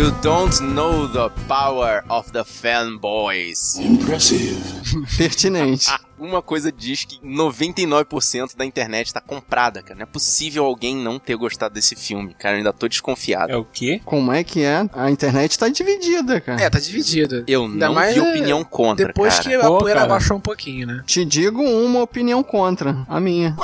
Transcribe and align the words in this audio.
You 0.00 0.12
don't 0.22 0.58
know 0.74 1.06
the 1.06 1.28
power 1.46 2.02
of 2.08 2.32
the 2.32 2.42
fanboys. 2.42 3.78
Impressive. 3.78 4.56
Pertinente. 5.18 5.90
Uma 6.20 6.42
coisa 6.42 6.70
diz 6.70 7.04
que 7.04 7.18
99% 7.26 8.56
da 8.56 8.64
internet 8.64 9.12
tá 9.12 9.20
comprada, 9.20 9.82
cara. 9.82 9.94
Não 9.96 10.02
é 10.02 10.06
possível 10.06 10.64
alguém 10.64 10.94
não 10.96 11.18
ter 11.18 11.34
gostado 11.36 11.74
desse 11.74 11.96
filme, 11.96 12.34
cara. 12.34 12.54
Eu 12.54 12.58
ainda 12.58 12.72
tô 12.72 12.86
desconfiado. 12.88 13.50
É 13.52 13.56
o 13.56 13.64
quê? 13.64 14.00
Como 14.04 14.30
é 14.32 14.44
que 14.44 14.62
é? 14.62 14.84
A 14.92 15.10
internet 15.10 15.58
tá 15.58 15.68
dividida, 15.68 16.40
cara. 16.40 16.60
É, 16.62 16.68
tá 16.70 16.78
dividido. 16.78 17.44
Eu 17.46 17.64
Ainda 17.64 17.86
não 17.86 17.94
mais, 17.94 18.14
vi 18.14 18.20
é, 18.20 18.30
opinião 18.30 18.62
contra, 18.64 19.06
Depois 19.06 19.38
cara. 19.38 19.48
que 19.48 19.54
a 19.54 19.60
Pô, 19.60 19.78
poeira 19.78 20.00
cara. 20.00 20.12
abaixou 20.12 20.36
um 20.36 20.40
pouquinho, 20.40 20.86
né? 20.86 21.02
Te 21.06 21.24
digo 21.24 21.62
uma 21.62 22.02
opinião 22.02 22.42
contra, 22.42 23.04
a 23.08 23.18
minha. 23.20 23.56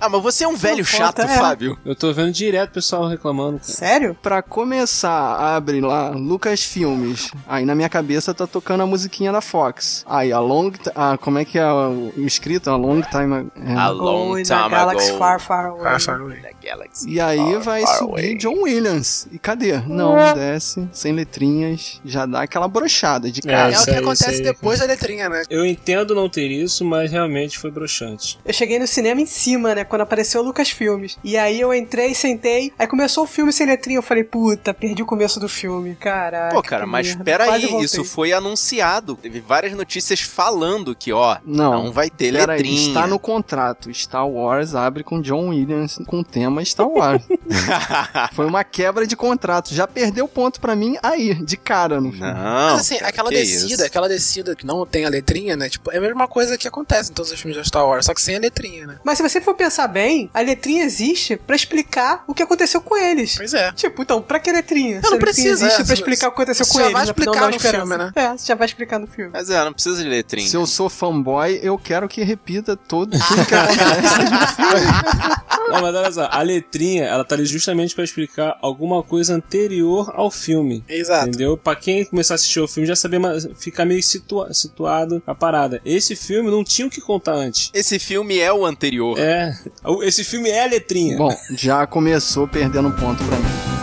Ah, 0.00 0.08
mas 0.08 0.22
você 0.22 0.44
é 0.44 0.48
um 0.48 0.56
velho 0.56 0.84
chato, 0.84 1.20
é. 1.20 1.28
Fábio. 1.28 1.78
Eu 1.84 1.94
tô 1.94 2.12
vendo 2.12 2.32
direto 2.32 2.70
o 2.70 2.74
pessoal 2.74 3.06
reclamando. 3.08 3.58
cara. 3.58 3.72
Sério? 3.72 4.16
Pra 4.20 4.42
começar, 4.42 5.36
abre 5.56 5.80
lá 5.80 6.10
Lucas 6.10 6.62
Filmes. 6.62 7.30
Aí 7.46 7.64
na 7.64 7.74
minha 7.74 7.88
cabeça 7.88 8.34
tá 8.34 8.46
tocando 8.46 8.82
a 8.82 8.86
musiquinha 8.86 9.30
da 9.32 9.40
Fox. 9.40 10.04
Aí 10.08 10.32
a 10.32 10.40
long, 10.40 10.72
ah, 10.94 11.16
como 11.18 11.38
é 11.38 11.44
que 11.44 11.58
é 11.58 11.67
o 11.72 12.12
o 12.16 12.26
escrito? 12.26 12.70
A 12.70 12.76
long 12.76 13.00
time. 13.02 13.50
é. 13.56 13.74
A 13.74 13.88
long 13.90 14.34
time 14.42 14.48
na 14.48 14.68
Galaxy 14.68 15.08
ago. 15.10 15.18
Far 15.18 15.40
Far 15.40 15.66
Away. 15.66 15.82
Far, 15.82 16.00
far 16.00 16.20
away. 16.20 16.42
Galaxy. 16.62 17.08
E 17.08 17.20
aí 17.20 17.38
Far, 17.54 17.60
vai 17.60 17.82
far 17.82 17.98
subir 17.98 18.10
away. 18.10 18.34
John 18.36 18.62
Williams. 18.62 19.26
E 19.32 19.38
cadê? 19.38 19.78
Não, 19.86 20.14
desce, 20.34 20.88
sem 20.92 21.12
letrinhas, 21.12 22.00
já 22.04 22.26
dá 22.26 22.42
aquela 22.42 22.68
brochada 22.68 23.30
de 23.30 23.40
É, 23.44 23.50
cara. 23.50 23.68
É, 23.68 23.68
o 23.68 23.72
isso 23.74 23.84
que 23.84 23.90
aí, 23.90 23.96
acontece 23.98 24.42
depois 24.42 24.78
da 24.80 24.86
letrinha, 24.86 25.28
né? 25.28 25.42
Eu 25.48 25.64
entendo 25.64 26.14
não 26.14 26.28
ter 26.28 26.48
isso, 26.50 26.84
mas 26.84 27.10
realmente 27.10 27.58
foi 27.58 27.70
broxante. 27.70 28.38
Eu 28.44 28.52
cheguei 28.52 28.78
no 28.78 28.86
cinema 28.86 29.20
em 29.20 29.26
cima, 29.26 29.74
né? 29.74 29.84
Quando 29.84 30.02
apareceu 30.02 30.40
o 30.40 30.44
Lucas 30.44 30.70
Filmes. 30.70 31.16
E 31.24 31.36
aí 31.36 31.60
eu 31.60 31.72
entrei, 31.72 32.14
sentei. 32.14 32.72
Aí 32.78 32.86
começou 32.86 33.24
o 33.24 33.26
filme 33.26 33.52
sem 33.52 33.66
letrinha. 33.66 33.98
Eu 33.98 34.02
falei, 34.02 34.24
puta, 34.24 34.74
perdi 34.74 35.02
o 35.02 35.06
começo 35.06 35.38
do 35.40 35.48
filme. 35.48 35.94
Caraca. 35.94 36.54
Pô, 36.54 36.62
cara, 36.62 36.86
mas 36.86 37.08
merda. 37.08 37.24
pera 37.24 37.44
Quase 37.46 37.64
aí, 37.64 37.70
voltei. 37.70 37.86
isso 37.86 38.04
foi 38.04 38.32
anunciado. 38.32 39.16
Teve 39.16 39.40
várias 39.40 39.72
notícias 39.72 40.20
falando 40.20 40.94
que, 40.94 41.12
ó, 41.12 41.38
Não, 41.58 41.84
não 41.84 41.92
vai 41.92 42.08
ter 42.10 42.32
Pera 42.32 42.52
aí, 42.52 42.58
letrinha. 42.58 42.88
está 42.88 43.06
no 43.06 43.18
contrato. 43.18 43.92
Star 43.94 44.26
Wars 44.28 44.74
abre 44.74 45.02
com 45.04 45.20
John 45.20 45.48
Williams 45.48 45.98
com 46.06 46.20
o 46.20 46.24
tema 46.24 46.64
Star 46.64 46.88
Wars. 46.88 47.22
Foi 48.34 48.46
uma 48.46 48.64
quebra 48.64 49.06
de 49.06 49.16
contrato. 49.16 49.74
Já 49.74 49.86
perdeu 49.86 50.26
ponto 50.28 50.60
pra 50.60 50.74
mim 50.76 50.96
aí, 51.02 51.34
de 51.34 51.56
cara 51.56 52.00
no 52.00 52.10
filme. 52.12 52.26
Não. 52.32 52.70
Mas 52.72 52.80
assim, 52.80 52.96
aquela 53.02 53.28
que 53.30 53.36
descida, 53.36 53.74
isso. 53.74 53.84
aquela 53.84 54.08
descida 54.08 54.54
que 54.56 54.66
não 54.66 54.84
tem 54.86 55.04
a 55.04 55.08
letrinha, 55.08 55.56
né? 55.56 55.68
Tipo, 55.68 55.90
é 55.90 55.98
a 55.98 56.00
mesma 56.00 56.26
coisa 56.28 56.56
que 56.56 56.66
acontece 56.68 57.10
em 57.10 57.14
todos 57.14 57.30
os 57.32 57.40
filmes 57.40 57.56
da 57.56 57.64
Star 57.64 57.86
Wars, 57.86 58.06
só 58.06 58.14
que 58.14 58.22
sem 58.22 58.36
a 58.36 58.38
letrinha, 58.38 58.86
né? 58.86 58.98
Mas 59.04 59.18
se 59.18 59.22
você 59.22 59.40
for 59.40 59.54
pensar 59.54 59.86
bem, 59.88 60.30
a 60.32 60.40
letrinha 60.40 60.84
existe 60.84 61.36
pra 61.36 61.56
explicar 61.56 62.24
o 62.26 62.34
que 62.34 62.42
aconteceu 62.42 62.80
com 62.80 62.96
eles. 62.96 63.36
Pois 63.36 63.54
é. 63.54 63.72
Tipo, 63.72 64.02
então, 64.02 64.20
pra 64.22 64.38
que 64.38 64.50
letrinha? 64.52 65.00
Não, 65.02 65.12
não 65.12 65.18
precisa, 65.18 65.48
existe 65.64 65.74
é, 65.74 65.76
pra 65.76 65.84
você- 65.86 65.94
explicar 65.94 66.28
o 66.28 66.30
que 66.32 66.42
aconteceu 66.42 66.66
com 66.66 66.74
já 66.78 66.84
eles. 66.84 66.92
vai 66.92 67.02
né? 67.04 67.08
Explicar 67.10 67.40
no 67.48 67.56
esperança. 67.56 67.86
filme, 67.86 67.96
né? 68.04 68.12
É, 68.14 68.36
você 68.36 68.46
já 68.46 68.54
vai 68.54 68.66
explicar 68.66 68.98
no 68.98 69.06
filme. 69.06 69.30
Mas 69.32 69.50
é, 69.50 69.64
não 69.64 69.72
precisa 69.72 70.02
de 70.02 70.08
letrinha. 70.08 70.48
Se 70.48 70.56
eu 70.56 70.66
sou 70.66 70.88
fanboy, 70.88 71.47
eu 71.56 71.78
quero 71.78 72.08
que 72.08 72.22
repita 72.22 72.76
todo, 72.76 73.10
tudo 73.10 73.46
que 73.46 73.54
acontece. 73.54 75.38
Não, 75.68 75.82
mas 75.82 75.94
olha 75.94 76.12
só, 76.12 76.28
a 76.30 76.40
letrinha, 76.42 77.04
ela 77.04 77.24
tá 77.24 77.34
ali 77.34 77.44
justamente 77.44 77.94
pra 77.94 78.02
explicar 78.02 78.56
alguma 78.62 79.02
coisa 79.02 79.34
anterior 79.34 80.10
ao 80.14 80.30
filme. 80.30 80.82
Exato. 80.88 81.28
Entendeu? 81.28 81.56
Pra 81.58 81.76
quem 81.76 82.04
começar 82.04 82.34
a 82.34 82.36
assistir 82.36 82.60
o 82.60 82.66
filme 82.66 82.86
já 82.86 82.96
saber 82.96 83.20
ficar 83.56 83.84
meio 83.84 84.02
situa 84.02 84.52
situado 84.54 85.22
a 85.26 85.34
parada. 85.34 85.80
Esse 85.84 86.16
filme 86.16 86.50
não 86.50 86.64
tinha 86.64 86.86
o 86.86 86.90
que 86.90 87.00
contar 87.00 87.34
antes. 87.34 87.70
Esse 87.74 87.98
filme 87.98 88.38
é 88.38 88.52
o 88.52 88.64
anterior. 88.64 89.18
É, 89.18 89.54
esse 90.02 90.24
filme 90.24 90.48
é 90.48 90.64
a 90.64 90.66
letrinha. 90.66 91.18
Bom, 91.18 91.36
já 91.50 91.86
começou 91.86 92.48
perdendo 92.48 92.90
ponto 92.92 93.22
pra 93.24 93.36
mim. 93.36 93.77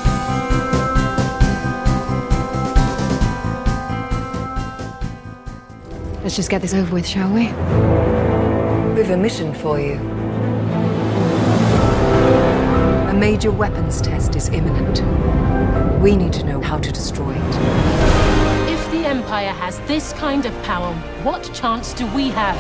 Let's 6.26 6.36
just 6.36 6.50
get 6.50 6.64
this 6.64 6.74
over 6.74 6.96
with, 6.96 7.06
shall 7.06 7.32
we? 7.32 7.50
We've 8.96 9.12
a 9.12 9.16
mission 9.16 9.54
for 9.54 9.80
you. 9.80 9.94
A 13.10 13.14
major 13.14 13.52
weapons 13.52 14.02
test 14.02 14.36
is 14.36 14.50
imminent. 14.50 15.04
We 16.02 16.18
need 16.18 16.34
to 16.34 16.44
know 16.44 16.62
how 16.62 16.80
to 16.80 16.92
destroy 16.92 17.30
it. 17.30 17.56
If 18.72 18.92
the 18.92 19.08
Empire 19.08 19.52
has 19.52 19.80
this 19.82 20.14
kind 20.14 20.48
of 20.48 20.64
power, 20.64 20.96
what 21.22 21.44
chance 21.54 21.94
do 21.94 22.08
we 22.16 22.30
have? 22.30 22.58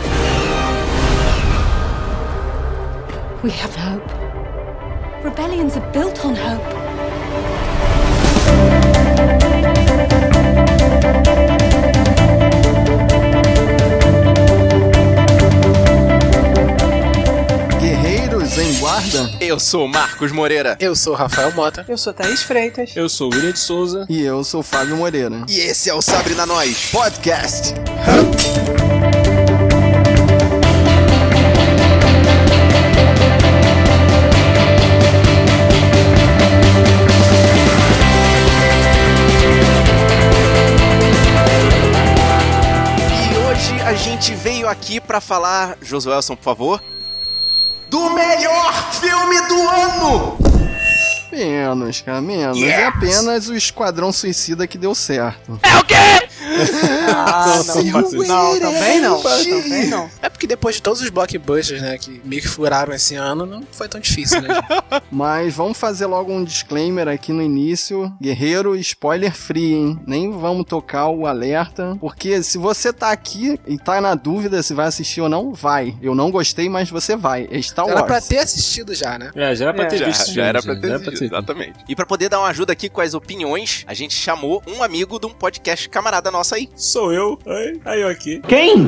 We 3.41 3.49
have 3.49 3.73
hope. 3.73 5.25
Rebellions 5.25 5.75
are 5.75 5.91
built 5.91 6.23
on 6.23 6.35
hope. 6.35 7.64
Eu 19.41 19.59
sou 19.59 19.87
Marcos 19.89 20.31
Moreira. 20.31 20.77
Eu 20.79 20.95
sou 20.95 21.13
Rafael 21.13 21.51
Mota. 21.53 21.83
Eu 21.87 21.97
sou 21.97 22.13
Thaís 22.13 22.43
Freitas. 22.43 22.91
Eu 22.95 23.09
sou 23.09 23.29
o 23.29 23.35
William 23.35 23.51
de 23.51 23.59
Souza. 23.59 24.05
E 24.07 24.21
eu 24.21 24.41
sou 24.43 24.63
Fábio 24.63 24.95
Moreira. 24.95 25.43
E 25.49 25.59
esse 25.59 25.89
é 25.89 25.93
o 25.93 26.01
Sabre 26.01 26.33
na 26.33 26.45
Nós 26.45 26.91
Podcast. 26.91 27.73
E 43.31 43.37
hoje 43.37 43.81
a 43.81 43.93
gente 43.93 44.33
veio 44.33 44.67
aqui 44.67 44.99
pra 44.99 45.19
falar, 45.21 45.77
Josuelson, 45.81 46.35
por 46.35 46.43
favor, 46.43 46.83
do 47.89 48.09
melhor 48.11 48.64
filme 49.05 49.41
do 49.47 49.69
ano. 49.69 50.37
Menos, 51.31 52.01
cara, 52.01 52.21
menos. 52.21 52.57
Yes! 52.57 52.71
É 52.71 52.85
apenas 52.85 53.49
o 53.49 53.55
Esquadrão 53.55 54.11
Suicida 54.11 54.65
que 54.65 54.77
deu 54.77 54.95
certo. 54.95 55.59
Ah, 57.13 57.61
não. 57.67 58.11
Não, 58.25 58.59
também 58.59 59.01
não. 59.01 59.21
Também 59.21 59.87
não. 59.87 60.09
É 60.21 60.29
porque 60.29 60.47
depois 60.47 60.75
de 60.75 60.81
todos 60.81 61.01
os 61.01 61.09
blockbusters, 61.09 61.81
né, 61.81 61.97
que 61.97 62.21
meio 62.23 62.41
que 62.41 62.47
furaram 62.47 62.93
esse 62.93 63.15
ano, 63.15 63.45
não 63.45 63.63
foi 63.71 63.87
tão 63.87 63.99
difícil, 63.99 64.41
né? 64.41 64.49
Mas 65.11 65.53
vamos 65.53 65.77
fazer 65.77 66.05
logo 66.05 66.31
um 66.31 66.43
disclaimer 66.43 67.07
aqui 67.07 67.31
no 67.31 67.41
início. 67.41 68.11
Guerreiro, 68.21 68.75
spoiler 68.77 69.33
free, 69.33 69.73
hein? 69.73 69.99
Nem 70.05 70.31
vamos 70.31 70.65
tocar 70.65 71.07
o 71.09 71.25
alerta. 71.27 71.97
Porque 71.99 72.41
se 72.43 72.57
você 72.57 72.91
tá 72.91 73.11
aqui 73.11 73.59
e 73.67 73.77
tá 73.77 73.99
na 74.01 74.15
dúvida 74.15 74.61
se 74.63 74.73
vai 74.73 74.87
assistir 74.87 75.21
ou 75.21 75.29
não, 75.29 75.53
vai. 75.53 75.95
Eu 76.01 76.13
não 76.15 76.31
gostei, 76.31 76.69
mas 76.69 76.89
você 76.89 77.15
vai. 77.15 77.47
É 77.51 77.61
Star 77.61 77.85
Era 77.85 77.95
Wars. 77.95 78.07
pra 78.07 78.21
ter 78.21 78.39
assistido 78.39 78.93
já, 78.93 79.17
né? 79.17 79.31
É, 79.35 79.55
já 79.55 79.65
era 79.65 79.73
pra 79.73 79.83
É. 79.85 79.87
ter 79.87 79.97
Já, 79.97 80.05
visto. 80.05 80.25
já 80.27 80.33
filme, 80.33 80.41
era 80.49 80.61
pra 80.61 80.75
ter 80.75 80.89
já 80.89 80.97
visto, 80.97 81.23
exatamente. 81.23 81.73
E 81.87 81.95
pra 81.95 82.05
poder 82.05 82.29
dar 82.29 82.39
uma 82.39 82.47
ajuda 82.49 82.73
aqui 82.73 82.89
com 82.89 83.01
as 83.01 83.13
opiniões, 83.13 83.83
a 83.87 83.93
gente 83.93 84.13
chamou 84.15 84.61
um 84.67 84.83
amigo 84.83 85.19
de 85.19 85.25
um 85.25 85.29
podcast 85.31 85.87
camarada 85.89 86.29
nosso 86.31 86.44
aí. 86.53 86.69
Sou 86.75 87.13
eu. 87.13 87.39
Aí, 87.45 87.79
aí 87.85 88.01
eu 88.01 88.07
aqui. 88.07 88.41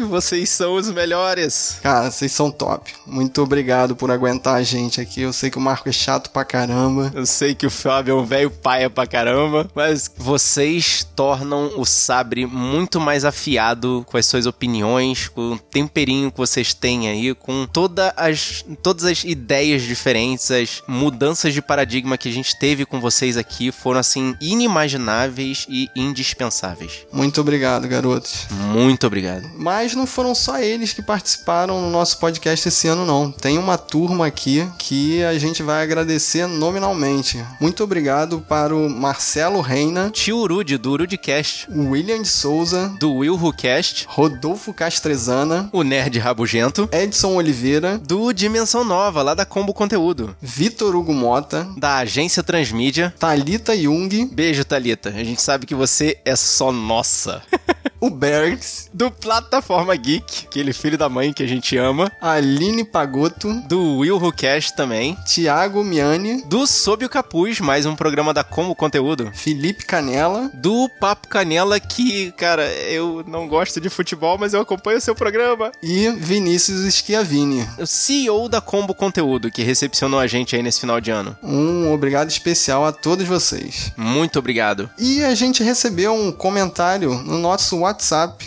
Vocês 0.08 0.50
são 0.50 0.76
os 0.76 0.90
melhores. 0.90 1.80
Cara, 1.82 2.12
vocês 2.12 2.32
são 2.32 2.52
top. 2.52 2.94
Muito 3.06 3.42
obrigado 3.42 3.96
por 3.96 4.12
aguentar 4.12 4.56
a 4.56 4.64
gente 4.64 5.02
aqui. 5.02 5.22
Eu 5.22 5.34
sei 5.34 5.50
que 5.50 5.58
o 5.58 5.62
Marco 5.62 5.90
é 5.90 5.92
chato 5.92 6.30
pra 6.30 6.46
caramba. 6.46 7.12
Eu 7.14 7.26
sei 7.26 7.56
que 7.56 7.66
o 7.66 7.72
Fábio 7.72 8.14
é 8.14 8.22
um 8.22 8.26
velho 8.26 8.52
paia 8.52 8.90
pra 8.90 9.08
caramba, 9.08 9.70
mas 9.74 10.10
vocês 10.18 11.06
tornam 11.16 11.74
o 11.78 11.86
Sabre 11.86 12.46
muito 12.46 13.00
mais 13.00 13.26
afiado 13.26 14.06
com 14.08 14.18
as 14.18 14.26
suas 14.26 14.46
opiniões, 14.46 15.28
com 15.28 15.54
o 15.54 15.60
temperinho 15.60 16.32
que 16.32 16.38
vocês 16.38 16.74
têm 16.74 17.10
aí, 17.10 17.34
com 17.34 17.66
toda 17.66 18.14
as, 18.16 18.64
todas 18.82 19.06
as 19.06 19.24
ideias 19.24 19.82
diferentes, 19.82 20.52
as 20.52 20.84
mudanças 20.88 21.54
de 21.54 21.62
paradigma 21.62 22.18
que 22.18 22.30
a 22.30 22.32
gente 22.32 22.58
teve 22.58 22.86
com 22.86 23.00
vocês 23.00 23.38
aqui 23.38 23.72
foram 23.72 24.00
assim 24.00 24.36
inimagináveis 24.42 25.66
e 25.70 25.90
indispensáveis. 25.96 27.06
Muito 27.12 27.42
obrigado, 27.42 27.88
garotos. 27.88 28.48
Muito 28.52 29.08
obrigado. 29.08 29.50
Mas 29.58 29.93
não 29.96 30.06
foram 30.06 30.34
só 30.34 30.60
eles 30.60 30.94
que 30.94 31.02
participaram 31.02 31.82
no 31.82 31.90
nosso 31.90 32.18
podcast 32.18 32.68
esse 32.68 32.88
ano, 32.88 33.06
não. 33.06 33.32
Tem 33.32 33.58
uma 33.58 33.78
turma 33.78 34.26
aqui 34.28 34.68
que 34.78 35.24
a 35.24 35.38
gente 35.38 35.64
vai 35.64 35.84
agradecer 35.84 36.48
nominalmente. 36.48 37.44
Muito 37.60 37.84
obrigado 37.84 38.40
para 38.42 38.76
o 38.76 38.90
Marcelo 38.90 39.62
Reina, 39.62 40.10
Tio 40.12 40.38
Urude, 40.38 40.78
do 40.78 40.92
Urudcast, 40.92 41.68
o 41.70 41.90
William 41.90 42.22
de 42.22 42.28
Souza, 42.28 42.94
do 43.00 43.14
Will 43.14 43.36
Who 43.36 43.54
Cast, 43.54 44.06
Rodolfo 44.10 44.74
Castrezana, 44.74 45.70
o 45.72 45.84
Nerd 45.84 46.18
Rabugento, 46.20 46.90
Edson 46.92 47.36
Oliveira, 47.36 47.98
do 47.98 48.32
Dimensão 48.34 48.84
Nova, 48.84 49.22
lá 49.22 49.34
da 49.34 49.46
Combo 49.46 49.74
Conteúdo, 49.74 50.36
Vitor 50.42 50.96
Hugo 50.96 51.14
Mota, 51.14 51.68
da 51.78 51.98
Agência 51.98 52.44
Transmídia. 52.44 53.14
Thalita 53.20 53.78
Jung, 53.78 54.26
Beijo, 54.26 54.66
Thalita. 54.66 55.10
A 55.10 55.24
gente 55.24 55.42
sabe 55.42 55.66
que 55.66 55.76
você 55.76 56.18
é 56.26 56.36
só 56.36 56.72
nossa. 56.72 57.42
o 58.04 58.10
Bergs, 58.10 58.90
do 58.94 59.10
Plataforma 59.10 59.96
Geek, 59.96 60.48
aquele 60.48 60.74
filho 60.74 60.98
da 60.98 61.08
mãe 61.08 61.32
que 61.32 61.42
a 61.42 61.48
gente 61.48 61.78
ama. 61.78 62.12
Aline 62.20 62.84
Pagotto, 62.84 63.54
Do 63.70 64.00
Will 64.00 64.18
Who 64.18 64.34
Cast 64.34 64.76
também. 64.76 65.18
Tiago 65.26 65.82
Miani, 65.86 66.44
Do 66.44 66.68
Sob 66.68 67.06
o 67.06 67.10
Capuz, 67.10 67.62
mais 67.62 67.86
um 67.86 67.96
programa 67.96 68.34
da 68.34 68.44
Como 68.44 68.76
Conteúdo. 68.76 69.32
Felipe 69.34 69.86
Canela, 69.86 70.52
Do 70.54 70.90
Papo 71.00 71.30
Canela, 71.30 71.80
que, 71.80 72.34
cara, 72.34 72.70
eu 72.74 73.24
não 73.26 73.48
gosto 73.48 73.80
de 73.80 73.90
futebol, 73.90 74.38
mas 74.38 74.54
eu 74.54 74.60
acompanho 74.60 74.98
o 74.98 75.02
seu 75.02 75.16
programa. 75.16 75.72
e 75.82 76.10
Vinícius 76.10 76.94
Schiavini. 76.94 77.66
O 77.80 77.88
CEO 77.88 78.50
da 78.50 78.60
Combo 78.60 78.94
Conteúdo, 78.94 79.50
que 79.50 79.64
recepcionou 79.64 80.20
a 80.20 80.28
gente 80.28 80.58
aí 80.58 80.62
nesse 80.62 80.82
final 80.82 81.00
de 81.00 81.10
ano. 81.10 81.38
Um 81.42 81.94
obrigado 81.94 82.30
especial 82.30 82.84
a 82.86 82.92
todos 82.92 83.26
vocês. 83.26 83.94
Muito 83.96 84.38
obrigado. 84.40 84.90
E 85.00 85.24
a 85.24 85.34
gente 85.34 85.64
recebeu 85.64 86.14
um 86.14 86.34
comentário 86.34 87.14
no 87.24 87.40
nosso 87.40 87.78
WhatsApp 87.78 87.93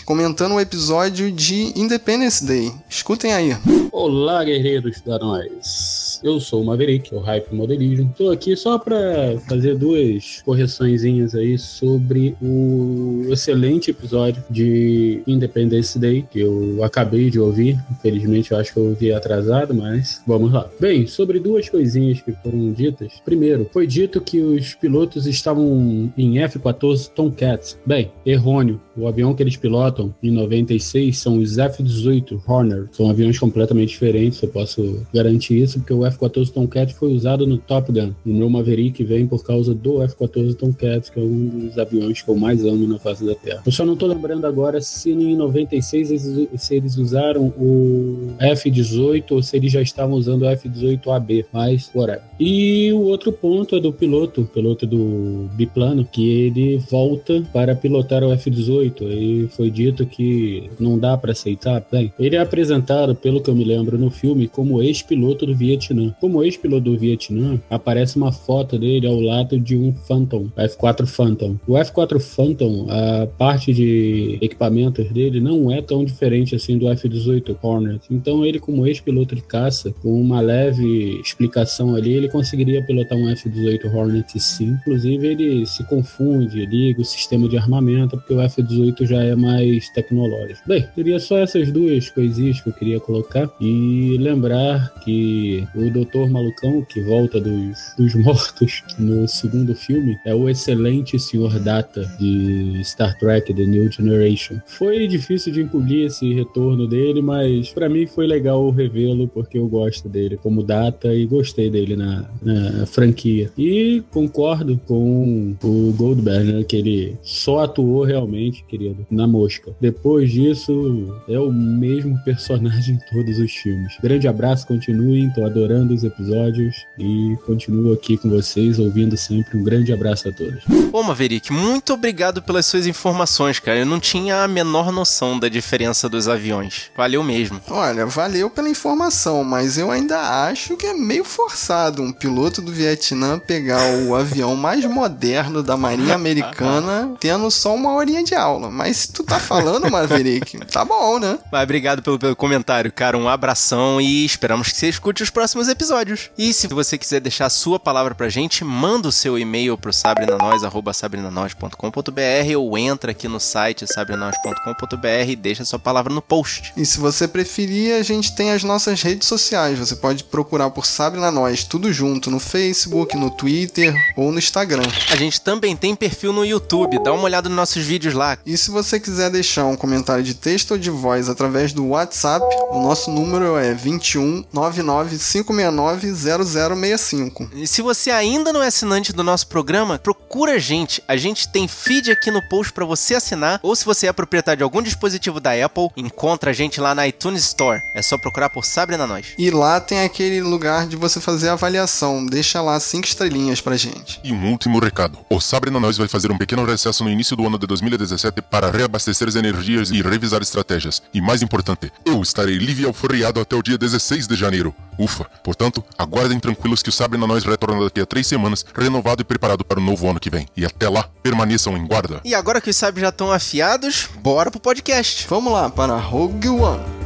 comentando 0.05 0.55
o 0.55 0.61
episódio 0.61 1.31
de 1.31 1.73
Independence 1.79 2.45
Day. 2.45 2.73
Escutem 2.89 3.33
aí. 3.33 3.57
Olá, 3.93 4.45
guerreiros 4.45 5.01
da 5.01 5.19
nós. 5.19 6.21
Eu 6.23 6.41
sou 6.41 6.63
o 6.63 6.65
Maverick, 6.65 7.15
o 7.15 7.19
Hype 7.19 7.55
Modelismo. 7.55 8.11
Estou 8.11 8.31
aqui 8.31 8.57
só 8.57 8.79
para 8.79 9.39
fazer 9.49 9.77
duas 9.77 10.43
correçõezinhas 10.45 11.35
aí 11.35 11.59
sobre 11.59 12.37
o 12.41 13.27
excelente 13.31 13.91
episódio 13.91 14.43
de 14.51 15.23
Independence 15.27 15.99
Day 15.99 16.27
que 16.31 16.41
eu 16.41 16.83
acabei 16.83 17.31
de 17.31 17.39
ouvir. 17.39 17.79
Infelizmente, 17.91 18.53
eu 18.53 18.59
acho 18.59 18.73
que 18.73 18.79
eu 18.79 18.85
ouvi 18.85 19.13
atrasado, 19.13 19.75
mas 19.75 20.23
vamos 20.27 20.53
lá. 20.53 20.69
Bem, 20.81 21.07
sobre 21.07 21.39
duas 21.39 21.69
coisinhas 21.69 22.21
que 22.21 22.33
foram 22.33 22.73
ditas. 22.73 23.15
Primeiro, 23.25 23.69
foi 23.73 23.87
dito 23.87 24.21
que 24.21 24.41
os 24.41 24.75
pilotos 24.75 25.27
estavam 25.27 26.13
em 26.17 26.39
F-14 26.39 27.11
Tomcats. 27.11 27.79
Bem, 27.85 28.11
errôneo. 28.25 28.81
O 28.97 29.07
avião 29.07 29.35
que 29.37 29.43
eles 29.43 29.57
pilotam 29.57 30.15
em 30.23 30.31
96 30.31 31.17
são 31.17 31.39
os 31.39 31.59
F-18 31.59 32.41
Horner. 32.47 32.89
São 32.93 33.09
aviões 33.09 33.39
completamente 33.39 33.91
diferentes, 33.91 34.43
eu 34.43 34.49
posso 34.49 35.07
garantir 35.13 35.63
isso, 35.63 35.79
porque 35.79 35.93
o 35.93 36.05
F-14 36.05 36.51
Tomcat 36.51 36.95
foi 36.95 37.13
usado 37.13 37.47
no 37.47 37.59
Top 37.59 37.93
Gun. 37.93 38.13
O 38.25 38.31
meu 38.31 38.49
Maverick 38.49 39.03
vem 39.05 39.27
por 39.27 39.45
causa 39.45 39.75
do 39.75 40.03
F-14 40.03 40.55
Tomcat, 40.55 41.13
que 41.13 41.21
é 41.21 41.23
um 41.23 41.67
dos 41.67 41.79
aviões 41.79 42.23
que 42.23 42.29
eu 42.29 42.37
mais 42.37 42.65
amo 42.65 42.87
na 42.87 42.99
face 42.99 43.25
da 43.25 43.35
Terra. 43.35 43.63
Eu 43.65 43.73
só 43.73 43.85
não 43.85 43.97
tô 43.97 44.07
lembrando 44.07 44.47
agora 44.47 44.81
se 44.81 45.11
em 45.11 45.37
96 45.37 46.11
eles, 46.11 46.49
se 46.57 46.75
eles 46.75 46.97
usaram 46.97 47.49
o 47.59 48.33
F-18 48.39 49.33
ou 49.33 49.43
se 49.43 49.57
eles 49.57 49.73
já 49.73 49.83
estavam 49.83 50.17
usando 50.17 50.43
o 50.43 50.47
F-18AB, 50.47 51.47
mas 51.53 51.91
whatever. 51.95 52.23
E 52.39 52.93
o 52.93 53.03
outro 53.03 53.33
ponto 53.33 53.77
é 53.77 53.81
do 53.81 53.93
piloto, 53.93 54.49
piloto 54.53 54.87
do 54.87 55.49
biplano, 55.55 56.05
que 56.05 56.29
ele 56.29 56.79
volta 56.91 57.43
para 57.53 57.75
pilotar 57.75 58.23
o 58.23 58.33
F-18 58.33 59.03
e 59.17 59.49
foi 59.49 59.71
dito 59.71 60.07
que 60.07 60.71
não 60.79 60.99
dá 60.99 61.17
para 61.17 61.33
aceitar. 61.33 61.85
Bem, 61.91 62.13
ele 62.19 62.37
é 62.37 62.41
apresentado, 62.41 63.15
pelo 63.15 63.41
que 63.41 63.51
eu 63.51 63.55
me 63.55 63.65
lembro 63.65 63.99
no 63.99 64.11
filme, 64.11 64.49
como 64.49 64.83
ex-piloto 64.83 65.47
do 65.47 65.55
Vietnã. 65.55 66.15
Como 66.21 66.43
ex-piloto 66.43 66.85
do 66.91 66.99
Vietnã, 66.99 67.61
aparece 67.71 68.17
uma 68.17 68.33
foto 68.33 68.79
dele 68.79 69.07
ao 69.07 69.21
lado 69.21 69.59
de 69.59 69.77
um 69.77 69.93
Phantom, 69.93 70.49
F-4 70.57 71.07
Phantom. 71.07 71.57
O 71.67 71.77
F-4 71.77 72.21
Phantom, 72.21 72.87
a 72.89 73.27
parte 73.27 73.73
de 73.73 74.39
equipamentos 74.41 75.11
dele 75.11 75.41
não 75.41 75.71
é 75.71 75.81
tão 75.81 76.05
diferente 76.05 76.55
assim 76.55 76.79
do 76.79 76.89
F-18 76.89 77.57
Hornet. 77.63 78.03
Então 78.11 78.45
ele, 78.45 78.59
como 78.59 78.87
ex-piloto 78.87 79.35
de 79.35 79.43
caça, 79.43 79.95
com 80.03 80.21
uma 80.21 80.41
leve 80.41 81.21
explicação 81.21 81.95
ali, 81.95 82.13
ele 82.13 82.29
conseguiria 82.29 82.85
pilotar 82.85 83.17
um 83.17 83.29
F-18 83.31 83.93
Hornet 83.93 84.39
sim. 84.39 84.77
Inclusive 84.81 85.27
ele 85.27 85.67
se 85.67 85.85
confunde, 85.85 86.67
liga 86.67 87.01
o 87.01 87.05
sistema 87.05 87.49
de 87.49 87.57
armamento, 87.57 88.17
porque 88.17 88.35
o 88.35 88.41
F-18 88.41 89.06
já 89.07 89.23
é 89.23 89.35
mais 89.35 89.89
tecnológico. 89.91 90.61
Bem, 90.67 90.87
teria 90.95 91.19
só 91.19 91.39
essas 91.39 91.71
duas 91.71 92.11
coisinhas 92.11 92.61
que 92.61 92.69
eu 92.69 92.73
queria 92.73 93.01
colocar 93.01 93.51
e 93.61 94.17
lembrar 94.19 94.93
que 95.05 95.67
o 95.75 95.91
Dr. 95.91 96.29
Malucão, 96.31 96.85
que 96.85 97.01
volta 97.01 97.41
dos, 97.41 97.95
dos 97.97 98.15
mortos 98.23 98.83
no 98.99 99.27
segundo 99.29 99.75
filme, 99.75 100.19
é 100.25 100.35
o 100.35 100.49
excelente 100.49 101.19
Sr. 101.19 101.59
Data 101.61 102.05
de 102.19 102.81
Star 102.85 103.19
Trek 103.19 103.53
The 103.53 103.65
New 103.65 103.91
Generation. 103.91 104.59
Foi 104.67 105.07
difícil 105.07 105.53
de 105.53 105.63
engolir 105.63 106.07
esse 106.07 106.35
retorno 106.35 106.87
dele, 106.87 107.23
mas 107.23 107.71
para 107.71 107.89
mim 107.89 108.07
foi 108.07 108.27
legal 108.27 108.71
revê-lo 108.71 109.29
porque 109.29 109.59
eu 109.59 109.69
gosto 109.69 110.09
dele 110.09 110.37
como 110.37 110.63
Data 110.63 111.15
e 111.15 111.27
gostei 111.27 111.71
dele 111.71 111.97
na, 111.97 112.25
na 112.43 112.87
franquia. 112.87 113.51
E 113.57 114.03
concordo 114.11 114.81
com 114.87 115.55
o 115.63 115.93
Goldberg, 115.97 116.53
né, 116.53 116.65
que 116.65 116.77
ele 116.77 117.17
só 117.23 117.65
atuou 117.65 118.05
realmente, 118.05 118.65
na 119.11 119.27
mosca. 119.27 119.75
Depois 119.81 120.31
disso, 120.31 121.15
é 121.29 121.39
o 121.39 121.53
mesmo 121.53 122.19
personagem 122.25 122.97
em 122.97 123.15
todos 123.15 123.39
os 123.39 123.53
filmes. 123.53 123.97
Grande 124.03 124.29
abraço, 124.29 124.67
continuem, 124.67 125.31
tô 125.31 125.45
adorando 125.45 125.95
os 125.95 126.05
episódios 126.05 126.87
e 126.99 127.37
continuo 127.47 127.93
aqui 127.93 128.17
com 128.17 128.29
vocês, 128.29 128.79
ouvindo 128.79 129.17
sempre. 129.17 129.59
Um 129.59 129.65
grande 129.65 129.93
abraço 129.93 130.29
a 130.29 130.33
todos. 130.33 130.65
Ô, 130.93 131.03
Maverick, 131.03 131.53
muito 131.53 131.93
obrigado 131.93 132.43
pelas 132.43 132.67
suas 132.67 132.87
informações, 132.87 133.59
cara. 133.59 133.79
Eu 133.79 133.87
não 133.87 134.01
tinha 134.01 134.43
a 134.43 134.49
menor 134.49 134.93
noção 134.93 135.39
da 135.39 135.49
diferença 135.49 136.09
dos 136.09 136.29
aviões. 136.29 136.91
Valeu 136.97 137.23
mesmo. 137.23 137.61
Olha, 137.69 138.07
valeu 138.07 138.49
pela 138.49 138.69
informação, 138.69 139.45
mas 139.45 139.79
eu 139.79 139.91
ainda 139.91 140.47
acho 140.49 140.77
que 140.77 140.87
é 140.87 140.95
meio 140.95 141.25
forçado 141.25 142.03
um 142.03 142.13
piloto 142.13 142.63
do 142.63 142.73
Vietnã 142.73 143.39
pegar 143.39 143.83
o 144.07 144.15
avião 144.15 144.55
mais 144.55 144.85
moderno 144.85 145.63
da 145.63 145.77
Marinha 145.77 146.15
Americana 146.15 147.15
tendo 147.19 147.51
só 147.51 147.75
uma 147.75 147.95
horinha 147.95 148.23
de 148.23 148.35
aula. 148.35 148.71
Mas 148.71 148.86
se 148.95 149.13
tu 149.13 149.25
tá 149.25 149.39
falando, 149.39 149.91
Maverick, 149.91 150.59
tá 150.67 150.85
bom, 150.85 151.19
né? 151.19 151.39
Mas 151.51 151.63
obrigado 151.63 152.03
pelo, 152.03 152.19
pelo 152.19 152.37
comentário, 152.37 152.93
cara. 152.93 153.17
Um 153.17 153.27
abração 153.29 153.99
e 154.01 154.25
esperamos 154.25 154.69
que 154.69 154.77
você 154.77 154.89
escute 154.89 155.23
os 155.23 155.31
próximos 155.31 155.69
episódios. 155.69 156.31
E 156.37 156.53
se 156.53 156.67
você 156.67 156.99
quiser 156.99 157.21
deixar 157.21 157.47
a 157.47 157.51
sua 157.51 157.79
palavra 157.79 158.13
pra 158.15 158.29
gente, 158.29 158.65
manda 158.65 159.09
o 159.09 159.13
seu 159.13 159.39
e-mail 159.39 159.79
pro 159.79 159.93
sabrinanois.sabrinanois.com.br 159.93 162.57
ou 162.59 162.79
entra 162.79 163.13
aqui 163.13 163.29
no 163.29 163.41
site 163.41 163.87
sabrinanois.com.br 163.87 165.29
e 165.29 165.37
deixa 165.37 165.63
a 165.63 165.67
sua 165.67 165.79
palavra 165.79 166.13
no 166.13 166.23
post. 166.23 166.73
E 166.77 166.85
se 166.85 166.99
você 166.99 167.29
preferir, 167.29 167.95
a 167.95 168.03
gente 168.03 168.35
tem 168.35 168.53
as 168.53 168.63
nossas 168.63 169.03
redes 169.03 169.29
sociais. 169.29 169.79
Você 169.79 169.97
pode 169.97 170.25
procurar 170.25 170.71
por 170.71 170.87
Sabrina 170.87 171.31
Nós, 171.31 171.65
tudo 171.65 171.93
junto, 171.93 172.31
no 172.31 172.41
Facebook, 172.41 173.17
no 173.17 173.31
Twitter 173.31 173.95
ou 174.17 174.33
no 174.33 174.39
Instagram. 174.39 174.85
A 175.11 175.17
gente 175.17 175.41
também 175.41 175.77
tem 175.77 175.95
perfil 175.95 176.33
no 176.33 176.45
YouTube, 176.45 177.03
dá 177.03 177.13
uma 177.13 177.25
olhada 177.25 177.49
nos 177.49 177.57
nossos 177.57 177.85
vídeos 177.85 178.15
lá. 178.15 178.39
E 178.45 178.57
se 178.57 178.71
você 178.77 179.01
quiser 179.01 179.31
deixar 179.31 179.65
um 179.65 179.75
comentário 179.75 180.23
de 180.23 180.35
texto 180.35 180.73
ou 180.73 180.79
de 180.79 180.91
voz 180.91 181.31
através 181.31 181.73
do 181.73 181.87
WhatsApp, 181.87 182.45
o 182.71 182.83
nosso 182.83 183.11
número 183.11 183.57
é 183.57 183.73
21 183.73 184.45
99 184.53 185.17
55690065. 185.17 187.49
E 187.55 187.67
se 187.67 187.81
você 187.81 188.11
ainda 188.11 188.53
não 188.53 188.63
é 188.63 188.67
assinante 188.67 189.15
do 189.15 189.25
nosso 189.25 189.47
programa, 189.47 189.99
procura 189.99 190.53
a 190.53 190.59
gente. 190.59 191.03
A 191.09 191.17
gente 191.17 191.49
tem 191.49 191.67
feed 191.67 192.11
aqui 192.11 192.31
no 192.31 192.47
post 192.51 192.75
pra 192.75 192.85
você 192.85 193.15
assinar. 193.15 193.61
Ou 193.63 193.75
se 193.75 193.87
você 193.87 194.09
é 194.09 194.13
proprietário 194.13 194.59
de 194.59 194.63
algum 194.63 194.83
dispositivo 194.83 195.41
da 195.41 195.53
Apple, 195.53 195.89
encontra 195.97 196.51
a 196.51 196.55
gente 196.55 196.79
lá 196.79 196.95
na 196.95 197.09
iTunes 197.09 197.45
Store. 197.45 197.81
É 197.95 198.03
só 198.03 198.19
procurar 198.19 198.51
por 198.51 198.67
Sabre 198.67 198.99
na 198.99 199.07
Nós. 199.07 199.29
E 199.39 199.51
lá 199.51 199.81
tem 199.81 200.03
aquele 200.03 200.43
lugar 200.43 200.87
de 200.87 200.97
você 200.97 201.19
fazer 201.19 201.49
a 201.49 201.55
avaliação. 201.55 202.27
Deixa 202.27 202.61
lá 202.61 202.79
cinco 202.79 203.07
estrelinhas 203.07 203.63
pra 203.63 203.75
gente. 203.77 204.21
E 204.23 204.33
um 204.33 204.51
último 204.51 204.79
recado. 204.79 205.19
O 205.31 205.41
Sabre 205.41 205.71
na 205.71 205.81
Nós 205.81 205.97
vai 205.97 206.09
fazer 206.09 206.31
um 206.31 206.37
pequeno 206.37 206.67
recesso 206.67 207.03
no 207.03 207.09
início 207.11 207.35
do 207.35 207.47
ano 207.47 207.59
de 207.59 207.67
2017 207.67 208.43
para 208.43 208.66
reabastecer 208.71 209.29
as 209.29 209.37
energias 209.37 209.91
e 209.91 210.03
revisar 210.03 210.43
estratégias. 210.43 211.03
E 211.13 211.21
mais 211.21 211.43
importante, 211.43 211.93
eu 212.05 212.21
estarei 212.23 212.57
livre 212.57 212.85
e 212.85 212.87
alforriado 212.87 213.41
até 213.41 213.57
o 213.57 213.63
dia 213.63 213.79
16 213.79 214.27
de 214.27 214.35
janeiro. 214.35 214.75
Ufa! 214.99 215.25
Portanto, 215.45 215.85
aguardem 215.99 216.41
tranquilos 216.41 216.83
que 216.83 216.89
o 216.89 216.93
Sabre 216.93 217.19
na 217.19 217.27
Nós 217.27 217.45
retorna 217.45 217.85
daqui 217.85 218.01
a 218.01 218.07
três 218.07 218.27
semanas, 218.27 218.65
renovado 218.75 219.23
e 219.23 219.25
preparado 219.25 219.65
para 219.65 219.79
o 219.79 219.83
novo 219.83 220.09
ano 220.09 220.21
que 220.21 220.31
vem. 220.31 220.47
E 220.57 220.65
até 220.65 220.89
lá, 220.89 221.09
permaneçam 221.23 221.77
em 221.77 221.87
guarda. 221.87 222.21
E 222.25 222.35
agora 222.35 222.61
que 222.61 222.71
os 222.71 222.77
sabres 222.77 223.03
já 223.03 223.11
estão 223.11 223.31
afiados, 223.33 224.09
bora 224.21 224.51
pro 224.51 224.61
podcast. 224.61 225.27
Vamos 225.29 225.53
lá 225.53 225.69
para 225.69 225.97
Rogue 225.97 226.49
One. 226.49 227.06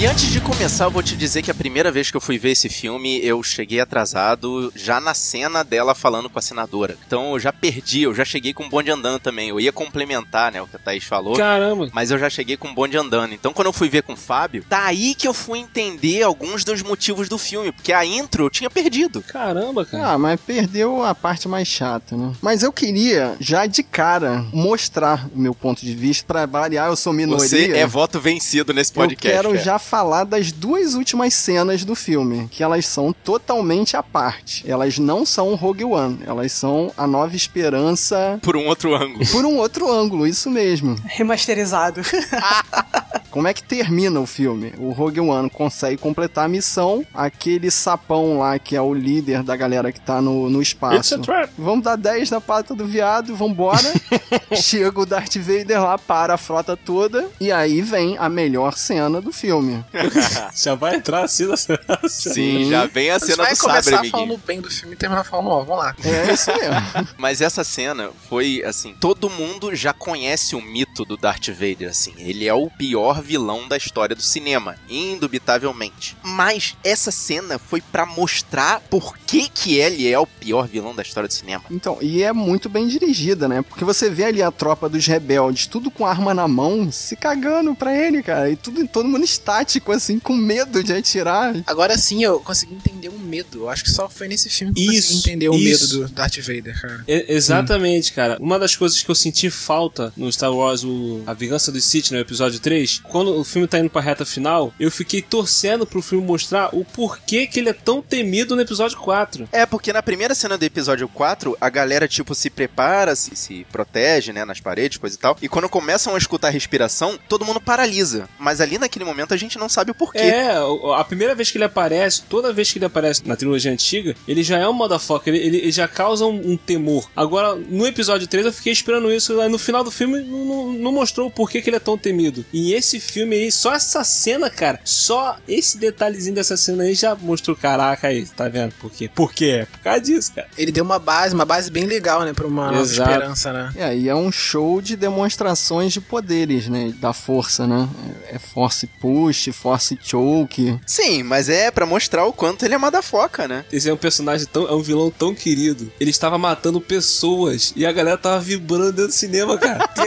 E 0.00 0.06
antes 0.06 0.30
de 0.30 0.40
começar, 0.40 0.84
eu 0.84 0.92
vou 0.92 1.02
te 1.02 1.16
dizer 1.16 1.42
que 1.42 1.50
a 1.50 1.54
primeira 1.54 1.90
vez 1.90 2.08
que 2.08 2.16
eu 2.16 2.20
fui 2.20 2.38
ver 2.38 2.50
esse 2.50 2.68
filme, 2.68 3.18
eu 3.18 3.42
cheguei 3.42 3.80
atrasado 3.80 4.72
já 4.76 5.00
na 5.00 5.12
cena 5.12 5.64
dela 5.64 5.92
falando 5.92 6.30
com 6.30 6.38
a 6.38 6.42
senadora. 6.42 6.96
Então 7.04 7.32
eu 7.32 7.40
já 7.40 7.52
perdi, 7.52 8.02
eu 8.02 8.14
já 8.14 8.24
cheguei 8.24 8.54
com 8.54 8.66
o 8.66 8.68
bonde 8.68 8.92
andando 8.92 9.18
também. 9.18 9.48
Eu 9.48 9.58
ia 9.58 9.72
complementar, 9.72 10.52
né, 10.52 10.62
o 10.62 10.68
que 10.68 10.76
a 10.76 10.78
Thaís 10.78 11.02
falou. 11.02 11.34
Caramba. 11.36 11.88
Mas 11.92 12.12
eu 12.12 12.18
já 12.18 12.30
cheguei 12.30 12.56
com 12.56 12.68
o 12.68 12.74
bonde 12.74 12.96
andando. 12.96 13.34
Então 13.34 13.52
quando 13.52 13.66
eu 13.66 13.72
fui 13.72 13.88
ver 13.88 14.04
com 14.04 14.12
o 14.12 14.16
Fábio, 14.16 14.64
daí 14.68 15.16
que 15.16 15.26
eu 15.26 15.34
fui 15.34 15.58
entender 15.58 16.22
alguns 16.22 16.62
dos 16.62 16.80
motivos 16.80 17.28
do 17.28 17.36
filme. 17.36 17.72
Porque 17.72 17.92
a 17.92 18.04
intro 18.04 18.44
eu 18.44 18.50
tinha 18.50 18.70
perdido. 18.70 19.20
Caramba, 19.22 19.84
cara. 19.84 20.12
Ah, 20.12 20.18
mas 20.18 20.40
perdeu 20.40 21.02
a 21.04 21.12
parte 21.12 21.48
mais 21.48 21.66
chata, 21.66 22.16
né? 22.16 22.32
Mas 22.40 22.62
eu 22.62 22.72
queria, 22.72 23.34
já 23.40 23.66
de 23.66 23.82
cara, 23.82 24.46
mostrar 24.52 25.28
o 25.34 25.38
meu 25.40 25.56
ponto 25.56 25.84
de 25.84 25.92
vista. 25.92 26.24
Pra 26.24 26.46
variar, 26.46 26.86
eu 26.86 26.94
sou 26.94 27.12
minoria. 27.12 27.48
Você 27.48 27.72
é 27.72 27.84
voto 27.84 28.20
vencido 28.20 28.72
nesse 28.72 28.92
podcast. 28.92 29.26
eu 29.26 29.32
quero 29.32 29.48
cara. 29.54 29.64
já 29.64 29.87
falar 29.88 30.24
das 30.24 30.52
duas 30.52 30.94
últimas 30.94 31.32
cenas 31.32 31.82
do 31.84 31.94
filme, 31.94 32.46
que 32.50 32.62
elas 32.62 32.84
são 32.86 33.12
totalmente 33.12 33.96
à 33.96 34.02
parte. 34.02 34.62
Elas 34.70 34.98
não 34.98 35.24
são 35.24 35.54
Rogue 35.54 35.84
One, 35.84 36.20
elas 36.26 36.52
são 36.52 36.92
a 36.96 37.06
Nova 37.06 37.34
Esperança 37.34 38.38
Por 38.42 38.54
um 38.56 38.66
outro 38.66 38.94
ângulo. 38.94 39.26
por 39.32 39.44
um 39.46 39.56
outro 39.56 39.90
ângulo, 39.90 40.26
isso 40.26 40.50
mesmo. 40.50 40.94
Remasterizado. 41.08 42.02
Como 43.30 43.46
é 43.46 43.54
que 43.54 43.62
termina 43.62 44.18
o 44.20 44.26
filme? 44.26 44.72
O 44.78 44.90
Rogue 44.90 45.20
One 45.20 45.48
consegue 45.50 45.96
completar 45.96 46.46
a 46.46 46.48
missão, 46.48 47.04
aquele 47.14 47.70
sapão 47.70 48.38
lá 48.38 48.58
que 48.58 48.74
é 48.74 48.80
o 48.80 48.92
líder 48.92 49.42
da 49.42 49.54
galera 49.54 49.92
que 49.92 50.00
tá 50.00 50.20
no, 50.20 50.48
no 50.50 50.58
It's 50.60 50.68
espaço. 50.68 51.14
a 51.14 51.18
trap. 51.18 51.50
Vamos 51.58 51.84
dar 51.84 51.96
10 51.96 52.30
na 52.30 52.40
pata 52.40 52.74
do 52.74 52.86
viado, 52.86 53.34
vambora. 53.36 53.78
Chega 54.56 55.00
o 55.00 55.06
Darth 55.06 55.36
Vader 55.36 55.82
lá, 55.82 55.98
para 55.98 56.34
a 56.34 56.38
frota 56.38 56.76
toda, 56.76 57.28
e 57.40 57.52
aí 57.52 57.80
vem 57.82 58.16
a 58.18 58.28
melhor 58.28 58.74
cena 58.76 59.20
do 59.20 59.32
filme. 59.32 59.77
Já 60.54 60.74
vai 60.74 60.96
entrar 60.96 61.24
assim 61.24 61.46
na 61.46 61.56
Sim, 62.08 62.70
já 62.70 62.86
vem 62.86 63.10
a 63.10 63.18
cena 63.18 63.36
vai 63.36 63.52
do 63.52 63.56
sabre, 63.56 63.72
começar 63.72 63.98
amiguinho. 63.98 64.10
falando 64.10 64.42
bem 64.46 64.60
do 64.60 64.70
filme 64.70 64.94
e 64.94 64.96
terminar 64.96 65.24
falando 65.24 65.46
mal. 65.46 65.64
Vamos 65.64 65.84
lá. 65.84 65.96
É 66.04 66.32
isso 66.32 66.50
mesmo. 66.52 67.08
Mas 67.16 67.40
essa 67.40 67.62
cena 67.64 68.10
foi 68.28 68.62
assim, 68.64 68.94
todo 69.00 69.30
mundo 69.30 69.74
já 69.74 69.92
conhece 69.92 70.56
o 70.56 70.60
mito 70.60 71.04
do 71.04 71.16
Darth 71.16 71.48
Vader, 71.48 71.90
assim, 71.90 72.14
ele 72.18 72.46
é 72.46 72.54
o 72.54 72.68
pior 72.70 73.20
vilão 73.22 73.68
da 73.68 73.76
história 73.76 74.14
do 74.14 74.22
cinema, 74.22 74.76
indubitavelmente. 74.88 76.16
Mas 76.22 76.76
essa 76.82 77.10
cena 77.10 77.58
foi 77.58 77.80
pra 77.80 78.06
mostrar 78.06 78.80
por 78.90 79.16
que 79.18 79.48
que 79.48 79.76
ele 79.76 80.10
é 80.10 80.18
o 80.18 80.26
pior 80.26 80.66
vilão 80.66 80.94
da 80.94 81.02
história 81.02 81.28
do 81.28 81.32
cinema. 81.34 81.64
Então, 81.70 81.98
e 82.00 82.22
é 82.22 82.32
muito 82.32 82.68
bem 82.68 82.86
dirigida, 82.88 83.48
né? 83.48 83.62
Porque 83.62 83.84
você 83.84 84.08
vê 84.10 84.24
ali 84.24 84.42
a 84.42 84.50
tropa 84.50 84.88
dos 84.88 85.06
rebeldes, 85.06 85.66
tudo 85.66 85.90
com 85.90 86.06
arma 86.06 86.32
na 86.34 86.48
mão, 86.48 86.90
se 86.90 87.16
cagando 87.16 87.74
pra 87.74 87.96
ele, 87.96 88.22
cara. 88.22 88.50
E 88.50 88.56
tudo, 88.56 88.86
todo 88.88 89.08
mundo 89.08 89.24
estático, 89.24 89.67
assim, 89.94 90.18
com 90.18 90.34
medo 90.34 90.82
de 90.82 90.92
atirar. 90.92 91.54
Agora 91.66 91.96
sim 91.98 92.22
eu 92.22 92.40
consegui 92.40 92.74
entender 92.74 93.08
o 93.08 93.18
medo. 93.18 93.60
Eu 93.62 93.68
acho 93.68 93.84
que 93.84 93.90
só 93.90 94.08
foi 94.08 94.28
nesse 94.28 94.48
filme 94.48 94.72
que 94.74 94.84
eu 94.86 94.92
Isso, 94.92 95.08
consegui 95.08 95.18
entender 95.20 95.48
o 95.48 95.54
isso. 95.54 95.98
medo 95.98 96.08
do 96.08 96.14
Darth 96.14 96.36
Vader, 96.38 96.80
cara. 96.80 97.04
E- 97.06 97.26
exatamente, 97.28 98.12
cara. 98.12 98.36
Uma 98.40 98.58
das 98.58 98.76
coisas 98.76 99.02
que 99.02 99.10
eu 99.10 99.14
senti 99.14 99.50
falta 99.50 100.12
no 100.16 100.30
Star 100.32 100.52
Wars, 100.52 100.84
o 100.84 101.22
A 101.26 101.32
Vingança 101.34 101.70
do 101.72 101.80
Sith, 101.80 102.10
no 102.10 102.18
episódio 102.18 102.60
3, 102.60 103.00
quando 103.04 103.36
o 103.38 103.44
filme 103.44 103.66
tá 103.68 103.78
indo 103.78 103.90
pra 103.90 104.00
reta 104.00 104.24
final, 104.24 104.72
eu 104.78 104.90
fiquei 104.90 105.20
torcendo 105.22 105.86
pro 105.86 106.02
filme 106.02 106.24
mostrar 106.26 106.74
o 106.74 106.84
porquê 106.84 107.46
que 107.46 107.60
ele 107.60 107.68
é 107.68 107.72
tão 107.72 108.00
temido 108.02 108.54
no 108.56 108.62
episódio 108.62 108.98
4. 108.98 109.48
É, 109.52 109.64
porque 109.66 109.92
na 109.92 110.02
primeira 110.02 110.34
cena 110.34 110.56
do 110.58 110.64
episódio 110.64 111.08
4, 111.08 111.56
a 111.60 111.68
galera, 111.68 112.06
tipo, 112.08 112.34
se 112.34 112.50
prepara, 112.50 113.14
se, 113.16 113.34
se 113.36 113.66
protege, 113.70 114.32
né, 114.32 114.44
nas 114.44 114.60
paredes, 114.60 114.98
coisa 114.98 115.16
e 115.16 115.18
tal. 115.18 115.36
E 115.42 115.48
quando 115.48 115.68
começam 115.68 116.14
a 116.14 116.18
escutar 116.18 116.48
a 116.48 116.50
respiração, 116.50 117.18
todo 117.28 117.44
mundo 117.44 117.60
paralisa. 117.60 118.28
Mas 118.38 118.60
ali 118.60 118.78
naquele 118.78 119.04
momento 119.04 119.34
a 119.34 119.36
gente 119.36 119.57
não 119.58 119.68
sabe 119.68 119.90
o 119.90 119.94
porquê. 119.94 120.18
É, 120.18 120.52
a 120.96 121.04
primeira 121.04 121.34
vez 121.34 121.50
que 121.50 121.58
ele 121.58 121.64
aparece, 121.64 122.22
toda 122.22 122.52
vez 122.52 122.70
que 122.72 122.78
ele 122.78 122.84
aparece 122.84 123.26
na 123.26 123.36
trilogia 123.36 123.72
antiga, 123.72 124.14
ele 124.26 124.42
já 124.42 124.58
é 124.58 124.68
um 124.68 124.72
motherfucker, 124.72 125.34
ele, 125.34 125.44
ele, 125.46 125.56
ele 125.58 125.72
já 125.72 125.86
causa 125.88 126.24
um, 126.26 126.52
um 126.52 126.56
temor. 126.56 127.10
Agora, 127.14 127.54
no 127.54 127.86
episódio 127.86 128.26
3, 128.26 128.46
eu 128.46 128.52
fiquei 128.52 128.72
esperando 128.72 129.12
isso, 129.12 129.40
aí 129.40 129.48
no 129.48 129.58
final 129.58 129.82
do 129.84 129.90
filme 129.90 130.20
não, 130.22 130.44
não- 130.44 130.72
não 130.72 130.92
mostrou 130.92 131.26
o 131.28 131.30
porquê 131.30 131.60
que 131.60 131.68
ele 131.70 131.76
é 131.76 131.80
tão 131.80 131.98
temido. 131.98 132.44
E 132.52 132.72
esse 132.72 133.00
filme 133.00 133.36
aí, 133.36 133.52
só 133.52 133.74
essa 133.74 134.04
cena, 134.04 134.48
cara, 134.50 134.80
só 134.84 135.36
esse 135.48 135.76
detalhezinho 135.78 136.34
dessa 136.34 136.56
cena 136.56 136.84
aí 136.84 136.94
já 136.94 137.14
mostrou, 137.14 137.56
caraca 137.56 138.08
aí, 138.08 138.24
tá 138.26 138.48
vendo? 138.48 138.72
Por 138.80 138.90
quê? 138.90 139.10
Por 139.14 139.32
quê? 139.32 139.66
Por 139.70 139.80
causa 139.80 140.00
disso, 140.00 140.32
cara. 140.34 140.48
Ele 140.56 140.70
deu 140.72 140.84
uma 140.84 140.98
base, 140.98 141.34
uma 141.34 141.44
base 141.44 141.70
bem 141.70 141.84
legal, 141.84 142.22
né? 142.22 142.32
Pra 142.32 142.46
uma 142.46 142.66
nova 142.70 142.80
Exato. 142.82 143.10
esperança, 143.10 143.52
né? 143.52 143.72
É, 143.76 143.96
e 143.96 144.08
é 144.08 144.14
um 144.14 144.30
show 144.30 144.80
de 144.80 144.96
demonstrações 144.96 145.92
de 145.92 146.00
poderes, 146.00 146.68
né? 146.68 146.92
Da 147.00 147.12
força, 147.12 147.66
né? 147.66 147.88
É 148.24 148.38
é 148.38 148.38
force 148.38 148.86
push, 148.86 149.47
force 149.52 149.98
choke. 150.02 150.78
Sim, 150.86 151.22
mas 151.22 151.48
é 151.48 151.70
pra 151.70 151.86
mostrar 151.86 152.24
o 152.24 152.32
quanto 152.32 152.64
ele 152.64 152.74
é 152.74 152.78
madafoca, 152.78 153.48
né? 153.48 153.64
Esse 153.72 153.88
é 153.88 153.92
um 153.92 153.96
personagem 153.96 154.46
tão. 154.46 154.68
É 154.68 154.72
um 154.72 154.82
vilão 154.82 155.10
tão 155.10 155.34
querido. 155.34 155.90
Ele 156.00 156.10
estava 156.10 156.38
matando 156.38 156.80
pessoas 156.80 157.72
e 157.76 157.84
a 157.86 157.92
galera 157.92 158.18
tava 158.18 158.40
vibrando 158.40 158.92
dentro 158.92 159.08
do 159.08 159.12
cinema, 159.12 159.56
cara. 159.58 159.88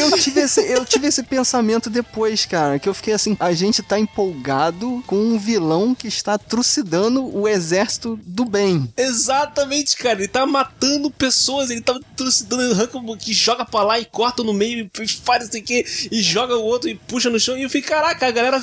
Eu 0.00 0.16
tive, 0.18 0.40
esse, 0.40 0.60
eu 0.72 0.84
tive 0.84 1.06
esse 1.08 1.22
pensamento 1.22 1.90
depois, 1.90 2.46
cara, 2.46 2.78
que 2.78 2.88
eu 2.88 2.94
fiquei 2.94 3.12
assim, 3.12 3.36
a 3.38 3.52
gente 3.52 3.82
tá 3.82 3.98
empolgado 3.98 5.02
com 5.06 5.16
um 5.16 5.38
vilão 5.38 5.94
que 5.94 6.08
está 6.08 6.38
trucidando 6.38 7.24
o 7.36 7.46
exército 7.46 8.18
do 8.24 8.44
bem. 8.44 8.92
Exatamente, 8.96 9.96
cara. 9.96 10.20
Ele 10.20 10.28
tá 10.28 10.46
matando 10.46 11.10
pessoas, 11.10 11.70
ele 11.70 11.80
tá 11.80 11.98
trucidando, 12.16 12.62
ele 12.62 12.72
arranca 12.72 12.98
que 13.18 13.32
joga 13.32 13.64
pra 13.64 13.82
lá 13.82 13.98
e 13.98 14.04
corta 14.04 14.42
no 14.42 14.52
meio 14.52 14.90
e 14.98 15.08
faz 15.08 15.44
não 15.44 15.52
sei 15.52 15.60
o 15.60 15.64
que, 15.64 15.84
e 16.10 16.22
joga 16.22 16.56
o 16.56 16.64
outro 16.64 16.88
e 16.88 16.94
puxa 16.94 17.30
no 17.30 17.38
chão. 17.40 17.56
E 17.56 17.62
eu 17.62 17.70
fiquei, 17.70 17.90
caraca, 17.90 18.26
a 18.26 18.30
galera 18.30 18.58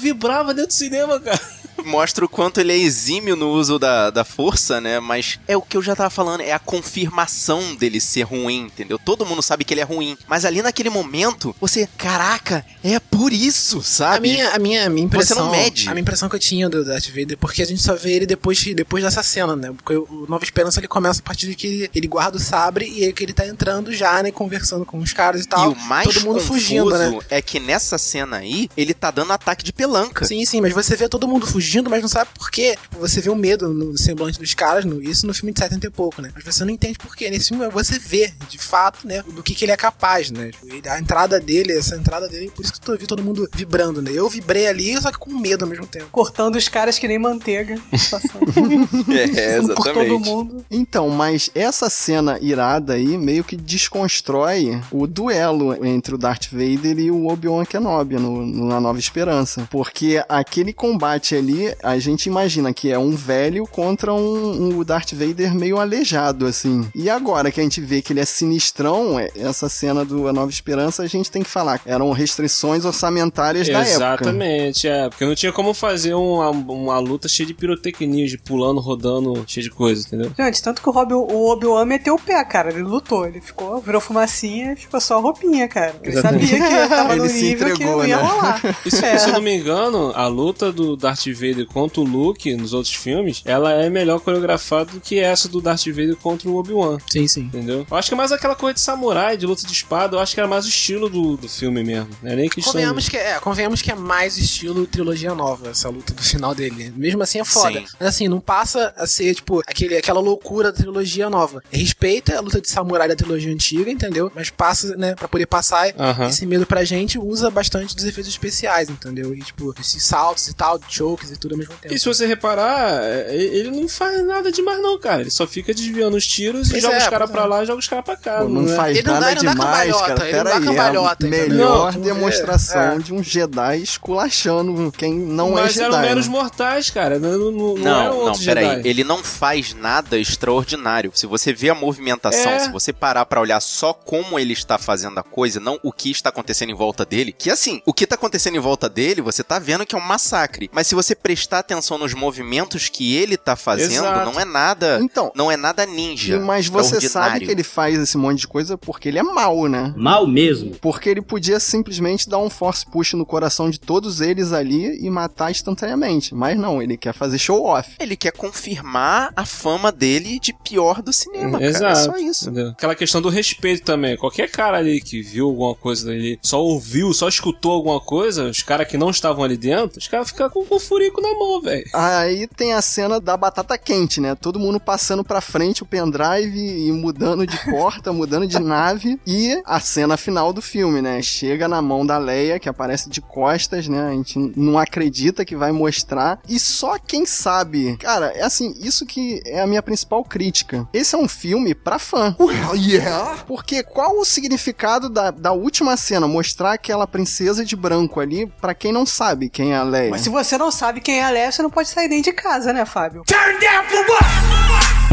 dentro 0.54 0.68
do 0.68 0.74
cinema, 0.74 1.20
cara. 1.20 1.40
Mostra 1.86 2.26
o 2.26 2.30
quanto 2.30 2.60
ele 2.60 2.74
é 2.74 2.78
exímio 2.78 3.36
no 3.36 3.50
uso 3.50 3.78
da, 3.78 4.10
da 4.10 4.24
força, 4.24 4.82
né? 4.82 5.00
Mas 5.00 5.40
é 5.48 5.56
o 5.56 5.62
que 5.62 5.78
eu 5.78 5.82
já 5.82 5.96
tava 5.96 6.10
falando, 6.10 6.42
é 6.42 6.52
a 6.52 6.60
confirmação 6.60 7.76
dele 7.76 8.02
ser 8.02 8.24
ruim, 8.24 8.62
entendeu? 8.66 8.98
Todo 8.98 9.26
mundo 9.26 9.42
sabe 9.42 9.64
que 9.64 9.74
ele 9.74 9.82
é 9.82 9.84
ruim. 9.84 10.18
Mas 10.28 10.44
ali 10.44 10.62
naquele 10.62 10.90
momento, 10.90 11.56
você, 11.62 11.88
caraca, 11.98 12.66
é 12.84 13.00
por 13.00 13.32
isso, 13.32 13.80
A 13.80 13.84
sabe? 13.84 14.32
minha, 14.32 14.50
a 14.50 14.60
minha, 14.60 14.86
a 14.88 14.90
minha 14.90 15.08
Você 15.08 15.16
impressão. 15.16 15.46
não 15.46 15.52
mede. 15.52 15.88
A 15.88 15.92
minha 15.92 16.02
impressão 16.02 16.28
que 16.28 16.36
eu 16.36 16.40
tinha 16.40 16.68
do 16.68 16.84
Darth 16.84 17.08
Vader, 17.10 17.38
porque 17.38 17.62
a 17.62 17.66
gente 17.66 17.82
só 17.82 17.96
vê 17.96 18.14
ele 18.14 18.26
depois, 18.26 18.62
depois 18.64 19.04
dessa 19.04 19.22
cena, 19.22 19.56
né? 19.56 19.72
Porque 19.72 19.94
o 19.96 20.26
Nova 20.28 20.44
Esperança 20.44 20.80
ele 20.80 20.88
começa 20.88 21.20
a 21.20 21.24
partir 21.24 21.48
de 21.48 21.56
que 21.56 21.90
ele, 21.94 22.08
guarda 22.08 22.38
o 22.38 22.40
sabre 22.40 22.90
e 22.90 23.06
aí 23.06 23.14
que 23.14 23.24
ele 23.24 23.34
tá 23.34 23.46
entrando 23.46 23.94
já, 23.94 24.22
né? 24.24 24.32
Conversando 24.32 24.84
com 24.86 24.98
os 24.98 25.14
caras 25.14 25.44
e 25.44 25.48
tal. 25.48 25.72
E 25.72 25.74
o 25.74 25.80
mais 25.82 26.08
todo 26.08 26.26
mundo 26.26 26.40
confuso 26.40 26.48
fugindo, 26.48 26.90
né? 26.98 27.20
é 27.30 27.42
que 27.42 27.60
nessa 27.60 27.98
cena 27.98 28.38
aí, 28.38 28.70
ele 28.76 28.94
tá 28.94 29.12
dando 29.12 29.32
ataque 29.32 29.64
de 29.64 29.72
pelanca. 29.72 30.07
Sim, 30.26 30.46
sim, 30.46 30.62
mas 30.62 30.74
você 30.74 30.96
vê 30.96 31.08
todo 31.10 31.28
mundo 31.28 31.46
fugindo, 31.48 31.90
mas 31.90 32.02
não 32.02 32.10
sabe 32.10 32.30
por 32.38 32.50
quê. 32.52 32.78
Tipo, 32.82 33.00
Você 33.00 33.22
vê 33.22 33.30
o 33.30 33.36
medo 33.36 33.74
no 33.74 33.98
semblante 33.98 34.40
dos 34.40 34.54
caras, 34.54 34.86
no, 34.86 35.02
isso 35.02 35.26
no 35.28 35.34
filme 35.34 35.52
de 35.52 35.60
70 35.60 35.88
e 35.88 35.90
pouco, 35.90 36.22
né? 36.22 36.32
Mas 36.36 36.44
você 36.44 36.64
não 36.64 36.72
entende 36.72 36.98
por 36.98 37.16
quê. 37.16 37.30
Nesse 37.30 37.50
filme 37.50 37.68
você 37.70 38.00
vê, 38.00 38.34
de 38.50 38.58
fato, 38.58 39.08
né, 39.08 39.22
do 39.24 39.44
que, 39.44 39.54
que 39.56 39.66
ele 39.66 39.72
é 39.72 39.78
capaz, 39.78 40.32
né? 40.32 40.52
Tipo, 40.52 40.90
a 40.90 41.00
entrada 41.00 41.40
dele, 41.40 41.74
essa 41.74 41.96
entrada 41.96 42.28
dele, 42.28 42.52
por 42.56 42.64
isso 42.64 42.74
que 42.74 42.90
eu 42.90 42.98
vi 42.98 43.08
todo 43.08 43.24
mundo 43.24 43.48
vibrando, 43.54 44.02
né? 44.02 44.12
Eu 44.14 44.30
vibrei 44.30 44.68
ali, 44.68 45.00
só 45.02 45.12
que 45.12 45.18
com 45.18 45.34
medo 45.38 45.64
ao 45.66 45.70
mesmo 45.70 45.86
tempo. 45.88 46.08
Cortando 46.12 46.56
os 46.56 46.68
caras 46.68 46.98
que 47.00 47.08
nem 47.08 47.20
manteiga. 47.20 47.76
Passando 48.10 49.08
É, 49.38 49.62
por 49.76 49.94
todo 49.94 50.20
mundo. 50.20 50.66
Então, 50.70 51.10
mas 51.10 51.50
essa 51.56 51.90
cena 51.90 52.38
irada 52.42 52.94
aí 52.94 53.18
meio 53.18 53.44
que 53.44 53.56
desconstrói 53.56 54.82
o 54.92 55.06
duelo 55.08 55.84
entre 55.86 56.16
o 56.16 56.18
Darth 56.18 56.48
Vader 56.52 57.00
e 57.00 57.12
o 57.12 57.28
Obi-Wan 57.28 57.66
Kenobi 57.66 58.16
no, 58.16 58.46
no- 58.46 58.68
na 58.68 58.80
Nova 58.80 59.00
Esperança. 59.00 59.68
Porque 59.72 59.97
aquele 60.30 60.74
combate 60.74 61.36
ali 61.36 61.74
a 61.84 61.98
gente 62.00 62.26
imagina 62.28 62.74
que 62.74 62.92
é 62.92 62.98
um 63.00 63.12
velho 63.12 63.66
contra 63.68 64.14
um, 64.14 64.78
um 64.80 64.84
Darth 64.84 65.14
Vader 65.14 65.54
meio 65.54 65.80
aleijado, 65.80 66.46
assim. 66.46 66.88
E 66.96 67.10
agora 67.10 67.52
que 67.52 67.60
a 67.60 67.64
gente 67.64 67.82
vê 67.82 68.02
que 68.02 68.14
ele 68.14 68.20
é 68.20 68.26
sinistrão, 68.26 69.20
é- 69.20 69.30
essa 69.36 69.70
cena 69.70 70.04
do 70.04 70.28
A 70.28 70.34
Nova 70.34 70.50
Esperança, 70.52 71.04
a 71.04 71.08
gente 71.08 71.30
tem 71.32 71.44
que 71.44 71.50
falar. 71.50 71.82
Eram 71.86 72.12
restrições 72.12 72.86
orçamentárias 72.86 73.68
da 73.68 73.80
época. 73.80 73.90
Exatamente, 73.90 74.88
é. 74.88 75.10
Porque 75.10 75.26
não 75.26 75.36
tinha 75.36 75.52
como 75.52 75.74
fazer 75.74 76.14
uma, 76.14 76.50
uma 76.50 77.00
luta 77.00 77.28
cheia 77.28 77.46
de 77.48 77.54
pirotecnia, 77.54 78.28
de 78.28 78.38
pulando, 78.38 78.80
rodando, 78.82 79.44
cheia 79.48 79.64
de 79.64 79.70
coisa, 79.70 80.06
entendeu? 80.06 80.32
Gente, 80.38 80.62
tanto 80.62 80.82
que 80.82 80.90
o, 80.90 80.94
o 80.94 81.52
Obi-Wan 81.52 81.86
meteu 81.86 82.16
o 82.16 82.20
pé, 82.20 82.44
cara. 82.44 82.70
Ele 82.72 82.84
lutou, 82.84 83.26
ele 83.26 83.40
ficou, 83.42 83.80
virou 83.82 84.02
fumacinha, 84.02 84.76
ficou 84.76 85.00
só 85.00 85.18
a 85.18 85.22
roupinha, 85.22 85.68
cara. 85.68 85.96
Ele 86.04 86.12
Exatamente. 86.14 86.48
sabia 86.48 86.68
que 86.84 86.90
tava 86.90 87.16
no 87.16 87.26
Ele 87.26 87.34
se 87.34 87.42
nível 87.44 87.68
que 87.68 87.74
entregou, 87.74 87.98
não 88.00 88.08
ia 88.08 88.18
né? 88.18 88.24
rolar. 88.24 88.62
E 88.86 88.92
se, 88.92 89.06
É. 89.06 89.18
se 89.18 89.30
eu 89.30 89.34
não 89.34 89.42
me 89.42 89.56
engano, 89.58 89.87
a 90.16 90.28
luta 90.28 90.72
do 90.72 90.96
Darth 90.96 91.26
Vader 91.28 91.66
contra 91.66 92.02
o 92.02 92.04
Luke 92.04 92.54
nos 92.56 92.74
outros 92.74 92.94
filmes, 92.94 93.42
ela 93.46 93.72
é 93.72 93.90
melhor 93.90 94.20
coreografada 94.20 94.92
do 94.92 95.00
que 95.00 95.20
essa 95.20 95.48
do 95.48 95.62
Darth 95.62 95.86
Vader 95.88 96.16
contra 96.16 96.50
o 96.50 96.56
Obi-Wan. 96.56 96.98
Sim, 97.10 97.28
sim. 97.28 97.42
Entendeu? 97.42 97.86
Eu 97.90 97.98
acho 97.98 98.10
que 98.10 98.14
é 98.14 98.18
mais 98.18 98.32
aquela 98.32 98.56
coisa 98.56 98.76
de 98.76 98.82
samurai, 98.82 99.38
de 99.38 99.46
luta 99.46 99.66
de 99.66 99.72
espada, 99.72 100.16
eu 100.16 100.20
acho 100.20 100.34
que 100.34 100.40
era 100.40 100.48
mais 100.48 100.66
o 100.66 100.70
estilo 100.70 101.10
do, 101.10 101.38
do 101.38 101.48
filme 101.48 101.84
mesmo. 101.84 102.10
Não 102.22 102.32
é 102.32 102.36
nem 102.36 102.50
questão. 102.50 102.74
Convenhamos 102.74 103.10
que, 103.10 103.18
é, 103.18 103.40
convenhamos 103.40 103.82
que 103.82 103.92
é 103.92 103.96
mais 103.96 104.38
estilo 104.38 104.86
trilogia 104.88 105.34
nova, 105.34 105.70
essa 105.70 105.90
luta 105.90 106.14
do 106.14 106.22
final 106.22 106.54
dele. 106.54 106.94
Mesmo 106.96 107.22
assim 107.24 107.40
é 107.40 107.46
foda. 107.46 107.80
Sim. 107.80 107.86
Mas 108.00 108.10
assim, 108.10 108.28
não 108.28 108.40
passa 108.40 108.94
a 108.98 109.06
ser, 109.06 109.36
tipo, 109.36 109.62
aquele, 109.68 109.98
aquela 109.98 110.20
loucura 110.20 110.72
da 110.72 110.78
trilogia 110.78 111.30
nova. 111.30 111.64
Respeita 111.72 112.38
a 112.38 112.42
luta 112.42 112.60
de 112.60 112.70
samurai 112.70 113.08
da 113.08 113.16
trilogia 113.16 113.52
antiga, 113.52 113.90
entendeu? 113.92 114.32
Mas 114.34 114.50
passa, 114.50 114.96
né, 114.96 115.16
pra 115.16 115.28
poder 115.28 115.46
passar 115.46 115.94
Aham. 115.98 116.28
esse 116.28 116.46
medo 116.46 116.66
pra 116.66 116.84
gente, 116.84 117.20
usa 117.20 117.50
bastante 117.50 117.96
dos 117.96 118.06
efeitos 118.06 118.32
especiais, 118.32 118.90
entendeu? 118.90 119.34
E, 119.34 119.42
tipo, 119.42 119.74
esses 119.82 120.04
saltos 120.04 120.48
e 120.48 120.54
tal, 120.54 120.80
chokes 120.88 121.32
e 121.32 121.38
tudo 121.38 121.54
ao 121.54 121.58
mesmo 121.58 121.74
tempo. 121.76 121.94
E 121.94 122.00
se 122.00 122.06
você 122.06 122.26
reparar, 122.26 123.02
é, 123.04 123.36
ele 123.36 123.72
não 123.72 123.88
faz 123.88 124.26
nada 124.26 124.52
demais, 124.52 124.82
não, 124.82 125.00
cara. 125.00 125.22
Ele 125.22 125.30
só 125.32 125.46
fica 125.48 125.74
desviando 125.74 126.16
os 126.18 126.26
tiros 126.26 126.68
e 126.70 126.72
Pois 126.72 126.84
joga 126.84 126.96
é, 126.96 127.00
os 127.00 127.08
caras 127.08 127.30
pra 127.32 127.44
é. 127.44 127.46
lá 127.46 127.64
e 127.64 127.66
joga 127.66 127.80
os 127.80 127.88
caras 127.88 128.06
pra 128.06 128.16
cá. 128.18 128.40
Pô, 128.40 128.50
não 128.50 128.72
é? 128.72 128.76
faz 128.76 128.98
Ele 128.98 129.08
não 129.08 129.14
dá- 129.14 129.20
nada 129.20 129.32
ele 129.32 129.44
não 129.44 129.56
dá 129.56 129.64
demais, 129.64 129.96
cara. 130.02 130.28
ele 130.28 130.38
não 130.38 130.44
dá 130.44 130.50
Pera 130.52 130.62
cambalhota, 130.62 131.26
é 131.26 131.26
a 131.26 131.28
entendeu? 131.30 131.50
melhor 131.58 131.94
Não, 131.94 132.02
demonstração 132.02 132.82
é, 132.82 132.96
é. 132.96 133.00
de 133.00 133.14
um 133.14 133.24
Jedi 133.24 133.82
esculachando 133.84 134.92
quem 134.92 135.14
não 135.14 135.52
Mas 135.52 135.78
é 135.78 135.84
eram 135.84 135.94
Jedi. 135.94 136.08
meros 136.08 136.28
né? 136.28 136.32
mortais, 136.32 136.90
cara. 136.90 137.20
Não, 137.20 137.38
não, 137.38 137.52
não, 137.52 137.76
Não, 137.78 138.02
eram 138.04 138.26
não, 138.28 138.40
peraí. 138.40 138.66
Jedi. 138.78 138.88
Ele 138.88 139.04
não 139.04 139.24
faz 139.24 139.74
nada 139.74 140.18
extraordinário. 140.18 141.12
Se 141.14 141.26
você 141.26 141.54
vê 141.54 141.70
a 141.70 141.76
movimentação, 141.76 142.52
É. 142.52 142.60
se 142.60 142.72
você 142.72 142.92
parar 142.94 143.26
pra 143.26 143.42
olhar 143.42 143.60
só 143.60 143.94
como 143.94 144.40
ele 144.40 144.54
está 144.54 144.78
fazendo 144.78 145.18
a 145.20 145.24
coisa, 145.24 145.60
não 145.60 145.80
o 145.84 145.92
que 145.92 146.10
está 146.12 146.30
acontecendo 146.30 146.70
em 146.72 146.76
volta 146.76 147.06
dele, 147.06 147.32
que 147.32 147.50
assim, 147.50 147.82
o 147.86 147.94
que 147.94 148.08
tá 148.08 148.16
acontecendo 148.16 148.56
em 148.56 148.60
volta 148.60 148.90
dele, 148.90 149.22
você 149.22 149.44
tá 149.44 149.60
vendo 149.68 149.86
que 149.86 149.94
é 149.94 149.98
um 149.98 150.02
massacre. 150.02 150.70
Mas 150.72 150.88
se 150.88 150.96
você 150.96 151.14
prestar 151.14 151.60
atenção 151.60 151.98
nos 151.98 152.14
movimentos 152.14 152.88
que 152.88 153.18
ele 153.18 153.36
tá 153.36 153.58
fazendo, 153.58 154.06
Exato. 154.06 154.32
não 154.32 154.40
é 154.40 154.46
nada. 154.46 154.98
Então, 155.02 155.30
Não 155.36 155.52
é 155.52 155.58
nada 155.58 155.86
ninja. 155.86 156.40
mas 156.40 156.68
você 156.70 157.02
sabe 157.02 157.46
que 157.46 157.52
ele 157.52 157.64
faz 157.64 158.00
esse 158.00 158.18
monte 158.18 158.40
de 158.40 158.48
coisa 158.48 158.78
porque 158.78 159.10
ele 159.10 159.20
é 159.20 159.24
mau, 159.24 159.68
né? 159.68 159.94
Mal 159.98 160.26
mesmo. 160.26 160.72
Porque 160.82 161.10
ele 161.10 161.22
podia 161.22 161.60
simplesmente 161.60 162.30
dar 162.30 162.38
um 162.38 162.50
force 162.50 162.86
push 162.86 163.12
no 163.14 163.26
coração 163.26 163.70
de 163.70 163.78
todos 163.78 164.22
eles 164.22 164.54
ali 164.54 164.98
e 165.06 165.10
matar 165.10 165.52
instantaneamente. 165.52 166.34
Mas 166.34 166.58
não, 166.58 166.82
ele 166.82 166.96
quer 166.96 167.14
fazer 167.14 167.38
show 167.38 167.66
off. 167.66 167.90
Ele 168.00 168.16
quer 168.16 168.32
confirmar 168.32 169.34
a 169.36 169.46
fama 169.46 169.92
dele 169.92 170.40
de 170.40 170.54
pior 170.54 171.02
do 171.02 171.12
cinema, 171.12 171.54
cara. 171.60 171.66
É 171.66 171.68
Exato. 171.68 172.00
só 172.06 172.18
isso. 172.18 172.46
Entendeu? 172.50 172.70
Aquela 172.70 172.96
questão 172.96 173.22
do 173.22 173.28
respeito 173.28 173.84
também. 173.84 174.16
Qualquer 174.16 174.50
cara 174.50 174.78
ali 174.78 175.02
que 175.02 175.22
viu 175.22 175.48
alguma 175.48 175.76
coisa 175.76 176.10
ali, 176.12 176.40
só 176.42 176.62
ouviu, 176.64 177.14
só 177.14 177.28
escutou 177.28 177.74
alguma 177.74 178.00
coisa, 178.00 178.46
os 178.50 178.64
caras 178.64 178.88
que 178.88 178.98
não 178.98 179.10
estavam 179.10 179.44
ali 179.44 179.57
dentro, 179.58 180.00
os 180.00 180.08
caras 180.08 180.30
ficam 180.30 180.50
com 180.50 180.66
o 180.70 180.80
furico 180.80 181.22
na 181.22 181.34
mão, 181.34 181.62
velho. 181.62 181.86
Aí 181.94 182.48
tem 182.48 182.74
a 182.74 182.82
cena 182.82 183.20
da 183.20 183.36
batata 183.36 183.78
quente, 183.78 184.22
né? 184.22 184.36
Todo 184.36 184.60
mundo 184.60 184.80
passando 184.80 185.24
pra 185.24 185.42
frente 185.42 185.84
o 185.84 185.86
pendrive 185.86 186.88
e 186.88 186.92
mudando 186.92 187.46
de 187.46 187.58
porta, 187.66 188.12
mudando 188.14 188.48
de 188.48 188.60
nave. 188.60 189.20
E 189.26 189.62
a 189.66 189.80
cena 189.80 190.16
final 190.16 190.54
do 190.54 190.62
filme, 190.62 191.02
né? 191.02 191.22
Chega 191.22 191.68
na 191.68 191.82
mão 191.82 192.06
da 192.06 192.18
Leia, 192.18 192.60
que 192.60 192.70
aparece 192.70 193.10
de 193.10 193.20
costas, 193.22 193.88
né? 193.88 194.10
A 194.10 194.12
gente 194.12 194.38
não 194.56 194.78
acredita 194.78 195.44
que 195.44 195.56
vai 195.56 195.72
mostrar. 195.72 196.40
E 196.48 196.60
só 196.60 196.98
quem 197.00 197.26
sabe. 197.26 197.98
Cara, 197.98 198.28
é 198.28 198.44
assim, 198.44 198.76
isso 198.80 199.06
que 199.06 199.42
é 199.46 199.62
a 199.62 199.68
minha 199.68 199.82
principal 199.82 200.24
crítica. 200.24 200.88
Esse 200.94 201.16
é 201.16 201.18
um 201.18 201.28
filme 201.28 201.74
pra 201.74 202.00
fã. 202.00 202.36
Well, 202.40 202.76
yeah. 202.76 203.44
Porque 203.48 203.84
qual 203.84 204.20
o 204.20 204.26
significado 204.26 205.10
da, 205.10 205.32
da 205.32 205.52
última 205.52 205.98
cena? 205.98 206.28
Mostrar 206.28 206.74
aquela 206.74 207.08
princesa 207.08 207.66
de 207.66 207.76
branco 207.76 208.20
ali 208.20 208.48
pra 208.62 208.74
quem 208.74 208.92
não 208.92 209.06
sabe 209.06 209.47
quem 209.50 209.74
é 209.74 209.78
a 209.78 209.84
Leia. 209.84 210.10
Mas 210.10 210.22
se 210.22 210.30
você 210.30 210.58
não 210.58 210.72
sabe 210.72 211.02
quem 211.02 211.20
é 211.20 211.24
a 211.24 211.30
Leia, 211.30 211.52
você 211.52 211.62
não 211.62 211.70
pode 211.70 211.90
sair 211.90 212.08
nem 212.08 212.22
de 212.22 212.32
casa, 212.32 212.74
né, 212.74 212.86
Fábio? 212.86 213.24
Turn 213.26 213.60
down 213.60 213.84
for 213.86 214.06
what? 214.10 215.07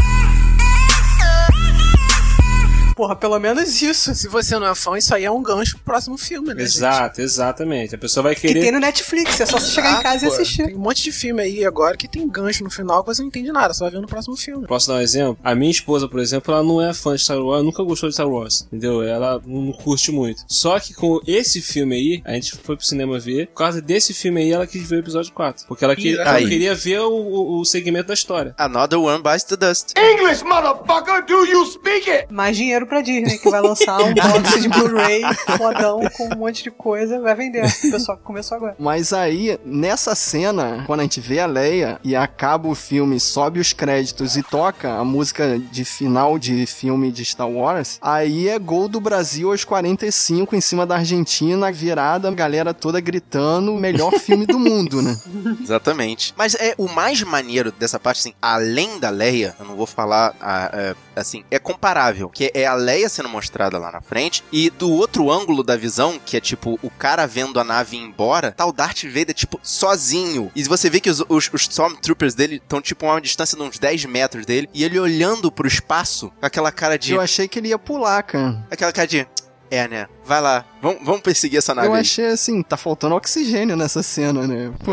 Porra, 2.95 3.15
pelo 3.15 3.37
menos 3.39 3.81
isso. 3.81 4.15
Se 4.15 4.27
você 4.27 4.57
não 4.57 4.67
é 4.67 4.73
fã, 4.75 4.97
isso 4.97 5.13
aí 5.13 5.25
é 5.25 5.31
um 5.31 5.41
gancho 5.43 5.75
pro 5.77 5.83
próximo 5.85 6.17
filme, 6.17 6.49
né? 6.53 6.61
gente? 6.63 6.75
Exato, 6.77 7.21
exatamente. 7.21 7.93
A 7.93 7.97
pessoa 7.97 8.23
vai 8.23 8.35
Que 8.35 8.41
tem 8.47 8.53
querer. 8.53 8.71
no 8.71 8.79
Netflix, 8.79 9.41
é 9.41 9.45
só 9.45 9.59
você 9.59 9.71
chegar 9.71 9.91
em 9.93 9.95
Ah, 9.97 10.01
casa 10.03 10.25
e 10.25 10.29
assistir. 10.29 10.65
Tem 10.65 10.75
um 10.75 10.79
monte 10.79 11.03
de 11.03 11.11
filme 11.11 11.41
aí 11.41 11.65
agora 11.65 11.97
que 11.97 12.07
tem 12.07 12.27
gancho 12.27 12.63
no 12.63 12.69
final 12.69 13.03
que 13.03 13.13
você 13.13 13.21
não 13.21 13.27
entende 13.27 13.51
nada, 13.51 13.73
só 13.73 13.85
vai 13.85 13.91
ver 13.91 13.99
no 14.01 14.07
próximo 14.07 14.35
filme. 14.37 14.65
Posso 14.67 14.87
dar 14.87 14.95
um 14.95 15.01
exemplo? 15.01 15.37
A 15.43 15.53
minha 15.53 15.71
esposa, 15.71 16.07
por 16.07 16.19
exemplo, 16.19 16.53
ela 16.53 16.63
não 16.63 16.81
é 16.81 16.93
fã 16.93 17.15
de 17.15 17.21
Star 17.21 17.37
Wars, 17.39 17.63
nunca 17.63 17.83
gostou 17.83 18.07
de 18.09 18.15
Star 18.15 18.29
Wars, 18.29 18.61
entendeu? 18.67 19.03
Ela 19.03 19.41
não 19.45 19.71
curte 19.73 20.11
muito. 20.11 20.43
Só 20.47 20.79
que 20.79 20.93
com 20.93 21.19
esse 21.27 21.61
filme 21.61 21.95
aí, 21.95 22.21
a 22.23 22.33
gente 22.33 22.55
foi 22.63 22.75
pro 22.77 22.85
cinema 22.85 23.19
ver, 23.19 23.47
por 23.47 23.55
causa 23.55 23.81
desse 23.81 24.13
filme 24.13 24.41
aí, 24.41 24.51
ela 24.51 24.65
quis 24.65 24.87
ver 24.87 24.97
o 24.97 24.99
episódio 24.99 25.33
4. 25.33 25.67
Porque 25.67 25.83
ela, 25.83 25.95
que- 25.95 26.17
ela 26.17 26.39
queria 26.39 26.73
ver 26.73 26.99
o, 27.01 27.11
o- 27.11 27.59
o 27.59 27.65
segmento 27.65 28.07
da 28.07 28.13
história. 28.13 28.53
Another 28.57 28.99
one 28.99 29.21
bites 29.21 29.43
the 29.43 29.57
dust. 29.57 29.91
English, 29.97 30.43
motherfucker, 30.43 31.25
do 31.25 31.45
you 31.45 31.65
speak 31.65 32.09
it? 32.09 32.31
Mais 32.31 32.55
dinheiro 32.55 32.84
pra 32.85 33.01
Disney, 33.01 33.37
que 33.37 33.49
vai 33.49 33.61
lançar 33.61 34.01
um 34.01 34.13
box 34.15 34.61
de 34.61 34.69
Blu-ray 34.69 35.21
fodão 35.57 36.01
com 36.15 36.33
um 36.33 36.37
monte 36.37 36.63
de 36.63 36.71
coisa, 36.71 37.19
vai 37.19 37.35
vender. 37.35 37.65
O 37.65 37.91
pessoal 37.91 38.17
começou 38.23 38.57
agora. 38.57 38.75
Mas 38.79 39.13
aí, 39.13 39.59
nessa 39.65 40.15
cena, 40.15 40.83
quando 40.85 41.01
a 41.01 41.03
gente 41.03 41.19
vê 41.19 41.39
a 41.39 41.45
Leia 41.45 41.99
e 42.03 42.15
acaba 42.15 42.67
o 42.67 42.75
filme, 42.75 43.19
sobe 43.19 43.59
os 43.59 43.73
créditos 43.73 44.37
e 44.37 44.43
toca 44.43 44.93
a 44.93 45.03
música 45.03 45.59
de 45.59 45.85
final 45.85 46.37
de 46.37 46.65
filme 46.65 47.11
de 47.11 47.25
Star 47.25 47.49
Wars, 47.49 47.97
aí 48.01 48.49
é 48.49 48.59
gol 48.59 48.87
do 48.87 48.99
Brasil 48.99 49.51
aos 49.51 49.63
45 49.63 50.55
em 50.55 50.61
cima 50.61 50.85
da 50.85 50.95
Argentina, 50.95 51.71
virada, 51.71 52.27
a 52.27 52.31
galera 52.31 52.73
toda 52.73 52.99
gritando, 52.99 53.73
melhor 53.73 54.11
filme 54.13 54.45
do 54.45 54.59
mundo, 54.59 55.01
né? 55.01 55.17
Exatamente. 55.61 56.33
Mas 56.37 56.55
é 56.55 56.73
o 56.77 56.87
mais 56.87 57.21
maneiro 57.23 57.71
dessa 57.71 57.99
parte, 57.99 58.19
assim, 58.19 58.33
além 58.41 58.99
da 58.99 59.09
Leia, 59.09 59.55
eu 59.59 59.65
não 59.65 59.75
vou 59.75 59.85
falar 59.85 60.35
ah, 60.41 60.69
é, 60.73 60.95
assim, 61.15 61.43
é 61.49 61.59
comparável, 61.59 62.29
que 62.29 62.51
é 62.53 62.65
a 62.65 62.74
Leia 62.75 63.09
sendo 63.09 63.29
mostrada 63.29 63.77
lá 63.77 63.91
na 63.91 64.01
frente 64.01 64.43
e 64.51 64.69
do 64.69 64.91
outro 64.91 65.31
ângulo 65.31 65.63
da 65.63 65.75
visão, 65.75 66.19
que 66.23 66.37
é 66.37 66.39
tipo 66.39 66.79
o 66.81 66.89
cara 66.89 67.25
vendo 67.25 67.59
a 67.59 67.63
nave 67.63 67.97
ir 67.97 68.01
embora, 68.01 68.51
tá 68.51 68.65
o 68.65 68.71
Darth 68.71 69.03
Vader 69.03 69.33
tipo 69.33 69.59
sozinho. 69.63 70.51
E 70.55 70.63
você 70.63 70.89
vê 70.89 70.99
que 70.99 71.09
os, 71.09 71.21
os, 71.27 71.49
os 71.53 71.61
Stormtroopers 71.61 72.35
dele 72.35 72.55
estão 72.55 72.81
tipo 72.81 73.05
a 73.05 73.13
uma 73.13 73.21
distância 73.21 73.57
de 73.57 73.63
uns 73.63 73.79
10 73.79 74.05
metros 74.05 74.45
dele 74.45 74.69
e 74.73 74.83
ele 74.83 74.99
olhando 74.99 75.51
pro 75.51 75.67
espaço 75.67 76.31
com 76.39 76.45
aquela 76.45 76.71
cara 76.71 76.97
de 76.97 77.13
Eu 77.13 77.21
achei 77.21 77.47
que 77.47 77.59
ele 77.59 77.69
ia 77.69 77.79
pular, 77.79 78.23
cara. 78.23 78.65
aquela 78.69 78.91
cara 78.91 79.07
de 79.07 79.27
é, 79.71 79.87
né? 79.87 80.07
Vai 80.25 80.41
lá. 80.41 80.65
Vamos, 80.81 80.99
vamos 81.03 81.21
perseguir 81.21 81.57
essa 81.59 81.73
nave. 81.73 81.87
Eu 81.87 81.93
aí. 81.93 82.01
achei 82.01 82.25
assim, 82.27 82.61
tá 82.61 82.77
faltando 82.77 83.15
oxigênio 83.15 83.75
nessa 83.75 84.03
cena, 84.03 84.45
né? 84.47 84.71
Pô. 84.83 84.91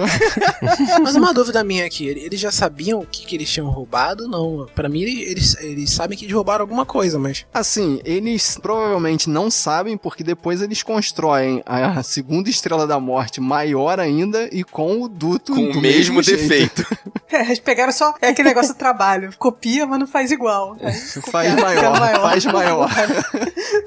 Mas 1.03 1.17
uma 1.17 1.33
dúvida 1.35 1.63
minha 1.65 1.85
aqui, 1.87 2.07
eles 2.07 2.41
já 2.41 2.51
sabiam 2.51 3.01
o 3.01 3.07
que, 3.07 3.27
que 3.27 3.37
eles 3.37 3.51
tinham 3.51 3.69
roubado? 3.69 4.27
Não, 4.29 4.67
Pra 4.75 4.89
mim 4.89 5.03
eles, 5.03 5.57
eles 5.61 5.91
sabem 5.91 6.17
que 6.17 6.25
eles 6.25 6.35
roubaram 6.35 6.63
alguma 6.63 6.85
coisa, 6.87 7.19
mas... 7.19 7.45
Assim, 7.53 8.01
eles 8.05 8.59
provavelmente 8.61 9.29
não 9.29 9.51
sabem, 9.51 9.97
porque 9.97 10.23
depois 10.25 10.63
eles 10.63 10.83
constroem 10.83 11.63
a 11.67 12.03
segunda 12.03 12.49
estrela 12.49 12.87
da 12.87 12.99
morte 12.99 13.41
maior 13.41 14.01
ainda 14.01 14.49
e 14.53 14.65
com 14.65 15.03
o 15.03 15.09
duto 15.09 15.55
com 15.55 15.71
do 15.73 15.79
o 15.79 15.83
mesmo 15.83 16.23
jeito. 16.23 16.41
defeito. 16.43 16.87
É, 17.33 17.47
eles 17.47 17.61
pegaram 17.61 17.91
só 17.91 18.15
é 18.21 18.29
aquele 18.29 18.49
negócio 18.51 18.75
do 18.75 18.77
trabalho. 18.77 19.33
Copia, 19.39 19.87
mas 19.87 19.99
não 19.99 20.07
faz 20.07 20.31
igual. 20.31 20.77
Aí, 20.83 20.93
Faz 21.31 21.55
maior, 21.55 21.95
fica 21.95 22.21
faz 22.21 22.45
maior. 22.45 22.91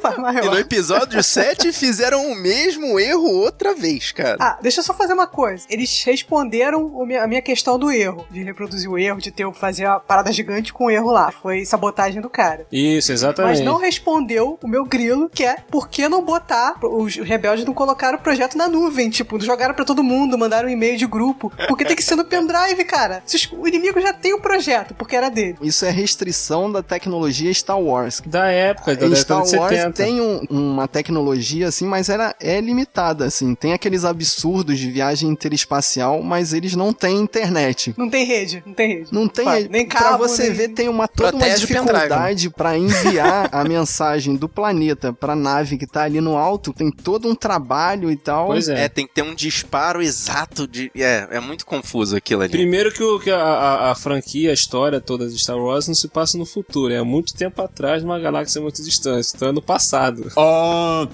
faz 0.02 0.16
E 0.16 0.18
no 0.18 0.22
maior. 0.24 0.58
episódio 0.60 1.22
7 1.36 1.72
fizeram 1.74 2.32
o 2.32 2.36
mesmo 2.36 3.00
erro 3.00 3.30
outra 3.42 3.74
vez, 3.74 4.12
cara. 4.12 4.38
Ah, 4.40 4.58
deixa 4.62 4.80
eu 4.80 4.84
só 4.84 4.94
fazer 4.94 5.14
uma 5.14 5.28
coisa. 5.28 5.66
Eles 5.70 6.04
responderam 6.04 7.02
a 7.22 7.28
minha 7.28 7.42
questão 7.42 7.78
do 7.78 7.92
erro, 7.92 8.26
de 8.30 8.44
reproduzir 8.44 8.90
o 8.90 8.98
erro, 8.98 9.20
de 9.20 9.32
ter 9.32 9.46
fazer 9.54 9.86
a 9.86 10.00
parada 10.00 10.32
gigante 10.32 10.74
com 10.74 10.86
o 10.86 10.90
erro 10.92 11.12
lá. 11.12 11.32
Foi 11.32 11.66
sabotagem 11.66 12.22
do 12.22 12.30
cara. 12.30 12.66
Isso, 12.72 13.12
exatamente. 13.12 13.58
Mas 13.58 13.66
não 13.66 13.78
respondeu 13.78 14.58
o 14.62 14.68
meu 14.68 14.84
grilo, 14.86 15.30
que 15.30 15.44
é 15.44 15.58
por 15.70 15.88
que 15.88 16.08
não 16.10 16.24
botar. 16.24 16.76
Os 16.84 17.16
rebeldes 17.18 17.66
não 17.66 17.74
colocaram 17.74 18.18
o 18.18 18.22
projeto 18.22 18.58
na 18.58 18.68
nuvem. 18.68 19.10
Tipo, 19.10 19.40
jogaram 19.40 19.74
pra 19.74 19.86
todo 19.86 20.04
mundo, 20.04 20.38
mandaram 20.38 20.68
um 20.68 20.72
e-mail 20.72 20.98
de 20.98 21.06
grupo. 21.06 21.52
Porque 21.68 21.86
tem 21.86 21.96
que 21.96 22.04
ser 22.04 22.16
no 22.16 22.26
pendrive, 22.26 22.84
cara. 22.86 23.24
O 23.54 23.68
inimigo 23.68 24.00
já 24.02 24.14
tem 24.14 24.34
o 24.34 24.40
projeto, 24.42 24.94
porque 24.96 25.16
era 25.16 25.30
dele. 25.30 25.58
Isso 25.62 25.86
é 25.86 25.90
restrição 25.92 26.72
da 26.72 26.82
tecnologia 26.82 27.54
Star 27.54 27.80
Wars. 27.80 28.22
Da 28.26 28.48
época, 28.48 28.94
da 28.96 29.02
década 29.08 29.16
Star 29.16 29.44
de 29.44 29.58
Wars 29.58 29.70
70. 29.76 29.92
tem 29.94 30.22
um- 30.22 30.42
uma 30.50 30.88
tecnologia 30.88 31.25
tecnologia, 31.30 31.68
assim, 31.68 31.86
mas 31.86 32.10
ela 32.10 32.36
é 32.40 32.60
limitada, 32.62 33.26
assim. 33.26 33.56
Tem 33.56 33.74
aqueles 33.74 34.06
absurdos 34.06 34.78
de 34.78 34.92
viagem 34.92 35.30
interespacial, 35.30 36.22
mas 36.22 36.54
eles 36.54 36.76
não 36.76 36.94
têm 36.94 37.18
internet. 37.20 37.94
Não 37.98 38.10
tem 38.10 38.26
rede, 38.26 38.64
não 38.66 38.74
tem 38.74 38.88
rede. 38.88 39.08
Não 39.12 39.28
tem, 39.28 39.46
Pá, 39.46 39.56
rede. 39.56 39.70
nem 39.70 39.86
pra 39.88 40.00
cabo, 40.00 40.18
você 40.28 40.44
nem- 40.44 40.54
ver, 40.54 40.68
tem 40.70 40.88
uma 40.90 41.08
toda 41.08 41.32
uma 41.32 41.40
Protege 41.40 41.68
pendrive. 41.68 41.84
dificuldade 41.84 42.50
pra 42.50 42.78
enviar 42.78 43.50
a 43.52 43.64
mensagem 43.66 44.36
do 44.36 44.48
planeta 44.48 45.12
pra 45.14 45.36
nave 45.36 45.78
que 45.78 45.88
tá 45.88 46.04
ali 46.04 46.22
no 46.22 46.38
alto. 46.38 46.74
Tem 46.74 46.92
todo 46.92 47.28
um 47.28 47.36
trabalho 47.36 48.12
e 48.12 48.16
tal. 48.16 48.48
Pois 48.48 48.68
é. 48.70 48.86
É, 48.86 48.90
tem 48.90 49.08
que 49.08 49.14
ter 49.14 49.22
um 49.24 49.34
disparo 49.34 50.02
exato 50.02 50.68
de. 50.68 50.92
É, 50.96 51.28
é 51.32 51.40
muito 51.40 51.66
confuso 51.66 52.16
aquilo 52.16 52.42
ali. 52.44 52.52
Primeiro 52.52 52.92
que, 52.92 53.04
o, 53.04 53.20
que 53.20 53.32
a, 53.32 53.38
a- 53.38 53.92
a 53.92 53.96
franquia, 53.96 54.52
a 54.52 54.54
história 54.54 55.02
toda 55.02 55.28
de 55.28 55.38
Star 55.38 55.58
Wars 55.58 55.88
não 55.88 55.96
se 55.96 56.08
passa 56.08 56.38
no 56.38 56.46
futuro, 56.46 56.94
é 56.94 56.98
há 56.98 57.04
muito 57.04 57.34
tempo 57.34 57.62
atrás, 57.62 58.04
numa 58.04 58.20
galáxia 58.20 58.62
muito 58.62 58.84
distante, 58.84 59.32
então 59.36 59.50
é 59.50 59.52
no 59.52 59.62
passado. 59.62 60.30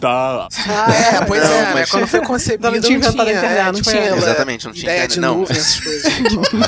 Ah, 0.03 0.47
tá. 0.49 0.87
É, 1.21 1.25
pois 1.27 1.43
Não, 1.43 1.51
é, 1.51 1.61
né? 1.61 1.71
mas- 1.73 1.89
Quando 1.91 2.07
foi 2.07 2.21
concebido, 2.21 2.63
Não 2.63 2.71
não 2.71 2.81
tinha 2.81 2.97
inventado 2.97 3.27
a 3.27 3.31
internet, 3.31 3.57
é, 3.59 3.71
não 3.71 3.81
tinha. 3.81 4.15
Exatamente, 4.15 4.65
não 4.65 4.73
tinha 4.73 4.91
internet, 4.91 5.19
não. 5.19 5.37
nuvem. 5.39 5.57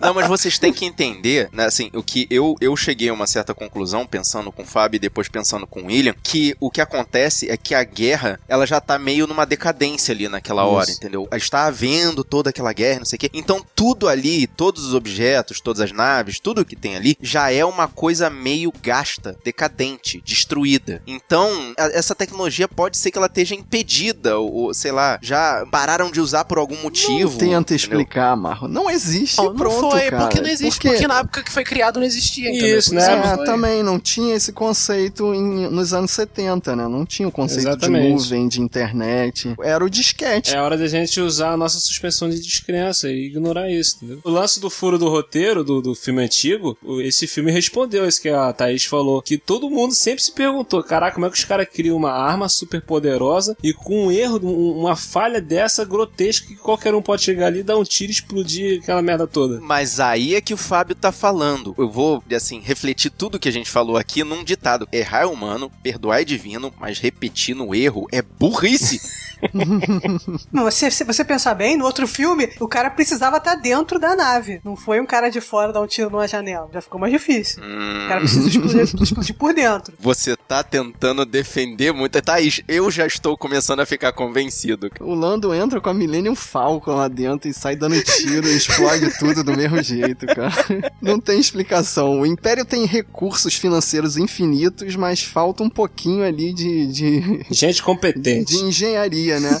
Não, 0.00 0.12
mas 0.14 0.26
vocês 0.26 0.58
têm 0.58 0.72
que 0.72 0.84
entender, 0.84 1.48
né, 1.52 1.64
assim, 1.66 1.88
o 1.94 2.02
que 2.02 2.26
eu, 2.28 2.56
eu 2.60 2.76
cheguei 2.76 3.08
a 3.08 3.12
uma 3.12 3.24
certa 3.26 3.54
conclusão, 3.54 4.04
pensando 4.04 4.50
com 4.50 4.62
o 4.62 4.66
Fábio 4.66 4.96
e 4.96 4.98
depois 4.98 5.28
pensando 5.28 5.64
com 5.64 5.82
o 5.82 5.86
William, 5.86 6.12
que 6.20 6.56
o 6.58 6.72
que 6.72 6.80
acontece 6.80 7.48
é 7.48 7.56
que 7.56 7.72
a 7.72 7.84
guerra, 7.84 8.40
ela 8.48 8.66
já 8.66 8.80
tá 8.80 8.98
meio 8.98 9.28
numa 9.28 9.46
decadência 9.46 10.12
ali 10.12 10.28
naquela 10.28 10.64
hora, 10.64 10.88
Isso. 10.90 10.98
entendeu? 10.98 11.28
Está 11.32 11.66
havendo 11.66 12.24
toda 12.24 12.50
aquela 12.50 12.72
guerra, 12.72 12.98
não 12.98 13.06
sei 13.06 13.16
o 13.16 13.20
quê. 13.20 13.30
Então, 13.32 13.64
tudo 13.76 14.08
ali, 14.08 14.48
todos 14.48 14.84
os 14.86 14.92
objetos, 14.94 15.60
todas 15.60 15.80
as 15.80 15.92
naves, 15.92 16.40
tudo 16.40 16.64
que 16.64 16.74
tem 16.74 16.96
ali, 16.96 17.16
já 17.22 17.52
é 17.52 17.64
uma 17.64 17.86
coisa 17.86 18.28
meio 18.28 18.72
gasta, 18.82 19.36
decadente, 19.44 20.20
destruída. 20.26 21.00
Então, 21.06 21.48
a- 21.78 21.90
essa 21.96 22.12
tecnologia 22.26 22.66
pode 22.68 22.96
ser 22.96 23.10
que 23.10 23.18
ela 23.18 23.26
esteja 23.26 23.54
impedida, 23.54 24.38
ou, 24.38 24.52
ou, 24.52 24.74
sei 24.74 24.92
lá, 24.92 25.18
já 25.22 25.66
pararam 25.70 26.10
de 26.10 26.20
usar 26.20 26.44
por 26.44 26.58
algum 26.58 26.76
motivo. 26.82 27.30
Não 27.32 27.38
tenta 27.38 27.74
explicar, 27.74 28.36
Marro. 28.36 28.68
Não 28.68 28.90
existe, 28.90 29.38
Não, 29.38 29.46
não 29.46 29.56
pronto, 29.56 29.90
foi, 29.90 30.10
cara. 30.10 30.24
porque 30.26 30.40
não 30.40 30.48
existe, 30.48 30.80
porque... 30.88 31.06
na 31.06 31.20
época 31.20 31.42
que 31.42 31.50
foi 31.52 31.64
criado 31.64 31.98
não 31.98 32.06
existia? 32.06 32.50
Isso, 32.78 32.94
né? 32.94 33.06
não 33.16 33.42
É, 33.42 33.44
também 33.44 33.82
não 33.82 33.98
tinha 33.98 34.34
esse 34.34 34.52
conceito 34.52 35.34
em- 35.34 35.68
nos 35.68 35.92
anos 35.92 36.10
70, 36.10 36.74
né? 36.76 36.88
Não 36.88 37.04
tinha 37.04 37.28
o 37.28 37.32
conceito 37.32 37.68
Exatamente. 37.68 38.06
de 38.06 38.12
nuvem, 38.12 38.48
de 38.48 38.60
internet. 38.60 39.54
Era 39.62 39.84
o 39.84 39.90
disquete. 39.90 40.54
É 40.54 40.60
hora 40.60 40.76
da 40.76 40.86
gente 40.86 41.20
usar 41.20 41.52
a 41.52 41.56
nossa 41.56 41.78
suspensão 41.80 42.28
de 42.28 42.40
descrença 42.40 43.08
e 43.10 43.26
ignorar 43.26 43.70
isso, 43.70 43.96
entendeu? 43.96 44.20
O 44.24 44.30
lance 44.30 44.60
do 44.60 44.70
furo 44.70 44.98
do 44.98 45.08
roteiro 45.08 45.64
do, 45.64 45.80
do 45.80 45.94
filme 45.94 46.22
antigo, 46.22 46.76
esse 47.02 47.26
filme 47.26 47.50
respondeu 47.52 48.06
isso 48.06 48.20
que 48.20 48.28
a 48.28 48.52
Thaís 48.52 48.84
falou, 48.84 49.22
que 49.22 49.36
todo 49.38 49.70
mundo 49.70 49.94
sempre 49.94 50.22
se 50.22 50.32
perguntou, 50.32 50.82
caraca, 50.82 51.14
como 51.14 51.26
é 51.26 51.30
que 51.30 51.36
os 51.38 51.44
caras 51.44 51.66
criam 51.72 51.96
uma 51.96 52.11
arma 52.12 52.48
super 52.48 52.80
poderosa 52.82 53.56
e 53.62 53.72
com 53.72 54.06
um 54.06 54.12
erro, 54.12 54.40
um- 54.42 54.80
uma 54.80 54.96
falha 54.96 55.40
dessa 55.40 55.84
grotesca 55.84 56.46
que 56.46 56.56
qualquer 56.56 56.94
um 56.94 57.02
pode 57.02 57.22
chegar 57.22 57.46
ali, 57.46 57.62
dar 57.62 57.76
um 57.78 57.84
tiro 57.84 58.10
e 58.10 58.14
explodir 58.14 58.80
aquela 58.82 59.02
merda 59.02 59.26
toda. 59.26 59.60
Mas 59.60 60.00
aí 60.00 60.34
é 60.34 60.40
que 60.40 60.54
o 60.54 60.56
Fábio 60.56 60.94
tá 60.94 61.12
falando. 61.12 61.74
Eu 61.78 61.90
vou, 61.90 62.22
assim, 62.34 62.60
refletir 62.60 63.10
tudo 63.10 63.38
que 63.38 63.48
a 63.48 63.52
gente 63.52 63.70
falou 63.70 63.96
aqui 63.96 64.22
num 64.24 64.44
ditado. 64.44 64.88
Errar 64.92 65.22
é 65.22 65.26
humano, 65.26 65.70
perdoar 65.82 66.20
é 66.20 66.24
divino, 66.24 66.72
mas 66.80 66.98
repetir 66.98 67.54
no 67.54 67.74
erro 67.74 68.06
é 68.12 68.22
burrice. 68.22 69.00
Não, 70.52 70.62
você, 70.64 70.88
se 70.90 71.02
você 71.04 71.24
pensar 71.24 71.54
bem, 71.54 71.76
no 71.76 71.84
outro 71.84 72.06
filme, 72.06 72.48
o 72.60 72.68
cara 72.68 72.88
precisava 72.90 73.38
estar 73.38 73.56
dentro 73.56 73.98
da 73.98 74.14
nave. 74.14 74.60
Não 74.64 74.76
foi 74.76 75.00
um 75.00 75.06
cara 75.06 75.28
de 75.30 75.40
fora 75.40 75.72
dar 75.72 75.80
um 75.80 75.86
tiro 75.86 76.10
numa 76.10 76.28
janela. 76.28 76.68
Já 76.72 76.80
ficou 76.80 77.00
mais 77.00 77.12
difícil. 77.12 77.62
Hum, 77.62 78.04
O 78.04 78.08
cara 78.08 78.20
precisa 78.20 78.48
explodir, 78.48 78.82
explodir 79.02 79.34
por 79.34 79.52
dentro. 79.52 79.94
Você 79.98 80.36
tá 80.36 80.62
tentando 80.62 81.24
defender 81.26 81.91
muito. 81.94 82.20
Thaís, 82.20 82.60
eu 82.68 82.90
já 82.90 83.06
estou 83.06 83.36
começando 83.36 83.80
a 83.80 83.86
ficar 83.86 84.12
convencido. 84.12 84.90
O 85.00 85.14
Lando 85.14 85.54
entra 85.54 85.80
com 85.80 85.90
a 85.90 85.94
Millennium 85.94 86.34
Falcon 86.34 86.94
lá 86.94 87.08
dentro 87.08 87.48
e 87.48 87.54
sai 87.54 87.76
dando 87.76 88.00
tiro 88.02 88.46
e 88.46 88.54
explode 88.56 89.18
tudo 89.18 89.42
do 89.42 89.56
mesmo 89.56 89.82
jeito, 89.82 90.26
cara. 90.26 90.52
Não 91.00 91.18
tem 91.20 91.38
explicação. 91.38 92.20
O 92.20 92.26
Império 92.26 92.64
tem 92.64 92.84
recursos 92.84 93.54
financeiros 93.54 94.16
infinitos, 94.16 94.96
mas 94.96 95.22
falta 95.22 95.62
um 95.62 95.70
pouquinho 95.70 96.24
ali 96.24 96.52
de, 96.52 96.86
de, 96.86 97.46
Gente 97.50 97.82
competente. 97.82 98.56
de 98.56 98.64
engenharia, 98.64 99.40
né? 99.40 99.60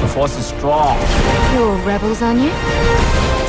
The 0.00 0.08
force 0.08 0.38
is 0.38 0.46
strong. 0.46 0.98
You're 1.54 1.82
rebels, 1.86 2.22
aren't 2.22 2.42
you? 2.44 3.43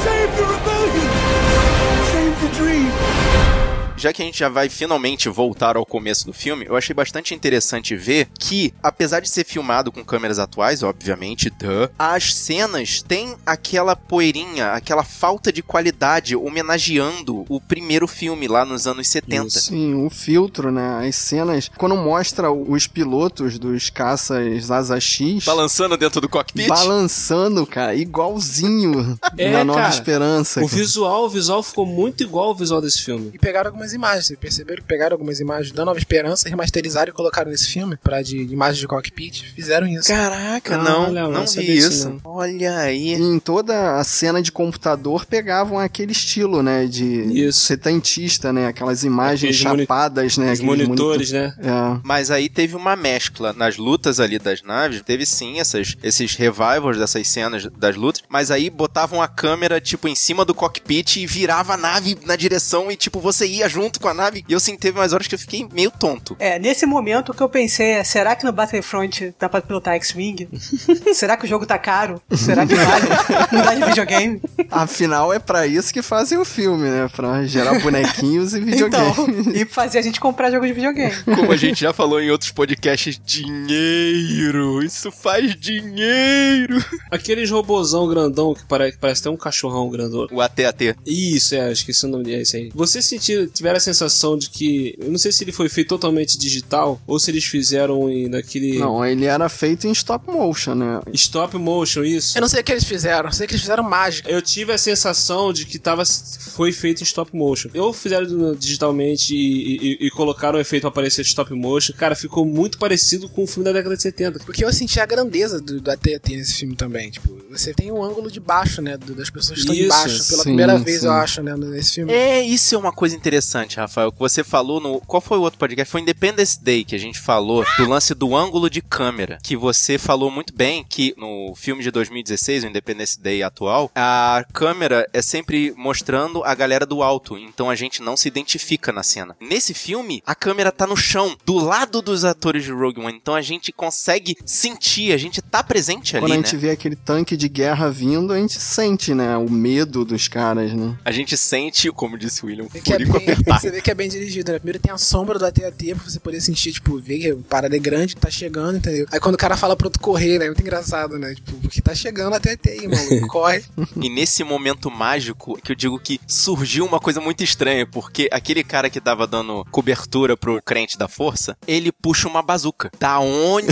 Já 3.98 4.12
que 4.12 4.22
a 4.22 4.26
gente 4.26 4.40
já 4.40 4.50
vai 4.50 4.68
finalmente 4.70 5.30
voltar 5.30 5.78
ao 5.78 5.86
começo 5.86 6.26
do 6.26 6.34
filme, 6.34 6.66
eu 6.66 6.76
achei 6.76 6.94
bastante 6.94 7.34
interessante 7.34 7.96
ver 7.96 8.28
que, 8.38 8.74
apesar 8.84 9.22
de 9.22 9.30
ser 9.30 9.46
filmado 9.46 9.92
com 9.92 10.04
câmeras 10.04 10.38
atuais, 10.38 10.84
obviamente, 10.84 11.50
duh, 11.50 11.90
as 11.98 12.34
cenas 12.34 13.02
têm 13.02 13.36
aquela 13.46 13.96
poeirinha, 13.96 14.72
aquela 14.74 15.04
falta 15.04 15.52
de 15.52 15.64
qualidade 15.64 16.36
homenageando 16.36 17.46
o 17.48 17.62
primeiro 17.62 18.08
filme 18.08 18.48
lá 18.48 18.66
nos 18.66 18.86
anos 18.86 19.08
70. 19.08 19.48
Isso. 19.48 19.60
Sim, 19.70 20.06
o 20.06 20.10
filtro, 20.10 20.72
né? 20.72 21.08
As 21.08 21.16
cenas. 21.16 21.72
Quando 21.78 21.96
mostra 21.96 22.52
os 22.52 22.88
pilotos 22.88 23.58
dos 23.58 23.90
caças 23.90 24.70
Asa 24.70 25.00
X. 25.00 25.46
Balançando 25.46 25.96
dentro 25.96 26.20
do 26.20 26.28
cockpit. 26.28 26.68
Balançando, 26.68 27.66
cara, 27.66 27.96
igualzinho 27.96 29.18
É, 29.38 29.52
na 29.52 29.64
Nova 29.64 29.80
cara. 29.82 29.94
Esperança. 29.94 30.62
O 30.64 30.68
visual, 30.68 31.26
o 31.26 31.30
visual 31.30 31.64
ficou 31.64 31.86
muito 31.86 32.24
igual 32.24 32.50
ao 32.50 32.56
visual 32.56 32.82
desse 32.82 33.02
filme. 33.02 33.32
E 33.34 33.40
pegaram 33.40 33.70
algumas 33.70 33.85
imagens, 33.94 34.28
vocês 34.28 34.40
perceberam 34.40 34.82
que 34.82 34.88
pegaram 34.88 35.14
algumas 35.14 35.40
imagens 35.40 35.72
da 35.72 35.84
Nova 35.86 35.98
Esperança, 36.00 36.48
remasterizaram 36.50 37.10
e 37.10 37.14
colocaram 37.14 37.50
nesse 37.52 37.68
filme, 37.68 37.98
pra 37.98 38.22
de, 38.22 38.46
de 38.46 38.54
imagens 38.54 38.80
de 38.80 38.88
cockpit, 38.88 39.44
fizeram 39.54 39.88
isso. 39.88 40.08
Caraca, 40.08 40.76
Ah, 40.76 40.84
não, 40.84 41.04
olha, 41.04 41.22
não, 41.24 41.32
não 41.32 41.46
vi 41.46 41.78
isso. 41.78 42.10
não. 42.10 42.22
Olha 42.24 42.78
aí. 42.80 43.14
Em 43.14 43.40
toda 43.40 43.98
a 44.00 44.04
cena 44.04 44.42
de 44.42 44.52
computador 44.52 45.26
pegavam 45.26 45.80
aquele 45.80 46.12
estilo, 46.12 46.62
né? 46.64 46.86
De 46.86 47.06
Isso. 47.46 47.60
setantista, 47.66 48.52
né? 48.52 48.68
Aquelas 48.68 49.04
imagens 49.04 49.56
Aqueles 49.56 49.64
moni- 49.64 49.82
chapadas, 49.84 50.38
né? 50.38 50.52
Os 50.52 50.60
aqueles 50.60 50.62
monitores, 50.88 51.32
né? 51.32 51.54
monitor- 51.58 51.98
É. 51.98 52.00
Mas 52.04 52.32
aí 52.32 52.50
teve 52.50 52.76
uma 52.76 52.96
mescla 52.96 53.54
nas 53.54 53.78
lutas 53.78 54.20
ali 54.20 54.38
das 54.40 54.62
naves, 54.62 55.02
teve 55.02 55.26
sim 55.26 55.60
essas, 55.60 55.96
esses 56.04 56.36
revivals 56.36 56.98
dessas 56.98 57.28
cenas 57.28 57.68
das 57.78 57.96
lutas, 57.96 58.22
mas 58.30 58.52
aí 58.52 58.70
botavam 58.70 59.22
a 59.22 59.28
câmera, 59.28 59.80
tipo, 59.80 60.08
em 60.08 60.16
cima 60.16 60.44
do 60.46 60.54
cockpit 60.54 61.18
e 61.18 61.26
virava 61.26 61.74
a 61.74 61.78
nave 61.78 62.18
na 62.26 62.36
direção 62.36 62.92
e, 62.92 62.96
tipo, 62.96 63.20
você 63.20 63.46
ia 63.48 63.68
junto 63.76 64.00
com 64.00 64.08
a 64.08 64.14
nave. 64.14 64.44
E 64.48 64.54
eu 64.54 64.60
sim, 64.60 64.78
teve 64.78 64.98
umas 64.98 65.12
horas 65.12 65.28
que 65.28 65.36
eu 65.36 65.40
fiquei 65.40 65.68
meio 65.74 65.92
tonto. 65.92 66.36
É, 66.40 66.58
nesse 66.58 66.86
momento 66.86 67.32
o 67.32 67.36
que 67.36 67.42
eu 67.44 67.50
pensei 67.50 67.88
é, 67.92 68.04
será 68.04 68.36
que 68.36 68.46
no 68.46 68.52
Battlefront 68.54 69.34
dá 69.40 69.50
pra 69.50 69.62
pilotar 69.62 69.96
X-Wing? 69.96 70.48
será 71.14 71.36
que 71.36 71.46
o 71.46 71.48
jogo 71.48 71.66
tá 71.66 71.78
caro? 71.78 72.22
Será 72.36 72.66
que 72.66 72.74
vale 72.76 73.06
mudar 73.52 73.76
de 73.76 73.86
videogame? 73.86 74.42
Afinal, 74.72 75.34
é 75.34 75.40
pra 75.40 75.68
isso 75.68 75.94
que 75.94 76.02
fazem 76.02 76.38
o 76.38 76.46
filme, 76.46 76.90
né? 76.90 77.10
Pra 77.14 77.44
gerar 77.46 77.78
bonequinhos 77.80 78.54
e 78.54 78.60
videogame. 78.62 79.10
Então, 79.12 79.52
e 79.54 79.66
fazer 79.66 80.00
a 80.00 80.02
gente 80.02 80.20
comprar 80.20 80.50
jogo 80.52 80.66
de 80.66 80.74
videogame. 80.74 81.14
Como 81.36 81.52
a 81.52 81.58
gente 81.58 81.82
já 81.82 81.92
falou 81.92 82.22
em 82.22 82.30
outros 82.32 82.52
podcasts, 82.52 83.20
dinheiro! 83.26 84.82
Isso 84.84 85.12
faz 85.12 85.56
dinheiro! 85.56 86.84
Aqueles 87.12 87.50
robozão 87.52 88.08
grandão 88.08 88.54
que 88.54 88.64
pare- 88.66 88.92
que 88.92 88.98
parece 88.98 89.22
até 89.22 89.30
um 89.30 89.38
cachorrão 89.38 89.90
grandão. 89.90 90.28
O 90.32 90.42
AT-AT. 90.42 90.96
Isso, 91.06 91.56
é, 91.56 91.72
esqueci 91.72 92.06
o 92.06 92.10
nome 92.10 92.24
dele, 92.24 92.38
é 92.38 92.42
esse 92.42 92.58
aí. 92.58 92.72
Você 92.74 93.02
sentir, 93.02 93.50
tiver 93.66 93.76
a 93.76 93.80
sensação 93.80 94.38
de 94.38 94.50
que. 94.50 94.96
Eu 95.00 95.10
não 95.10 95.18
sei 95.18 95.32
se 95.32 95.44
ele 95.44 95.52
foi 95.52 95.68
feito 95.70 95.90
totalmente 95.90 96.38
digital 96.38 97.02
ou 97.08 97.20
se 97.20 97.32
eles 97.32 97.46
fizeram 97.46 98.10
em 98.10 98.28
naquele. 98.30 98.78
Não, 98.78 99.04
ele 99.06 99.26
era 99.26 99.50
feito 99.50 99.88
em 99.88 99.92
stop 99.92 100.28
motion, 100.32 100.76
né? 100.76 101.02
Stop 101.14 101.58
motion, 101.58 102.04
isso. 102.04 102.38
Eu 102.38 102.42
não 102.42 102.48
sei 102.48 102.62
o 102.62 102.64
que 102.64 102.72
eles 102.72 102.84
fizeram, 102.84 103.30
eu 103.30 103.34
sei 103.34 103.48
que 103.48 103.54
eles 103.54 103.62
fizeram 103.62 103.84
mágica. 103.84 104.30
Eu 104.30 104.42
tive 104.42 104.72
a 104.72 104.78
sensação 104.78 105.52
de 105.52 105.66
que 105.66 105.80
tava, 105.80 106.04
foi 106.06 106.72
feito 106.72 107.02
em 107.02 107.04
stop 107.04 107.36
motion. 107.36 107.70
Ou 107.76 107.92
fizeram 107.94 108.54
digitalmente 108.56 109.36
e, 109.36 109.98
e- 110.04 110.08
e 110.08 110.12
colocaram 110.12 110.58
o 110.58 110.62
efeito 110.62 110.82
pra 110.84 110.90
aparecer 110.90 111.24
de 111.24 111.30
stop 111.30 111.52
motion. 111.54 111.94
Cara, 111.98 112.16
ficou 112.16 112.46
muito 112.46 112.78
parecido 112.78 113.28
com 113.30 113.44
o 113.44 113.48
filme 113.48 113.66
da 113.66 113.72
década 113.72 113.96
de 113.96 114.02
70. 114.02 114.40
Porque 114.40 114.64
eu 114.64 114.72
senti 114.72 115.00
a 115.00 115.06
grandeza 115.06 115.60
do, 115.60 115.82
do 115.82 115.92
AT-AT 115.92 116.30
nesse 116.36 116.54
filme 116.56 116.76
também. 116.76 117.10
Tipo, 117.10 117.36
você 117.50 117.74
tem 117.74 117.92
um 117.92 118.04
ângulo 118.04 118.30
de 118.30 118.40
baixo, 118.40 118.82
né? 118.82 118.98
do- 118.98 119.16
das 119.16 119.30
pessoas 119.30 119.56
que 119.56 119.60
estão 119.62 119.74
Isso, 119.76 119.86
embaixo. 119.86 120.28
Pela 120.28 120.38
sim, 120.44 120.50
primeira 120.50 120.78
vez, 120.78 121.00
sim. 121.02 121.06
eu 121.08 121.12
acho, 121.14 121.42
né? 121.42 121.56
Nesse 121.56 121.94
filme. 121.96 122.12
É, 122.14 122.42
isso 122.42 122.76
é 122.76 122.78
uma 122.78 122.92
coisa 122.92 123.16
interessante, 123.16 123.55
Rafael, 123.56 124.12
que 124.12 124.20
você 124.20 124.44
falou 124.44 124.80
no. 124.82 125.00
Qual 125.02 125.22
foi 125.22 125.38
o 125.38 125.42
outro 125.42 125.58
podcast? 125.60 125.90
Foi 125.92 126.02
Independence 126.02 126.62
Day 126.62 126.84
que 126.84 126.96
a 126.96 127.00
gente 127.00 127.20
falou 127.20 127.64
do 127.78 127.88
lance 127.88 128.14
do 128.14 128.36
ângulo 128.36 128.70
de 128.70 128.82
câmera. 128.82 129.38
Que 129.42 129.56
você 129.56 129.98
falou 129.98 130.30
muito 130.30 130.54
bem 130.54 130.84
que 130.88 131.14
no 131.18 131.54
filme 131.56 131.82
de 131.84 131.90
2016, 131.92 132.64
o 132.64 132.68
Independence 132.68 133.20
Day 133.20 133.42
atual, 133.44 133.90
a 133.96 134.44
câmera 134.54 135.08
é 135.14 135.22
sempre 135.22 135.74
mostrando 135.78 136.44
a 136.44 136.54
galera 136.54 136.86
do 136.86 137.02
alto. 137.02 137.38
Então 137.38 137.70
a 137.70 137.76
gente 137.76 138.02
não 138.02 138.18
se 138.18 138.28
identifica 138.28 138.92
na 138.92 139.04
cena. 139.04 139.36
Nesse 139.40 139.74
filme, 139.74 140.22
a 140.26 140.36
câmera 140.36 140.72
tá 140.72 140.86
no 140.86 140.98
chão, 140.98 141.36
do 141.46 141.56
lado 141.58 142.02
dos 142.02 142.26
atores 142.26 142.64
de 142.64 142.72
Rogue 142.72 143.00
One. 143.00 143.16
Então 143.16 143.36
a 143.36 143.42
gente 143.42 143.72
consegue 143.72 144.36
sentir, 144.46 145.14
a 145.14 145.18
gente 145.18 145.42
tá 145.42 145.64
presente 145.64 146.18
ali, 146.18 146.26
Quando 146.26 146.32
a 146.34 146.38
né? 146.38 146.44
gente 146.44 146.58
vê 146.58 146.70
aquele 146.72 146.96
tanque 146.96 147.38
de 147.38 147.48
guerra 147.48 147.90
vindo, 147.90 148.34
a 148.34 148.38
gente 148.38 148.60
sente, 148.60 149.14
né? 149.14 149.38
O 149.38 149.50
medo 149.50 150.04
dos 150.04 150.28
caras, 150.28 150.74
né? 150.74 150.98
A 151.06 151.12
gente 151.12 151.38
sente, 151.38 151.92
como 151.92 152.18
disse 152.18 152.44
o 152.44 152.48
William, 152.48 152.66
Que 152.68 152.94
é 152.94 152.98
furico 152.98 153.20
bem- 153.20 153.36
Tá. 153.46 153.60
Você 153.60 153.70
vê 153.70 153.82
que 153.82 153.92
é 153.92 153.94
bem 153.94 154.10
dirigido, 154.10 154.52
né? 154.52 154.60
Primeiro 154.60 154.80
tem 154.80 154.92
a 154.92 154.98
sombra 154.98 155.38
do 155.38 155.46
AT-AT 155.46 155.96
pra 155.96 156.10
você 156.10 156.20
poder 156.20 156.42
sentir, 156.42 156.72
tipo, 156.72 157.00
ver 157.00 157.20
que 157.20 157.32
a 157.32 157.36
parada 157.50 157.76
é 157.76 157.80
grande, 157.80 158.16
tá 158.16 158.30
chegando, 158.30 158.78
entendeu? 158.78 159.06
Aí 159.12 159.20
quando 159.20 159.36
o 159.36 159.38
cara 159.38 159.56
fala 159.56 159.76
pro 159.76 159.88
outro 159.88 160.02
correr, 160.02 160.40
né? 160.40 160.46
É 160.46 160.48
muito 160.48 160.62
engraçado, 160.62 161.20
né? 161.20 161.36
Tipo, 161.36 161.54
porque 161.60 161.82
tá 161.82 161.94
chegando 161.94 162.34
o 162.34 162.36
AT-AT 162.36 162.70
aí, 162.70 162.88
mano. 162.88 163.28
Corre. 163.28 163.64
E 164.02 164.10
nesse 164.10 164.44
momento 164.44 164.92
mágico, 164.92 165.58
que 165.62 165.72
eu 165.72 165.76
digo 165.76 166.00
que 166.00 166.20
surgiu 166.28 166.86
uma 166.86 167.00
coisa 167.00 167.22
muito 167.22 167.44
estranha, 167.44 167.88
porque 167.88 168.28
aquele 168.32 168.64
cara 168.64 168.90
que 168.90 169.00
tava 169.00 169.26
dando 169.26 169.66
cobertura 169.72 170.36
pro 170.36 170.62
crente 170.62 170.98
da 170.98 171.08
força, 171.08 171.58
ele 171.68 171.92
puxa 171.92 172.28
uma 172.28 172.42
bazuca. 172.42 172.92
Da 173.00 173.20
onde 173.20 173.68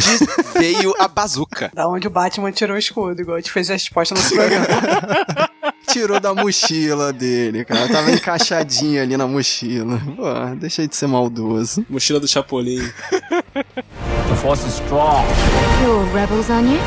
veio 0.57 0.93
a 0.97 1.07
bazuca? 1.07 1.71
Da 1.73 1.87
onde 1.87 2.07
o 2.07 2.09
Batman 2.09 2.51
tirou 2.51 2.75
o 2.75 2.79
escudo, 2.79 3.21
igual 3.21 3.37
a 3.37 3.39
gente 3.39 3.51
fez 3.51 3.69
a 3.69 3.73
resposta 3.73 4.15
no 4.15 4.21
programa. 4.21 4.67
Tirou 5.87 6.19
da 6.19 6.33
mochila 6.33 7.11
dele, 7.13 7.65
cara. 7.65 7.87
Tava 7.87 8.11
encaixadinho 8.11 9.01
ali 9.01 9.15
na 9.17 9.27
mochila. 9.27 9.99
Pô, 10.15 10.55
deixei 10.55 10.87
de 10.87 10.95
ser 10.95 11.07
maldoso. 11.07 11.85
Mochila 11.89 12.19
do 12.19 12.27
Chapolin. 12.27 12.81
The 13.53 14.35
force 14.41 14.65
is 14.65 14.75
strong. 14.75 15.25
You're 15.83 16.05
rebels, 16.13 16.49
aren't 16.49 16.69
you? 16.69 16.79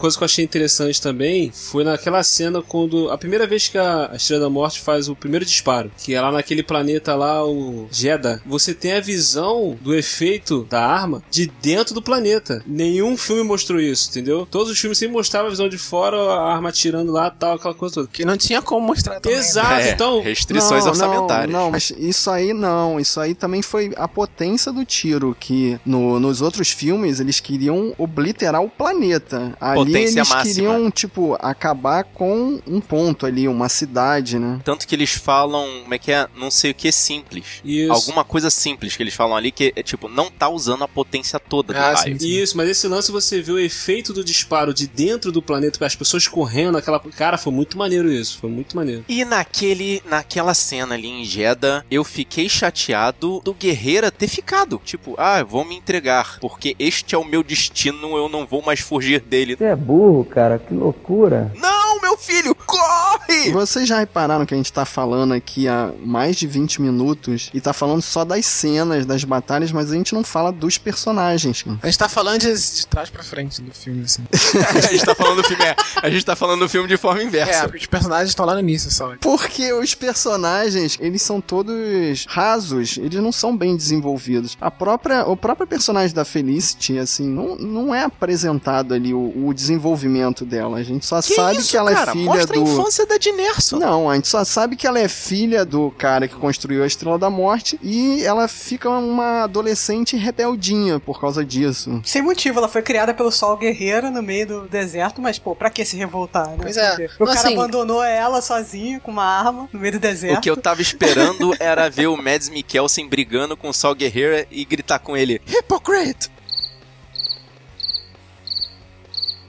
Coisa 0.00 0.16
que 0.16 0.22
eu 0.22 0.26
achei 0.26 0.44
interessante 0.44 1.00
também 1.00 1.50
foi 1.52 1.84
naquela 1.84 2.22
cena 2.22 2.60
quando 2.62 3.10
a 3.10 3.18
primeira 3.18 3.46
vez 3.46 3.68
que 3.68 3.78
a 3.78 4.10
Estrela 4.14 4.42
da 4.44 4.50
Morte 4.50 4.80
faz 4.80 5.08
o 5.08 5.14
primeiro 5.14 5.44
disparo, 5.44 5.90
que 5.98 6.14
é 6.14 6.20
lá 6.20 6.32
naquele 6.32 6.62
planeta 6.62 7.14
lá, 7.14 7.44
o 7.46 7.86
Jeddah, 7.90 8.40
você 8.46 8.74
tem 8.74 8.92
a 8.94 9.00
visão 9.00 9.78
do 9.80 9.94
efeito 9.94 10.66
da 10.68 10.84
arma 10.84 11.22
de 11.30 11.46
dentro 11.62 11.94
do 11.94 12.02
planeta. 12.02 12.62
Nenhum 12.66 13.16
filme 13.16 13.42
mostrou 13.42 13.80
isso, 13.80 14.08
entendeu? 14.10 14.46
Todos 14.50 14.70
os 14.72 14.78
filmes 14.78 14.98
sempre 14.98 15.14
mostravam 15.14 15.48
a 15.48 15.50
visão 15.50 15.68
de 15.68 15.78
fora, 15.78 16.16
a 16.16 16.52
arma 16.54 16.70
atirando 16.70 17.12
lá, 17.12 17.30
tal, 17.30 17.54
aquela 17.56 17.74
coisa 17.74 17.94
toda. 17.96 18.08
Que 18.12 18.24
não 18.24 18.36
tinha 18.36 18.62
como 18.62 18.86
mostrar 18.86 19.20
também. 19.20 19.38
né? 19.38 19.44
Exato, 19.44 19.72
É, 19.82 19.90
então. 19.92 20.22
restrições 20.22 20.84
não, 20.84 20.90
orçamentárias. 20.92 21.52
Não, 21.52 21.60
não, 21.64 21.70
mas 21.70 21.92
isso 21.98 22.30
aí 22.30 22.52
não. 22.52 22.98
Isso 22.98 23.20
aí 23.20 23.34
também 23.34 23.62
foi 23.62 23.92
a 23.96 24.08
potência 24.08 24.72
do 24.72 24.84
tiro, 24.84 25.36
que 25.38 25.78
no- 25.84 26.18
nos 26.18 26.40
outros 26.40 26.70
filmes 26.70 27.20
eles 27.20 27.40
queriam 27.40 27.94
obliterar 27.98 28.62
o 28.62 28.68
planeta. 28.70 29.54
Ali 29.60 29.89
Potência 29.92 30.18
eles 30.20 30.28
máxima. 30.28 30.54
queriam, 30.54 30.90
tipo, 30.90 31.36
acabar 31.40 32.04
com 32.04 32.60
um 32.66 32.80
ponto 32.80 33.26
ali, 33.26 33.46
uma 33.48 33.68
cidade, 33.68 34.38
né? 34.38 34.60
Tanto 34.64 34.86
que 34.86 34.94
eles 34.94 35.10
falam, 35.12 35.66
como 35.82 35.94
é 35.94 35.98
que 35.98 36.12
é? 36.12 36.26
Não 36.36 36.50
sei 36.50 36.70
o 36.70 36.74
que 36.74 36.90
simples. 36.92 37.60
Isso. 37.64 37.92
Alguma 37.92 38.24
coisa 38.24 38.50
simples 38.50 38.96
que 38.96 39.02
eles 39.02 39.14
falam 39.14 39.36
ali 39.36 39.50
que 39.50 39.72
é 39.76 39.82
tipo, 39.82 40.08
não 40.08 40.30
tá 40.30 40.48
usando 40.48 40.84
a 40.84 40.88
potência 40.88 41.38
toda 41.38 41.72
do 41.72 41.78
Ah, 41.78 41.92
raio. 41.94 42.18
sim. 42.18 42.28
Isso, 42.28 42.56
mas 42.56 42.68
esse 42.68 42.86
lance 42.88 43.10
você 43.12 43.40
vê 43.42 43.52
o 43.52 43.58
efeito 43.58 44.12
do 44.12 44.24
disparo 44.24 44.72
de 44.74 44.86
dentro 44.86 45.30
do 45.32 45.42
planeta, 45.42 45.84
as 45.84 45.94
pessoas 45.94 46.26
correndo, 46.28 46.76
aquela. 46.78 47.00
Cara, 47.00 47.36
foi 47.38 47.52
muito 47.52 47.76
maneiro 47.78 48.10
isso, 48.12 48.38
foi 48.38 48.50
muito 48.50 48.76
maneiro. 48.76 49.04
E 49.08 49.24
naquele, 49.24 50.02
naquela 50.08 50.54
cena 50.54 50.94
ali 50.94 51.08
em 51.08 51.24
Jeddah, 51.24 51.84
eu 51.90 52.04
fiquei 52.04 52.48
chateado 52.48 53.40
do 53.44 53.54
Guerreira 53.54 54.10
ter 54.10 54.28
ficado. 54.28 54.80
Tipo, 54.84 55.14
ah, 55.18 55.42
vou 55.42 55.64
me 55.64 55.76
entregar, 55.76 56.38
porque 56.40 56.74
este 56.78 57.14
é 57.14 57.18
o 57.18 57.24
meu 57.24 57.42
destino, 57.42 58.16
eu 58.16 58.28
não 58.28 58.46
vou 58.46 58.62
mais 58.62 58.80
fugir 58.80 59.20
dele. 59.20 59.56
É 59.60 59.74
burro, 59.80 60.24
cara, 60.24 60.58
que 60.58 60.74
loucura. 60.74 61.50
Não, 61.60 61.79
meu 62.00 62.16
filho, 62.16 62.54
corre! 62.54 63.50
Vocês 63.52 63.88
já 63.88 63.98
repararam 63.98 64.44
que 64.46 64.54
a 64.54 64.56
gente 64.56 64.72
tá 64.72 64.84
falando 64.84 65.32
aqui 65.34 65.68
há 65.68 65.90
mais 66.04 66.36
de 66.36 66.46
20 66.46 66.80
minutos 66.82 67.50
e 67.52 67.60
tá 67.60 67.72
falando 67.72 68.02
só 68.02 68.24
das 68.24 68.46
cenas, 68.46 69.04
das 69.06 69.24
batalhas, 69.24 69.72
mas 69.72 69.90
a 69.90 69.94
gente 69.94 70.14
não 70.14 70.24
fala 70.24 70.50
dos 70.52 70.78
personagens. 70.78 71.62
cara. 71.62 71.78
A 71.82 71.86
gente 71.86 71.98
tá 71.98 72.08
falando 72.08 72.40
de, 72.40 72.52
de 72.54 72.86
trás 72.86 73.10
pra 73.10 73.22
frente 73.22 73.60
do 73.62 73.72
filme, 73.72 74.04
assim. 74.04 74.22
a 74.76 74.80
gente 74.92 75.04
tá 75.04 75.14
falando 75.14 75.42
do 75.42 75.44
filme, 75.48 75.62
é, 75.64 75.76
a 76.02 76.10
gente 76.10 76.24
tá 76.24 76.36
falando 76.36 76.60
do 76.60 76.68
filme 76.68 76.88
de 76.88 76.96
forma 76.96 77.20
É, 77.20 77.24
inversa. 77.24 77.62
porque 77.64 77.78
os 77.78 77.86
personagens 77.86 78.28
estão 78.30 78.44
lá 78.46 78.54
no 78.54 78.60
início 78.60 78.90
só. 78.90 79.14
Porque 79.20 79.72
os 79.72 79.94
personagens, 79.94 80.96
eles 81.00 81.22
são 81.22 81.40
todos 81.40 82.24
rasos, 82.28 82.96
eles 82.98 83.20
não 83.22 83.32
são 83.32 83.56
bem 83.56 83.76
desenvolvidos. 83.76 84.56
A 84.60 84.70
própria, 84.70 85.26
o 85.26 85.36
próprio 85.36 85.66
personagem 85.66 86.14
da 86.14 86.24
Felicity, 86.24 86.98
assim, 86.98 87.26
não, 87.28 87.56
não 87.56 87.94
é 87.94 88.04
apresentado 88.04 88.94
ali 88.94 89.12
o, 89.14 89.46
o 89.46 89.54
desenvolvimento 89.54 90.44
dela. 90.44 90.78
A 90.78 90.82
gente 90.82 91.04
só 91.06 91.20
Que 91.20 91.34
sabe 91.34 91.58
isso, 91.58 91.70
que 91.70 91.76
ela 91.76 91.89
cara? 91.94 92.10
é 92.10 92.12
filha 92.12 92.24
Mostra 92.26 92.54
do. 92.58 92.64
a 92.66 92.72
infância 92.72 93.06
da 93.06 93.16
Dinerso. 93.18 93.78
Não, 93.78 94.08
a 94.10 94.14
gente 94.14 94.28
só 94.28 94.44
sabe 94.44 94.76
que 94.76 94.86
ela 94.86 94.98
é 94.98 95.08
filha 95.08 95.64
do 95.64 95.90
cara 95.98 96.26
que 96.28 96.34
construiu 96.34 96.82
a 96.82 96.86
Estrela 96.86 97.18
da 97.18 97.30
Morte 97.30 97.78
e 97.82 98.22
ela 98.24 98.48
fica 98.48 98.88
uma 98.88 99.44
adolescente 99.44 100.16
rebeldinha 100.16 100.98
por 101.00 101.20
causa 101.20 101.44
disso. 101.44 102.00
Sem 102.04 102.22
motivo, 102.22 102.58
ela 102.58 102.68
foi 102.68 102.82
criada 102.82 103.12
pelo 103.14 103.30
Sol 103.30 103.56
Guerreiro 103.56 104.10
no 104.10 104.22
meio 104.22 104.46
do 104.46 104.60
deserto, 104.68 105.20
mas, 105.20 105.38
pô, 105.38 105.54
pra 105.54 105.70
que 105.70 105.84
se 105.84 105.96
revoltar, 105.96 106.48
né? 106.50 106.56
Pois 106.60 106.76
é. 106.76 106.90
Porque 106.90 107.22
O 107.22 107.26
Não, 107.26 107.34
cara 107.34 107.48
assim- 107.48 107.54
abandonou 107.56 108.02
ela 108.02 108.40
sozinha 108.40 109.00
com 109.00 109.10
uma 109.10 109.24
arma 109.24 109.68
no 109.72 109.78
meio 109.80 109.92
do 109.94 109.98
deserto. 109.98 110.38
O 110.38 110.40
que 110.40 110.50
eu 110.50 110.56
tava 110.56 110.80
esperando 110.82 111.54
era 111.60 111.88
ver 111.88 112.06
o 112.08 112.16
Mads 112.16 112.48
Mikkelsen 112.48 113.08
brigando 113.08 113.56
com 113.56 113.68
o 113.68 113.74
Sol 113.74 113.94
Guerreiro 113.94 114.46
e 114.50 114.64
gritar 114.64 114.98
com 114.98 115.16
ele: 115.16 115.40
Hypocrite! 115.46 116.30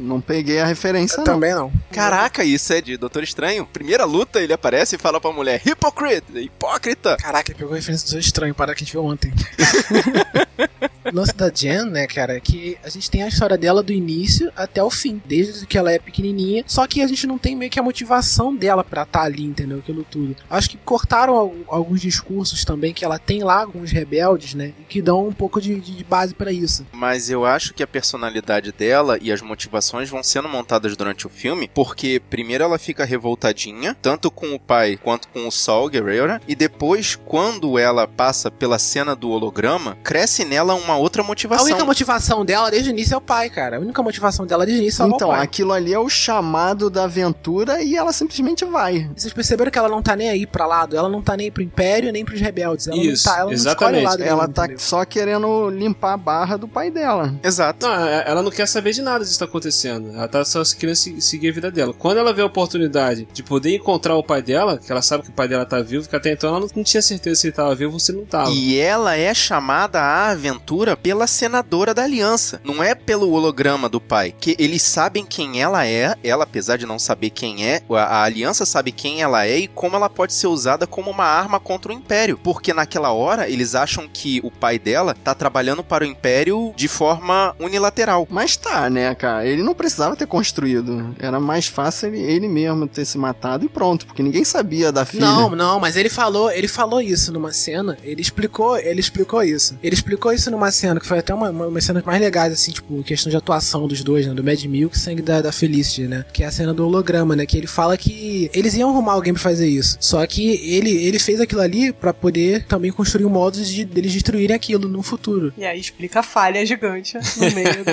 Não 0.01 0.19
peguei 0.19 0.59
a 0.59 0.65
referência, 0.65 1.17
não. 1.17 1.23
Também 1.23 1.53
não. 1.53 1.71
Caraca, 1.91 2.43
isso 2.43 2.73
é 2.73 2.81
de 2.81 2.97
Doutor 2.97 3.23
Estranho. 3.23 3.65
Primeira 3.65 4.03
luta, 4.05 4.41
ele 4.41 4.51
aparece 4.53 4.95
e 4.95 4.99
fala 4.99 5.21
pra 5.21 5.31
mulher: 5.31 5.61
Hypocrite! 5.63 6.37
Hipócrita! 6.39 7.17
Caraca, 7.17 7.51
ele 7.51 7.59
pegou 7.59 7.73
a 7.73 7.75
referência 7.77 8.09
do 8.11 8.19
estranho, 8.19 8.53
para 8.55 8.73
que 8.73 8.83
a 8.83 8.85
gente 8.85 8.93
viu 8.93 9.05
ontem. 9.05 9.31
o 11.11 11.15
lance 11.15 11.33
da 11.35 11.49
Jen, 11.53 11.85
né, 11.85 12.07
cara, 12.07 12.35
é 12.37 12.39
que 12.39 12.77
a 12.83 12.89
gente 12.89 13.09
tem 13.09 13.23
a 13.23 13.27
história 13.27 13.57
dela 13.57 13.81
do 13.83 13.91
início 13.91 14.51
até 14.55 14.81
o 14.83 14.89
fim, 14.89 15.21
desde 15.25 15.65
que 15.65 15.77
ela 15.77 15.91
é 15.91 15.99
pequenininha, 15.99 16.63
só 16.67 16.85
que 16.87 17.01
a 17.01 17.07
gente 17.07 17.25
não 17.27 17.37
tem 17.37 17.55
meio 17.55 17.69
que 17.71 17.79
a 17.79 17.83
motivação 17.83 18.55
dela 18.55 18.83
pra 18.83 19.03
estar 19.03 19.23
ali, 19.23 19.43
entendeu? 19.43 19.79
Aquilo 19.79 20.03
tudo. 20.09 20.35
Acho 20.49 20.69
que 20.69 20.77
cortaram 20.77 21.35
al- 21.35 21.53
alguns 21.67 22.01
discursos 22.01 22.63
também 22.65 22.93
que 22.93 23.03
ela 23.03 23.19
tem 23.19 23.43
lá 23.43 23.65
com 23.67 23.81
os 23.81 23.91
rebeldes, 23.91 24.53
né, 24.53 24.73
e 24.79 24.83
que 24.83 25.01
dão 25.01 25.27
um 25.27 25.33
pouco 25.33 25.61
de, 25.61 25.79
de 25.79 26.03
base 26.03 26.33
pra 26.33 26.51
isso. 26.51 26.85
Mas 26.91 27.29
eu 27.29 27.45
acho 27.45 27.73
que 27.73 27.83
a 27.83 27.87
personalidade 27.87 28.71
dela 28.71 29.17
e 29.21 29.31
as 29.31 29.41
motivações 29.41 29.90
vão 30.09 30.23
sendo 30.23 30.47
montadas 30.49 30.95
durante 30.95 31.25
o 31.27 31.29
filme, 31.29 31.69
porque 31.73 32.21
primeiro 32.29 32.63
ela 32.63 32.77
fica 32.77 33.03
revoltadinha, 33.05 33.95
tanto 34.01 34.29
com 34.31 34.53
o 34.53 34.59
pai 34.59 34.97
quanto 35.01 35.27
com 35.29 35.47
o 35.47 35.51
Sol 35.51 35.89
Guerrero, 35.89 36.39
e 36.47 36.55
depois, 36.55 37.15
quando 37.25 37.77
ela 37.79 38.07
passa 38.07 38.49
pela 38.51 38.77
cena 38.79 39.15
do 39.15 39.29
holograma, 39.29 39.97
cresce 40.03 40.45
nela 40.45 40.73
uma 40.75 40.97
outra 40.97 41.21
A 41.21 41.25
motivação. 41.25 41.65
única 41.65 41.85
motivação 41.85 42.43
dela 42.45 42.69
desde 42.71 42.89
o 42.89 42.91
início 42.91 43.13
é 43.13 43.17
o 43.17 43.21
pai, 43.21 43.49
cara. 43.49 43.77
A 43.77 43.79
única 43.79 44.01
motivação 44.03 44.45
dela 44.45 44.65
desde 44.65 44.81
o 44.81 44.83
início 44.83 45.03
é 45.03 45.05
o 45.05 45.09
Então, 45.09 45.29
pai. 45.29 45.41
aquilo 45.43 45.73
ali 45.73 45.93
é 45.93 45.99
o 45.99 46.09
chamado 46.09 46.89
da 46.89 47.03
aventura 47.05 47.81
e 47.83 47.95
ela 47.95 48.11
simplesmente 48.13 48.65
vai. 48.65 49.09
Vocês 49.15 49.33
perceberam 49.33 49.71
que 49.71 49.77
ela 49.77 49.89
não 49.89 50.01
tá 50.01 50.15
nem 50.15 50.29
aí 50.29 50.45
pra 50.45 50.65
lado, 50.65 50.95
ela 50.95 51.09
não 51.09 51.21
tá 51.21 51.35
nem 51.35 51.51
pro 51.51 51.61
Império, 51.63 52.11
nem 52.11 52.23
pros 52.25 52.39
rebeldes. 52.39 52.87
Ela 52.87 52.97
Isso, 52.97 53.27
não 53.27 53.33
tá, 53.35 53.39
ela 53.41 53.53
exatamente. 53.53 54.03
não 54.03 54.09
escolhe 54.11 54.23
o 54.23 54.25
lado 54.27 54.41
Ela 54.41 54.47
tá 54.47 54.63
entendeu? 54.65 54.79
só 54.79 55.05
querendo 55.05 55.69
limpar 55.69 56.13
a 56.13 56.17
barra 56.17 56.57
do 56.57 56.67
pai 56.67 56.89
dela. 56.91 57.33
Exato. 57.43 57.85
Não, 57.85 57.93
é- 58.05 58.23
ela 58.27 58.41
não 58.41 58.51
quer 58.51 58.67
saber 58.67 58.91
de 58.93 59.01
nada 59.01 59.19
disso 59.23 59.33
que 59.33 59.39
tá 59.39 59.45
acontecendo. 59.45 59.70
Ela 60.13 60.27
tá 60.27 60.43
só 60.45 60.61
querendo 60.77 60.95
se- 60.95 61.21
seguir 61.21 61.49
a 61.49 61.53
vida 61.53 61.71
dela. 61.71 61.93
Quando 61.93 62.17
ela 62.17 62.33
vê 62.33 62.41
a 62.41 62.45
oportunidade 62.45 63.27
de 63.33 63.43
poder 63.43 63.75
encontrar 63.75 64.15
o 64.15 64.23
pai 64.23 64.41
dela, 64.41 64.77
que 64.77 64.91
ela 64.91 65.01
sabe 65.01 65.23
que 65.23 65.29
o 65.29 65.33
pai 65.33 65.47
dela 65.47 65.65
tá 65.65 65.81
vivo, 65.81 66.07
que 66.07 66.15
até 66.15 66.31
então 66.33 66.49
ela 66.49 66.59
não, 66.59 66.69
não 66.75 66.83
tinha 66.83 67.01
certeza 67.01 67.41
se 67.41 67.47
ele 67.47 67.53
tava 67.55 67.73
vivo 67.75 67.93
ou 67.93 67.99
se 67.99 68.11
não 68.11 68.25
tava. 68.25 68.51
E 68.51 68.77
ela 68.77 69.15
é 69.15 69.33
chamada 69.33 69.99
à 69.99 70.29
aventura 70.29 70.95
pela 70.95 71.27
senadora 71.27 71.93
da 71.93 72.03
aliança. 72.03 72.61
Não 72.63 72.83
é 72.83 72.93
pelo 72.95 73.31
holograma 73.31 73.87
do 73.89 73.99
pai. 74.01 74.33
Que 74.39 74.55
eles 74.59 74.81
sabem 74.83 75.25
quem 75.25 75.61
ela 75.61 75.85
é. 75.85 76.15
Ela, 76.23 76.43
apesar 76.43 76.77
de 76.77 76.85
não 76.85 76.99
saber 76.99 77.29
quem 77.29 77.65
é, 77.67 77.81
a, 77.89 77.95
a 78.03 78.23
aliança 78.23 78.65
sabe 78.65 78.91
quem 78.91 79.21
ela 79.21 79.45
é 79.45 79.57
e 79.59 79.67
como 79.67 79.95
ela 79.95 80.09
pode 80.09 80.33
ser 80.33 80.47
usada 80.47 80.85
como 80.87 81.09
uma 81.11 81.25
arma 81.25 81.59
contra 81.59 81.91
o 81.91 81.95
império. 81.95 82.37
Porque 82.43 82.73
naquela 82.73 83.11
hora 83.11 83.49
eles 83.49 83.75
acham 83.75 84.07
que 84.11 84.39
o 84.43 84.51
pai 84.51 84.77
dela 84.79 85.13
tá 85.13 85.33
trabalhando 85.33 85.83
para 85.83 86.03
o 86.03 86.07
império 86.07 86.73
de 86.75 86.87
forma 86.87 87.55
unilateral. 87.59 88.27
Mas 88.29 88.55
tá, 88.55 88.89
né, 88.89 89.13
cara? 89.15 89.45
Ele 89.45 89.60
não 89.63 89.73
precisava 89.73 90.15
ter 90.15 90.27
construído. 90.27 91.15
Era 91.19 91.39
mais 91.39 91.67
fácil 91.67 92.07
ele, 92.09 92.19
ele 92.21 92.47
mesmo 92.47 92.87
ter 92.87 93.05
se 93.05 93.17
matado 93.17 93.65
e 93.65 93.69
pronto, 93.69 94.05
porque 94.05 94.23
ninguém 94.23 94.43
sabia 94.43 94.91
da 94.91 95.05
filha. 95.05 95.25
Não, 95.25 95.49
não, 95.55 95.79
mas 95.79 95.95
ele 95.95 96.09
falou, 96.09 96.51
ele 96.51 96.67
falou 96.67 97.01
isso 97.01 97.31
numa 97.31 97.51
cena, 97.51 97.97
ele 98.03 98.21
explicou, 98.21 98.77
ele 98.77 98.99
explicou 98.99 99.43
isso. 99.43 99.77
Ele 99.83 99.93
explicou 99.95 100.31
isso 100.33 100.49
numa 100.51 100.71
cena, 100.71 100.99
que 100.99 101.05
foi 101.07 101.19
até 101.19 101.33
uma, 101.33 101.49
uma, 101.49 101.67
uma 101.67 101.81
cena 101.81 102.01
mais 102.05 102.19
legais, 102.21 102.53
assim, 102.53 102.71
tipo, 102.71 103.03
questão 103.03 103.29
de 103.29 103.37
atuação 103.37 103.87
dos 103.87 104.03
dois, 104.03 104.25
né? 104.27 104.33
Do 104.33 104.43
Mad 104.43 104.63
Milk 104.65 104.95
e 104.95 104.99
sangue 104.99 105.21
da, 105.21 105.41
da 105.41 105.51
Felicity, 105.51 106.03
né? 106.07 106.25
Que 106.33 106.43
é 106.43 106.47
a 106.47 106.51
cena 106.51 106.73
do 106.73 106.85
holograma, 106.85 107.35
né? 107.35 107.45
Que 107.45 107.57
ele 107.57 107.67
fala 107.67 107.97
que 107.97 108.49
eles 108.53 108.73
iam 108.75 108.89
arrumar 108.89 109.13
alguém 109.13 109.33
pra 109.33 109.41
fazer 109.41 109.67
isso. 109.67 109.97
Só 109.99 110.25
que 110.25 110.49
ele, 110.75 110.89
ele 110.91 111.19
fez 111.19 111.39
aquilo 111.39 111.61
ali 111.61 111.91
pra 111.93 112.13
poder 112.13 112.65
também 112.65 112.91
construir 112.91 113.25
um 113.25 113.29
modo 113.29 113.61
de 113.63 113.85
deles 113.85 114.13
destruírem 114.13 114.55
aquilo 114.55 114.87
no 114.87 115.01
futuro. 115.03 115.53
E 115.57 115.65
aí 115.65 115.79
explica 115.79 116.19
a 116.19 116.23
falha 116.23 116.65
gigante 116.65 117.17
no 117.17 117.51
meio. 117.55 117.83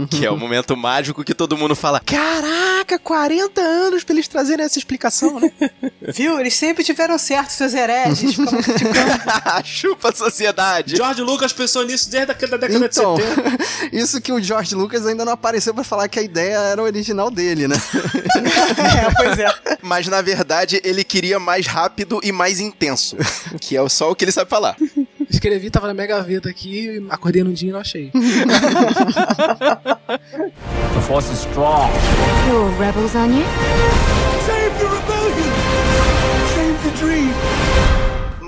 do- 0.00 0.08
que 0.08 0.24
é 0.26 0.30
o 0.30 0.36
momento 0.36 0.76
mágico 0.76 1.05
típico 1.06 1.24
que 1.24 1.34
todo 1.34 1.56
mundo 1.56 1.74
fala: 1.76 2.00
Caraca, 2.00 2.98
40 2.98 3.60
anos 3.60 4.04
pra 4.04 4.14
eles 4.14 4.28
trazerem 4.28 4.64
essa 4.64 4.78
explicação, 4.78 5.38
né? 5.40 5.50
Viu? 6.14 6.38
Eles 6.40 6.54
sempre 6.54 6.82
tiveram 6.84 7.18
certo, 7.18 7.50
seus 7.50 7.74
hereges. 7.74 8.36
Chupa 9.64 10.10
a 10.10 10.14
sociedade. 10.14 10.96
George 10.96 11.22
Lucas 11.22 11.52
pensou 11.52 11.84
nisso 11.84 12.10
desde 12.10 12.30
a 12.30 12.34
década 12.34 12.66
Então, 12.66 13.14
de 13.16 13.22
70. 13.22 13.96
isso 13.96 14.20
que 14.20 14.32
o 14.32 14.42
George 14.42 14.74
Lucas 14.74 15.06
ainda 15.06 15.24
não 15.24 15.32
apareceu 15.32 15.74
pra 15.74 15.84
falar 15.84 16.08
que 16.08 16.18
a 16.18 16.22
ideia 16.22 16.56
era 16.58 16.82
original 16.82 17.30
dele, 17.30 17.68
né? 17.68 17.76
é, 18.78 19.14
pois 19.14 19.38
é. 19.38 19.76
Mas 19.82 20.06
na 20.08 20.20
verdade 20.22 20.80
ele 20.84 21.04
queria 21.04 21.38
mais 21.38 21.66
rápido 21.66 22.20
e 22.22 22.32
mais 22.32 22.60
intenso. 22.60 23.16
Que 23.60 23.76
é 23.76 23.88
só 23.88 24.10
o 24.10 24.14
que 24.14 24.24
ele 24.24 24.32
sabe 24.32 24.50
falar. 24.50 24.76
Escrevi, 25.28 25.70
tava 25.70 25.86
na 25.88 25.94
minha 25.94 26.06
gaveta 26.06 26.48
aqui, 26.48 27.04
acordei 27.10 27.42
num 27.42 27.52
dia 27.52 27.68
e 27.70 27.72
não 27.72 27.80
achei. 27.80 28.10
The 30.94 31.02
Force 31.02 31.30
is 31.30 31.40
strong. 31.40 31.90
You're 32.48 32.70
rebels, 32.78 33.14
aren't 33.14 33.34
you? 33.34 33.44
Save 34.46 34.72
the 34.78 34.86
rebellion! 34.86 35.52
Save 36.54 36.82
the 36.82 36.90
dream! 36.98 37.65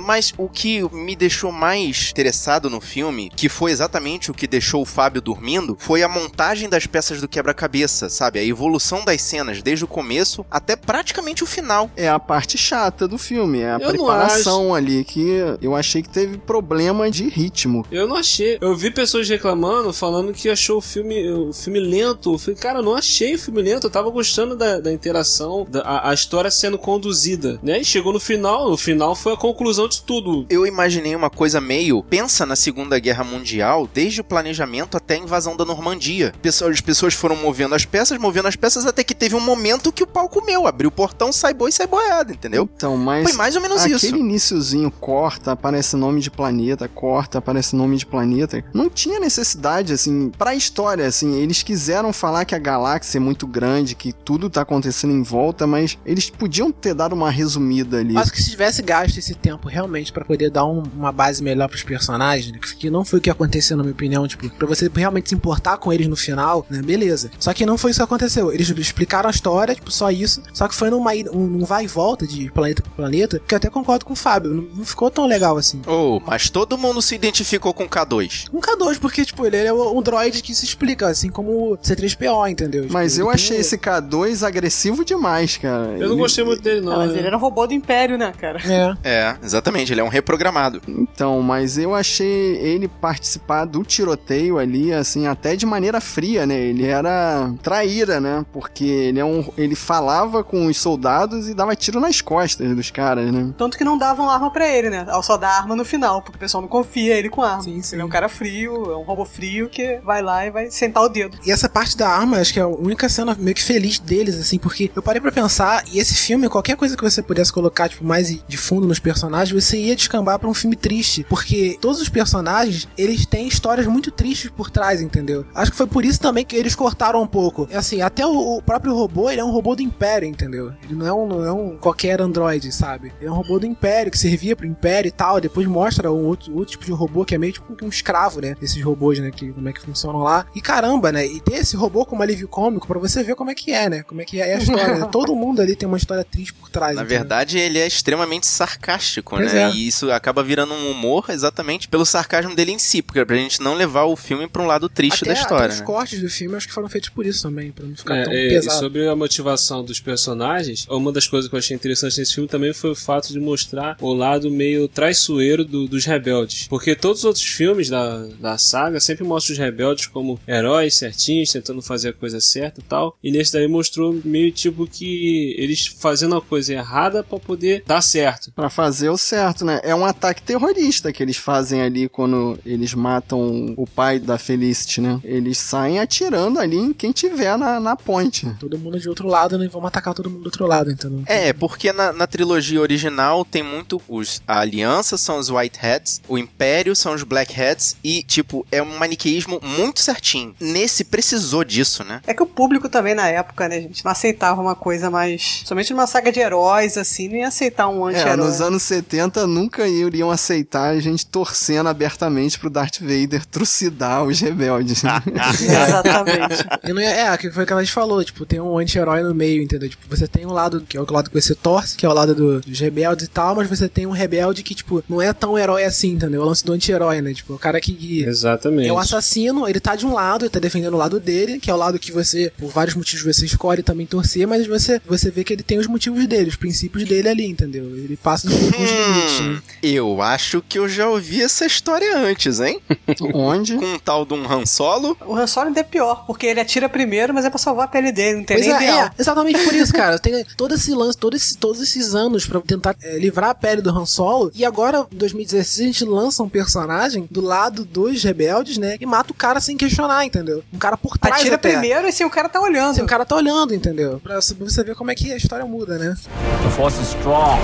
Mas 0.09 0.33
o 0.39 0.49
que 0.49 0.83
me 0.91 1.15
deixou 1.15 1.53
mais 1.53 2.09
interessado 2.13 2.71
no 2.71 2.81
filme, 2.81 3.31
que 3.37 3.47
foi 3.47 3.71
exatamente 3.71 4.31
o 4.31 4.35
que 4.35 4.47
deixou 4.47 4.81
o 4.81 4.87
Fábio 4.87 5.21
dormindo, 5.21 5.77
foi 5.79 6.03
a 6.03 6.09
montagem 6.09 6.67
das 6.67 6.87
peças 6.87 7.21
do 7.21 7.29
quebra-cabeça, 7.29 8.09
sabe? 8.09 8.39
A 8.39 8.43
evolução 8.43 9.05
das 9.05 9.21
cenas 9.21 9.63
desde 9.63 9.85
o 9.85 9.87
começo 9.87 10.47
até 10.51 10.77
praticamente 10.77 11.45
o 11.45 11.47
final. 11.47 11.91
É 11.95 12.09
a 12.09 12.19
parte 12.19 12.57
chata 12.57 13.07
do 13.07 13.19
filme, 13.19 13.61
é 13.61 13.73
a 13.73 13.79
Eu 13.79 13.91
preparação 13.91 14.75
ali, 14.75 15.05
que 15.05 15.29
eu 15.61 15.77
achei 15.77 16.01
que 16.01 16.09
teve 16.09 16.39
problema 16.39 17.11
de 17.11 17.29
ritmo. 17.29 17.85
Eu 17.93 18.09
não 18.09 18.17
achei. 18.17 18.57
Eu 18.63 18.75
vi 18.75 18.91
pessoas 18.91 19.29
reclamando, 19.29 19.93
falando 19.93 20.33
que 20.33 20.49
achou 20.49 20.79
o 20.79 20.81
filme, 20.81 21.31
o 21.31 21.53
filme 21.53 21.81
lento. 21.81 22.33
Eu 22.33 22.39
falei, 22.39 22.59
cara, 22.59 22.79
eu 22.79 22.83
não 22.83 22.95
achei 22.95 23.35
o 23.35 23.39
filme 23.39 23.61
lento. 23.61 23.87
Eu 23.87 23.91
tava 23.91 24.09
gostando 24.09 24.57
da, 24.57 24.81
da 24.81 24.91
interação, 24.91 25.67
da, 25.69 25.83
a, 25.83 26.09
a 26.09 26.15
história 26.15 26.51
sendo 26.51 26.79
conduzida, 26.79 27.61
né? 27.63 27.79
E 27.79 27.85
chegou 27.85 28.15
no 28.15 28.19
final. 28.19 28.71
No 28.71 28.79
final 28.79 29.15
foi 29.15 29.35
a 29.35 29.37
conclusão 29.37 29.87
de 29.87 29.98
tudo. 30.01 30.47
Eu 30.51 30.67
imaginei 30.67 31.15
uma 31.15 31.31
coisa 31.31 31.61
meio. 31.61 32.03
Pensa 32.03 32.45
na 32.47 32.57
Segunda 32.57 32.99
Guerra 32.99 33.25
Mundial, 33.25 33.89
desde 33.93 34.21
o 34.21 34.25
planejamento 34.25 34.97
até 34.97 35.15
a 35.15 35.19
invasão 35.19 35.57
da 35.57 35.65
Normandia. 35.65 36.33
Pessoas- 36.43 36.69
As 36.79 36.81
pessoas 36.81 37.15
foram 37.15 37.35
movendo 37.37 37.75
as 37.75 37.85
peças, 37.85 38.19
movendo 38.19 38.47
as 38.49 38.57
peças, 38.57 38.87
até 38.87 39.03
que 39.03 39.15
teve 39.15 39.35
um 39.35 39.41
momento 39.41 39.91
que 39.93 40.03
o 40.03 40.07
pau 40.07 40.29
comeu. 40.29 40.67
Abriu 40.67 40.89
o 40.89 40.93
portão, 40.93 41.33
sai 41.33 41.53
boi, 41.55 41.73
sai 41.73 41.87
boiada, 41.87 42.33
entendeu? 42.33 42.69
Então, 42.77 42.97
mas 42.97 43.25
Foi 43.25 43.33
mais 43.33 43.57
ou 43.57 43.63
menos 43.63 43.81
aquele 43.83 43.97
isso. 43.97 44.17
iniciozinho 44.17 44.91
corta, 44.91 45.53
aparece 45.53 45.97
nome 45.97 46.21
de 46.21 46.31
planeta, 46.31 46.87
corta, 46.89 47.39
aparece 47.39 47.75
nome 47.75 47.97
de 47.97 48.07
planeta. 48.07 48.63
Não 48.73 48.89
tinha 48.91 49.19
necessidade, 49.19 49.93
assim, 49.93 50.31
pra 50.37 50.55
história, 50.55 51.07
assim, 51.07 51.35
eles 51.41 51.63
quiseram 51.63 52.13
falar 52.13 52.45
que 52.45 52.55
a 52.55 52.59
galáxia 52.59 53.19
é 53.19 53.21
muito 53.21 53.47
grande, 53.47 53.95
que 53.95 54.13
tudo 54.13 54.49
tá 54.51 54.61
acontecendo 54.63 55.13
em 55.13 55.23
volta, 55.23 55.67
mas 55.67 55.99
eles 56.05 56.29
podiam 56.31 56.71
ter 56.71 56.95
dado 56.95 57.13
uma 57.15 57.31
resumida 57.31 57.99
ali. 57.99 58.17
Acho 58.17 58.33
que 58.33 58.43
se 58.43 58.51
tivesse 58.51 58.83
gasto 58.83 59.19
esse 59.19 59.35
tempo 59.35 59.69
realmente 59.69 59.88
pra 60.13 60.25
poder 60.25 60.51
dar 60.51 60.65
um- 60.65 60.83
uma 60.97 61.11
base 61.13 61.43
melhor 61.43 61.69
pros 61.69 61.83
personagens, 61.83 62.53
né, 62.53 62.59
que 62.79 62.91
não 62.91 63.05
foi 63.05 63.19
o 63.19 63.23
que 63.23 63.31
aconteceu, 63.31 63.77
na 63.77 63.83
minha 63.83 63.93
opinião, 63.93 64.27
tipo, 64.29 64.49
pra 64.51 64.67
você 64.67 64.91
realmente 64.95 65.29
se 65.31 65.35
importar 65.35 65.77
com 65.79 65.93
eles 65.93 66.07
no 66.07 66.17
final, 66.17 66.65
né, 66.71 66.81
beleza. 66.83 67.31
Só 67.39 67.53
que 67.53 67.65
não 67.67 67.77
foi 67.79 67.91
isso 67.91 68.01
que 68.01 68.05
aconteceu. 68.05 68.53
Eles 68.53 68.69
explicaram 68.71 69.29
a 69.29 69.31
história, 69.31 69.75
tipo, 69.75 69.91
só 69.91 70.11
isso, 70.11 70.43
só 70.53 70.69
que 70.69 70.75
foi 70.75 70.91
numa, 70.91 71.15
ida- 71.15 71.31
um, 71.33 71.47
num 71.47 71.65
vai 71.65 71.85
e 71.85 71.87
volta 71.87 72.27
de 72.27 72.51
planeta 72.51 72.83
pra 72.83 72.91
planeta, 72.93 73.41
que 73.47 73.55
eu 73.55 73.57
até 73.57 73.69
concordo 73.71 74.05
com 74.05 74.13
o 74.13 74.17
Fábio, 74.17 74.53
não, 74.53 74.63
não 74.77 74.85
ficou 74.85 75.11
tão 75.11 75.27
legal 75.27 75.57
assim. 75.57 75.81
Oh, 75.87 76.21
mas 76.27 76.51
todo 76.51 76.77
mundo 76.79 77.01
se 77.03 77.15
identificou 77.15 77.73
com 77.75 77.85
o 77.85 77.89
K2. 77.89 78.47
Um 78.53 78.61
K2, 78.61 78.99
porque, 78.99 79.25
tipo, 79.25 79.45
ele 79.47 79.57
é 79.57 79.73
um 79.73 80.03
droid 80.03 80.43
que 80.43 80.55
se 80.55 80.65
explica, 80.65 81.09
assim 81.09 81.31
como 81.31 81.73
o 81.73 81.79
C3PO, 81.79 82.51
entendeu? 82.51 82.83
Tipo, 82.83 82.93
Mas 82.93 83.19
eu 83.19 83.27
tem 83.27 83.35
achei 83.35 83.57
um- 83.57 83.61
esse 83.61 83.79
K2 83.79 84.43
agressivo 84.43 85.05
demais, 85.05 85.57
cara. 85.57 85.93
Eu 85.93 86.01
não 86.01 86.13
Ele- 86.13 86.17
gostei 86.17 86.45
muito 86.45 86.63
dele, 86.63 86.81
não. 86.81 86.93
Ah, 86.93 86.97
mas 86.99 87.13
né? 87.13 87.19
ele 87.19 87.27
era 87.27 87.37
um 87.37 87.41
robô 87.41 87.67
do 87.67 87.73
Império, 87.75 88.19
né, 88.19 88.33
cara? 88.39 88.59
É. 88.65 88.97
É, 89.05 89.37
exatamente, 89.43 89.78
ele 89.83 90.01
é 90.01 90.05
um 90.05 90.09
reprogramado. 90.09 90.81
Então, 90.87 91.41
mas 91.43 91.79
eu 91.79 91.95
achei 91.95 92.57
ele 92.57 92.89
participar 92.89 93.65
do 93.65 93.83
tiroteio 93.83 94.59
ali, 94.59 94.93
assim, 94.93 95.27
até 95.27 95.57
de 95.57 95.67
maneira 95.67 96.01
fria, 96.01 96.47
né? 96.47 96.59
Ele 96.59 96.87
era 96.87 97.53
traíra, 97.63 98.21
né? 98.21 98.45
Porque 98.53 98.85
ele 98.85 99.21
é 99.21 99.25
um, 99.25 99.45
ele 99.57 99.75
falava 99.75 100.43
com 100.43 100.67
os 100.67 100.79
soldados 100.79 101.49
e 101.49 101.55
dava 101.55 101.77
tiro 101.77 102.01
nas 102.01 102.21
costas 102.21 102.75
dos 102.75 102.91
caras, 102.91 103.33
né? 103.33 103.53
Tanto 103.57 103.77
que 103.77 103.85
não 103.85 103.99
davam 103.99 104.29
arma 104.29 104.51
pra 104.51 104.69
ele, 104.69 104.91
né? 104.91 105.07
Só 105.23 105.37
dá 105.37 105.49
arma 105.49 105.77
no 105.77 105.85
final, 105.85 106.23
porque 106.23 106.37
o 106.37 106.41
pessoal 106.41 106.63
não 106.63 106.69
confia 106.69 107.17
ele 107.17 107.29
com 107.29 107.43
arma. 107.43 107.63
Sim, 107.63 107.83
sim. 107.83 107.97
Ele 107.97 108.03
é 108.03 108.05
um 108.05 108.09
cara 108.09 108.29
frio, 108.29 108.91
é 108.91 108.97
um 108.97 109.03
robô 109.03 109.25
frio 109.25 109.69
que 109.69 109.99
vai 110.05 110.23
lá 110.23 110.47
e 110.47 110.51
vai 110.51 110.71
sentar 110.71 111.03
o 111.03 111.09
dedo. 111.09 111.39
E 111.45 111.51
essa 111.51 111.69
parte 111.69 111.97
da 111.97 112.09
arma, 112.09 112.39
acho 112.39 112.53
que 112.53 112.61
é 112.61 112.63
a 112.63 112.69
única 112.69 113.09
cena 113.09 113.37
meio 113.39 113.55
que 113.55 113.63
feliz 113.63 113.99
deles, 113.99 114.39
assim, 114.39 114.59
porque 114.59 114.91
eu 114.95 115.03
parei 115.03 115.21
pra 115.21 115.33
pensar, 115.33 115.85
e 115.93 115.99
esse 115.99 116.15
filme, 116.15 116.49
qualquer 116.49 116.77
coisa 116.77 116.97
que 116.97 117.03
você 117.03 117.23
pudesse 117.23 117.53
colocar, 117.53 117.89
tipo, 117.89 118.05
mais 118.05 118.29
de 118.47 118.57
fundo 118.57 118.87
nos 118.87 118.99
personagens, 118.99 119.53
você 119.61 119.79
ia 119.79 119.97
descambar 119.97 120.39
pra 120.39 120.49
um 120.49 120.55
filme 120.55 120.77
triste, 120.77 121.25
porque 121.29 121.79
todos 121.81 122.01
os 122.01 122.09
personagens, 122.09 122.89
eles 122.97 123.27
têm 123.27 123.47
histórias 123.47 123.87
muito 123.87 124.11
tristes 124.11 124.51
por 124.51 124.71
trás, 124.71 125.01
entendeu? 125.01 125.45
Acho 125.55 125.71
que 125.71 125.77
foi 125.77 125.87
por 125.87 126.05
isso 126.05 126.21
também 126.21 126.45
que 126.45 126.57
eles 126.57 126.75
cortaram 126.75 127.23
um 127.23 127.27
pouco. 127.27 127.69
Assim, 127.73 128.01
até 128.01 128.27
o, 128.27 128.57
o 128.59 128.63
próprio 128.63 128.95
robô, 128.95 129.31
ele 129.31 129.41
é 129.41 129.45
um 129.45 129.51
robô 129.51 129.75
do 129.75 129.83
Império, 129.83 130.29
entendeu? 130.29 130.73
Ele 130.83 130.95
não 130.95 131.07
é 131.07 131.13
um, 131.13 131.27
não 131.27 131.45
é 131.45 131.53
um 131.53 131.77
qualquer 131.77 132.21
androide, 132.21 132.73
sabe? 132.73 133.13
Ele 133.21 133.29
é 133.29 133.31
um 133.31 133.35
robô 133.35 133.59
do 133.59 133.67
Império, 133.67 134.11
que 134.11 134.19
servia 134.19 134.57
pro 134.57 134.67
Império 134.67 135.09
e 135.09 135.13
tal, 135.13 135.41
depois 135.41 135.67
mostra 135.67 136.11
um 136.13 136.27
outro, 136.27 136.53
outro 136.55 136.73
tipo 136.73 136.85
de 136.85 136.93
robô 136.93 137.25
que 137.25 137.35
é 137.35 137.39
meio 137.39 137.53
tipo 137.53 137.77
um 137.83 137.89
escravo, 137.89 138.41
né? 138.41 138.55
Desses 138.61 138.83
robôs, 138.83 139.19
né? 139.19 139.31
Que, 139.31 139.53
como 139.53 139.69
é 139.69 139.73
que 139.73 139.81
funcionam 139.81 140.21
lá. 140.21 140.47
E 140.55 140.61
caramba, 140.61 141.13
né? 141.13 141.27
E 141.27 141.41
ter 141.41 141.55
esse 141.57 141.77
robô 141.77 142.05
como 142.05 142.23
alívio 142.23 142.49
cômico 142.49 142.87
pra 142.87 142.99
você 142.99 143.23
ver 143.23 143.35
como 143.35 143.51
é 143.51 143.55
que 143.55 143.73
é, 143.73 143.89
né? 143.89 144.03
Como 144.03 144.21
é 144.21 144.25
que 144.25 144.41
é 144.41 144.55
a 144.55 144.59
história. 144.59 144.99
né? 144.99 145.09
Todo 145.13 145.35
mundo 145.35 145.61
ali 145.61 145.75
tem 145.77 145.89
uma 145.89 145.97
história 145.99 146.25
triste 146.25 146.55
por 146.55 146.69
trás. 146.69 146.95
Na 146.97 147.03
entendeu? 147.03 147.19
verdade, 147.19 147.59
ele 147.59 147.79
é 147.79 147.87
extremamente 147.87 148.47
sarcástico, 148.47 149.37
Pois 149.37 149.48
né? 149.53 149.63
é. 149.65 149.71
E 149.75 149.87
isso 149.87 150.11
acaba 150.11 150.43
virando 150.43 150.75
um 150.75 150.91
humor 150.91 151.27
exatamente 151.29 151.89
pelo 151.89 152.05
sarcasmo 152.05 152.55
dele 152.55 152.73
em 152.73 152.79
si, 152.79 153.03
porque 153.03 153.21
é 153.21 153.25
pra 153.25 153.37
gente 153.37 153.61
não 153.61 153.75
levar 153.75 154.05
o 154.05 154.17
filme 154.17 154.47
pra 154.49 154.63
um 154.63 154.67
lado 154.67 154.89
triste 154.89 155.23
até, 155.25 155.35
da 155.35 155.41
história. 155.41 155.65
até 155.67 155.75
os 155.75 155.81
né? 155.81 155.87
cortes 155.87 156.21
do 156.21 156.29
filme 156.29 156.57
acho 156.57 156.67
que 156.69 156.73
foram 156.75 156.89
feitos 156.89 157.09
por 157.11 157.25
isso 157.27 157.43
também, 157.43 157.71
pra 157.73 157.85
não 157.87 157.97
ficar 157.97 158.25
tão 158.25 158.33
É, 158.33 158.37
é, 158.37 158.47
e 158.47 158.51
pesado. 158.51 158.79
sobre 158.79 159.07
a 159.09 159.15
motivação 159.17 159.85
dos 159.85 160.01
personagens, 160.01 160.87
uma 160.89 161.13
das 161.13 161.27
coisas 161.27 161.49
que 161.49 161.55
eu 161.55 161.59
achei 161.59 161.75
interessante 161.75 162.19
nesse 162.19 162.35
filme 162.35 162.49
também 162.49 162.73
foi 162.73 162.91
o 162.91 162.95
fato 162.95 163.33
de 163.33 163.41
mostrar 163.41 163.97
o 164.01 164.13
lado 164.13 164.51
meio 164.51 164.89
traiçoeiro 164.89 165.65
do- 165.65 165.87
dos 165.87 166.05
rebeldes. 166.05 166.67
Porque 166.69 166.95
todos 166.95 167.21
os 167.21 167.25
outros 167.25 167.45
filmes 167.45 167.89
da, 167.89 168.27
da 168.41 168.59
saga 168.59 169.01
sempre 169.01 169.25
mostram 169.25 169.53
os 169.55 169.59
rebeldes 169.59 170.07
como 170.07 170.39
heróis 170.47 170.95
certinhos, 170.95 171.51
tentando 171.53 171.81
fazer 171.83 172.11
a 172.11 172.13
coisa 172.13 172.41
certa 172.41 172.81
e 172.81 172.83
tal. 172.85 173.17
E 173.23 173.31
nesse 173.31 173.53
daí 173.53 173.69
mostrou 173.69 174.19
meio 174.25 174.51
tipo 174.53 174.87
que 174.87 175.55
eles 175.59 175.87
fazendo 175.87 176.37
a 176.37 176.43
coisa 176.43 176.73
errada 176.75 177.23
pra 177.23 177.39
poder 177.39 177.83
dar 177.87 178.01
certo. 178.03 178.51
Pra 178.53 178.69
fazer 178.71 179.09
o 179.09 179.17
certo, 179.19 179.38
né? 179.65 179.81
É 179.83 179.95
um 179.95 180.05
ataque 180.05 180.43
terrorista 180.43 181.13
que 181.13 181.23
eles 181.23 181.37
fazem 181.37 181.83
ali 181.83 182.09
quando 182.09 182.59
eles 182.65 182.95
matam 182.95 183.75
o 183.77 183.87
pai 183.87 184.19
da 184.19 184.39
Felicity, 184.39 185.01
né? 185.01 185.21
Eles 185.25 185.59
saem 185.59 185.99
atirando 185.99 186.59
ali 186.59 186.77
em 186.77 186.93
quem 186.93 187.13
tiver 187.13 187.57
na, 187.57 187.79
na 187.81 187.97
ponte. 187.97 188.47
Todo 188.59 188.79
mundo 188.79 188.99
de 188.99 189.09
outro 189.09 189.29
lado, 189.29 189.59
né? 189.59 189.69
Vamos 189.71 189.89
atacar 189.89 190.15
todo 190.15 190.31
mundo 190.31 190.43
do 190.43 190.47
outro 190.47 190.67
lado, 190.67 190.91
então. 190.91 191.23
É, 191.27 191.53
porque 191.53 191.93
na, 191.93 192.13
na 192.13 192.27
trilogia 192.27 192.81
original 192.81 193.45
tem 193.45 193.63
muito 193.63 194.01
os 194.09 194.43
a 194.47 194.61
aliança 194.61 195.17
são 195.17 195.39
os 195.39 195.51
Whiteheads, 195.51 196.21
o 196.29 196.39
Império 196.39 196.95
são 196.95 197.15
os 197.15 197.23
Blackheads 197.23 197.97
e 198.03 198.23
tipo 198.23 198.67
é 198.71 198.83
um 198.83 198.99
maniqueísmo 198.99 199.61
muito 199.63 200.01
certinho. 200.01 200.55
Nesse 200.61 201.05
precisou 201.05 201.65
disso, 201.65 202.05
né? 202.05 202.21
É 202.27 202.35
que 202.35 202.43
o 202.43 202.47
público 202.47 202.89
também 202.89 203.15
na 203.15 203.29
época, 203.29 203.69
né, 203.69 203.81
gente, 203.81 204.05
não 204.05 204.13
aceitava 204.13 204.61
uma 204.61 204.75
coisa 204.75 205.11
mais. 205.11 205.63
Somente 205.65 205.93
numa 205.93 206.07
saga 206.07 206.31
de 206.33 206.41
heróis, 206.41 206.97
assim, 206.97 207.29
não 207.29 207.37
ia 207.37 207.49
aceitar 207.49 207.89
um 207.89 208.09
É, 208.09 208.13
anti-herói. 208.15 208.37
nos 208.37 208.61
anos 208.61 208.83
70 208.83 209.28
nunca 209.47 209.87
iriam 209.87 210.31
aceitar 210.31 210.91
a 210.91 211.01
gente 211.01 211.27
torcendo 211.27 211.89
abertamente 211.89 212.59
pro 212.59 212.71
Darth 212.71 212.99
Vader 213.01 213.45
trucidar 213.47 214.25
os 214.25 214.41
rebeldes. 214.41 215.03
Exatamente. 215.63 216.65
E 216.85 216.93
não 216.93 217.01
é, 217.01 217.33
é, 217.33 217.37
que 217.37 217.51
foi 217.51 217.65
o 217.65 217.67
que 217.67 217.73
a 217.73 217.81
gente 217.81 217.93
falou, 217.93 218.23
tipo, 218.25 218.45
tem 218.47 218.61
um 218.61 218.79
anti-herói 218.79 219.23
no 219.23 219.35
meio, 219.35 219.63
entendeu? 219.63 219.89
Tipo, 219.89 220.05
você 220.09 220.27
tem 220.27 220.47
um 220.47 220.53
lado 220.53 220.83
que 220.89 220.97
é 220.97 221.01
o 221.01 221.07
lado 221.13 221.31
que 221.31 221.41
você 221.41 221.55
torce, 221.55 221.97
que 221.97 222.05
é 222.07 222.09
o 222.09 222.13
lado 222.13 222.35
do- 222.35 222.61
dos 222.61 222.81
rebeldes 222.81 223.27
e 223.27 223.29
tal, 223.29 223.55
mas 223.55 223.69
você 223.69 223.89
tem 223.89 224.07
um 224.07 224.11
rebelde 224.11 224.63
que, 224.63 224.75
tipo, 224.75 225.03
não 225.09 225.21
é 225.21 225.33
tão 225.33 225.59
herói 225.59 225.85
assim, 225.85 226.13
entendeu? 226.13 226.43
O 226.43 226.45
lance 226.45 226.65
do 226.65 226.73
anti-herói, 226.73 227.21
né? 227.21 227.33
Tipo, 227.33 227.55
o 227.55 227.59
cara 227.59 227.81
que 227.81 228.23
Exatamente. 228.23 228.89
é 228.89 228.93
o 228.93 228.99
assassino, 228.99 229.69
ele 229.69 229.81
tá 229.81 229.97
de 229.97 230.07
um 230.07 230.13
lado, 230.15 230.45
ele 230.45 230.51
tá 230.51 230.59
defendendo 230.59 230.95
o 230.95 230.99
lado 230.99 231.19
dele, 231.21 231.59
que 231.59 231.71
é 231.71 231.75
o 231.75 231.77
lado 231.77 231.99
que 231.99 232.13
você, 232.13 232.53
por 232.59 232.71
vários 232.71 232.95
motivos, 232.95 233.25
você 233.37 233.45
escolhe 233.47 233.83
também 233.83 234.07
torcer, 234.07 234.47
mas 234.47 234.67
você, 234.67 235.01
você 235.07 235.31
vê 235.31 235.45
que 235.45 235.53
ele 235.53 235.63
tem 235.63 235.79
os 235.79 235.87
motivos 235.87 236.27
dele, 236.27 236.49
os 236.49 236.57
princípios 236.57 237.09
dele 237.09 237.29
ali, 237.29 237.47
entendeu? 237.47 237.85
Ele 237.85 238.17
passa 238.17 238.49
dos, 238.49 238.57
dos 238.59 238.71
limites. 238.73 239.18
Né? 239.43 239.61
Eu 239.83 240.21
acho 240.23 240.63
que 240.69 240.79
eu 240.79 240.89
já 240.89 241.09
ouvi 241.09 241.43
essa 241.43 241.65
história 241.67 242.17
antes, 242.17 242.61
hein? 242.61 242.81
Onde? 243.35 243.77
Com 243.77 243.85
um 243.85 243.99
tal 243.99 244.25
de 244.25 244.35
um 244.35 244.51
Han 244.51 244.67
Solo. 244.67 245.17
O 245.25 245.35
Han 245.37 245.47
Solo 245.47 245.69
ainda 245.69 245.81
é 245.81 245.85
pior, 245.85 246.25
porque 246.27 246.47
ele 246.47 246.61
atira 246.61 246.89
primeiro, 246.89 247.33
mas 247.33 247.45
é 247.45 247.51
pra 247.51 247.59
salvar 247.59 247.85
a 247.87 247.89
pele 247.89 248.11
dele, 248.13 248.39
não 248.39 248.45
tem 248.45 248.57
Pois 248.57 248.67
nem 248.67 248.89
é, 248.89 249.01
é, 249.03 249.11
exatamente 249.19 249.63
por 249.65 249.75
isso, 249.75 249.93
cara. 249.93 250.19
Tem 250.19 250.45
todo 250.57 250.75
esse 250.75 250.93
lance, 250.93 251.17
todo 251.17 251.37
esse- 251.37 251.57
todos 251.57 251.81
esses 251.81 252.15
anos 252.15 252.47
pra 252.47 252.61
tentar 252.61 252.97
é, 253.03 253.19
livrar 253.19 253.51
a 253.51 253.55
pele 253.55 253.81
do 253.83 253.91
Han 253.91 254.07
Solo. 254.07 254.51
E 254.55 254.65
agora, 254.65 255.07
em 255.13 255.17
2016, 255.17 255.81
a 255.89 255.93
gente 255.93 256.05
lança 256.05 256.43
um 256.43 256.49
personagem 256.49 257.27
do 257.31 257.41
lado 257.41 257.85
dos 257.85 258.23
rebeldes, 258.23 258.79
né? 258.79 258.97
E 259.01 259.07
mata 259.07 259.33
o 259.33 259.35
cara 259.35 259.61
sem 259.61 259.77
questionar, 259.77 260.25
entendeu? 260.25 260.63
Um 260.73 260.79
cara 260.79 260.97
por 260.97 261.17
trás 261.19 261.37
Atira 261.41 261.55
até. 261.57 261.71
primeiro 261.71 262.09
e 262.09 262.13
se 262.13 262.25
o 262.25 262.31
cara 262.31 262.49
tá 262.49 262.61
olhando. 262.61 262.95
Se 262.95 263.03
o 263.03 263.07
cara 263.07 263.25
tá 263.25 263.37
olhando, 263.37 263.75
entendeu? 263.75 264.21
Pra 264.23 264.41
você 264.41 264.83
ver 264.85 264.95
como 264.95 265.11
é 265.11 265.15
que 265.15 265.33
a 265.33 265.37
história 265.37 265.65
muda, 265.65 265.99
né? 265.99 266.15
The 266.63 266.71
Force 266.71 267.01
is 267.01 267.09
strong. 267.09 267.59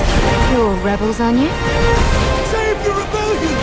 You're 0.54 0.82
rebels, 0.82 1.18
you? 1.18 1.43
Save 1.44 2.84
the 2.84 2.90
rebellion! 2.90 3.56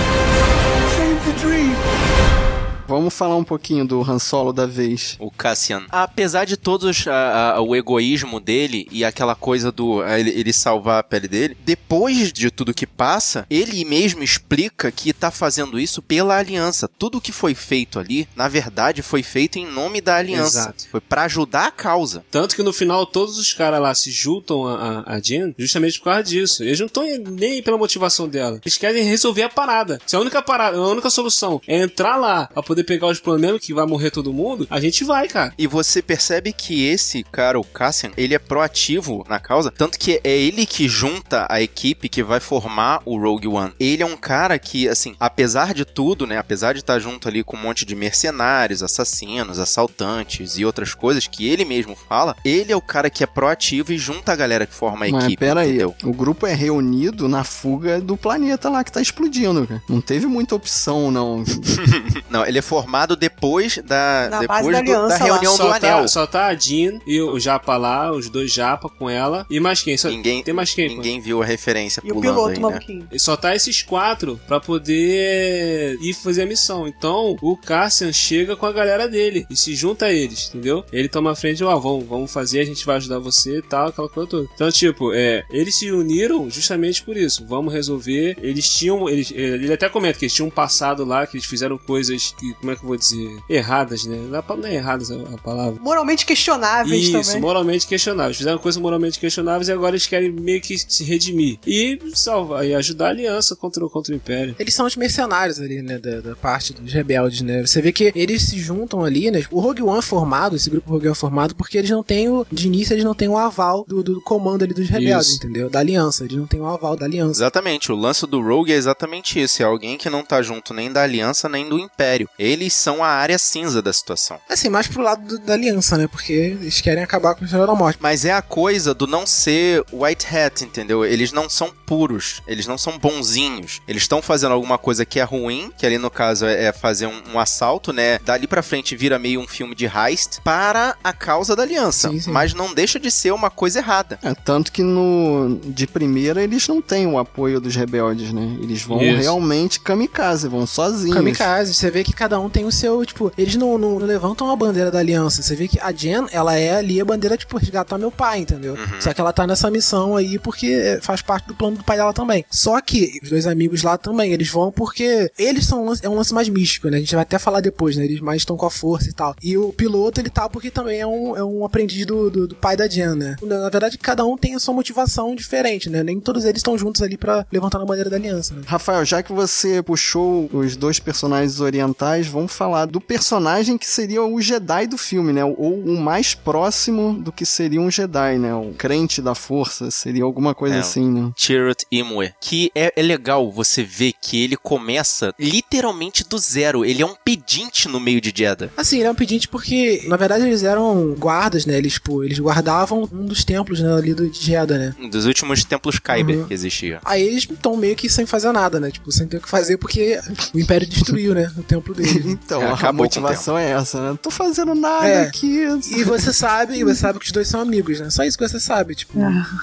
Save 0.97 1.25
the 1.25 1.33
dream! 1.39 2.50
Vamos 2.91 3.13
falar 3.13 3.37
um 3.37 3.43
pouquinho 3.43 3.85
do 3.87 4.01
Han 4.01 4.19
Solo 4.19 4.51
da 4.51 4.65
vez. 4.65 5.15
O 5.17 5.31
Cassian. 5.31 5.83
Apesar 5.89 6.43
de 6.43 6.57
todos 6.57 7.07
a- 7.07 7.53
a- 7.55 7.61
o 7.61 7.73
egoísmo 7.73 8.37
dele 8.39 8.85
e 8.91 9.05
aquela 9.05 9.33
coisa 9.33 9.71
do 9.71 10.01
a, 10.01 10.19
ele, 10.19 10.29
ele 10.31 10.51
salvar 10.51 10.99
a 10.99 11.03
pele 11.03 11.27
dele, 11.29 11.57
depois 11.63 12.33
de 12.33 12.51
tudo 12.51 12.73
que 12.73 12.85
passa, 12.85 13.45
ele 13.49 13.85
mesmo 13.85 14.21
explica 14.23 14.91
que 14.91 15.13
tá 15.13 15.31
fazendo 15.31 15.79
isso 15.79 16.01
pela 16.01 16.37
aliança. 16.37 16.87
Tudo 16.99 17.21
que 17.21 17.31
foi 17.31 17.55
feito 17.55 17.97
ali, 17.97 18.27
na 18.35 18.49
verdade, 18.49 19.01
foi 19.01 19.23
feito 19.23 19.57
em 19.57 19.65
nome 19.65 20.01
da 20.01 20.17
aliança. 20.17 20.59
Exato. 20.59 20.87
Foi 20.91 20.99
pra 20.99 21.23
ajudar 21.23 21.67
a 21.67 21.71
causa. 21.71 22.25
Tanto 22.29 22.55
que 22.57 22.61
no 22.63 22.73
final 22.73 23.05
todos 23.05 23.37
os 23.37 23.53
caras 23.53 23.79
lá 23.81 23.95
se 23.95 24.11
juntam 24.11 24.67
a, 24.67 25.03
a, 25.07 25.13
a 25.15 25.19
Jen 25.21 25.55
justamente 25.57 25.97
por 25.99 26.05
causa 26.05 26.23
disso. 26.23 26.61
Eles 26.61 26.79
não 26.79 26.87
estão 26.87 27.03
nem 27.29 27.63
pela 27.63 27.77
motivação 27.77 28.27
dela. 28.27 28.59
Eles 28.65 28.77
querem 28.77 29.03
resolver 29.05 29.43
a 29.43 29.49
parada. 29.49 29.97
Se 30.05 30.15
a 30.15 30.19
única 30.19 30.41
parada, 30.41 30.77
a 30.77 30.87
única 30.87 31.09
solução 31.09 31.61
é 31.65 31.81
entrar 31.81 32.17
lá 32.17 32.47
pra 32.47 32.61
poder 32.61 32.80
pegar 32.83 33.07
os 33.07 33.19
problemas 33.19 33.61
que 33.61 33.73
vai 33.73 33.85
morrer 33.85 34.11
todo 34.11 34.33
mundo, 34.33 34.67
a 34.69 34.79
gente 34.79 35.03
vai, 35.03 35.27
cara. 35.27 35.53
E 35.57 35.67
você 35.67 36.01
percebe 36.01 36.53
que 36.53 36.85
esse 36.87 37.23
cara, 37.31 37.59
o 37.59 37.63
Cassian, 37.63 38.11
ele 38.17 38.33
é 38.33 38.39
proativo 38.39 39.25
na 39.29 39.39
causa, 39.39 39.71
tanto 39.71 39.97
que 39.97 40.19
é 40.23 40.37
ele 40.37 40.65
que 40.65 40.87
junta 40.87 41.45
a 41.49 41.61
equipe 41.61 42.09
que 42.09 42.23
vai 42.23 42.39
formar 42.39 43.01
o 43.05 43.17
Rogue 43.19 43.47
One. 43.47 43.73
Ele 43.79 44.03
é 44.03 44.05
um 44.05 44.17
cara 44.17 44.57
que, 44.59 44.87
assim, 44.87 45.15
apesar 45.19 45.73
de 45.73 45.85
tudo, 45.85 46.25
né, 46.27 46.37
apesar 46.37 46.73
de 46.73 46.79
estar 46.79 46.99
junto 46.99 47.27
ali 47.27 47.43
com 47.43 47.57
um 47.57 47.61
monte 47.61 47.85
de 47.85 47.95
mercenários, 47.95 48.83
assassinos, 48.83 49.59
assaltantes 49.59 50.57
e 50.57 50.65
outras 50.65 50.93
coisas 50.93 51.27
que 51.27 51.47
ele 51.47 51.65
mesmo 51.65 51.95
fala, 51.95 52.35
ele 52.43 52.71
é 52.71 52.75
o 52.75 52.81
cara 52.81 53.09
que 53.09 53.23
é 53.23 53.27
proativo 53.27 53.91
e 53.93 53.97
junta 53.97 54.31
a 54.31 54.35
galera 54.35 54.65
que 54.65 54.73
forma 54.73 55.05
a 55.05 55.09
Mas 55.09 55.23
equipe. 55.25 55.39
pera 55.39 55.61
aí, 55.61 55.83
o 55.83 56.13
grupo 56.13 56.45
é 56.45 56.53
reunido 56.53 57.27
na 57.27 57.43
fuga 57.43 57.99
do 57.99 58.15
planeta 58.17 58.69
lá 58.69 58.83
que 58.83 58.91
tá 58.91 59.01
explodindo, 59.01 59.65
cara. 59.67 59.81
Não 59.87 60.01
teve 60.01 60.25
muita 60.27 60.55
opção, 60.55 61.11
não. 61.11 61.43
Não, 62.29 62.45
ele 62.45 62.60
é 62.61 62.63
formado 62.63 63.15
depois 63.15 63.77
da, 63.83 64.27
Na 64.29 64.39
depois 64.39 64.65
da 64.65 64.81
do- 64.81 64.85
da, 64.91 64.97
aliança 64.97 65.23
reunião 65.23 65.51
do 65.53 65.57
só, 65.57 65.67
anel. 65.73 65.79
tá, 66.01 66.07
só 66.07 66.27
tá 66.27 66.45
a 66.47 66.55
Jean 66.55 66.99
e 67.05 67.19
o 67.21 67.39
Japa 67.39 67.75
lá, 67.77 68.11
os 68.11 68.29
dois 68.29 68.51
Japa 68.51 68.87
com 68.89 69.09
ela. 69.09 69.45
E 69.49 69.59
mais 69.59 69.81
quem? 69.81 69.97
Só, 69.97 70.09
Ninguém, 70.09 70.43
tem 70.43 70.53
mais 70.53 70.73
quem? 70.73 70.89
pô? 70.89 70.95
ninguém 70.95 71.19
viu 71.19 71.41
a 71.41 71.45
referência 71.45 72.01
E 72.05 72.11
o 72.11 72.19
piloto 72.21 72.49
aí, 72.49 72.55
né? 72.55 72.59
maluquinho. 72.61 73.07
E 73.11 73.19
Só 73.19 73.35
tá 73.35 73.55
esses 73.55 73.81
quatro 73.81 74.39
pra 74.47 74.59
poder 74.59 75.97
ir 76.01 76.13
fazer 76.13 76.43
a 76.43 76.45
missão. 76.45 76.87
Então, 76.87 77.35
o 77.41 77.57
Cassian 77.57 78.11
chega 78.13 78.55
com 78.55 78.65
a 78.65 78.71
galera 78.71 79.07
dele 79.07 79.45
e 79.49 79.55
se 79.57 79.75
junta 79.75 80.05
a 80.05 80.13
eles, 80.13 80.49
entendeu? 80.49 80.83
Ele 80.91 81.07
toma 81.09 81.31
a 81.31 81.35
frente, 81.35 81.63
ó, 81.63 81.77
vamos, 81.79 82.05
vamos 82.05 82.31
fazer, 82.31 82.59
a 82.59 82.65
gente 82.65 82.85
vai 82.85 82.97
ajudar 82.97 83.19
você 83.19 83.57
e 83.57 83.61
tal, 83.61 83.87
aquela 83.87 84.09
coisa 84.09 84.29
toda. 84.29 84.47
Então, 84.53 84.71
tipo, 84.71 85.13
é, 85.13 85.43
eles 85.51 85.75
se 85.75 85.91
uniram 85.91 86.49
justamente 86.49 87.03
por 87.03 87.17
isso. 87.17 87.45
Vamos 87.47 87.73
resolver. 87.73 88.37
Eles 88.41 88.69
tinham, 88.69 89.09
eles, 89.09 89.31
ele 89.31 89.71
até 89.73 89.89
comenta 89.89 90.17
que 90.19 90.25
eles 90.25 90.33
tinham 90.33 90.47
um 90.47 90.51
passado 90.51 91.03
lá, 91.05 91.25
que 91.25 91.37
eles 91.37 91.45
fizeram 91.47 91.77
coisas 91.77 92.33
que, 92.37 92.50
como 92.53 92.71
é 92.71 92.75
que 92.75 92.83
eu 92.83 92.87
vou 92.87 92.97
dizer? 92.97 93.37
Erradas, 93.49 94.05
né? 94.05 94.17
Não 94.29 94.39
é- 94.39 94.43
não 94.57 94.67
é 94.67 94.75
erradas 94.75 95.11
a, 95.11 95.37
palavra. 95.43 95.79
Moralmente 95.81 96.25
questionáveis 96.25 97.03
Isso, 97.09 97.21
também. 97.29 97.41
moralmente 97.41 97.87
questionáveis. 97.87 98.37
Fizeram 98.37 98.57
coisas 98.57 98.81
moralmente 98.81 99.19
questionáveis 99.19 99.67
e 99.67 99.71
agora 99.71 99.91
eles 99.91 100.07
querem 100.07 100.31
meio 100.31 100.61
que 100.61 100.77
se 100.77 101.03
redimir. 101.03 101.57
E 101.65 101.99
salvar 102.13 102.65
e 102.65 102.73
ajudar 102.75 103.07
a 103.07 103.09
aliança 103.09 103.55
contra, 103.55 103.85
o- 103.85 103.89
contra 103.89 104.13
o 104.13 104.15
Império. 104.15 104.55
Eles 104.59 104.73
são 104.73 104.85
os 104.85 104.95
mercenários 104.95 105.59
ali, 105.59 105.81
né? 105.81 105.97
Da, 105.97 106.19
da 106.21 106.35
parte 106.35 106.73
dos 106.73 106.91
rebeldes, 106.91 107.41
né? 107.41 107.61
Você 107.65 107.81
vê 107.81 107.91
que 107.91 108.11
eles 108.15 108.43
se 108.43 108.59
juntam 108.59 109.03
ali, 109.03 109.31
né? 109.31 109.43
O 109.51 109.59
Rogue 109.59 109.81
One 109.83 109.99
é 109.99 110.01
formado, 110.01 110.55
esse 110.55 110.69
grupo 110.69 110.89
Rogue 110.91 111.07
One 111.07 111.11
é 111.11 111.15
formado, 111.19 111.55
porque 111.55 111.77
eles 111.77 111.89
não 111.89 112.03
têm 112.03 112.29
o. 112.29 112.45
De 112.51 112.67
início, 112.67 112.93
eles 112.93 113.03
não 113.05 113.13
têm 113.15 113.27
o 113.27 113.37
aval 113.37 113.85
do, 113.87 114.03
do 114.03 114.21
comando 114.21 114.63
ali 114.63 114.73
dos 114.73 114.87
rebeldes, 114.89 115.27
Isso. 115.29 115.37
entendeu? 115.37 115.69
Da 115.69 115.79
aliança. 115.79 116.23
Eles 116.23 116.37
não 116.37 116.47
têm 116.47 116.59
o 116.59 116.65
aval 116.65 116.95
da 116.95 117.05
aliança. 117.05 117.39
Exatamente, 117.41 117.91
o 117.91 117.95
lance 117.95 118.25
do 118.27 118.41
Rogue 118.41 118.71
é 118.71 118.75
exatamente 118.75 119.39
isso. 119.41 119.61
É 119.61 119.65
alguém 119.65 119.97
que 119.97 120.09
não 120.09 120.23
tá 120.23 120.41
junto 120.41 120.73
nem 120.73 120.91
da 120.91 121.01
Aliança 121.03 121.49
nem 121.49 121.67
do 121.67 121.77
Império. 121.79 122.29
Eles 122.41 122.73
são 122.73 123.03
a 123.03 123.07
área 123.07 123.37
cinza 123.37 123.81
da 123.81 123.93
situação. 123.93 124.39
Assim, 124.49 124.67
mais 124.69 124.87
pro 124.87 125.01
lado 125.03 125.25
do- 125.27 125.39
da 125.45 125.53
aliança, 125.53 125.97
né? 125.97 126.07
Porque 126.07 126.33
eles 126.33 126.81
querem 126.81 127.03
acabar 127.03 127.35
com 127.35 127.43
a 127.43 127.45
Estrela 127.45 127.67
da 127.67 127.75
Morte. 127.75 127.99
Mas 128.01 128.25
é 128.25 128.31
a 128.31 128.41
coisa 128.41 128.93
do 128.93 129.05
não 129.05 129.27
ser 129.27 129.83
white 129.93 130.25
hat, 130.35 130.63
entendeu? 130.63 131.05
Eles 131.05 131.31
não 131.31 131.49
são 131.49 131.71
puros, 131.85 132.41
eles 132.47 132.65
não 132.65 132.77
são 132.77 132.97
bonzinhos. 132.97 133.79
Eles 133.87 134.03
estão 134.03 134.21
fazendo 134.21 134.53
alguma 134.53 134.77
coisa 134.77 135.05
que 135.05 135.19
é 135.19 135.23
ruim, 135.23 135.71
que 135.77 135.85
ali 135.85 135.97
no 135.97 136.09
caso 136.09 136.45
é 136.45 136.61
é 136.65 136.71
fazer 136.73 137.07
um, 137.07 137.21
um 137.33 137.39
assalto, 137.39 137.91
né? 137.93 138.19
Dali 138.25 138.45
pra 138.47 138.61
frente 138.63 138.95
vira 138.95 139.17
meio 139.19 139.39
um 139.39 139.47
filme 139.47 139.73
de 139.75 139.85
heist 139.85 140.39
para 140.43 140.95
a 141.03 141.11
causa 141.13 141.55
da 141.55 141.63
aliança. 141.63 142.09
Sim, 142.09 142.19
sim. 142.19 142.31
Mas 142.31 142.53
não 142.53 142.73
deixa 142.73 142.99
de 142.99 143.09
ser 143.11 143.31
uma 143.31 143.49
coisa 143.49 143.79
errada. 143.79 144.19
É, 144.23 144.33
tanto 144.33 144.71
que 144.71 144.81
no 144.83 145.59
de 145.63 145.85
primeira 145.87 146.41
eles 146.43 146.67
não 146.67 146.81
têm 146.81 147.07
o 147.07 147.17
apoio 147.17 147.59
dos 147.59 147.75
rebeldes, 147.75 148.31
né? 148.31 148.57
Eles 148.61 148.81
vão 148.83 149.01
Isso. 149.01 149.21
realmente 149.21 149.79
kamikaze, 149.79 150.47
vão 150.47 150.65
sozinhos. 150.67 151.15
Kamikaze, 151.15 151.73
você 151.73 151.89
vê 151.91 152.03
que 152.03 152.13
cada 152.13 152.30
um 152.39 152.49
tem 152.49 152.65
o 152.65 152.71
seu, 152.71 153.05
tipo, 153.05 153.31
eles 153.37 153.55
não, 153.55 153.77
não 153.77 153.97
levantam 153.97 154.49
a 154.49 154.55
bandeira 154.55 154.91
da 154.91 154.99
aliança. 154.99 155.41
Você 155.41 155.55
vê 155.55 155.67
que 155.67 155.79
a 155.79 155.91
Jen, 155.91 156.27
ela 156.31 156.55
é 156.55 156.75
ali 156.75 156.99
a 156.99 157.05
bandeira, 157.05 157.37
tipo, 157.37 157.57
resgatar 157.57 157.97
meu 157.97 158.11
pai, 158.11 158.39
entendeu? 158.39 158.75
Só 158.99 159.13
que 159.13 159.21
ela 159.21 159.33
tá 159.33 159.45
nessa 159.45 159.69
missão 159.69 160.15
aí 160.15 160.37
porque 160.39 160.99
faz 161.01 161.21
parte 161.21 161.47
do 161.47 161.55
plano 161.55 161.77
do 161.77 161.83
pai 161.83 161.97
dela 161.97 162.13
também. 162.13 162.45
Só 162.49 162.79
que 162.81 163.19
os 163.23 163.29
dois 163.29 163.47
amigos 163.47 163.83
lá 163.83 163.97
também, 163.97 164.33
eles 164.33 164.49
vão 164.49 164.71
porque 164.71 165.31
eles 165.37 165.65
são 165.65 165.83
um 165.83 165.89
lance, 165.89 166.05
é 166.05 166.09
um 166.09 166.15
lance 166.15 166.33
mais 166.33 166.49
místico, 166.49 166.89
né? 166.89 166.97
A 166.97 166.99
gente 166.99 167.15
vai 167.15 167.23
até 167.23 167.37
falar 167.37 167.61
depois, 167.61 167.95
né? 167.95 168.03
Eles 168.03 168.19
mais 168.19 168.41
estão 168.41 168.57
com 168.57 168.65
a 168.65 168.71
força 168.71 169.09
e 169.09 169.13
tal. 169.13 169.35
E 169.41 169.57
o 169.57 169.71
piloto, 169.73 170.19
ele 170.19 170.29
tá 170.29 170.49
porque 170.49 170.69
também 170.69 170.99
é 170.99 171.07
um, 171.07 171.35
é 171.35 171.43
um 171.43 171.65
aprendiz 171.65 172.05
do, 172.05 172.29
do, 172.29 172.47
do 172.47 172.55
pai 172.55 172.75
da 172.75 172.87
Jen, 172.87 173.15
né? 173.15 173.35
Na 173.41 173.69
verdade, 173.69 173.97
cada 173.97 174.25
um 174.25 174.37
tem 174.37 174.55
a 174.55 174.59
sua 174.59 174.73
motivação 174.73 175.35
diferente, 175.35 175.89
né? 175.89 176.03
Nem 176.03 176.19
todos 176.19 176.45
eles 176.45 176.59
estão 176.59 176.77
juntos 176.77 177.01
ali 177.01 177.17
pra 177.17 177.45
levantar 177.51 177.81
a 177.81 177.85
bandeira 177.85 178.09
da 178.09 178.17
aliança, 178.17 178.53
né? 178.53 178.61
Rafael, 178.65 179.03
já 179.05 179.21
que 179.23 179.31
você 179.31 179.81
puxou 179.81 180.49
os 180.53 180.75
dois 180.75 180.99
personagens 180.99 181.59
orientais, 181.59 182.20
vamos 182.27 182.51
falar 182.53 182.85
do 182.85 182.99
personagem 183.01 183.77
que 183.77 183.87
seria 183.87 184.23
o 184.23 184.41
Jedi 184.41 184.87
do 184.87 184.97
filme, 184.97 185.31
né? 185.33 185.43
Ou 185.45 185.79
o 185.79 185.99
mais 185.99 186.33
próximo 186.33 187.13
do 187.13 187.31
que 187.31 187.45
seria 187.45 187.79
um 187.81 187.89
Jedi, 187.91 188.37
né? 188.37 188.53
O 188.53 188.73
crente 188.77 189.21
da 189.21 189.35
força, 189.35 189.89
seria 189.91 190.23
alguma 190.23 190.53
coisa 190.55 190.75
É, 190.75 190.79
assim, 190.79 191.09
né? 191.09 191.31
Chirrut 191.35 191.85
Imwe. 191.91 192.33
Que 192.41 192.71
é, 192.75 192.93
é 192.95 193.01
legal 193.01 193.51
você 193.51 193.83
ver 193.83 194.13
que 194.21 194.41
ele 194.43 194.55
começa 194.57 195.33
literalmente 195.39 196.23
do 196.27 196.37
zero. 196.37 196.83
Ele 196.85 197.01
é 197.01 197.05
um 197.05 197.15
pedinte 197.23 197.87
no 197.87 197.99
meio 197.99 198.19
de 198.21 198.33
Jeddah. 198.35 198.69
Assim, 198.77 198.97
ele 198.99 199.07
é 199.07 199.11
um 199.11 199.15
pedinte 199.15 199.47
porque, 199.47 200.03
na 200.07 200.17
verdade, 200.17 200.45
eles 200.45 200.63
eram 200.63 201.13
guardas, 201.17 201.65
né? 201.65 201.77
Eles, 201.77 201.93
tipo, 201.93 202.23
eles 202.23 202.39
guardavam 202.39 203.07
um 203.11 203.25
dos 203.25 203.43
templos 203.43 203.79
né, 203.79 203.93
ali 203.93 204.13
do 204.13 204.29
de 204.29 204.39
Jeddah, 204.45 204.77
né? 204.77 204.95
Um 204.99 205.09
dos 205.09 205.25
últimos 205.25 205.63
templos 205.63 205.99
Kyber 205.99 206.37
Uhum. 206.39 206.47
que 206.47 206.53
existia. 206.53 206.99
Aí 207.03 207.21
eles 207.21 207.43
estão 207.49 207.75
meio 207.75 207.95
que 207.95 208.09
sem 208.09 208.25
fazer 208.25 208.51
nada, 208.51 208.79
né? 208.79 208.89
Tipo, 208.91 209.11
sem 209.11 209.27
ter 209.27 209.37
o 209.37 209.41
que 209.41 209.49
fazer 209.49 209.77
porque 209.77 210.19
o 210.53 210.59
Império 210.59 210.87
destruiu, 210.87 211.33
né? 211.33 211.51
O 211.57 211.63
templo 211.63 211.93
deles. 211.93 212.10
Então, 212.31 212.61
É, 212.61 212.85
a 212.87 212.91
motivação 212.93 213.57
é 213.57 213.71
essa, 213.71 213.99
né? 214.01 214.07
Não 214.09 214.15
tô 214.17 214.29
fazendo 214.29 214.73
nada 214.75 215.07
É. 215.07 215.21
aqui. 215.23 215.63
E 215.91 216.03
você 216.03 216.31
sabe, 216.33 216.75
e 216.77 216.83
você 216.83 216.95
sabe 217.01 217.19
que 217.19 217.25
os 217.25 217.31
dois 217.31 217.47
são 217.47 217.59
amigos, 217.61 217.99
né? 217.99 218.09
Só 218.09 218.23
isso 218.23 218.37
que 218.37 218.47
você 218.47 218.59
sabe, 218.59 218.95
tipo. 218.95 219.13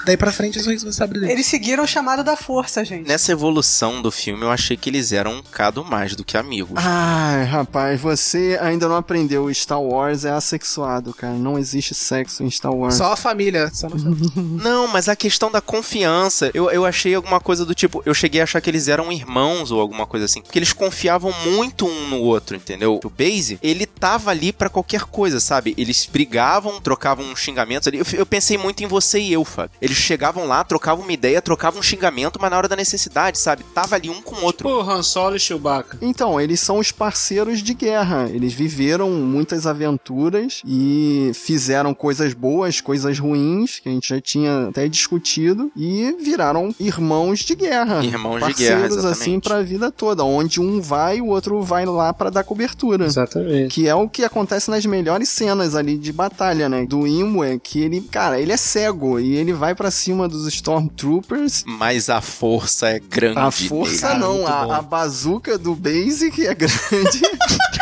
Daí 0.05 0.17
pra 0.17 0.31
frente 0.31 0.59
é 0.59 0.61
só 0.63 0.71
isso 0.71 0.85
que 0.85 0.91
você 0.91 0.97
sabe 0.97 1.13
deles. 1.13 1.29
Eles 1.29 1.45
seguiram 1.45 1.83
o 1.83 1.87
chamado 1.87 2.23
da 2.23 2.35
força, 2.35 2.83
gente. 2.85 3.07
Nessa 3.07 3.31
evolução 3.31 4.01
do 4.01 4.11
filme, 4.11 4.43
eu 4.43 4.51
achei 4.51 4.75
que 4.77 4.89
eles 4.89 5.11
eram 5.11 5.33
um 5.33 5.41
bocado 5.41 5.83
mais 5.83 6.15
do 6.15 6.23
que 6.23 6.37
amigos. 6.37 6.73
Ai, 6.77 7.43
rapaz, 7.45 7.99
você 7.99 8.57
ainda 8.61 8.87
não 8.87 8.95
aprendeu. 8.95 9.51
Star 9.53 9.81
Wars 9.81 10.25
é 10.25 10.31
assexuado, 10.31 11.13
cara. 11.13 11.33
Não 11.33 11.57
existe 11.57 11.93
sexo 11.93 12.43
em 12.43 12.49
Star 12.49 12.73
Wars. 12.73 12.95
Só 12.95 13.11
a 13.13 13.15
família. 13.15 13.69
Só 13.73 13.89
no... 13.89 13.99
Não, 14.63 14.87
mas 14.87 15.07
a 15.09 15.15
questão 15.15 15.51
da 15.51 15.61
confiança, 15.61 16.51
eu, 16.53 16.69
eu 16.69 16.85
achei 16.85 17.13
alguma 17.15 17.39
coisa 17.39 17.65
do 17.65 17.73
tipo, 17.73 18.01
eu 18.05 18.13
cheguei 18.13 18.41
a 18.41 18.43
achar 18.43 18.61
que 18.61 18.69
eles 18.69 18.87
eram 18.87 19.11
irmãos 19.11 19.71
ou 19.71 19.79
alguma 19.79 20.05
coisa 20.05 20.25
assim, 20.25 20.41
porque 20.41 20.57
eles 20.59 20.73
confiavam 20.73 21.31
muito 21.45 21.85
um 21.87 22.07
no 22.09 22.21
outro, 22.21 22.38
entendeu? 22.55 22.99
O 23.03 23.09
Base, 23.09 23.59
ele 23.61 23.85
tava 23.85 24.31
ali 24.31 24.51
pra 24.51 24.69
qualquer 24.69 25.01
coisa, 25.01 25.39
sabe? 25.39 25.73
Eles 25.77 26.05
brigavam, 26.05 26.79
trocavam 26.81 27.35
xingamentos 27.35 27.87
ali. 27.87 27.99
Eu, 27.99 28.05
eu 28.13 28.25
pensei 28.25 28.57
muito 28.57 28.83
em 28.83 28.87
você 28.87 29.19
e 29.19 29.33
eu, 29.33 29.43
Fábio. 29.43 29.75
Eles 29.81 29.97
chegavam 29.97 30.45
lá, 30.45 30.63
trocavam 30.63 31.03
uma 31.03 31.13
ideia, 31.13 31.41
trocavam 31.41 31.79
um 31.79 31.83
xingamento, 31.83 32.39
mas 32.41 32.51
na 32.51 32.57
hora 32.57 32.67
da 32.67 32.75
necessidade, 32.75 33.37
sabe? 33.37 33.63
Tava 33.73 33.95
ali 33.95 34.09
um 34.09 34.21
com 34.21 34.35
o 34.35 34.43
outro. 34.43 34.67
Pô, 34.67 34.81
Han 34.81 35.03
Solo 35.03 35.35
e 35.35 35.39
Chewbacca. 35.39 35.97
Então, 36.01 36.39
eles 36.39 36.59
são 36.59 36.77
os 36.79 36.91
parceiros 36.91 37.61
de 37.61 37.73
guerra. 37.73 38.29
Eles 38.31 38.53
viveram 38.53 39.09
muitas 39.09 39.65
aventuras 39.65 40.61
e 40.65 41.31
fizeram 41.33 41.93
coisas 41.93 42.33
boas, 42.33 42.81
coisas 42.81 43.17
ruins, 43.19 43.79
que 43.79 43.89
a 43.89 43.91
gente 43.91 44.09
já 44.09 44.21
tinha 44.21 44.67
até 44.69 44.87
discutido, 44.87 45.71
e 45.75 46.15
viraram 46.21 46.73
irmãos 46.79 47.39
de 47.39 47.55
guerra. 47.55 48.03
Irmãos 48.03 48.45
de 48.45 48.53
guerra, 48.53 48.85
exatamente. 48.85 49.11
assim, 49.11 49.39
pra 49.39 49.61
vida 49.61 49.91
toda. 49.91 50.23
Onde 50.23 50.59
um 50.59 50.81
vai, 50.81 51.21
o 51.21 51.27
outro 51.27 51.61
vai 51.61 51.85
lá 51.85 52.13
pra 52.29 52.41
dar 52.41 52.43
cobertura. 52.43 53.05
Exatamente. 53.05 53.73
Que 53.73 53.87
é 53.87 53.95
o 53.95 54.07
que 54.07 54.23
acontece 54.23 54.69
nas 54.69 54.85
melhores 54.85 55.29
cenas 55.29 55.75
ali 55.75 55.97
de 55.97 56.13
batalha, 56.13 56.69
né? 56.69 56.85
Do 56.85 57.05
Imwe, 57.07 57.59
que 57.59 57.81
ele, 57.81 58.01
cara, 58.01 58.39
ele 58.39 58.51
é 58.51 58.57
cego 58.57 59.19
e 59.19 59.35
ele 59.35 59.51
vai 59.53 59.73
pra 59.75 59.91
cima 59.91 60.27
dos 60.27 60.47
Stormtroopers. 60.47 61.63
Mas 61.65 62.09
a 62.09 62.21
força 62.21 62.89
é 62.89 62.99
grande. 62.99 63.39
A 63.39 63.51
força 63.51 64.09
nele. 64.09 64.19
não, 64.19 64.33
Muito 64.35 64.47
bom. 64.47 64.71
a, 64.71 64.77
a 64.77 64.81
bazuca 64.81 65.57
do 65.57 65.75
Basic 65.75 66.45
é 66.45 66.53
grande. 66.53 66.69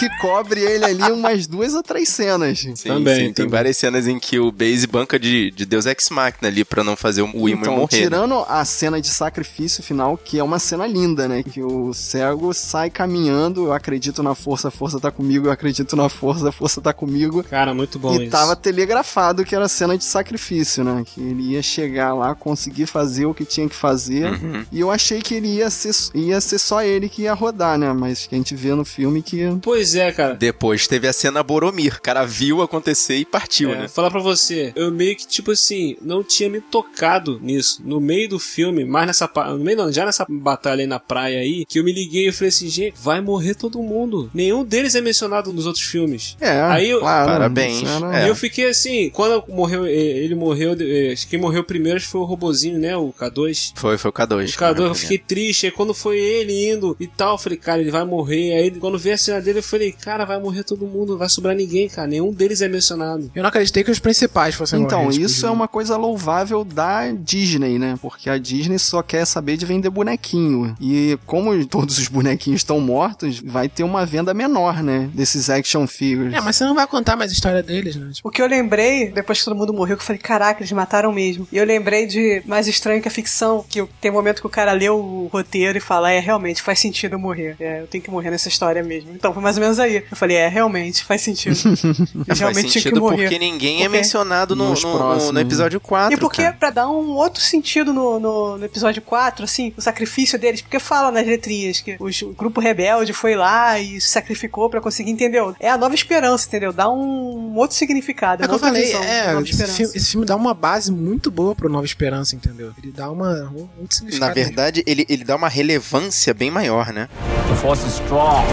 que 0.00 0.08
cobre 0.18 0.60
ele 0.60 0.84
ali 0.84 1.12
umas 1.12 1.46
duas 1.46 1.74
ou 1.74 1.82
três 1.82 2.08
cenas. 2.08 2.58
Sim, 2.60 2.74
Também, 2.74 3.14
sim, 3.16 3.22
tem 3.24 3.32
também. 3.34 3.50
várias 3.50 3.76
cenas 3.76 4.06
em 4.08 4.18
que 4.18 4.38
o 4.38 4.50
Base 4.50 4.86
banca 4.86 5.18
de, 5.18 5.50
de 5.50 5.64
Deus 5.66 5.84
Ex 5.86 6.08
Machina 6.10 6.48
ali 6.48 6.64
pra 6.64 6.82
não 6.82 6.96
fazer 6.96 7.22
o 7.22 7.26
Imwe 7.48 7.52
Então, 7.52 7.76
morrer. 7.76 7.96
né? 7.98 8.02
tirando 8.04 8.34
a 8.48 8.64
cena 8.64 9.00
de 9.00 9.08
sacrifício 9.08 9.82
final, 9.82 10.16
que 10.16 10.38
é 10.38 10.42
uma 10.42 10.58
cena 10.58 10.86
linda, 10.86 11.28
né? 11.28 11.42
Que 11.42 11.62
o 11.62 11.92
cego 11.92 12.52
sai 12.54 12.88
caminhando, 12.90 13.66
eu 13.66 13.72
acredito 13.72 14.22
na 14.22 14.34
força, 14.34 14.68
a 14.68 14.70
força 14.70 14.98
tá 14.98 15.10
comigo, 15.10 15.46
eu 15.48 15.52
acredito 15.52 15.94
na 15.94 16.08
força, 16.08 16.48
a 16.48 16.52
força 16.52 16.80
tá 16.80 16.92
comigo. 16.92 17.44
Cara, 17.44 17.74
muito 17.74 17.98
bom 17.98 18.14
e 18.14 18.22
isso. 18.22 18.30
tava 18.30 18.56
telegrafado 18.56 19.44
que 19.44 19.54
era 19.54 19.68
cena 19.68 19.96
de 19.98 20.04
sacrifício, 20.04 20.82
né? 20.82 21.04
Que 21.06 21.20
ele 21.20 21.42
ia 21.52 21.62
chegar 21.62 22.14
lá, 22.14 22.34
conseguir 22.34 22.86
fazer 22.86 23.26
o 23.26 23.34
que 23.34 23.44
tinha 23.44 23.68
que 23.68 23.74
fazer. 23.76 24.30
Uhum. 24.32 24.64
E 24.72 24.80
eu 24.80 24.90
achei 24.90 25.20
que 25.20 25.34
ele 25.34 25.48
ia 25.56 25.68
ser, 25.68 25.92
ia 26.14 26.40
ser 26.40 26.58
só 26.58 26.82
ele 26.82 27.08
que 27.08 27.22
ia 27.22 27.34
rodar, 27.34 27.76
né? 27.78 27.92
Mas 27.92 28.26
que 28.26 28.34
a 28.34 28.38
gente 28.38 28.54
vê 28.54 28.74
no 28.74 28.84
filme 28.84 29.22
que. 29.22 29.40
Pois 29.62 29.89
é, 29.94 30.12
cara. 30.12 30.34
Depois 30.34 30.86
teve 30.86 31.06
a 31.08 31.12
cena 31.12 31.42
Boromir. 31.42 31.96
O 31.96 32.02
cara 32.02 32.24
viu 32.24 32.62
acontecer 32.62 33.16
e 33.16 33.24
partiu, 33.24 33.72
É, 33.72 33.82
né? 33.82 33.88
falar 33.88 34.10
pra 34.10 34.20
você, 34.20 34.72
eu 34.76 34.90
meio 34.90 35.16
que, 35.16 35.26
tipo 35.26 35.50
assim, 35.50 35.96
não 36.02 36.22
tinha 36.22 36.48
me 36.48 36.60
tocado 36.60 37.38
nisso. 37.42 37.80
No 37.84 38.00
meio 38.00 38.28
do 38.28 38.38
filme, 38.38 38.84
mais 38.84 39.06
nessa. 39.06 39.30
No 39.48 39.58
meio 39.58 39.76
não, 39.76 39.92
já 39.92 40.04
nessa 40.04 40.26
batalha 40.28 40.82
aí 40.82 40.86
na 40.86 40.98
praia 41.00 41.38
aí, 41.40 41.64
que 41.66 41.78
eu 41.78 41.84
me 41.84 41.92
liguei 41.92 42.28
e 42.28 42.32
falei 42.32 42.48
assim, 42.48 42.68
gente, 42.68 42.94
vai 43.00 43.20
morrer 43.20 43.54
todo 43.54 43.82
mundo. 43.82 44.30
Nenhum 44.34 44.64
deles 44.64 44.94
é 44.94 45.00
mencionado 45.00 45.52
nos 45.52 45.66
outros 45.66 45.84
filmes. 45.84 46.36
É, 46.40 46.60
Aí 46.62 46.90
eu- 46.90 47.00
claro, 47.00 47.30
Parabéns. 47.30 47.82
É. 48.12 48.26
E 48.26 48.28
eu 48.28 48.34
fiquei 48.36 48.68
assim, 48.68 49.10
quando 49.10 49.42
morreu, 49.48 49.86
ele 49.86 50.34
morreu, 50.34 50.76
eh, 50.78 51.14
quem 51.28 51.38
morreu 51.38 51.64
primeiro 51.64 52.00
foi 52.00 52.20
o 52.20 52.24
robozinho, 52.24 52.78
né? 52.78 52.96
O 52.96 53.12
K2. 53.12 53.72
Foi, 53.74 53.96
foi 53.98 54.10
o 54.10 54.12
K2. 54.12 54.54
O 54.54 54.58
K2, 54.58 54.80
eu 54.80 54.94
fiquei 54.94 55.18
triste. 55.18 55.66
Aí 55.66 55.72
quando 55.72 55.94
foi 55.94 56.18
ele 56.18 56.70
indo 56.70 56.96
e 57.00 57.06
tal, 57.06 57.34
eu 57.34 57.38
falei, 57.38 57.58
cara, 57.58 57.80
ele 57.80 57.90
vai 57.90 58.04
morrer. 58.04 58.54
Aí 58.54 58.70
quando 58.72 58.98
veio 58.98 59.14
a 59.14 59.18
cena 59.18 59.40
dele, 59.40 59.58
eu 59.58 59.62
falei, 59.62 59.79
cara, 59.92 60.24
vai 60.24 60.38
morrer 60.38 60.64
todo 60.64 60.86
mundo, 60.86 61.12
não 61.12 61.18
vai 61.18 61.28
sobrar 61.28 61.54
ninguém, 61.54 61.88
cara. 61.88 62.08
Nenhum 62.08 62.32
deles 62.32 62.60
é 62.60 62.68
mencionado. 62.68 63.30
Eu 63.34 63.42
não 63.42 63.48
acreditei 63.48 63.84
que 63.84 63.90
os 63.90 63.98
principais 63.98 64.54
fossem 64.54 64.82
Então, 64.82 65.02
morrer, 65.04 65.12
tipo, 65.14 65.26
isso 65.26 65.46
é 65.46 65.50
uma 65.50 65.68
coisa 65.68 65.96
louvável 65.96 66.64
da 66.64 67.10
Disney, 67.12 67.78
né? 67.78 67.96
Porque 68.00 68.28
a 68.28 68.38
Disney 68.38 68.78
só 68.78 69.02
quer 69.02 69.24
saber 69.24 69.56
de 69.56 69.66
vender 69.66 69.90
bonequinho. 69.90 70.74
E 70.80 71.18
como 71.26 71.64
todos 71.66 71.98
os 71.98 72.08
bonequinhos 72.08 72.60
estão 72.60 72.80
mortos, 72.80 73.40
vai 73.40 73.68
ter 73.68 73.84
uma 73.84 74.04
venda 74.04 74.34
menor, 74.34 74.82
né? 74.82 75.10
Desses 75.14 75.48
action 75.50 75.86
figures. 75.86 76.34
É, 76.34 76.40
mas 76.40 76.56
você 76.56 76.64
não 76.64 76.74
vai 76.74 76.86
contar 76.86 77.16
mais 77.16 77.30
a 77.30 77.34
história 77.34 77.62
deles, 77.62 77.96
né? 77.96 78.10
Tipo, 78.12 78.28
O 78.28 78.30
que 78.32 78.42
eu 78.42 78.46
lembrei, 78.46 79.10
depois 79.10 79.38
que 79.38 79.44
todo 79.44 79.56
mundo 79.56 79.72
morreu, 79.72 79.96
que 79.96 80.02
eu 80.02 80.06
falei, 80.06 80.20
caraca, 80.20 80.60
eles 80.60 80.72
mataram 80.72 81.12
mesmo. 81.12 81.46
E 81.52 81.56
eu 81.56 81.64
lembrei 81.64 82.06
de 82.06 82.42
Mais 82.46 82.66
Estranho 82.66 83.00
que 83.02 83.08
a 83.08 83.10
Ficção, 83.10 83.64
que 83.68 83.84
tem 84.00 84.10
um 84.10 84.14
momento 84.14 84.40
que 84.40 84.46
o 84.46 84.50
cara 84.50 84.72
lê 84.72 84.88
o 84.88 85.28
roteiro 85.32 85.78
e 85.78 85.80
fala, 85.80 86.10
é, 86.10 86.18
realmente, 86.18 86.62
faz 86.62 86.78
sentido 86.78 87.14
eu 87.14 87.18
morrer. 87.18 87.56
É, 87.60 87.82
eu 87.82 87.86
tenho 87.86 88.02
que 88.02 88.10
morrer 88.10 88.30
nessa 88.30 88.48
história 88.48 88.82
mesmo. 88.82 89.10
Então, 89.14 89.32
foi 89.32 89.42
mais 89.42 89.56
ou 89.56 89.62
menos 89.62 89.69
aí. 89.78 90.04
Eu 90.10 90.16
falei, 90.16 90.36
é, 90.36 90.48
realmente, 90.48 91.04
faz 91.04 91.22
sentido. 91.22 91.52
Eles 91.54 91.80
Faz 92.26 92.40
realmente 92.40 92.66
que 92.66 92.72
sentido 92.80 93.00
morrer. 93.00 93.22
porque 93.24 93.38
ninguém 93.38 93.76
é 93.76 93.84
Porque- 93.84 93.96
mencionado 93.98 94.56
no, 94.56 94.74
no- 94.74 95.32
no- 95.32 95.40
episódio 95.40 95.78
4. 95.80 96.14
E 96.14 96.20
porque, 96.20 96.42
cara. 96.42 96.56
pra 96.58 96.70
dar 96.70 96.88
um 96.88 97.10
outro 97.12 97.42
sentido 97.42 97.92
no, 97.92 98.18
no, 98.18 98.58
no 98.58 98.64
episódio 98.64 99.02
4, 99.02 99.44
assim, 99.44 99.72
o 99.76 99.80
sacrifício 99.80 100.38
deles, 100.38 100.60
porque 100.62 100.78
fala 100.78 101.10
nas 101.12 101.26
letrinhas 101.26 101.80
que 101.80 101.96
os- 102.00 102.22
o 102.22 102.30
grupo 102.30 102.60
rebelde 102.60 103.12
foi 103.12 103.34
lá 103.36 103.78
e 103.78 104.00
se 104.00 104.08
sacrificou 104.08 104.68
pra 104.70 104.80
conseguir, 104.80 105.10
entendeu? 105.10 105.54
É 105.60 105.70
a 105.70 105.78
nova 105.78 105.94
esperança, 105.94 106.46
entendeu? 106.48 106.72
Dá 106.72 106.90
um 106.90 107.54
outro 107.56 107.76
significado. 107.76 108.44
É 108.44 108.48
que 108.48 108.54
eu 108.54 108.58
falei, 108.58 108.82
visão, 108.86 109.02
é, 109.02 109.32
Nova 109.32 109.44
esse 109.48 109.66
filme, 109.66 109.92
esse 109.96 110.10
filme 110.10 110.26
dá 110.26 110.36
uma 110.36 110.54
base 110.54 110.90
muito 110.92 111.30
boa 111.30 111.54
pro 111.54 111.68
Nova 111.68 111.84
Esperança, 111.84 112.34
entendeu? 112.34 112.72
Ele 112.82 112.92
dá 112.92 113.10
uma, 113.10 113.28
um 113.54 113.68
outro 113.80 113.94
significado. 113.96 114.28
Na 114.28 114.34
verdade, 114.34 114.82
ele, 114.86 115.04
ele 115.08 115.24
dá 115.24 115.36
uma 115.36 115.48
relevância 115.48 116.32
bem 116.32 116.50
maior, 116.50 116.92
né? 116.92 117.08
The 117.48 117.56
Force 117.56 117.86
is 117.86 117.94
strong. 117.94 118.46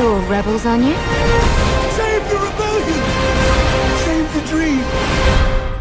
You're 0.00 0.24
rebels, 0.46 0.64
aren't 0.64 0.84
you? 0.84 1.75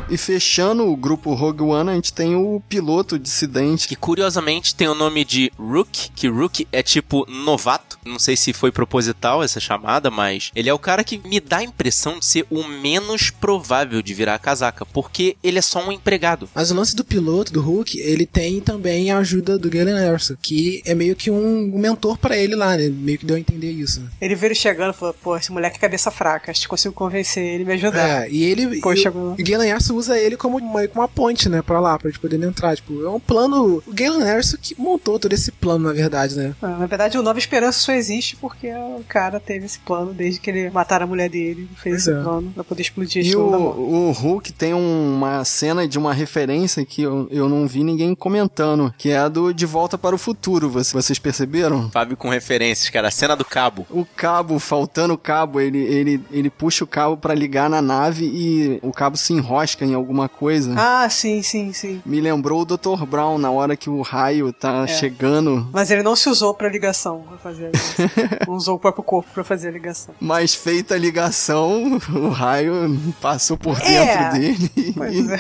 E 0.08 0.18
fechando 0.18 0.88
o 0.88 0.96
grupo 0.96 1.34
Rogue 1.34 1.64
One, 1.64 1.90
a 1.90 1.96
gente 1.96 2.14
tem 2.14 2.36
o 2.36 2.62
piloto 2.70 3.18
dissidente. 3.18 3.88
Que 3.88 3.96
curiosamente 3.96 4.76
tem 4.76 4.88
o 4.88 4.94
nome 4.94 5.26
de 5.26 5.52
Rook, 5.58 6.12
que 6.16 6.28
Rook 6.28 6.68
é 6.72 6.84
tipo 6.84 7.26
novato. 7.28 7.98
Não 8.06 8.20
sei 8.20 8.38
se 8.38 8.54
foi 8.54 8.72
proposital 8.72 9.42
essa 9.42 9.60
chamada, 9.60 10.12
mas 10.12 10.52
ele 10.56 10.70
é 10.70 10.74
o 10.74 10.78
cara 10.78 11.04
que 11.04 11.18
me 11.28 11.40
dá 11.40 11.58
a 11.58 11.64
impressão 11.64 12.20
de 12.20 12.26
ser 12.26 12.46
o 12.52 12.64
menos 12.68 13.32
provável 13.32 14.00
de 14.04 14.14
virar 14.14 14.36
a 14.36 14.40
casaca, 14.40 14.86
porque 14.86 15.36
ele 15.44 15.58
é 15.58 15.62
só 15.62 15.84
um 15.84 15.92
empregado. 15.92 16.48
Mas 16.54 16.70
o 16.70 16.76
lance 16.76 16.96
do 16.96 17.04
piloto, 17.04 17.52
do 17.52 17.60
Hulk, 17.60 18.00
ele 18.00 18.28
tem 18.28 18.62
também 18.62 19.10
a 19.10 19.18
ajuda 19.18 19.58
do 19.58 19.72
Galen 19.72 19.96
Erso, 19.98 20.38
que 20.40 20.84
é 20.86 20.94
meio 20.94 21.16
que 21.16 21.32
um, 21.32 21.72
mentor 21.80 22.16
pra 22.20 22.38
ele 22.38 22.56
lá, 22.56 22.78
né? 22.78 22.90
Meio 22.90 23.18
que 23.18 23.26
deu 23.26 23.38
a 23.38 23.40
entender 23.40 23.72
isso. 23.72 24.02
né? 24.02 24.10
Ele 24.22 24.36
veio 24.36 24.54
chegando 24.56 24.94
e 24.94 24.98
falou, 24.98 25.16
pô, 25.16 25.36
esse 25.36 25.52
moleque 25.52 25.78
é 25.78 25.80
cabeça 25.80 26.12
fraca, 26.12 26.52
acho 26.52 26.62
que 26.62 26.68
consigo 26.68 26.94
convencer 26.94 27.44
ele 27.44 27.64
a 27.64 27.66
me 27.66 27.74
ajudar. 27.74 28.28
É, 28.28 28.30
e 28.30 28.44
ele. 28.44 28.80
E, 28.80 28.98
chegou- 28.98 29.32
o 29.34 29.36
Galen 29.44 29.72
Erso 29.72 29.95
usa 29.96 30.18
ele 30.18 30.36
como 30.38 30.58
uma, 30.58 30.88
como 30.88 31.02
uma 31.02 31.08
ponte, 31.08 31.48
né, 31.50 31.62
pra 31.62 31.80
lá, 31.80 31.98
pra 31.98 32.10
gente 32.10 32.20
poder 32.20 32.42
entrar. 32.44 32.76
Tipo, 32.76 33.04
é 33.04 33.10
um 33.10 33.20
plano. 33.20 33.82
O 33.86 33.94
Galen 33.94 34.22
Erso 34.28 34.58
que 34.58 34.80
montou 34.80 35.20
todo 35.20 35.34
esse 35.34 35.52
plano, 35.52 35.88
na 35.88 35.94
verdade, 35.94 36.36
né? 36.36 36.54
Ah, 36.62 36.68
Na 36.80 36.86
verdade, 36.86 37.18
o 37.18 37.24
Nova 37.24 37.40
Esperança 37.40 37.80
só 37.80 37.92
existe 37.94 38.36
porque 38.36 38.72
o 38.74 39.04
cara 39.08 39.40
teve 39.40 39.66
esse 39.66 39.80
plano 39.80 40.14
desde 40.14 40.40
que 40.40 40.50
ele 40.50 40.70
mataram 40.70 41.06
a 41.06 41.08
mulher 41.08 41.30
dele. 41.30 41.68
Fez 41.76 41.96
Pois 41.96 42.08
esse 42.08 42.12
é. 42.12 42.22
plano 42.24 42.52
pra 42.54 42.64
poder 42.64 42.82
explodir 42.82 43.24
a 43.24 43.28
E 43.28 43.36
o, 43.36 43.42
o 43.42 44.12
Hulk 44.12 44.52
tem 44.54 44.74
um- 44.74 45.16
uma 45.16 45.44
cena 45.46 45.88
de 45.88 45.98
uma 45.98 46.14
referência 46.14 46.86
que 46.86 47.02
eu, 47.04 47.28
eu 47.32 47.48
não 47.50 47.68
vi 47.68 47.84
ninguém 47.84 48.14
comentando, 48.16 48.94
que 48.98 49.10
é 49.10 49.18
a 49.18 49.28
do 49.30 49.54
De 49.54 49.66
Volta 49.66 49.98
para 49.98 50.16
o 50.16 50.18
Futuro. 50.18 50.70
Vocês, 50.70 50.92
vocês 51.06 51.20
perceberam? 51.20 51.90
Fábio 51.92 52.18
com 52.18 52.30
referências, 52.30 52.90
cara. 52.90 53.08
A 53.08 53.12
cena 53.12 53.36
do 53.36 53.46
cabo. 53.46 53.86
O 53.90 54.06
cabo, 54.06 54.60
faltando 54.60 55.14
o 55.14 55.18
cabo, 55.18 55.60
ele, 55.60 55.78
ele, 55.80 56.22
ele 56.32 56.50
puxa 56.50 56.84
o 56.84 56.88
cabo 56.88 57.16
pra 57.18 57.34
ligar 57.34 57.70
na 57.70 57.82
nave 57.82 58.26
e 58.26 58.80
o 58.82 58.92
cabo 58.92 59.16
se 59.18 59.34
enrosca 59.34 59.85
em 59.86 59.94
alguma 59.94 60.28
coisa. 60.28 60.74
Ah, 60.78 61.10
sim, 61.10 61.42
sim, 61.42 61.72
sim. 61.74 62.02
Me 62.06 62.20
lembrou 62.20 62.62
o 62.62 62.66
Dr. 62.66 63.06
Brown 63.08 63.38
na 63.38 63.50
hora 63.52 63.76
que 63.76 63.90
o 63.90 64.02
raio 64.02 64.52
tá 64.52 64.86
chegando. 64.88 65.68
Mas 65.72 65.92
ele 65.92 66.04
não 66.04 66.16
se 66.16 66.30
usou 66.30 66.54
pra 66.54 66.70
ligação, 66.70 67.22
pra 67.28 67.38
fazer 67.38 67.66
a 67.66 67.70
ligação. 67.70 68.10
não 68.48 68.56
usou 68.56 68.76
o 68.76 68.80
próprio 68.80 69.04
corpo 69.04 69.30
pra 69.34 69.44
fazer 69.44 69.70
a 69.70 69.72
ligação. 69.72 70.14
Mas 70.20 70.54
feita 70.56 70.96
a 70.96 70.98
ligação, 70.98 72.00
o 72.14 72.30
raio 72.30 72.74
passou 73.22 73.58
por 73.58 73.76
dentro 73.78 73.92
É. 73.94 74.32
dele. 74.32 74.72
Pois 74.96 75.30
é. 75.30 75.40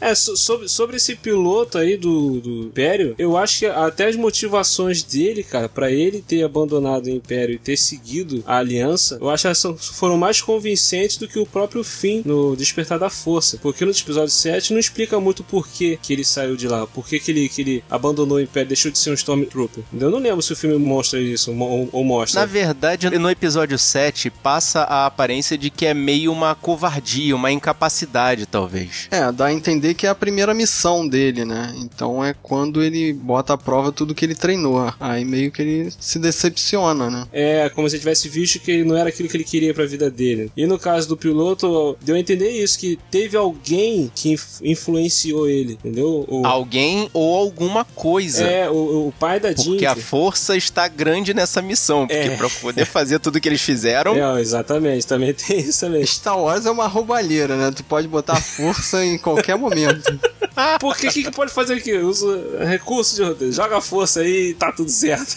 É, 0.10 0.14
so- 0.14 0.36
sobre, 0.36 0.68
sobre 0.68 0.96
esse 0.96 1.14
piloto 1.16 1.76
aí 1.78 1.96
do, 1.96 2.40
do 2.40 2.50
Império, 2.66 3.14
eu 3.18 3.36
acho 3.36 3.60
que 3.60 3.66
até 3.66 4.06
as 4.06 4.16
motivações 4.16 5.02
dele, 5.02 5.42
cara, 5.42 5.68
pra 5.68 5.90
ele 5.90 6.22
ter 6.26 6.42
abandonado 6.42 7.06
o 7.06 7.10
Império 7.10 7.54
e 7.54 7.58
ter 7.58 7.76
seguido 7.76 8.42
a 8.46 8.56
Aliança, 8.58 9.18
eu 9.20 9.28
acho 9.28 9.48
que 9.50 9.94
foram 9.94 10.16
mais 10.16 10.40
convincentes 10.40 11.16
do 11.16 11.28
que 11.28 11.38
o 11.38 11.46
próprio 11.46 11.82
fim 11.84 12.22
no 12.24 12.56
Despertar 12.56 12.98
da 12.98 13.10
Força. 13.10 13.58
Porque 13.60 13.79
no 13.84 13.90
episódio 13.90 14.30
7 14.30 14.72
não 14.72 14.80
explica 14.80 15.20
muito 15.20 15.42
por 15.42 15.66
que, 15.66 15.98
que 16.02 16.12
ele 16.12 16.24
saiu 16.24 16.56
de 16.56 16.68
lá, 16.68 16.86
por 16.86 17.06
que, 17.06 17.18
que, 17.18 17.30
ele, 17.30 17.48
que 17.48 17.62
ele 17.62 17.84
abandonou 17.90 18.38
o 18.38 18.40
Império, 18.40 18.68
deixou 18.68 18.90
de 18.90 18.98
ser 18.98 19.10
um 19.10 19.14
Stormtrooper. 19.14 19.84
Eu 19.98 20.10
não 20.10 20.18
lembro 20.18 20.42
se 20.42 20.52
o 20.52 20.56
filme 20.56 20.78
mostra 20.78 21.20
isso 21.20 21.52
ou, 21.52 21.88
ou 21.92 22.04
mostra. 22.04 22.40
Na 22.40 22.46
verdade, 22.46 23.10
no 23.10 23.30
episódio 23.30 23.78
7, 23.78 24.30
passa 24.30 24.82
a 24.82 25.06
aparência 25.06 25.56
de 25.56 25.70
que 25.70 25.86
é 25.86 25.94
meio 25.94 26.32
uma 26.32 26.54
covardia, 26.54 27.34
uma 27.34 27.50
incapacidade, 27.50 28.46
talvez. 28.46 29.08
É, 29.10 29.30
dá 29.32 29.46
a 29.46 29.52
entender 29.52 29.94
que 29.94 30.06
é 30.06 30.10
a 30.10 30.14
primeira 30.14 30.54
missão 30.54 31.06
dele, 31.06 31.44
né? 31.44 31.74
Então 31.76 32.24
é 32.24 32.34
quando 32.42 32.82
ele 32.82 33.12
bota 33.12 33.54
à 33.54 33.58
prova 33.58 33.92
tudo 33.92 34.14
que 34.14 34.24
ele 34.24 34.34
treinou. 34.34 34.92
Aí 34.98 35.24
meio 35.24 35.50
que 35.50 35.62
ele 35.62 35.92
se 35.98 36.18
decepciona, 36.18 37.10
né? 37.10 37.26
É, 37.32 37.68
como 37.70 37.88
se 37.88 37.96
ele 37.96 38.00
tivesse 38.00 38.28
visto 38.28 38.58
que 38.60 38.84
não 38.84 38.96
era 38.96 39.08
aquilo 39.08 39.28
que 39.28 39.36
ele 39.36 39.44
queria 39.44 39.74
pra 39.74 39.86
vida 39.86 40.10
dele. 40.10 40.50
E 40.56 40.66
no 40.66 40.78
caso 40.78 41.08
do 41.08 41.16
piloto, 41.16 41.96
deu 42.02 42.16
a 42.16 42.18
entender 42.18 42.50
isso, 42.50 42.78
que 42.78 42.98
teve 43.10 43.36
alguém 43.36 43.69
alguém 43.70 44.10
que 44.14 44.32
inf- 44.32 44.60
influenciou 44.62 45.48
ele, 45.48 45.74
entendeu? 45.74 46.24
O, 46.28 46.44
Alguém 46.46 47.08
ou 47.12 47.36
alguma 47.36 47.84
coisa. 47.84 48.44
é, 48.44 48.68
o, 48.68 49.08
o 49.08 49.14
pai 49.18 49.38
da 49.38 49.52
Jean. 49.52 49.64
Porque 49.70 49.86
a 49.86 49.94
força 49.96 50.56
está 50.56 50.88
grande 50.88 51.32
nessa 51.32 51.62
missão. 51.62 52.06
Porque 52.06 52.18
É. 52.28 52.36
pra 52.36 52.48
poder 52.50 52.84
fazer 52.84 53.18
tudo 53.20 53.40
que 53.40 53.48
eles 53.48 53.60
fizeram. 53.60 54.14
É, 54.36 54.40
exatamente, 54.40 55.06
também 55.06 55.32
tem 55.32 55.60
isso 55.60 55.80
também. 55.80 56.04
Star 56.04 56.38
Wars 56.38 56.66
é 56.66 56.70
uma 56.70 56.86
roubalheira, 56.86 57.56
né? 57.56 57.70
Tu 57.74 57.84
pode 57.84 58.08
botar 58.08 58.36
força 58.40 59.04
em 59.04 59.16
qualquer 59.18 59.56
momento. 59.56 60.18
Porque 60.80 61.06
o 61.08 61.12
que, 61.12 61.22
que 61.24 61.30
pode 61.30 61.52
fazer 61.52 61.74
aqui? 61.74 61.96
Usa 61.96 62.64
recurso 62.66 63.14
de 63.16 63.22
roteiro. 63.22 63.52
Joga 63.52 63.78
a 63.78 63.80
força 63.80 64.20
aí 64.20 64.50
e 64.50 64.54
tá 64.54 64.70
tudo 64.72 64.90
certo. 64.90 65.36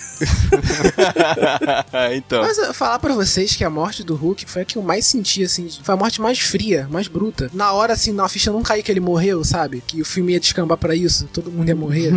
então. 2.16 2.42
Mas 2.42 2.58
eu 2.58 2.74
falar 2.74 3.00
pra 3.00 3.14
vocês 3.14 3.56
que 3.56 3.64
a 3.64 3.70
morte 3.70 4.04
do 4.04 4.16
Hulk 4.16 4.46
foi 4.50 4.64
a 4.64 4.66
que 4.66 4.78
eu 4.78 4.82
mais 4.82 5.06
senti, 5.06 5.44
assim. 5.44 5.70
Foi 5.82 5.94
a 5.94 5.98
morte 5.98 6.20
mais 6.20 6.40
fria, 6.40 6.88
mais 6.90 7.08
bruta. 7.08 7.50
Na 7.54 7.72
hora, 7.72 7.94
assim, 7.94 8.12
na 8.12 8.23
ficha 8.30 8.52
não 8.52 8.62
cair 8.62 8.84
que 8.84 8.92
ele 8.92 9.00
morreu, 9.00 9.44
sabe? 9.44 9.84
Que 9.86 10.02
o 10.02 10.06
filme 10.06 10.34
ia 10.34 10.40
descambar 10.40 10.78
pra 10.78 10.96
isso, 10.96 11.28
todo 11.34 11.52
mundo 11.52 11.68
ia 11.70 11.76
morrer. 11.76 12.12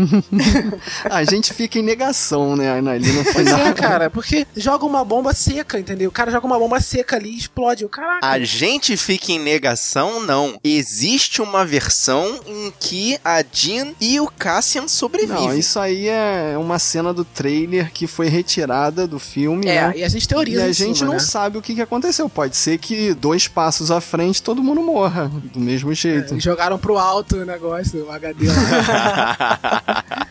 A 1.10 1.24
gente 1.24 1.52
fica 1.52 1.78
em 1.78 1.82
negação, 1.82 2.56
né? 2.56 2.70
Ali 2.70 3.12
no 3.12 3.24
Pois 3.24 3.36
final. 3.48 3.60
é, 3.66 3.72
cara, 3.72 4.10
porque 4.10 4.46
joga 4.56 4.84
uma 4.84 5.04
bomba 5.04 5.32
seca, 5.34 5.78
entendeu? 5.78 6.08
O 6.08 6.12
cara 6.12 6.30
joga 6.30 6.46
uma 6.46 6.58
bomba 6.58 6.80
seca 6.80 7.16
ali 7.16 7.30
e 7.30 7.38
explode. 7.38 7.84
O 7.84 7.88
caraca. 7.88 8.26
A 8.26 8.38
gente 8.40 8.96
fica 8.96 9.32
em 9.32 9.38
negação, 9.38 10.24
não. 10.24 10.58
Existe 10.62 11.40
uma 11.42 11.64
versão 11.64 12.40
em 12.46 12.72
que 12.78 13.18
a 13.24 13.42
Jean 13.50 13.92
e 14.00 14.20
o 14.20 14.28
Cassian 14.28 14.88
sobrevivem. 14.88 15.48
Não, 15.48 15.56
isso 15.58 15.78
aí 15.78 16.08
é 16.08 16.54
uma 16.58 16.78
cena 16.78 17.12
do 17.12 17.24
trailer 17.24 17.90
que 17.92 18.06
foi 18.06 18.28
retirada 18.28 19.06
do 19.06 19.18
filme, 19.18 19.66
É, 19.66 19.88
né? 19.88 19.92
e 19.96 20.04
a 20.04 20.08
gente 20.08 20.26
teoriza 20.28 20.60
E 20.60 20.62
a 20.68 20.72
gente 20.72 20.98
cima, 20.98 21.06
não 21.08 21.14
né? 21.14 21.20
sabe 21.20 21.58
o 21.58 21.62
que, 21.62 21.74
que 21.74 21.80
aconteceu. 21.82 22.28
Pode 22.28 22.56
ser 22.56 22.78
que 22.78 23.14
dois 23.14 23.48
passos 23.48 23.90
à 23.90 24.00
frente 24.00 24.42
todo 24.42 24.62
mundo 24.62 24.82
morra. 24.82 25.30
Do 25.52 25.60
mesmo 25.60 25.92
jeito. 25.96 26.34
Eles 26.34 26.42
jogaram 26.42 26.78
pro 26.78 26.98
alto 26.98 27.36
o 27.36 27.44
negócio, 27.44 28.06
o 28.06 28.10
HD 28.12 28.46
lá. 28.48 30.04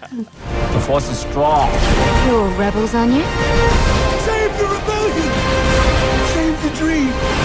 The 0.74 0.80
Force 0.82 1.10
is 1.12 1.20
strong. 1.20 1.70
You're 2.28 2.50
rebels, 2.58 2.94
aren't 2.94 3.14
you? 3.14 3.24
Save 4.26 4.58
the 4.58 4.66
rebellion! 4.66 5.32
Save 6.34 6.62
the 6.64 6.70
dream! 6.78 7.45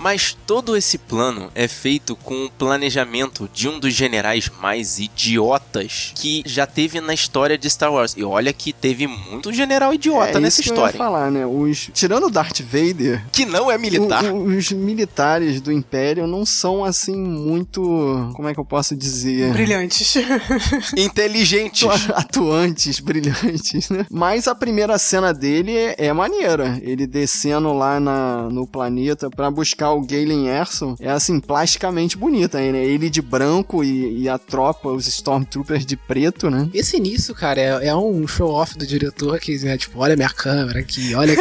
Mas 0.00 0.36
todo 0.46 0.76
esse 0.76 0.96
plano 0.98 1.50
é 1.54 1.66
feito 1.68 2.14
com 2.16 2.44
o 2.46 2.50
planejamento 2.50 3.48
de 3.52 3.68
um 3.68 3.78
dos 3.80 3.92
generais 3.94 4.50
mais 4.60 4.98
idiotas 4.98 6.12
que 6.14 6.42
já 6.46 6.66
teve 6.66 7.00
na 7.00 7.12
história 7.14 7.58
de 7.58 7.68
Star 7.68 7.92
Wars. 7.92 8.14
E 8.16 8.22
olha 8.24 8.52
que 8.52 8.72
teve 8.72 9.06
muito 9.06 9.52
general 9.52 9.92
idiota 9.92 10.38
é 10.38 10.40
nessa 10.40 10.60
isso 10.60 10.72
que 10.72 10.78
eu 10.78 10.82
ia 10.84 10.90
história. 10.90 10.98
falar, 10.98 11.30
né? 11.30 11.44
Os, 11.46 11.90
tirando 11.92 12.26
o 12.26 12.30
Darth 12.30 12.60
Vader, 12.60 13.24
Que 13.32 13.44
não 13.44 13.70
é 13.70 13.76
militar. 13.78 14.24
o- 14.24 14.36
o- 14.36 14.56
os 14.56 14.70
militares 14.72 15.60
do 15.60 15.72
Império 15.72 16.26
não 16.26 16.44
são 16.46 16.84
assim 16.84 17.16
muito. 17.16 17.80
Como 18.34 18.48
é 18.48 18.54
que 18.54 18.60
eu 18.60 18.64
posso 18.64 18.94
dizer? 18.96 19.52
Brilhantes. 19.52 20.14
Inteligentes. 20.96 21.84
Atu- 21.88 22.12
atuantes, 22.14 23.00
brilhantes, 23.00 23.88
né? 23.90 24.06
Mas 24.10 24.46
a 24.48 24.54
primeira 24.54 24.98
cena 24.98 25.32
dele 25.34 25.76
é, 25.76 26.06
é 26.06 26.12
maneira. 26.12 26.78
Ele 26.82 27.06
descendo 27.06 27.72
lá 27.72 27.98
na, 28.00 28.48
no 28.50 28.66
planeta 28.66 29.28
pra 29.30 29.50
buscar 29.50 29.87
o 29.92 30.00
Galen 30.00 30.48
Erso 30.48 30.94
é 31.00 31.10
assim, 31.10 31.40
plasticamente 31.40 32.16
bonita, 32.16 32.58
né? 32.58 32.84
Ele 32.84 33.10
de 33.10 33.22
branco 33.22 33.82
e, 33.82 34.22
e 34.22 34.28
a 34.28 34.38
tropa, 34.38 34.88
os 34.88 35.06
Stormtroopers 35.06 35.84
de 35.84 35.96
preto, 35.96 36.50
né? 36.50 36.68
Esse 36.72 36.96
início, 36.96 37.34
cara, 37.34 37.60
é, 37.60 37.88
é 37.88 37.96
um 37.96 38.26
show-off 38.26 38.76
do 38.76 38.86
diretor 38.86 39.38
que, 39.38 39.56
né, 39.58 39.76
tipo, 39.76 39.98
olha 40.00 40.16
minha 40.16 40.28
câmera 40.28 40.80
aqui, 40.80 41.14
olha, 41.14 41.34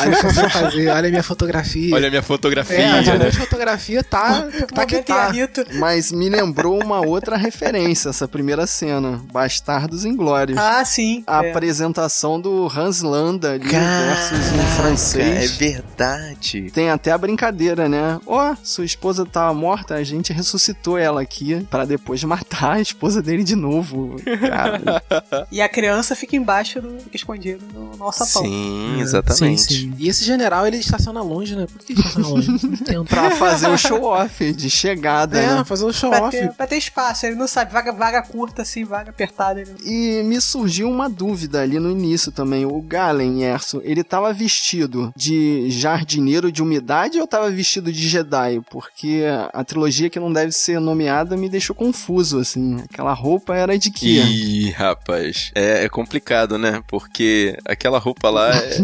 olha 0.00 0.16
o 0.16 0.20
que 0.20 0.26
eu 0.26 0.30
sei 0.30 0.48
fazer, 0.48 0.88
olha 0.88 1.08
a 1.08 1.10
minha 1.10 1.22
fotografia. 1.22 1.94
Olha 1.94 2.08
a 2.08 2.10
minha 2.10 2.22
fotografia, 2.22 2.76
é, 2.76 2.86
a 2.86 3.02
né? 3.02 3.18
minha 3.18 3.32
fotografia 3.32 4.02
tá, 4.02 4.48
tá 4.74 4.86
que 4.86 5.02
tá. 5.02 5.32
Mas 5.78 6.12
me 6.12 6.28
lembrou 6.28 6.82
uma 6.82 7.00
outra 7.00 7.36
referência, 7.36 8.10
essa 8.10 8.28
primeira 8.28 8.66
cena. 8.66 9.22
Bastardos 9.32 10.04
Inglórios. 10.04 10.58
Ah, 10.58 10.84
sim. 10.84 11.22
A 11.26 11.44
é. 11.44 11.50
apresentação 11.50 12.40
do 12.40 12.66
Hans 12.68 13.02
Landa 13.02 13.52
ali 13.52 13.68
versus 13.68 14.52
um 14.52 14.60
É 14.60 14.66
francês. 14.76 15.56
verdade. 15.56 16.70
Tem 16.72 16.90
até 16.90 17.12
a 17.12 17.18
brincadeira, 17.18 17.83
né? 17.88 18.20
Ó, 18.26 18.54
sua 18.62 18.84
esposa 18.84 19.24
tava 19.26 19.52
morta, 19.54 19.94
a 19.94 20.02
gente 20.04 20.32
ressuscitou 20.32 20.96
ela 20.98 21.20
aqui 21.20 21.66
pra 21.70 21.84
depois 21.84 22.22
matar 22.24 22.72
a 22.74 22.80
esposa 22.80 23.22
dele 23.22 23.44
de 23.44 23.54
novo. 23.56 24.16
Cara, 24.40 25.02
E 25.50 25.60
a 25.60 25.68
criança 25.68 26.14
fica 26.16 26.36
embaixo 26.36 26.80
do. 26.80 26.98
fica 27.00 27.16
escondido 27.16 27.64
no 27.72 27.96
nosso 27.96 28.24
sapão. 28.24 28.42
Sim, 28.48 28.96
É, 28.98 29.00
exatamente. 29.00 29.62
Sim, 29.62 29.68
sim. 29.90 29.94
E 29.98 30.08
esse 30.08 30.24
general, 30.24 30.66
ele 30.66 30.76
estaciona 30.78 31.22
longe, 31.22 31.54
né? 31.56 31.66
Por 31.66 31.78
que 31.84 31.92
ele 31.92 32.00
estaciona 32.00 32.28
longe? 32.28 32.48
Não 32.92 33.04
pra 33.04 33.30
fazer 33.32 33.68
o 33.68 33.76
show-off 33.78 34.52
de 34.52 34.70
chegada, 34.70 35.38
É, 35.38 35.54
né? 35.56 35.64
fazer 35.64 35.84
o 35.84 35.88
Pra 35.88 35.94
show-off. 35.98 36.30
ter, 36.36 36.52
pra 36.52 36.66
ter 36.66 36.76
espaço, 36.76 37.26
ele 37.26 37.36
não 37.36 37.46
sabe, 37.48 37.72
vaga, 37.72 37.92
vaga 37.92 38.22
curta 38.22 38.62
assim, 38.62 38.84
vaga 38.84 39.10
apertada. 39.10 39.60
Ele... 39.60 39.74
E 39.84 40.22
me 40.24 40.40
surgiu 40.40 40.90
uma 40.90 41.08
dúvida 41.08 41.60
ali 41.60 41.78
no 41.78 41.90
início 41.90 42.30
também. 42.32 42.64
O 42.66 42.80
Galen 42.80 43.42
Erso, 43.42 43.80
ele 43.84 44.02
tava 44.04 44.32
vestido 44.32 45.12
de 45.16 45.70
jardineiro 45.70 46.50
de 46.50 46.62
umidade 46.62 47.18
ou 47.20 47.26
tava 47.26 47.50
vestido 47.50 47.73
de 47.82 48.08
Jedi? 48.08 48.60
Porque 48.70 49.22
a 49.52 49.64
trilogia 49.64 50.10
que 50.10 50.20
não 50.20 50.32
deve 50.32 50.52
ser 50.52 50.80
nomeada 50.80 51.36
me 51.36 51.48
deixou 51.48 51.74
confuso, 51.74 52.38
assim. 52.38 52.80
Aquela 52.82 53.12
roupa 53.12 53.54
era 53.54 53.78
de 53.78 53.90
quê? 53.90 54.22
Ih, 54.22 54.70
rapaz, 54.70 55.50
é, 55.54 55.84
é 55.84 55.88
complicado, 55.88 56.58
né? 56.58 56.82
Porque 56.86 57.56
aquela 57.64 57.98
roupa 57.98 58.30
lá, 58.30 58.54
é... 58.54 58.78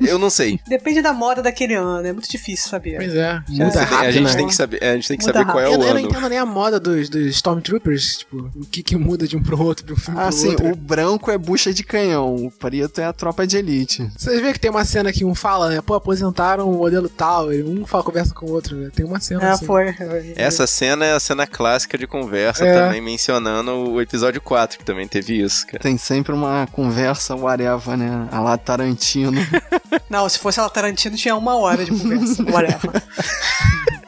eu 0.00 0.18
não 0.18 0.30
sei. 0.30 0.58
Depende 0.66 1.02
da 1.02 1.12
moda 1.12 1.42
daquele 1.42 1.74
ano, 1.74 2.06
é 2.06 2.12
muito 2.12 2.30
difícil 2.30 2.68
saber. 2.68 2.96
Pois 2.96 3.14
é, 3.14 3.42
muda 3.48 3.70
sei. 3.72 3.80
rápido, 3.82 4.06
a 4.08 4.10
gente 4.10 4.24
né? 4.30 4.34
tem 4.36 4.46
que 4.46 4.54
saber, 4.54 4.78
é, 4.82 4.90
a 4.90 4.94
gente 4.94 5.08
tem 5.08 5.16
que 5.18 5.24
Muda 5.26 5.38
saber 5.38 5.50
qual 5.52 5.60
é 5.62 5.66
eu, 5.66 5.70
o 5.70 5.74
eu 5.74 5.78
não 5.80 5.86
ano. 5.90 5.98
entendo 6.00 6.28
nem 6.28 6.38
a 6.38 6.46
moda 6.46 6.78
dos, 6.80 7.08
dos 7.08 7.26
Stormtroopers, 7.36 8.18
tipo, 8.18 8.50
o 8.56 8.66
que 8.66 8.82
que 8.82 8.96
muda 8.96 9.26
de 9.26 9.36
um 9.36 9.42
pro 9.42 9.60
outro, 9.60 9.86
de 9.86 9.92
um 9.92 9.96
filme 9.96 10.18
Ah, 10.20 10.24
pro 10.24 10.32
sim, 10.32 10.48
outro. 10.50 10.70
o 10.72 10.76
branco 10.76 11.30
é 11.30 11.38
bucha 11.38 11.72
de 11.72 11.82
canhão, 11.82 12.34
o 12.34 12.50
preto 12.50 13.00
é 13.00 13.04
a 13.04 13.12
tropa 13.12 13.46
de 13.46 13.56
elite. 13.56 14.08
Vocês 14.16 14.40
veem 14.40 14.52
que 14.52 14.60
tem 14.60 14.70
uma 14.70 14.84
cena 14.84 15.12
que 15.12 15.24
um 15.24 15.34
fala, 15.34 15.70
né? 15.70 15.80
Pô, 15.80 15.94
aposentaram 15.94 16.70
o 16.70 16.78
modelo 16.78 17.08
tal, 17.08 17.52
e 17.52 17.62
um 17.62 17.86
fala, 17.86 18.01
conversa 18.02 18.34
com 18.34 18.46
o 18.46 18.50
outro, 18.50 18.76
né? 18.76 18.90
Tem 18.94 19.04
uma 19.04 19.20
cena 19.20 19.42
É, 19.44 19.50
assim. 19.50 19.66
foi. 19.66 19.94
Essa 20.36 20.66
cena 20.66 21.04
é 21.06 21.12
a 21.12 21.20
cena 21.20 21.46
clássica 21.46 21.96
de 21.96 22.06
conversa, 22.06 22.64
É. 22.66 22.72
também 22.72 23.00
mencionando 23.00 23.72
o 23.90 24.00
episódio 24.00 24.40
4, 24.40 24.78
que 24.78 24.84
também 24.84 25.06
teve 25.08 25.40
isso, 25.40 25.66
cara. 25.66 25.78
Tem 25.82 25.96
sempre 25.96 26.32
uma 26.32 26.66
conversa 26.72 27.34
whatever, 27.34 27.96
né? 27.96 28.28
A 28.30 28.40
lá 28.40 28.56
Tarantino. 28.56 29.40
Não, 30.08 30.28
se 30.28 30.38
fosse 30.38 30.58
ela 30.58 30.68
Tarantino, 30.70 31.16
tinha 31.16 31.36
uma 31.36 31.56
hora 31.56 31.84
de 31.84 31.90
conversa. 31.90 32.42
Whatever. 32.50 33.02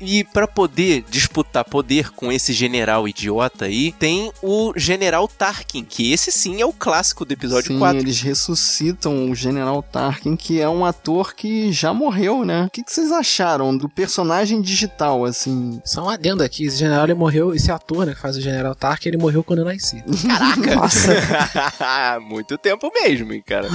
E 0.00 0.22
pra 0.24 0.46
poder 0.46 1.04
disputar 1.10 1.64
poder 1.64 2.10
com 2.10 2.30
esse 2.30 2.52
general 2.52 3.08
idiota 3.08 3.64
aí, 3.64 3.92
tem 3.92 4.30
o 4.42 4.72
General 4.76 5.26
Tarkin, 5.26 5.84
que 5.84 6.12
esse 6.12 6.30
sim 6.30 6.60
é 6.60 6.66
o 6.66 6.72
clássico 6.72 7.24
do 7.24 7.32
episódio 7.32 7.72
Sim, 7.72 7.78
4. 7.78 7.98
eles 7.98 8.20
ressuscitam 8.20 9.30
o 9.30 9.34
General 9.34 9.82
Tarkin, 9.82 10.36
que 10.36 10.60
é 10.60 10.68
um 10.68 10.84
ator 10.84 11.34
que 11.34 11.72
já 11.72 11.92
morreu, 11.92 12.44
né? 12.44 12.66
O 12.66 12.70
que, 12.70 12.84
que 12.84 12.92
vocês 12.92 13.10
acharam 13.10 13.76
do 13.76 13.88
personagem 13.88 14.60
digital, 14.60 15.24
assim? 15.24 15.80
Só 15.84 16.04
um 16.04 16.08
adendo 16.08 16.42
aqui, 16.42 16.66
esse 16.66 16.76
general 16.76 17.04
ele 17.04 17.14
morreu, 17.14 17.54
esse 17.54 17.72
ator, 17.72 18.06
né, 18.06 18.14
que 18.14 18.20
faz 18.20 18.36
o 18.36 18.40
General 18.40 18.74
Tarkin, 18.74 19.08
ele 19.08 19.18
morreu 19.18 19.42
quando 19.42 19.60
eu 19.60 19.64
nasci. 19.64 20.02
Caraca! 20.26 22.20
Muito 22.20 22.56
tempo 22.56 22.90
mesmo, 22.94 23.32
hein, 23.32 23.42
cara. 23.44 23.68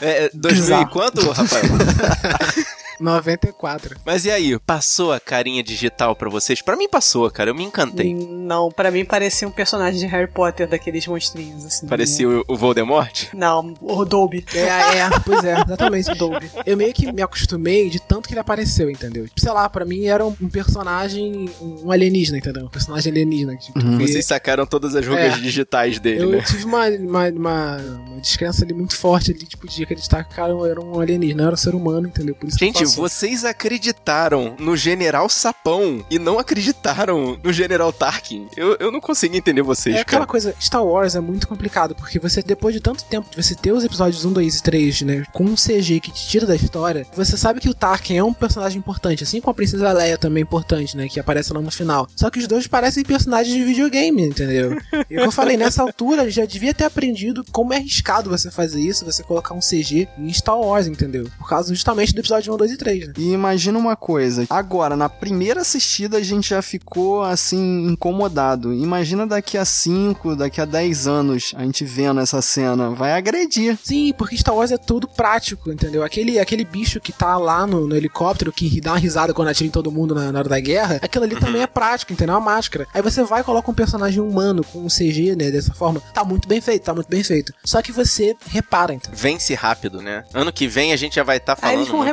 É, 0.00 0.30
2000 0.34 0.82
e 0.82 0.86
quanto, 0.86 1.30
Rafael? 1.30 1.64
94. 3.02 3.96
Mas 4.04 4.24
e 4.24 4.30
aí, 4.30 4.58
passou 4.60 5.12
a 5.12 5.20
carinha 5.20 5.62
digital 5.62 6.14
pra 6.16 6.30
vocês? 6.30 6.62
Pra 6.62 6.76
mim 6.76 6.88
passou, 6.88 7.30
cara, 7.30 7.50
eu 7.50 7.54
me 7.54 7.64
encantei. 7.64 8.14
Não, 8.14 8.70
pra 8.70 8.90
mim 8.90 9.04
parecia 9.04 9.46
um 9.46 9.50
personagem 9.50 10.00
de 10.00 10.06
Harry 10.06 10.30
Potter 10.30 10.68
daqueles 10.68 11.06
monstrinhos, 11.06 11.64
assim. 11.64 11.86
Parecia 11.86 12.28
o, 12.28 12.44
o 12.48 12.56
Voldemort? 12.56 13.28
Não, 13.34 13.74
o 13.80 14.04
Dolby. 14.04 14.44
É, 14.54 14.58
é, 14.98 15.10
pois 15.24 15.44
é, 15.44 15.60
exatamente. 15.60 16.14
Dolby. 16.14 16.50
Eu 16.64 16.76
meio 16.76 16.92
que 16.92 17.10
me 17.12 17.22
acostumei 17.22 17.88
de 17.90 18.00
tanto 18.00 18.28
que 18.28 18.34
ele 18.34 18.40
apareceu, 18.40 18.90
entendeu? 18.90 19.24
Tipo, 19.26 19.40
sei 19.40 19.52
lá, 19.52 19.68
pra 19.68 19.84
mim 19.84 20.04
era 20.06 20.24
um, 20.24 20.34
um 20.40 20.48
personagem, 20.48 21.48
um 21.60 21.90
alienígena, 21.90 22.38
entendeu? 22.38 22.64
Um 22.66 22.68
personagem 22.68 23.10
alienígena. 23.12 23.56
Tipo, 23.56 23.78
que- 23.80 24.06
Vocês 24.06 24.26
sacaram 24.26 24.66
todas 24.66 24.94
as 24.94 25.06
rugas 25.06 25.34
É. 25.34 25.38
digitais 25.40 25.98
dele, 25.98 26.22
Eu 26.24 26.30
né? 26.30 26.42
tive 26.46 26.64
uma, 26.64 26.88
uma, 26.88 27.28
uma, 27.28 27.76
uma 27.76 28.20
descrença 28.20 28.64
ali 28.64 28.72
muito 28.74 28.96
forte 28.96 29.30
ali, 29.32 29.40
tipo, 29.46 29.66
de 29.68 29.82
acreditar 29.82 30.24
que 30.24 30.32
o 30.32 30.36
cara 30.36 30.52
era 30.68 30.80
um 30.80 31.00
alienígena, 31.00 31.38
não 31.38 31.44
era 31.46 31.54
um 31.54 31.58
ser 31.58 31.74
humano, 31.74 32.06
entendeu? 32.08 32.34
Por 32.34 32.48
isso 32.48 32.58
que 32.58 32.64
Gente, 32.64 32.82
vocês 32.96 33.44
acreditaram 33.44 34.54
no 34.58 34.76
General 34.76 35.28
Sapão 35.28 36.04
e 36.10 36.18
não 36.18 36.38
acreditaram 36.38 37.38
no 37.42 37.52
General 37.52 37.92
Tarkin. 37.92 38.46
Eu, 38.56 38.76
eu 38.78 38.90
não 38.92 39.00
consigo 39.00 39.36
entender 39.36 39.62
vocês, 39.62 39.96
É 39.96 40.00
aquela 40.00 40.20
cara. 40.20 40.30
coisa, 40.30 40.54
Star 40.60 40.84
Wars 40.84 41.14
é 41.14 41.20
muito 41.20 41.46
complicado, 41.48 41.94
porque 41.94 42.18
você, 42.18 42.42
depois 42.42 42.74
de 42.74 42.80
tanto 42.80 43.04
tempo 43.04 43.28
de 43.30 43.42
você 43.42 43.54
ter 43.54 43.72
os 43.72 43.84
episódios 43.84 44.24
1, 44.24 44.32
2 44.32 44.56
e 44.56 44.62
3, 44.62 45.02
né, 45.02 45.24
com 45.32 45.44
um 45.44 45.54
CG 45.54 46.00
que 46.00 46.10
te 46.10 46.26
tira 46.26 46.46
da 46.46 46.54
história, 46.54 47.06
você 47.14 47.36
sabe 47.36 47.60
que 47.60 47.68
o 47.68 47.74
Tarkin 47.74 48.16
é 48.16 48.24
um 48.24 48.32
personagem 48.32 48.78
importante, 48.78 49.22
assim 49.24 49.40
como 49.40 49.52
a 49.52 49.54
Princesa 49.54 49.92
Leia 49.92 50.18
também 50.18 50.42
é 50.42 50.44
importante, 50.44 50.96
né, 50.96 51.08
que 51.08 51.18
aparece 51.20 51.52
lá 51.52 51.60
no 51.60 51.70
final. 51.70 52.06
Só 52.16 52.30
que 52.30 52.38
os 52.38 52.46
dois 52.46 52.66
parecem 52.66 53.02
personagens 53.04 53.54
de 53.54 53.62
videogame, 53.64 54.22
entendeu? 54.22 54.78
E 55.10 55.16
o 55.16 55.20
que 55.20 55.26
eu 55.26 55.32
falei, 55.32 55.56
nessa 55.56 55.82
altura, 55.82 56.30
já 56.30 56.44
devia 56.44 56.74
ter 56.74 56.84
aprendido 56.84 57.44
como 57.52 57.72
é 57.72 57.76
arriscado 57.76 58.30
você 58.30 58.50
fazer 58.50 58.80
isso, 58.80 59.04
você 59.04 59.22
colocar 59.22 59.54
um 59.54 59.60
CG 59.60 60.08
em 60.18 60.32
Star 60.32 60.58
Wars, 60.58 60.86
entendeu? 60.86 61.28
Por 61.38 61.48
causa 61.48 61.74
justamente 61.74 62.12
do 62.14 62.20
episódio 62.20 62.52
1, 62.52 62.56
2 62.56 62.72
e 62.72 62.76
três, 62.82 63.06
né? 63.08 63.14
E 63.16 63.32
imagina 63.32 63.78
uma 63.78 63.96
coisa, 63.96 64.46
agora, 64.50 64.96
na 64.96 65.08
primeira 65.08 65.60
assistida 65.60 66.18
a 66.18 66.22
gente 66.22 66.50
já 66.50 66.60
ficou 66.60 67.22
assim, 67.22 67.86
incomodado. 67.86 68.72
Imagina 68.72 69.26
daqui 69.26 69.56
a 69.56 69.64
5, 69.64 70.36
daqui 70.36 70.60
a 70.60 70.64
10 70.64 71.06
anos 71.06 71.52
a 71.56 71.62
gente 71.62 71.84
vendo 71.84 72.20
essa 72.20 72.42
cena, 72.42 72.90
vai 72.90 73.12
agredir. 73.12 73.78
Sim, 73.82 74.12
porque 74.16 74.36
Star 74.36 74.54
Wars 74.54 74.72
é 74.72 74.78
tudo 74.78 75.08
prático, 75.08 75.70
entendeu? 75.70 76.02
Aquele, 76.02 76.38
aquele 76.38 76.64
bicho 76.64 77.00
que 77.00 77.12
tá 77.12 77.36
lá 77.36 77.66
no, 77.66 77.86
no 77.86 77.96
helicóptero, 77.96 78.52
que 78.52 78.80
dá 78.80 78.92
uma 78.92 78.98
risada 78.98 79.32
quando 79.32 79.48
atira 79.48 79.68
em 79.68 79.70
todo 79.70 79.90
mundo 79.90 80.14
na, 80.14 80.32
na 80.32 80.38
hora 80.38 80.48
da 80.48 80.60
guerra, 80.60 80.98
aquilo 81.02 81.24
ali 81.24 81.36
também 81.36 81.62
é 81.62 81.66
prático, 81.66 82.12
entendeu? 82.12 82.34
É 82.34 82.38
uma 82.38 82.44
máscara. 82.44 82.86
Aí 82.92 83.02
você 83.02 83.22
vai 83.22 83.40
e 83.40 83.44
coloca 83.44 83.70
um 83.70 83.74
personagem 83.74 84.20
humano 84.20 84.64
com 84.64 84.80
um 84.80 84.88
CG, 84.88 85.36
né, 85.36 85.50
dessa 85.50 85.72
forma. 85.74 86.00
Tá 86.12 86.24
muito 86.24 86.48
bem 86.48 86.60
feito, 86.60 86.82
tá 86.84 86.94
muito 86.94 87.08
bem 87.08 87.22
feito. 87.22 87.52
Só 87.64 87.80
que 87.80 87.92
você 87.92 88.36
repara, 88.48 88.94
então. 88.94 89.12
Vence 89.14 89.54
rápido, 89.54 90.00
né? 90.00 90.24
Ano 90.34 90.52
que 90.52 90.66
vem 90.66 90.92
a 90.92 90.96
gente 90.96 91.16
já 91.16 91.22
vai 91.22 91.36
estar 91.36 91.56
falando. 91.56 91.74
Aí 91.74 91.78
eles 91.78 91.88
vão 91.88 91.98
muito, 91.98 92.08
né? 92.08 92.12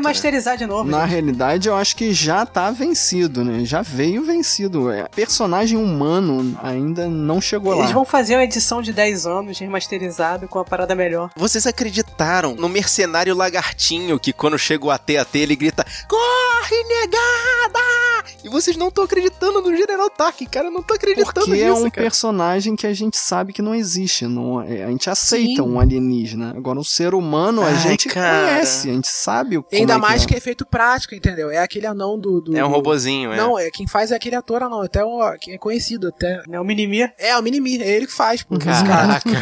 De 0.56 0.66
novo. 0.66 0.90
Na 0.90 1.02
gente. 1.02 1.10
realidade, 1.12 1.68
eu 1.68 1.76
acho 1.76 1.96
que 1.96 2.14
já 2.14 2.46
tá 2.46 2.72
vencido, 2.72 3.44
né? 3.44 3.64
Já 3.66 3.82
veio 3.82 4.24
vencido. 4.24 4.92
É, 4.92 5.08
personagem 5.10 5.78
humano 5.78 6.58
ainda 6.64 7.08
não 7.08 7.40
chegou 7.42 7.74
lá. 7.74 7.80
Eles 7.80 7.92
vão 7.92 8.06
fazer 8.06 8.36
uma 8.36 8.44
edição 8.44 8.82
de 8.82 8.92
10 8.94 9.26
anos 9.26 9.58
remasterizado 9.60 10.48
com 10.48 10.60
a 10.60 10.66
parada 10.66 10.96
melhor. 10.96 11.30
Vocês 11.36 11.66
acreditaram 11.68 12.56
no 12.56 12.70
mercenário 12.70 13.36
lagartinho 13.36 14.20
que 14.20 14.32
quando 14.34 14.58
chega 14.58 14.86
o 14.86 14.92
AT-AT 14.92 15.36
ele 15.38 15.56
grita 15.56 15.86
Corre, 16.08 16.84
negada! 16.84 17.80
E 18.44 18.50
vocês 18.50 18.78
não 18.78 18.88
estão 18.88 19.04
acreditando 19.04 19.62
no 19.62 19.76
General 19.76 20.10
Tarkin, 20.10 20.46
cara, 20.46 20.68
eu 20.68 20.72
não 20.72 20.82
tô 20.82 20.94
acreditando 20.94 21.46
Porque 21.48 21.52
nisso, 21.52 21.66
é 21.66 21.74
um 21.74 21.90
cara. 21.90 22.04
personagem 22.04 22.76
que 22.76 22.88
a 22.88 22.94
gente 22.94 23.18
sabe 23.18 23.52
que 23.52 23.62
não 23.62 23.76
existe. 23.76 24.26
Não, 24.28 24.62
é- 24.62 24.84
a 24.84 24.88
gente 24.88 25.10
aceita 25.10 25.62
Sim. 25.62 25.70
um 25.70 25.80
alienígena. 25.80 26.54
Agora, 26.56 26.80
um 26.80 26.84
ser 26.84 27.14
humano, 27.14 27.62
a 27.62 27.68
Ai, 27.68 27.76
gente 27.80 28.08
cara. 28.08 28.48
conhece, 28.54 28.90
a 28.90 28.94
gente 28.94 29.08
sabe 29.10 29.58
o 29.58 29.66
E 29.72 29.78
ainda 29.78 29.94
como 29.94 30.06
é 30.06 30.10
mais 30.10 30.22
que 30.26 30.30
que 30.34 30.38
é 30.38 30.39
efeito 30.40 30.66
prático, 30.66 31.14
entendeu? 31.14 31.50
É 31.52 31.60
aquele 31.60 31.86
anão 31.86 32.18
do. 32.20 32.42
do 32.42 32.58
É 32.58 32.64
um 32.66 32.68
do- 32.70 32.74
robozinho, 32.76 33.32
é. 33.34 33.38
Não, 33.38 33.58
é 33.60 33.70
quem 33.70 33.88
faz 33.88 34.12
é 34.12 34.16
aquele 34.16 34.36
ator 34.36 34.64
anão, 34.64 34.82
até 34.82 35.04
o, 35.04 35.38
quem 35.40 35.54
é 35.54 35.58
conhecido 35.58 36.08
até. 36.08 36.42
É 36.52 36.60
o 36.60 36.64
Minimi. 36.64 37.10
É, 37.18 37.38
o 37.38 37.42
Minimi, 37.42 37.82
é 37.82 37.88
ele 37.90 38.08
que 38.08 38.14
faz, 38.14 38.42
pô. 38.44 38.58
Caraca. 38.58 39.30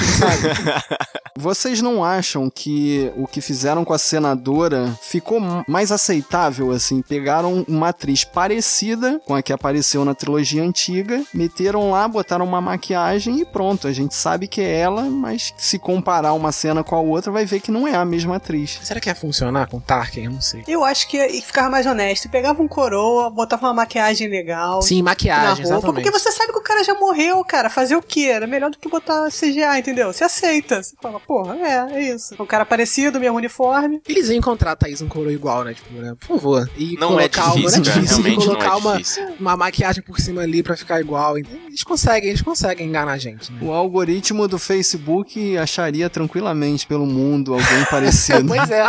Vocês 1.38 1.82
não 1.82 2.04
acham 2.04 2.50
que 2.50 3.12
o 3.16 3.28
que 3.28 3.42
fizeram 3.42 3.86
com 3.86 3.94
a 3.94 3.98
senadora 3.98 4.92
ficou 5.02 5.40
mais 5.68 5.92
aceitável, 5.92 6.72
assim? 6.72 7.02
Pegaram 7.02 7.64
uma 7.68 7.90
atriz 7.90 8.24
parecida 8.24 9.20
com 9.26 9.36
a 9.36 9.42
que 9.42 9.54
apareceu 9.54 10.04
na 10.04 10.16
trilogia 10.16 10.64
antiga, 10.64 11.24
meteram 11.34 11.92
lá, 11.92 12.08
botaram 12.08 12.44
uma 12.46 12.60
maquiagem 12.60 13.40
e 13.42 13.46
pronto. 13.46 13.88
A 13.88 13.94
gente 13.94 14.16
sabe 14.16 14.48
que 14.48 14.62
é 14.62 14.78
ela, 14.80 15.04
mas 15.04 15.54
se 15.58 15.78
comparar 15.78 16.34
uma 16.34 16.52
cena 16.52 16.84
com 16.84 16.96
a 16.96 17.00
outra, 17.00 17.32
vai 17.32 17.46
ver 17.46 17.60
que 17.60 17.72
não 17.72 17.88
é 17.88 17.96
a 17.96 18.04
mesma 18.06 18.38
atriz. 18.38 18.80
Será 18.82 19.00
que 19.00 19.10
ia 19.10 19.16
funcionar 19.16 19.68
com 19.68 19.78
o 19.78 19.82
Tarkin? 19.82 20.24
Eu 20.26 20.32
não 20.32 20.42
sei. 20.42 20.64
Eu 20.68 20.84
acho 20.88 21.08
que 21.08 21.42
ficava 21.42 21.70
mais 21.70 21.86
honesto. 21.86 22.30
Pegava 22.30 22.62
um 22.62 22.68
coroa, 22.68 23.30
botava 23.30 23.68
uma 23.68 23.74
maquiagem 23.74 24.28
legal. 24.28 24.82
Sim, 24.82 25.02
maquiagem, 25.02 25.42
na 25.44 25.50
roupa, 25.54 25.62
exatamente. 25.88 26.04
porque 26.06 26.12
você 26.20 26.32
sabe 26.32 26.52
que 26.52 26.58
o 26.60 26.64
cara 26.64 26.84
já 26.84 26.94
morreu, 26.96 27.44
cara. 27.46 27.70
Fazer 27.70 27.96
o 27.96 28.02
quê? 28.02 28.30
Era 28.34 28.48
melhor 28.48 28.70
do 28.72 28.78
que 28.78 28.90
botar 28.90 29.28
CGA, 29.30 29.78
entendeu? 29.78 30.12
Você 30.12 30.24
aceita. 30.24 30.82
Você 30.82 30.96
fala, 31.02 31.20
porra, 31.20 31.56
é, 31.58 31.94
é 31.94 32.02
isso. 32.16 32.36
Um 32.40 32.46
cara 32.46 32.66
parecido, 32.66 33.20
mesmo 33.20 33.38
uniforme. 33.38 34.02
Eles 34.08 34.30
iam 34.30 34.38
encontrar 34.38 34.72
a 34.72 34.76
Thaís 34.76 35.02
um 35.02 35.08
coroa 35.08 35.32
igual, 35.32 35.64
né? 35.64 35.74
Tipo, 35.74 35.94
né? 35.94 36.16
Por 36.20 36.28
favor. 36.38 36.70
E 36.78 36.96
Não 36.98 37.20
é 37.20 37.28
colocar 37.30 37.54
uma- 37.54 37.56
difícil, 37.72 37.80
não 37.80 37.84
é 37.84 37.86
cara, 37.86 38.00
difícil. 38.02 38.18
realmente 38.24 38.46
não 38.48 38.54
é 38.54 38.58
colocar 38.58 38.78
uma, 38.78 38.98
difícil. 38.98 39.36
uma 39.40 39.58
maquiagem 39.58 40.04
por 40.04 40.20
cima 40.20 40.42
ali 40.42 40.64
pra 40.64 40.78
ficar 40.78 41.00
igual. 41.02 41.38
Eles 41.38 41.84
conseguem, 41.84 42.30
eles 42.30 42.42
conseguem 42.42 42.88
enganar 42.88 43.14
a 43.14 43.18
gente, 43.18 43.52
né? 43.52 43.60
O 43.62 43.72
algoritmo 43.72 44.48
do 44.48 44.58
Facebook 44.58 45.58
acharia 45.58 46.10
tranquilamente 46.10 46.86
pelo 46.88 47.06
mundo 47.06 47.54
alguém 47.54 47.86
parecido. 47.90 48.48
pois 48.54 48.70
é. 48.72 48.84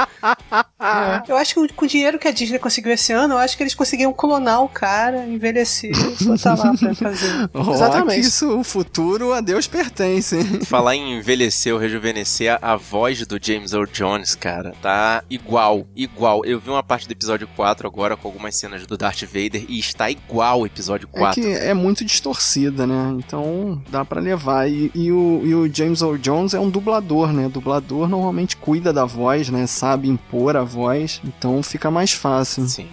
Eu 1.29 1.37
acho 1.37 1.55
que 1.55 1.73
com 1.75 1.85
o 1.85 1.88
dinheiro 1.89 2.19
que 2.19 2.29
a 2.29 2.31
Disney 2.31 2.59
conseguiu 2.59 2.93
esse 2.93 3.13
ano, 3.13 3.35
eu 3.35 3.39
acho 3.39 3.57
que 3.57 3.63
eles 3.63 3.75
conseguiram 3.75 4.13
clonar 4.13 4.63
o 4.63 4.69
cara, 4.69 5.27
envelhecer 5.27 5.91
e 6.21 6.25
botar 6.25 6.55
lá 6.55 6.73
pra 6.77 6.95
fazer. 6.95 7.51
Exatamente. 7.73 8.21
que 8.21 8.27
isso, 8.27 8.59
o 8.59 8.63
futuro 8.65 9.33
a 9.33 9.41
Deus 9.41 9.67
pertence. 9.67 10.37
hein? 10.37 10.61
Falar 10.65 10.95
em 10.97 11.19
envelhecer 11.19 11.73
ou 11.75 11.81
rejuvenescer, 11.81 12.59
a, 12.63 12.77
voz 12.77 13.27
do 13.27 13.39
James 13.43 13.73
Earl 13.73 13.87
Jones, 13.93 14.35
cara, 14.35 14.73
tá 14.81 15.23
igual, 15.29 15.87
igual. 15.97 16.45
Eu 16.45 16.61
vi 16.61 16.71
uma 16.71 16.83
parte 16.83 17.07
do 17.09 17.13
episódio 17.13 17.49
4 17.57 17.87
agora 17.87 18.17
com 18.17 18.29
algumas 18.29 18.55
cenas 18.57 18.87
do 18.87 18.97
Darth 18.97 19.23
Vader 19.25 19.65
e 19.69 19.79
está 19.79 20.11
igual 20.11 20.61
o 20.61 20.67
episódio 20.67 21.09
É 21.15 21.19
4. 21.19 21.43
que 21.43 21.49
é 21.49 21.75
muito 21.75 22.05
distorcida, 22.05 22.87
né? 22.87 23.17
Então 23.19 23.83
dá 23.91 24.05
pra 24.05 24.21
levar. 24.21 24.69
E, 24.71 24.91
e 24.95 25.11
o, 25.11 25.43
e 25.45 25.55
o 25.55 25.73
James 25.75 26.01
Earl 26.01 26.17
Jones 26.17 26.55
é 26.55 26.61
um 26.61 26.71
dublador, 26.71 27.33
né? 27.33 27.49
dublador 27.49 28.09
normalmente 28.09 28.57
cuida 28.57 28.93
da 28.93 29.05
voz, 29.05 29.49
né? 29.49 29.67
Sabe 29.67 30.09
impor 30.09 30.57
a 30.57 30.63
voz, 30.65 31.21
então 31.25 31.63
fica 31.63 31.78
mais 31.91 32.13
fácil. 32.13 32.67
Sim. 32.67 32.89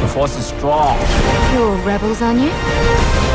The 0.00 0.08
Force 0.08 0.38
is 0.38 0.46
strong. 0.46 0.96
You're 1.54 1.76
rebels, 1.84 2.22
aren't 2.22 2.40
you? 2.40 3.29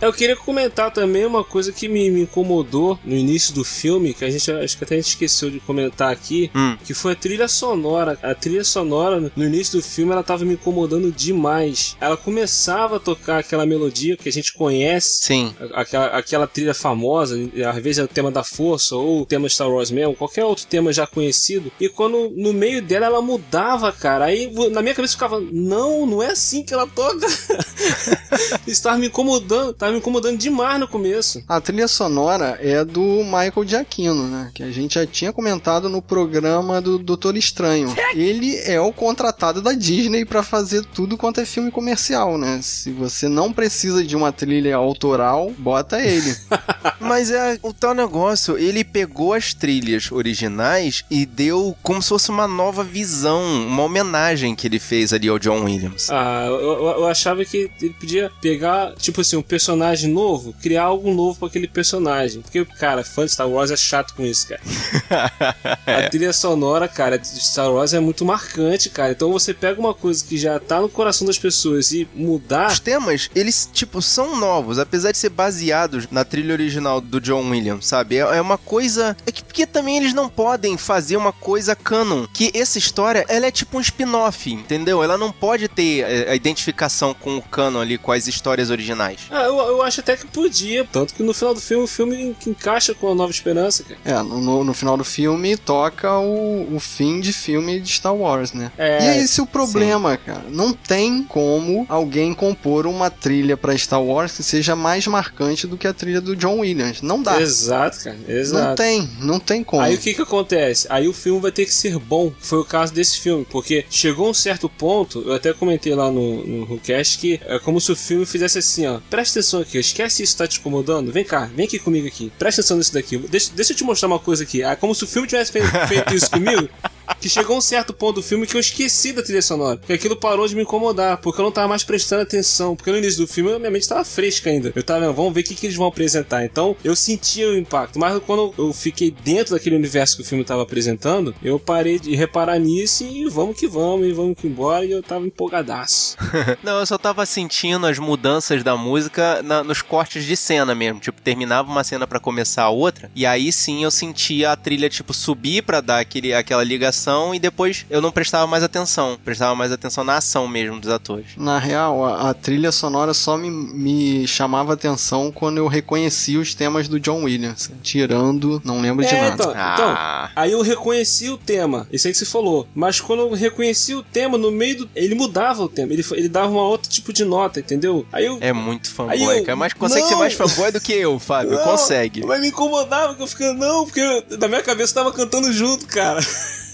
Eu 0.00 0.12
queria 0.12 0.36
comentar 0.36 0.92
também 0.92 1.26
uma 1.26 1.42
coisa 1.42 1.72
que 1.72 1.88
me, 1.88 2.08
me 2.10 2.22
incomodou 2.22 2.98
no 3.04 3.16
início 3.16 3.52
do 3.52 3.64
filme, 3.64 4.14
que 4.14 4.24
a 4.24 4.30
gente 4.30 4.50
acho 4.50 4.78
que 4.78 4.84
até 4.84 4.94
a 4.94 4.98
gente 4.98 5.08
esqueceu 5.08 5.50
de 5.50 5.58
comentar 5.60 6.12
aqui, 6.12 6.50
Hum. 6.54 6.76
que 6.84 6.94
foi 6.94 7.12
a 7.12 7.16
trilha 7.16 7.48
sonora. 7.48 8.16
A 8.22 8.34
trilha 8.34 8.62
sonora 8.62 9.32
no 9.34 9.44
início 9.44 9.78
do 9.78 9.84
filme 9.84 10.12
ela 10.12 10.22
tava 10.22 10.44
me 10.44 10.54
incomodando 10.54 11.10
demais. 11.10 11.96
Ela 12.00 12.16
começava 12.16 12.96
a 12.96 13.00
tocar 13.00 13.38
aquela 13.38 13.66
melodia 13.66 14.16
que 14.16 14.28
a 14.28 14.32
gente 14.32 14.52
conhece, 14.52 15.24
Sim. 15.24 15.54
aquela, 15.74 16.06
aquela 16.06 16.46
trilha 16.46 16.74
famosa, 16.74 17.36
às 17.68 17.82
vezes 17.82 17.98
é 17.98 18.04
o 18.04 18.08
tema 18.08 18.30
da 18.30 18.44
força 18.44 18.94
ou 18.94 19.22
o 19.22 19.26
tema 19.26 19.48
Star 19.48 19.68
Wars 19.70 19.90
mesmo, 19.90 20.14
qualquer 20.14 20.44
outro 20.44 20.64
tema 20.66 20.92
já 20.92 21.06
conhecido. 21.06 21.72
E 21.80 21.88
quando 21.88 22.32
no 22.36 22.52
meio 22.52 22.80
dela 22.80 23.06
ela 23.06 23.20
mudava, 23.20 23.90
cara. 23.92 24.26
Aí 24.26 24.48
na 24.70 24.80
minha 24.80 24.94
cabeça 24.94 25.14
ficava, 25.14 25.40
não, 25.40 26.06
não 26.06 26.22
é 26.22 26.28
assim 26.30 26.62
que 26.62 26.72
ela 26.72 26.86
toca. 26.86 27.26
Isso 28.66 28.82
tava 28.82 28.98
me 28.98 29.08
incomodando, 29.08 29.72
tava 29.88 29.92
me 29.92 29.98
incomodando 29.98 30.36
demais 30.38 30.78
no 30.78 30.86
começo. 30.86 31.42
A 31.48 31.60
trilha 31.60 31.88
sonora 31.88 32.58
é 32.60 32.84
do 32.84 33.22
Michael 33.24 33.64
Giacchino, 33.66 34.26
né? 34.28 34.50
Que 34.54 34.62
a 34.62 34.70
gente 34.70 34.94
já 34.94 35.06
tinha 35.06 35.32
comentado 35.32 35.88
no 35.88 36.02
programa 36.02 36.80
do 36.80 36.98
Doutor 36.98 37.36
Estranho. 37.36 37.94
Ele 38.14 38.56
é 38.64 38.80
o 38.80 38.92
contratado 38.92 39.62
da 39.62 39.72
Disney 39.72 40.24
pra 40.24 40.42
fazer 40.42 40.84
tudo 40.84 41.16
quanto 41.16 41.40
é 41.40 41.44
filme 41.46 41.70
comercial, 41.70 42.36
né? 42.36 42.60
Se 42.62 42.90
você 42.92 43.28
não 43.28 43.52
precisa 43.52 44.04
de 44.04 44.14
uma 44.14 44.30
trilha 44.32 44.76
autoral, 44.76 45.52
bota 45.58 46.00
ele. 46.00 46.36
Mas 47.00 47.30
é 47.30 47.58
o 47.62 47.72
tal 47.72 47.94
negócio, 47.94 48.58
ele 48.58 48.84
pegou 48.84 49.32
as 49.32 49.54
trilhas 49.54 50.10
originais 50.12 51.04
e 51.10 51.24
deu 51.24 51.76
como 51.82 52.02
se 52.02 52.08
fosse 52.10 52.28
uma 52.30 52.46
nova 52.46 52.84
visão, 52.84 53.40
uma 53.66 53.82
homenagem 53.84 54.54
que 54.54 54.66
ele 54.66 54.78
fez 54.78 55.12
ali 55.12 55.28
ao 55.28 55.38
John 55.38 55.64
Williams. 55.64 56.10
Ah, 56.10 56.44
eu, 56.46 56.54
eu- 56.60 56.84
eu 56.98 57.06
achava 57.06 57.44
que 57.44 57.70
ele 57.80 57.94
podia 57.98 58.30
pegar, 58.40 58.92
tipo 58.96 59.20
assim, 59.20 59.36
um 59.36 59.42
personagem 59.42 59.77
novo, 60.08 60.54
criar 60.60 60.84
algo 60.84 61.12
novo 61.12 61.38
pra 61.38 61.48
aquele 61.48 61.68
personagem. 61.68 62.42
Porque, 62.42 62.64
cara, 62.64 63.04
fã 63.04 63.24
de 63.24 63.32
Star 63.32 63.48
Wars 63.48 63.70
é 63.70 63.76
chato 63.76 64.14
com 64.14 64.24
isso, 64.24 64.48
cara. 64.48 64.60
A 65.86 66.08
trilha 66.08 66.32
sonora, 66.32 66.88
cara, 66.88 67.18
de 67.18 67.26
Star 67.26 67.70
Wars 67.72 67.94
é 67.94 68.00
muito 68.00 68.24
marcante, 68.24 68.90
cara. 68.90 69.12
Então 69.12 69.32
você 69.32 69.52
pega 69.54 69.80
uma 69.80 69.94
coisa 69.94 70.24
que 70.24 70.36
já 70.36 70.58
tá 70.58 70.80
no 70.80 70.88
coração 70.88 71.26
das 71.26 71.38
pessoas 71.38 71.92
e 71.92 72.08
mudar. 72.14 72.70
Os 72.70 72.80
temas, 72.80 73.30
eles, 73.34 73.68
tipo, 73.72 74.00
são 74.02 74.36
novos, 74.36 74.78
apesar 74.78 75.12
de 75.12 75.18
ser 75.18 75.30
baseados 75.30 76.08
na 76.10 76.24
trilha 76.24 76.52
original 76.52 77.00
do 77.00 77.20
John 77.20 77.50
Williams, 77.50 77.86
sabe? 77.86 78.16
É, 78.16 78.20
é 78.20 78.40
uma 78.40 78.58
coisa. 78.58 79.16
É 79.26 79.32
que 79.32 79.42
porque 79.42 79.66
também 79.66 79.96
eles 79.96 80.12
não 80.12 80.28
podem 80.28 80.76
fazer 80.76 81.16
uma 81.16 81.32
coisa 81.32 81.74
canon. 81.74 82.26
Que 82.32 82.50
essa 82.54 82.78
história, 82.78 83.24
ela 83.28 83.46
é 83.46 83.50
tipo 83.50 83.78
um 83.78 83.80
spin-off, 83.80 84.52
entendeu? 84.52 85.02
Ela 85.02 85.18
não 85.18 85.32
pode 85.32 85.68
ter 85.68 86.00
é, 86.00 86.30
a 86.30 86.34
identificação 86.34 87.14
com 87.14 87.36
o 87.36 87.42
canon 87.42 87.80
ali, 87.80 87.98
com 87.98 88.12
as 88.12 88.26
histórias 88.26 88.70
originais. 88.70 89.20
Ah, 89.30 89.42
eu, 89.42 89.58
eu 89.68 89.82
acho 89.82 90.00
até 90.00 90.16
que 90.16 90.26
podia. 90.26 90.84
Tanto 90.84 91.14
que 91.14 91.22
no 91.22 91.32
final 91.34 91.54
do 91.54 91.60
filme, 91.60 91.84
o 91.84 91.88
filme 91.88 92.36
que 92.40 92.50
encaixa 92.50 92.94
com 92.94 93.10
a 93.10 93.14
Nova 93.14 93.30
Esperança, 93.30 93.84
cara. 93.84 94.00
É, 94.04 94.22
no, 94.22 94.64
no- 94.64 94.74
final 94.74 94.96
do 94.96 95.04
filme 95.04 95.56
toca 95.56 96.18
o, 96.18 96.74
o 96.76 96.78
fim 96.80 97.20
de 97.20 97.32
filme 97.32 97.80
de 97.80 97.88
Star 97.90 98.14
Wars, 98.14 98.52
né? 98.52 98.70
É, 98.78 99.04
e 99.04 99.08
é 99.08 99.18
esse 99.22 99.40
o 99.40 99.46
problema, 99.46 100.16
cara. 100.16 100.44
Não 100.50 100.72
tem 100.72 101.22
como 101.24 101.84
alguém 101.88 102.32
compor 102.32 102.86
uma 102.86 103.10
trilha 103.10 103.56
pra 103.56 103.76
Star 103.76 104.02
Wars 104.02 104.32
que 104.36 104.42
seja 104.42 104.76
mais 104.76 105.06
marcante 105.06 105.66
do 105.66 105.76
que 105.76 105.86
a 105.86 105.92
trilha 105.92 106.20
do 106.20 106.36
John 106.36 106.58
Williams. 106.60 107.02
Não 107.02 107.20
dá. 107.22 107.40
Exato, 107.40 107.98
cara. 108.04 108.18
Exato. 108.28 108.68
Não 108.68 108.74
tem, 108.76 109.10
não 109.20 109.40
tem 109.40 109.64
como. 109.64 109.82
Aí 109.82 109.94
o 109.94 109.98
que 109.98 110.14
que 110.14 110.22
acontece? 110.22 110.86
Aí 110.90 111.08
o 111.08 111.12
filme 111.12 111.40
vai 111.40 111.50
ter 111.52 111.64
que 111.66 111.74
ser 111.74 111.98
bom. 111.98 112.32
Foi 112.38 112.58
o 112.60 112.64
caso 112.64 112.92
desse 112.94 113.18
filme, 113.18 113.44
porque 113.50 113.84
chegou 113.90 114.30
um 114.30 114.34
certo 114.34 114.68
ponto, 114.68 115.22
eu 115.26 115.32
até 115.34 115.52
comentei 115.52 115.94
lá 115.94 116.10
no, 116.10 116.46
no 116.46 116.72
Whocast 116.74 117.18
que 117.18 117.40
é 117.46 117.58
como 117.58 117.80
se 117.80 117.90
o 117.90 117.96
filme 117.96 118.24
fizesse 118.24 118.58
assim, 118.58 118.86
ó. 118.86 119.00
Presta 119.10 119.38
atenção 119.40 119.57
aqui, 119.62 119.78
esquece 119.78 120.22
isso 120.22 120.32
que 120.34 120.38
tá 120.38 120.46
te 120.48 120.58
incomodando. 120.58 121.12
Vem 121.12 121.24
cá, 121.24 121.48
vem 121.54 121.66
aqui 121.66 121.78
comigo 121.78 122.06
aqui. 122.06 122.32
Presta 122.38 122.60
atenção 122.60 122.76
nisso 122.76 122.92
daqui. 122.92 123.16
Deixa, 123.18 123.50
deixa 123.54 123.72
eu 123.72 123.76
te 123.76 123.84
mostrar 123.84 124.08
uma 124.08 124.18
coisa 124.18 124.42
aqui. 124.42 124.62
É 124.62 124.74
como 124.76 124.94
se 124.94 125.04
o 125.04 125.06
filme 125.06 125.26
tivesse 125.28 125.52
fe- 125.52 125.62
feito 125.88 126.14
isso 126.14 126.30
comigo. 126.30 126.68
que 127.20 127.28
chegou 127.28 127.56
um 127.56 127.60
certo 127.60 127.92
ponto 127.92 128.16
do 128.16 128.22
filme 128.22 128.46
que 128.46 128.56
eu 128.56 128.60
esqueci 128.60 129.12
da 129.12 129.22
trilha 129.22 129.42
sonora. 129.42 129.80
Que 129.86 129.92
aquilo 129.92 130.16
parou 130.16 130.46
de 130.46 130.54
me 130.54 130.62
incomodar, 130.62 131.18
porque 131.18 131.40
eu 131.40 131.44
não 131.44 131.52
tava 131.52 131.68
mais 131.68 131.82
prestando 131.84 132.22
atenção. 132.22 132.76
Porque 132.76 132.90
no 132.90 132.98
início 132.98 133.20
do 133.20 133.26
filme 133.26 133.58
minha 133.58 133.70
mente 133.70 133.88
tava 133.88 134.04
fresca 134.04 134.50
ainda. 134.50 134.72
Eu 134.74 134.82
tava 134.82 135.12
vamos 135.12 135.32
ver 135.32 135.40
o 135.40 135.44
que, 135.44 135.54
que 135.54 135.66
eles 135.66 135.76
vão 135.76 135.86
apresentar. 135.86 136.44
Então 136.44 136.76
eu 136.84 136.94
sentia 136.94 137.48
o 137.48 137.56
impacto. 137.56 137.98
Mas 137.98 138.20
quando 138.24 138.52
eu 138.58 138.72
fiquei 138.72 139.10
dentro 139.10 139.54
daquele 139.54 139.76
universo 139.76 140.16
que 140.16 140.22
o 140.22 140.24
filme 140.24 140.44
tava 140.44 140.62
apresentando, 140.62 141.34
eu 141.42 141.58
parei 141.58 141.98
de 141.98 142.14
reparar 142.14 142.58
nisso 142.58 143.04
e 143.04 143.28
vamos 143.28 143.58
que 143.58 143.66
vamos, 143.66 144.06
e 144.06 144.12
vamos 144.12 144.36
que 144.38 144.46
embora. 144.46 144.84
E 144.84 144.90
eu 144.92 145.02
tava 145.02 145.26
empolgadaço. 145.26 146.16
Não, 146.62 146.78
eu 146.78 146.86
só 146.86 146.98
tava 146.98 147.24
sentindo 147.26 147.86
as 147.86 147.98
mudanças 147.98 148.62
da 148.62 148.76
música 148.76 149.42
na- 149.42 149.64
nos 149.64 149.82
cortes 149.82 150.24
de 150.24 150.36
cena 150.36 150.74
mesmo. 150.74 151.00
Tipo, 151.00 151.20
terminava 151.22 151.70
uma 151.70 151.84
cena 151.84 152.06
pra 152.06 152.20
começar 152.20 152.62
a 152.64 152.70
outra. 152.70 153.10
E 153.14 153.24
aí 153.26 153.50
sim 153.52 153.82
eu 153.84 153.90
sentia 153.90 154.52
a 154.52 154.56
trilha, 154.56 154.88
tipo, 154.88 155.12
subir 155.14 155.62
pra 155.62 155.80
dar 155.80 155.98
aquele, 156.00 156.32
aquela 156.34 156.62
ligação. 156.64 156.97
E 157.34 157.38
depois 157.38 157.86
eu 157.90 158.00
não 158.00 158.10
prestava 158.10 158.46
mais 158.46 158.62
atenção. 158.62 159.18
Prestava 159.24 159.54
mais 159.54 159.70
atenção 159.72 160.04
na 160.04 160.16
ação 160.16 160.46
mesmo 160.48 160.80
dos 160.80 160.90
atores. 160.90 161.26
Na 161.36 161.58
real, 161.58 162.04
a, 162.04 162.30
a 162.30 162.34
trilha 162.34 162.72
sonora 162.72 163.14
só 163.14 163.36
me, 163.36 163.50
me 163.50 164.26
chamava 164.26 164.72
atenção 164.72 165.30
quando 165.32 165.58
eu 165.58 165.66
reconhecia 165.66 166.38
os 166.40 166.54
temas 166.54 166.88
do 166.88 166.98
John 167.00 167.22
Williams. 167.24 167.70
Tirando, 167.82 168.60
não 168.64 168.80
lembro 168.80 169.04
de 169.06 169.14
É, 169.14 169.20
nada. 169.20 169.34
então, 169.34 169.50
então, 169.52 169.96
aí 170.36 170.52
eu 170.52 170.60
reconheci 170.62 171.28
o 171.30 171.38
tema, 171.38 171.86
isso 171.92 172.06
aí 172.06 172.12
que 172.12 172.18
você 172.18 172.24
falou. 172.24 172.66
Mas 172.74 173.00
quando 173.00 173.20
eu 173.20 173.32
reconheci 173.32 173.94
o 173.94 174.02
tema, 174.02 174.36
no 174.38 174.50
meio 174.50 174.78
do. 174.78 174.90
Ele 174.94 175.14
mudava 175.14 175.62
o 175.62 175.68
tema, 175.68 175.92
ele, 175.92 176.04
ele 176.12 176.28
dava 176.28 176.48
uma 176.48 176.62
outro 176.62 176.88
tipo 176.88 177.12
de 177.12 177.24
nota, 177.24 177.60
entendeu? 177.60 178.06
Aí 178.12 178.24
eu. 178.26 178.38
É 178.40 178.52
muito 178.52 178.90
fanboy, 178.90 179.14
Aí 179.14 179.38
eu- 179.38 179.44
cara. 179.44 179.56
Mas 179.56 179.72
consegue 179.72 180.06
ser 180.06 180.12
Não! 180.12 180.18
mais 180.20 180.34
fanboy 180.34 180.70
do 180.72 180.80
que 180.80 180.92
eu, 180.92 181.18
Fábio. 181.18 181.52
Não, 181.52 181.64
Consegue. 181.64 182.24
Mas 182.24 182.40
me 182.40 182.48
incomodava 182.48 183.14
que 183.14 183.22
eu 183.22 183.26
ficava, 183.26 183.52
não, 183.54 183.84
porque 183.84 184.00
eu- 184.00 184.38
na 184.38 184.48
minha 184.48 184.62
cabeça 184.62 184.92
eu 184.92 184.94
tava 185.04 185.12
cantando 185.12 185.52
junto, 185.52 185.86
cara. 185.86 186.20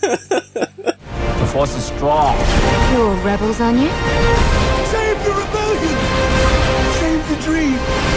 The 0.55 1.47
Force 1.51 1.75
is 1.77 1.85
strong. 1.85 2.37
You're 2.93 3.15
rebels, 3.25 3.61
aren't 3.61 3.79
you? 3.79 3.89
Save 4.93 5.25
the 5.25 5.31
rebellion! 5.31 5.99
Save 7.01 7.29
the 7.29 7.37
dream! 7.43 8.14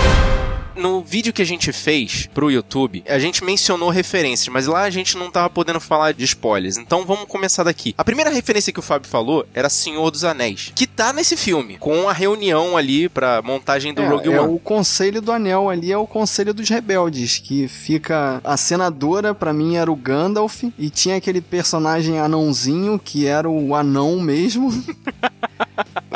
No 0.78 1.02
vídeo 1.02 1.34
que 1.34 1.42
a 1.42 1.46
gente 1.46 1.72
fez 1.74 2.30
pro 2.34 2.52
YouTube, 2.52 3.04
a 3.08 3.18
gente 3.18 3.44
mencionou 3.44 3.90
referências, 3.90 4.48
mas 4.48 4.68
lá 4.68 4.84
a 4.84 4.90
gente 4.90 5.18
não 5.18 5.32
tava 5.32 5.50
podendo 5.50 5.80
falar 5.80 6.14
de 6.14 6.24
spoilers. 6.24 6.78
Então 6.78 7.04
vamos 7.06 7.26
começar 7.26 7.64
daqui. 7.64 7.96
A 7.98 8.04
primeira 8.04 8.30
referência 8.30 8.72
que 8.72 8.80
o 8.80 8.84
Fábio 8.84 9.10
falou 9.10 9.46
era 9.54 9.70
Senhor 9.70 10.12
dos 10.12 10.24
Anéis, 10.24 10.72
que 10.76 10.86
tá 10.86 11.12
nesse 11.12 11.36
filme, 11.36 11.78
com 11.78 12.08
a 12.08 12.14
reunião 12.14 12.78
ali 12.78 13.10
pra 13.10 13.42
montagem 13.42 13.94
do 13.94 14.02
É, 14.04 14.08
Rogue 14.08 14.32
é 14.32 14.40
One. 14.40 14.54
o 14.54 14.60
Conselho 14.60 15.22
do 15.22 15.32
Anel 15.32 15.70
ali, 15.70 15.92
é 15.92 15.98
o 15.98 16.06
Conselho 16.08 16.54
dos 16.54 16.70
Rebeldes, 16.70 17.40
que 17.40 17.68
fica... 17.68 18.40
A 18.44 18.56
senadora, 18.56 19.34
pra 19.34 19.52
mim, 19.54 19.76
era 19.78 19.92
o 19.92 19.96
Gandalf, 19.96 20.64
e 20.78 20.90
tinha 20.90 21.16
aquele 21.16 21.42
personagem 21.42 22.20
anãozinho, 22.20 23.00
que 23.04 23.26
era 23.26 23.50
o 23.50 23.74
anão 23.76 24.20
mesmo. 24.20 24.70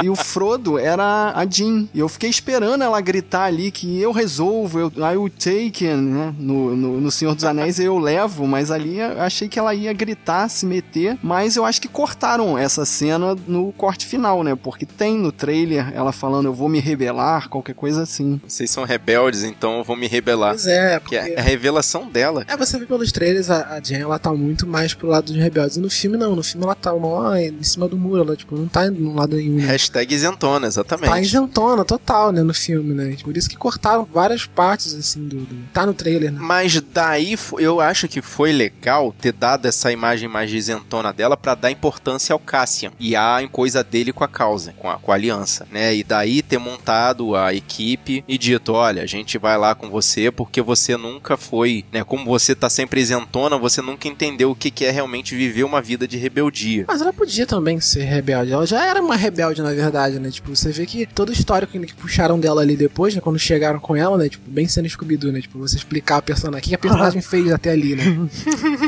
e 0.04 0.10
o 0.10 0.16
Frodo 0.16 0.78
era 0.78 1.34
a 1.36 1.46
Jean. 1.46 1.88
E 1.94 2.00
eu 2.00 2.10
fiquei 2.10 2.30
esperando 2.30 2.84
ela 2.84 3.00
gritar 3.02 3.44
ali 3.44 3.72
que 3.72 4.00
eu 4.00 4.12
resolvo, 4.12 4.80
eu, 4.80 4.92
I 4.98 5.18
will 5.18 5.30
take, 5.30 5.86
né? 5.86 6.34
No, 6.38 6.76
no, 6.76 7.02
no 7.02 7.12
Senhor 7.12 7.36
dos 7.36 7.44
Anéis 7.44 7.80
eu 7.80 7.98
levo, 7.98 8.48
mas 8.48 8.72
ali 8.72 9.00
eu 9.00 9.22
achei 9.22 9.48
que 9.48 9.60
ela 9.60 9.74
ia 9.74 9.94
gritar, 9.94 10.50
se 10.50 10.66
meter. 10.66 11.18
Mas 11.22 11.56
eu 11.56 11.66
acho 11.66 11.82
que 11.82 11.88
cortaram 11.88 12.58
essa 12.58 12.86
cena 12.86 13.36
no 13.48 13.72
corte 13.74 14.06
final, 14.06 14.44
né? 14.44 14.56
Porque 14.56 14.86
tem 14.86 15.18
no 15.18 15.32
trailer 15.32 15.92
ela 15.94 16.12
falando 16.12 16.46
eu 16.46 16.54
vou 16.54 16.70
me 16.70 16.80
rebelar, 16.80 17.50
qualquer 17.50 17.76
coisa 17.76 18.04
assim. 18.04 18.40
Vocês 18.48 18.70
são 18.70 18.84
rebeldes, 18.84 19.44
então 19.44 19.80
eu 19.80 19.84
vou 19.84 19.96
me 19.96 20.08
rebelar. 20.08 20.52
Pois 20.52 20.66
é, 20.66 20.96
Que 20.96 21.00
porque... 21.02 21.16
é 21.16 21.40
a 21.40 21.44
revelação 21.44 22.10
dela. 22.10 22.46
É, 22.48 22.56
você 22.58 22.78
vê 22.78 22.86
pelos 22.86 23.12
trailers, 23.12 23.50
a, 23.50 23.76
a 23.76 23.82
Jen, 23.82 24.02
ela 24.02 24.20
tá 24.20 24.34
muito 24.34 24.66
mais 24.68 24.94
pro 24.94 25.08
lado 25.08 25.26
dos 25.26 25.36
rebeldes. 25.36 25.78
E 25.78 25.80
no 25.80 25.90
filme, 25.90 26.18
não. 26.18 26.36
No 26.36 26.44
filme, 26.44 26.66
ela 26.66 26.76
tá 26.76 26.94
mó 26.94 27.36
em 27.36 27.62
cima 27.64 27.88
do 27.88 27.98
muro. 27.98 28.24
Ela, 28.24 28.36
tipo, 28.36 28.56
não 28.56 28.68
tá 28.68 28.90
no 28.90 29.16
lado 29.16 29.36
nenhum. 29.36 29.51
Né? 29.56 29.66
Hashtag 29.66 30.14
isentona, 30.14 30.68
exatamente. 30.68 31.10
Tá 31.10 31.20
isentona, 31.22 31.84
total, 31.86 32.32
né, 32.32 32.42
no 32.44 32.54
filme, 32.54 32.94
né? 32.94 33.16
Por 33.24 33.36
isso 33.38 33.50
que 33.50 33.56
cortaram 33.58 34.04
várias 34.06 34.46
partes, 34.46 34.94
assim, 34.94 35.28
do... 35.28 35.38
do- 35.42 35.62
Tá 35.74 35.86
no 35.86 35.94
trailer, 35.94 36.32
né? 36.32 36.40
Mas 36.42 36.82
daí 36.82 37.38
eu 37.60 37.80
acho 37.80 38.08
que 38.08 38.22
foi 38.22 38.52
legal 38.52 39.14
ter 39.20 39.32
dado 39.32 39.66
essa 39.68 39.92
imagem 39.92 40.28
mais 40.28 40.52
isentona 40.52 41.14
dela 41.14 41.38
pra 41.38 41.56
dar 41.56 41.72
importância 41.72 42.34
ao 42.34 42.40
Cassian 42.40 42.92
e 43.00 43.16
a 43.16 43.40
coisa 43.52 43.84
dele 43.84 44.12
com 44.12 44.24
a 44.24 44.28
causa, 44.28 44.74
com 44.78 44.90
a, 44.90 44.98
com 44.98 45.12
a 45.12 45.16
aliança, 45.16 45.66
né? 45.72 45.96
E 45.96 46.04
daí 46.04 46.42
ter 46.42 46.58
montado 46.58 47.36
a 47.36 47.54
equipe 47.54 48.24
e 48.28 48.38
dito: 48.38 48.74
olha, 48.74 49.04
a 49.04 49.06
gente 49.06 49.38
vai 49.38 49.58
lá 49.58 49.74
com 49.76 49.90
você 49.90 50.32
porque 50.32 50.62
você 50.62 50.98
nunca 50.98 51.38
foi, 51.38 51.86
né? 51.92 52.04
Como 52.04 52.26
você 52.26 52.54
tá 52.56 52.70
sempre 52.70 53.00
isentona, 53.02 53.58
você 53.58 53.82
nunca 53.82 54.08
entendeu 54.08 54.52
o 54.52 54.56
que, 54.56 54.70
que 54.72 54.86
é 54.86 54.92
realmente 54.92 55.36
viver 55.36 55.64
uma 55.64 55.82
vida 55.82 56.08
de 56.08 56.18
rebeldia. 56.18 56.86
Mas 56.88 57.02
ela 57.02 57.14
podia 57.14 57.46
também 57.46 57.80
ser 57.80 58.04
rebelde. 58.04 58.52
Ela 58.52 58.66
já 58.66 58.86
era 58.86 59.02
uma 59.02 59.16
rebelde, 59.16 59.41
na 59.62 59.74
verdade, 59.74 60.20
né? 60.20 60.30
Tipo, 60.30 60.56
você 60.56 60.72
vê 60.72 60.86
que 60.86 61.06
todo 61.06 61.30
o 61.30 61.34
histórico 61.34 61.80
que 61.80 61.94
puxaram 61.94 62.40
dela 62.40 62.62
ali 62.62 62.76
depois, 62.76 63.16
né? 63.16 63.22
Quando 63.22 63.40
chegaram 63.40 63.80
com 63.80 63.96
ela, 63.96 64.18
né? 64.18 64.30
Tipo, 64.30 64.50
bem 64.50 64.68
sendo 64.68 64.90
Scooby-Doo, 64.90 65.32
né? 65.32 65.42
Tipo, 65.42 65.60
você 65.60 65.76
explicar 65.76 66.18
a 66.18 66.22
personagem. 66.22 66.66
O 66.66 66.70
que 66.70 66.76
a 66.76 66.78
personagem 66.80 67.22
fez 67.22 67.52
até 67.52 67.72
ali, 67.72 67.96
né? 67.96 68.04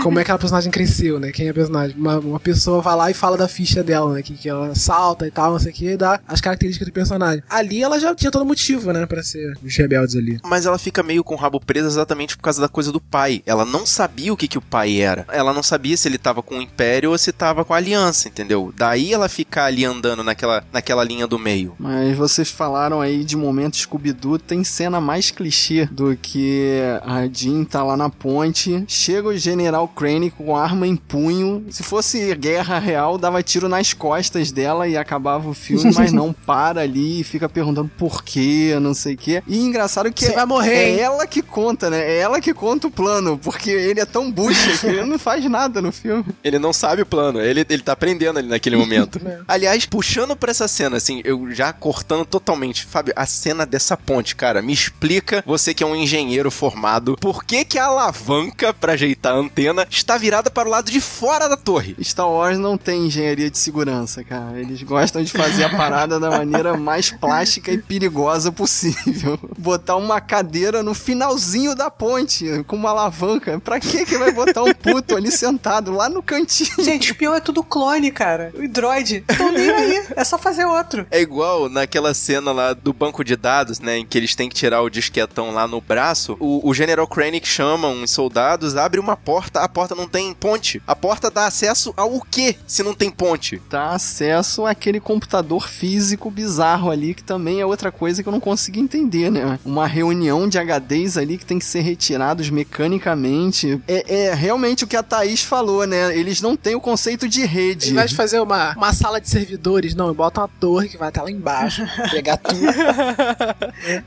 Como 0.01 0.20
é 0.20 0.22
que 0.22 0.26
aquela 0.26 0.39
personagem 0.39 0.72
cresceu, 0.72 1.20
né? 1.20 1.32
Quem 1.32 1.47
é 1.47 1.49
a 1.49 1.54
personagem? 1.54 1.95
Uma, 1.97 2.20
uma 2.20 2.39
pessoa 2.39 2.82
vai 2.82 2.95
lá 2.95 3.12
e 3.12 3.14
fala 3.14 3.38
da 3.38 3.47
ficha 3.47 3.84
dela, 3.84 4.14
né? 4.14 4.22
Que, 4.22 4.34
que 4.34 4.49
ela 4.49 4.74
salta 4.76 5.28
e 5.28 5.32
tal, 5.32 5.51
não 5.51 5.60
sei 5.60 5.72
o 5.72 5.76
que, 5.76 5.89
e 5.89 5.97
dá 5.97 6.20
as 6.28 6.41
características 6.41 6.88
do 6.88 6.93
personagem. 6.93 7.43
Ali 7.49 7.82
ela 7.82 7.99
já 7.99 8.14
tinha 8.16 8.32
todo 8.32 8.45
motivo, 8.45 8.91
né? 8.91 9.06
Pra 9.06 9.24
ser 9.24 9.58
os 9.64 9.76
rebeldes 9.76 10.16
ali. 10.16 10.39
Mas 10.43 10.66
ela 10.66 10.78
fica 10.78 11.04
meio 11.04 11.24
com 11.24 11.36
o 11.36 11.38
rabo 11.38 11.60
preso 11.60 11.88
exatamente 11.88 12.38
por 12.38 12.43
causa 12.43 12.62
da 12.62 12.70
coisa 12.70 12.91
do 12.91 13.01
pai. 13.01 13.41
Ela 13.45 13.66
não 13.66 13.86
sabia 13.86 14.34
o 14.34 14.38
que, 14.38 14.47
que 14.47 14.58
o 14.58 14.62
pai 14.62 15.01
era. 15.01 15.26
Ela 15.30 15.54
não 15.54 15.64
sabia 15.64 15.97
se 15.97 16.08
ele 16.08 16.18
tava 16.18 16.41
com 16.41 16.58
o 16.58 16.62
Império 16.62 17.12
ou 17.12 17.18
se 17.18 17.32
tava 17.32 17.66
com 17.66 17.74
a 17.74 17.78
Aliança, 17.78 18.28
entendeu? 18.28 18.74
Daí 18.76 19.14
ela 19.14 19.30
ficar 19.30 19.66
ali 19.66 19.86
andando 19.86 20.24
naquela, 20.24 20.43
naquela 20.72 21.04
linha 21.04 21.28
do 21.28 21.39
meio. 21.39 21.76
Mas 21.80 22.16
vocês 22.18 22.50
falaram 22.50 23.02
aí 23.02 23.24
de 23.24 23.36
momento 23.36 23.78
Scooby-Doo, 23.78 24.39
tem 24.39 24.64
cena 24.64 25.00
mais 25.00 25.32
clichê 25.32 25.86
do 25.91 26.16
que 26.16 26.80
a 27.04 27.28
Jean 27.32 27.64
tá 27.64 27.84
lá 27.84 27.96
na 27.98 28.10
ponte, 28.10 28.84
chega 28.88 29.30
o 29.30 29.38
General 29.38 29.88
Crane 29.88 30.30
com 30.32 30.56
arma 30.56 30.88
em 30.88 30.96
punho, 30.96 31.66
se 31.70 31.84
fosse 31.84 32.34
guerra 32.36 32.80
real, 32.80 33.18
dava 33.18 33.44
tiro 33.44 33.68
nas 33.68 33.94
costas 33.94 34.52
dela 34.52 34.88
e 34.88 34.98
acabava 34.98 35.50
o 35.50 35.54
filme, 35.54 35.91
mas 35.94 36.12
não, 36.12 36.34
para 36.46 36.82
ali 36.82 37.22
e 37.22 37.24
fica 37.24 37.48
perguntando 37.48 37.89
por 37.98 38.24
quê, 38.24 38.78
não 38.82 38.94
sei 38.94 39.16
o 39.16 39.18
quê. 39.18 39.44
E 39.48 39.60
engraçado 39.60 40.12
que 40.12 40.26
Você 40.26 40.34
vai 40.34 40.46
morrer, 40.46 40.74
é 40.74 40.89
hein? 40.89 41.00
ela 41.00 41.28
que 41.28 41.41
conta, 41.41 41.89
né? 41.89 42.00
É 42.00 42.20
ela 42.20 42.39
que 42.39 42.54
conta 42.54 42.88
o 42.88 42.91
plano, 42.91 43.38
porque 43.38 43.70
ele 43.70 44.00
é 44.00 44.06
tão 44.06 44.32
bucha 44.32 44.78
que 44.78 44.88
ele 44.88 45.06
não 45.06 45.20
faz 45.20 45.44
nada 45.50 45.82
no 45.82 45.91
filme. 45.91 46.26
Ele 46.44 46.60
não 46.60 46.74
sabe 46.74 47.02
o 47.02 47.06
plano, 47.06 47.39
ele, 47.39 47.66
ele 47.70 47.82
tá 47.82 47.94
aprendendo 47.94 48.39
ali 48.39 48.48
naquele 48.48 48.76
momento. 48.76 49.20
É. 49.24 49.39
Aliás, 49.48 49.86
puxando 49.86 50.33
pra 50.36 50.52
essa 50.52 50.68
cena, 50.68 50.98
assim, 50.98 51.22
eu 51.24 51.52
já 51.52 51.72
cortando 51.74 52.26
totalmente. 52.26 52.86
Fábio, 52.86 53.14
a 53.16 53.26
cena 53.26 53.66
dessa 53.66 53.98
ponte, 53.98 54.36
cara, 54.36 54.62
me 54.62 54.74
explica, 54.74 55.44
você 55.46 55.74
que 55.74 55.84
é 55.84 55.88
um 55.88 55.96
engenheiro 55.96 56.50
formado, 56.52 57.18
por 57.20 57.44
que 57.44 57.66
que 57.66 57.80
a 57.80 57.86
alavanca 57.86 58.74
pra 58.74 58.94
ajeitar 58.94 59.34
a 59.34 59.38
antena 59.38 59.88
está 59.90 60.18
virada 60.18 60.50
para 60.50 60.68
o 60.68 60.72
lado 60.72 60.92
de 60.92 61.02
fora 61.02 61.48
da 61.48 61.58
torre? 61.58 61.96
Star 62.02 62.30
Wars 62.30 62.58
não 62.58 62.78
tem 62.78 63.08
engenharia 63.08 63.50
de 63.50 63.58
segurança, 63.58 64.24
cara. 64.24 64.60
Eles 64.60 64.82
gostam 64.84 65.24
de 65.24 65.32
fazer 65.32 65.64
a 65.64 65.70
parada 65.70 66.20
da 66.20 66.30
maneira 66.30 66.78
mais 66.78 67.12
plástica 67.12 67.72
e 67.72 67.78
perigosa 67.78 68.52
possível. 68.52 69.40
Botar 69.58 69.96
uma 69.96 70.20
cadeira 70.22 70.84
no 70.84 70.94
finalzinho 70.94 71.76
da 71.76 71.90
ponte, 71.90 72.64
com 72.68 72.76
uma 72.76 72.90
alavanca. 72.90 73.60
Pra 73.60 73.80
que 73.80 74.06
que 74.06 74.18
vai 74.18 74.32
botar 74.32 74.64
um 74.64 74.74
puto 74.74 75.16
ali 75.16 75.32
sentado 75.32 75.92
lá 75.92 76.10
no 76.10 76.22
cantinho? 76.22 76.84
Gente, 76.84 77.12
espião 77.12 77.34
é 77.34 77.40
tudo 77.40 77.64
clone, 77.64 78.12
cara. 78.12 78.52
O 78.56 78.68
droid. 78.68 79.24
Então 79.28 79.52
nem 79.52 79.70
aí. 79.70 80.06
É 80.16 80.22
só 80.24 80.38
fazer 80.38 80.65
outro. 80.65 81.05
É 81.11 81.21
igual 81.21 81.69
naquela 81.69 82.13
cena 82.13 82.51
lá 82.51 82.74
do 82.74 82.93
banco 82.93 83.24
de 83.24 83.36
dados, 83.36 83.80
né? 83.80 83.97
Em 83.97 84.05
que 84.05 84.17
eles 84.17 84.36
têm 84.36 84.49
que 84.49 84.55
tirar 84.55 84.82
o 84.82 84.89
disquetão 84.89 85.51
lá 85.51 85.67
no 85.67 85.82
braço. 85.82 86.38
O, 86.39 86.67
o 86.67 86.74
General 86.74 87.07
Krennic 87.07 87.47
chama 87.47 87.88
uns 87.88 88.11
soldados, 88.11 88.76
abre 88.76 88.99
uma 88.99 89.15
porta, 89.15 89.59
a 89.59 89.69
porta 89.69 89.95
não 89.95 90.07
tem 90.07 90.34
ponte. 90.34 90.82
A 90.88 90.95
porta 90.95 91.30
dá 91.30 91.47
acesso 91.47 91.93
ao 91.95 92.21
quê 92.21 92.55
se 92.67 92.84
não 92.84 92.93
tem 92.93 93.09
ponte? 93.09 93.61
Dá 93.69 93.91
acesso 93.91 94.65
àquele 94.65 94.99
computador 94.99 95.67
físico 95.67 96.30
bizarro 96.30 96.89
ali, 96.89 97.13
que 97.13 97.24
também 97.24 97.59
é 97.59 97.65
outra 97.65 97.91
coisa 97.91 98.21
que 98.21 98.30
eu 98.30 98.34
não 98.34 98.39
consigo 98.39 98.80
entender, 98.80 99.32
né? 99.32 99.59
Uma 99.65 99.88
reunião 99.88 100.47
de 100.47 100.57
HDs 100.57 101.17
ali 101.17 101.38
que 101.38 101.45
tem 101.45 101.59
que 101.59 101.65
ser 101.65 101.82
retirados 101.82 102.49
mecanicamente. 102.49 103.82
É, 103.88 104.28
é 104.28 104.34
realmente 104.34 104.84
o 104.84 104.88
que 104.88 104.95
a 104.95 105.03
Thaís 105.03 105.43
falou, 105.43 105.86
né? 105.86 106.17
Eles 106.17 106.41
não 106.41 106.55
têm 106.55 106.76
o 106.76 106.82
conceito 106.82 107.28
de 107.28 107.45
rede. 107.45 107.88
Ao 107.88 107.91
invés 107.91 108.11
de 108.11 108.15
fazer 108.15 108.39
uma, 108.39 108.74
uma 108.76 108.93
sala 108.93 109.19
de 109.19 109.30
servidores, 109.30 109.95
não, 109.95 110.03
bota 110.12 110.41
uma 110.41 110.47
torre 110.47 110.89
que 110.89 110.97
vai 110.97 111.10
até 111.10 111.22
lá 111.22 111.30
embaixo, 111.30 111.84
pegar 112.10 112.38
tudo. 112.38 112.62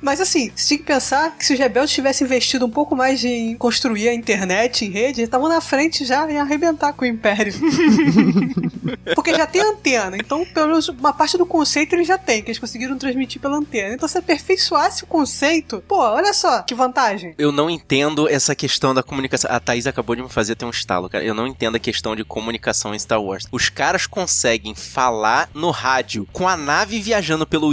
Mas 0.01 0.20
assim, 0.20 0.51
você 0.55 0.66
tinha 0.68 0.78
que 0.78 0.84
pensar 0.84 1.36
que 1.36 1.44
se 1.44 1.53
os 1.53 1.59
rebeldes 1.59 1.94
tivessem 1.94 2.24
investido 2.26 2.66
um 2.66 2.70
pouco 2.70 2.97
mais 2.97 3.24
em 3.24 3.55
construir 3.55 4.09
a 4.09 4.14
internet 4.14 4.84
em 4.84 4.90
rede, 4.90 5.20
eles 5.20 5.28
estavam 5.28 5.49
na 5.49 5.61
frente 5.61 6.05
já 6.05 6.28
em 6.30 6.38
arrebentar 6.38 6.92
com 6.92 7.05
o 7.05 7.09
Império. 7.09 7.53
Porque 9.14 9.34
já 9.34 9.47
tem 9.47 9.62
antena, 9.62 10.16
então 10.16 10.44
pelo 10.44 10.68
menos 10.68 10.88
uma 10.88 11.12
parte 11.12 11.38
do 11.38 11.47
conceito 11.47 11.94
eles 11.94 12.07
já 12.07 12.18
têm, 12.18 12.42
que 12.42 12.49
eles 12.49 12.59
conseguiram 12.59 12.99
transmitir 12.99 13.40
pela 13.40 13.57
antena. 13.57 13.94
Então 13.94 14.09
se 14.09 14.18
aperfeiçoasse 14.18 15.05
o 15.05 15.07
conceito, 15.07 15.82
pô, 15.86 15.99
olha 15.99 16.32
só, 16.32 16.62
que 16.62 16.74
vantagem. 16.74 17.34
Eu 17.38 17.53
não 17.53 17.70
entendo 17.70 18.28
essa 18.28 18.55
questão 18.55 18.94
da 18.94 19.03
comunicação. 19.03 19.51
A 19.51 19.61
Thaís 19.61 19.86
acabou 19.86 20.16
de 20.16 20.22
me 20.22 20.28
fazer 20.28 20.57
ter 20.57 20.64
um 20.64 20.70
estalo, 20.70 21.09
cara. 21.09 21.24
Eu 21.24 21.34
não 21.34 21.47
entendo 21.47 21.76
a 21.76 21.80
questão 21.80 22.16
de 22.16 22.24
comunicação 22.24 22.94
em 22.94 22.99
Star 22.99 23.22
Wars. 23.22 23.47
Os 23.53 23.68
caras 23.68 24.07
conseguem 24.07 24.74
falar 24.74 25.49
no 25.55 25.70
rádio 25.70 25.86
com 26.32 26.49
a 26.49 26.57
nave 26.57 26.99
viajando 27.01 27.47
pelo 27.47 27.72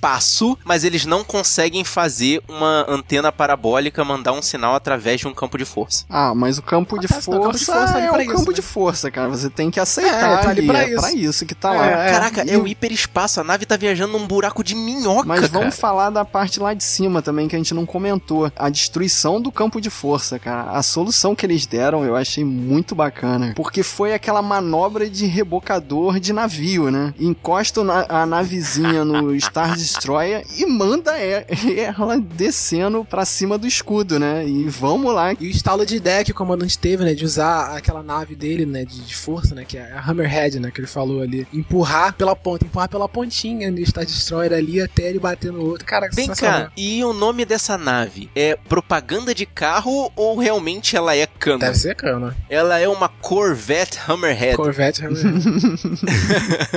hiperespaço, 0.00 0.58
mas 0.64 0.82
eles 0.84 1.04
não 1.04 1.22
conseguem 1.22 1.84
fazer 1.84 2.42
uma 2.48 2.86
antena 2.88 3.30
parabólica 3.30 4.04
mandar 4.04 4.32
um 4.32 4.40
sinal 4.42 4.74
através 4.74 5.20
de 5.20 5.28
um 5.28 5.34
campo 5.34 5.58
de 5.58 5.64
força. 5.64 6.04
Ah, 6.08 6.34
mas 6.34 6.58
o 6.58 6.62
campo 6.62 6.98
de 6.98 7.06
o 7.06 7.08
campo 7.08 7.20
de 7.20 7.64
força 7.64 7.72
força 7.72 7.92
tá 7.92 8.00
é 8.00 8.08
pra 8.08 8.18
o 8.18 8.22
isso, 8.22 8.32
campo 8.34 8.50
né? 8.50 8.54
de 8.54 8.62
força, 8.62 9.10
cara. 9.10 9.28
Você 9.28 9.50
tem 9.50 9.70
que 9.70 9.78
aceitar 9.78 10.16
É, 10.32 10.36
tá 10.38 10.48
ali 10.50 10.60
ali. 10.60 10.66
pra 10.66 10.82
é 10.84 10.88
isso. 10.90 11.00
pra 11.00 11.12
isso 11.12 11.46
que 11.46 11.54
tá 11.54 11.74
É, 11.74 11.78
lá. 11.78 11.86
é. 11.86 12.10
Caraca, 12.12 12.44
E 12.46 12.50
é 12.50 12.56
o 12.58 12.66
hiperespaço. 12.66 13.40
A 13.40 13.44
nave 13.44 13.66
tá 13.66 13.76
viajando 13.76 14.18
num 14.18 14.26
buraco 14.26 14.64
de 14.64 14.74
minhoca, 14.74 15.26
Mas 15.28 15.40
cara. 15.40 15.52
vamos 15.52 15.76
falar 15.76 16.10
da 16.10 16.24
parte 16.24 16.58
lá 16.60 16.72
de 16.74 16.82
cima 16.84 17.20
também 17.22 17.46
que 17.48 17.54
a 17.54 17.58
gente 17.58 17.74
não 17.74 17.84
comentou. 17.84 18.50
A 18.56 18.68
destruição 18.70 19.40
do 19.40 19.52
campo 19.52 19.80
de 19.80 19.90
força, 19.90 20.38
cara. 20.38 20.70
A 20.72 20.82
solução 20.82 21.34
que 21.34 21.44
eles 21.44 21.66
deram 21.66 22.04
eu 22.04 22.16
achei 22.16 22.44
muito 22.44 22.94
bacana. 22.94 23.52
Porque 23.54 23.82
foi 23.82 24.14
aquela 24.14 24.40
manobra 24.42 25.08
de 25.10 25.26
rebocador 25.26 26.18
de 26.18 26.32
navio, 26.32 26.90
né? 26.90 27.12
Encosta 27.18 27.84
na- 27.84 28.06
a 28.08 28.26
navezinha 28.26 29.04
no 29.04 29.34
Star 29.40 29.76
Destroyer 29.94 30.44
e 30.56 30.66
manda 30.66 31.12
ela 31.18 32.18
descendo 32.18 33.04
pra 33.04 33.24
cima 33.24 33.58
do 33.58 33.66
escudo, 33.66 34.18
né? 34.18 34.46
E 34.46 34.64
vamos 34.68 35.14
lá. 35.14 35.32
E 35.32 35.46
o 35.46 35.50
estalo 35.50 35.84
de 35.84 35.96
ideia 35.96 36.24
que 36.24 36.32
o 36.32 36.34
comandante 36.34 36.78
teve, 36.78 37.04
né, 37.04 37.14
de 37.14 37.24
usar 37.24 37.76
aquela 37.76 38.02
nave 38.02 38.34
dele, 38.34 38.66
né, 38.66 38.84
de, 38.84 39.00
de 39.00 39.14
força, 39.14 39.54
né, 39.54 39.64
que 39.64 39.76
é 39.76 39.92
a 39.92 40.00
Hammerhead, 40.00 40.60
né, 40.60 40.70
que 40.70 40.80
ele 40.80 40.86
falou 40.86 41.22
ali, 41.22 41.46
empurrar 41.52 42.14
pela 42.14 42.34
ponta, 42.34 42.64
empurrar 42.64 42.88
pela 42.88 43.08
pontinha 43.08 43.70
do 43.70 43.84
Star 43.86 44.04
Destroyer 44.04 44.52
ali 44.52 44.80
até 44.80 45.08
ele 45.08 45.18
bater 45.18 45.52
no 45.52 45.64
outro. 45.64 45.86
Cara, 45.86 46.08
Vem 46.12 46.28
cá, 46.28 46.70
e 46.76 47.04
o 47.04 47.12
nome 47.12 47.44
dessa 47.44 47.76
nave 47.76 48.30
é 48.34 48.56
propaganda 48.56 49.34
de 49.34 49.46
carro 49.46 50.10
ou 50.16 50.38
realmente 50.38 50.96
ela 50.96 51.14
é 51.16 51.26
cano? 51.26 51.58
Deve 51.58 51.78
ser 51.78 51.94
cano. 51.94 52.34
Ela 52.48 52.78
é 52.78 52.88
uma 52.88 53.08
Corvette 53.08 53.98
Hammerhead. 54.06 54.56
Corvette 54.56 55.04
Hammerhead. 55.04 55.40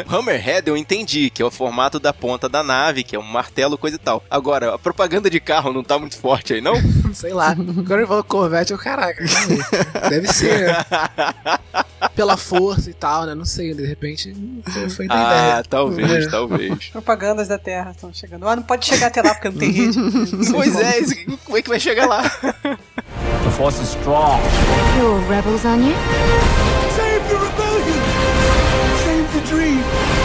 Hammerhead 0.08 0.68
eu 0.70 0.78
entendi, 0.78 1.30
que 1.30 1.42
é 1.42 1.46
o 1.46 1.52
formato 1.52 2.00
da 2.00 2.14
ponta 2.14 2.48
da 2.48 2.64
nave, 2.64 3.03
que 3.04 3.16
é 3.16 3.20
um 3.20 3.24
martelo, 3.24 3.78
coisa 3.78 3.96
e 3.96 4.00
tal. 4.00 4.24
Agora, 4.30 4.76
a 4.76 4.80
propaganda 4.80 5.30
de 5.30 5.40
carro 5.40 5.72
não 5.74 5.84
tá 5.84 5.98
muito 6.00 6.18
forte 6.18 6.54
aí, 6.54 6.62
não? 6.62 6.74
Sei 7.14 7.34
lá. 7.34 7.56
Quando 7.56 7.92
ele 7.92 8.08
falou 8.08 8.24
Corvette, 8.24 8.72
eu, 8.72 8.78
caraca, 8.78 9.24
deve 10.10 10.28
ser 10.34 10.68
né? 10.68 10.78
pela 12.16 12.38
força 12.38 12.90
e 12.90 12.94
tal, 12.94 13.26
né, 13.26 13.34
não 13.36 13.46
sei, 13.46 13.74
de 13.74 13.86
repente 13.86 14.36
foi, 14.72 14.90
foi 14.90 15.08
da 15.08 15.16
ah, 15.16 15.24
ideia. 15.50 15.64
talvez, 15.70 16.26
É. 16.26 16.30
talvez. 16.30 16.88
Propagandas 16.90 17.48
da 17.48 17.58
Terra 17.58 17.92
estão 17.92 18.14
chegando. 18.14 18.48
Ah, 18.48 18.56
não 18.56 18.64
pode 18.64 18.86
chegar 18.86 19.08
até 19.08 19.22
lá 19.22 19.34
porque 19.34 19.50
não 19.50 19.58
tem 19.58 19.72
rede. 19.72 19.98
Pois 20.52 20.76
é, 20.76 21.00
isso- 21.00 21.16
como 21.46 21.58
é 21.58 21.62
que 21.62 21.70
vai 21.70 21.80
chegar 21.80 22.06
lá? 22.08 22.24
The 22.30 23.52
Force 23.58 23.82
is 23.82 23.90
strong. 23.90 24.42
You're 25.00 25.26
rebels, 25.28 25.66
aren't 25.66 25.88
you? 25.88 25.96
Save 26.96 27.28
the 27.30 27.36
rebellion! 27.36 28.02
Save 29.04 29.28
the 29.34 29.56
dream! 29.56 30.23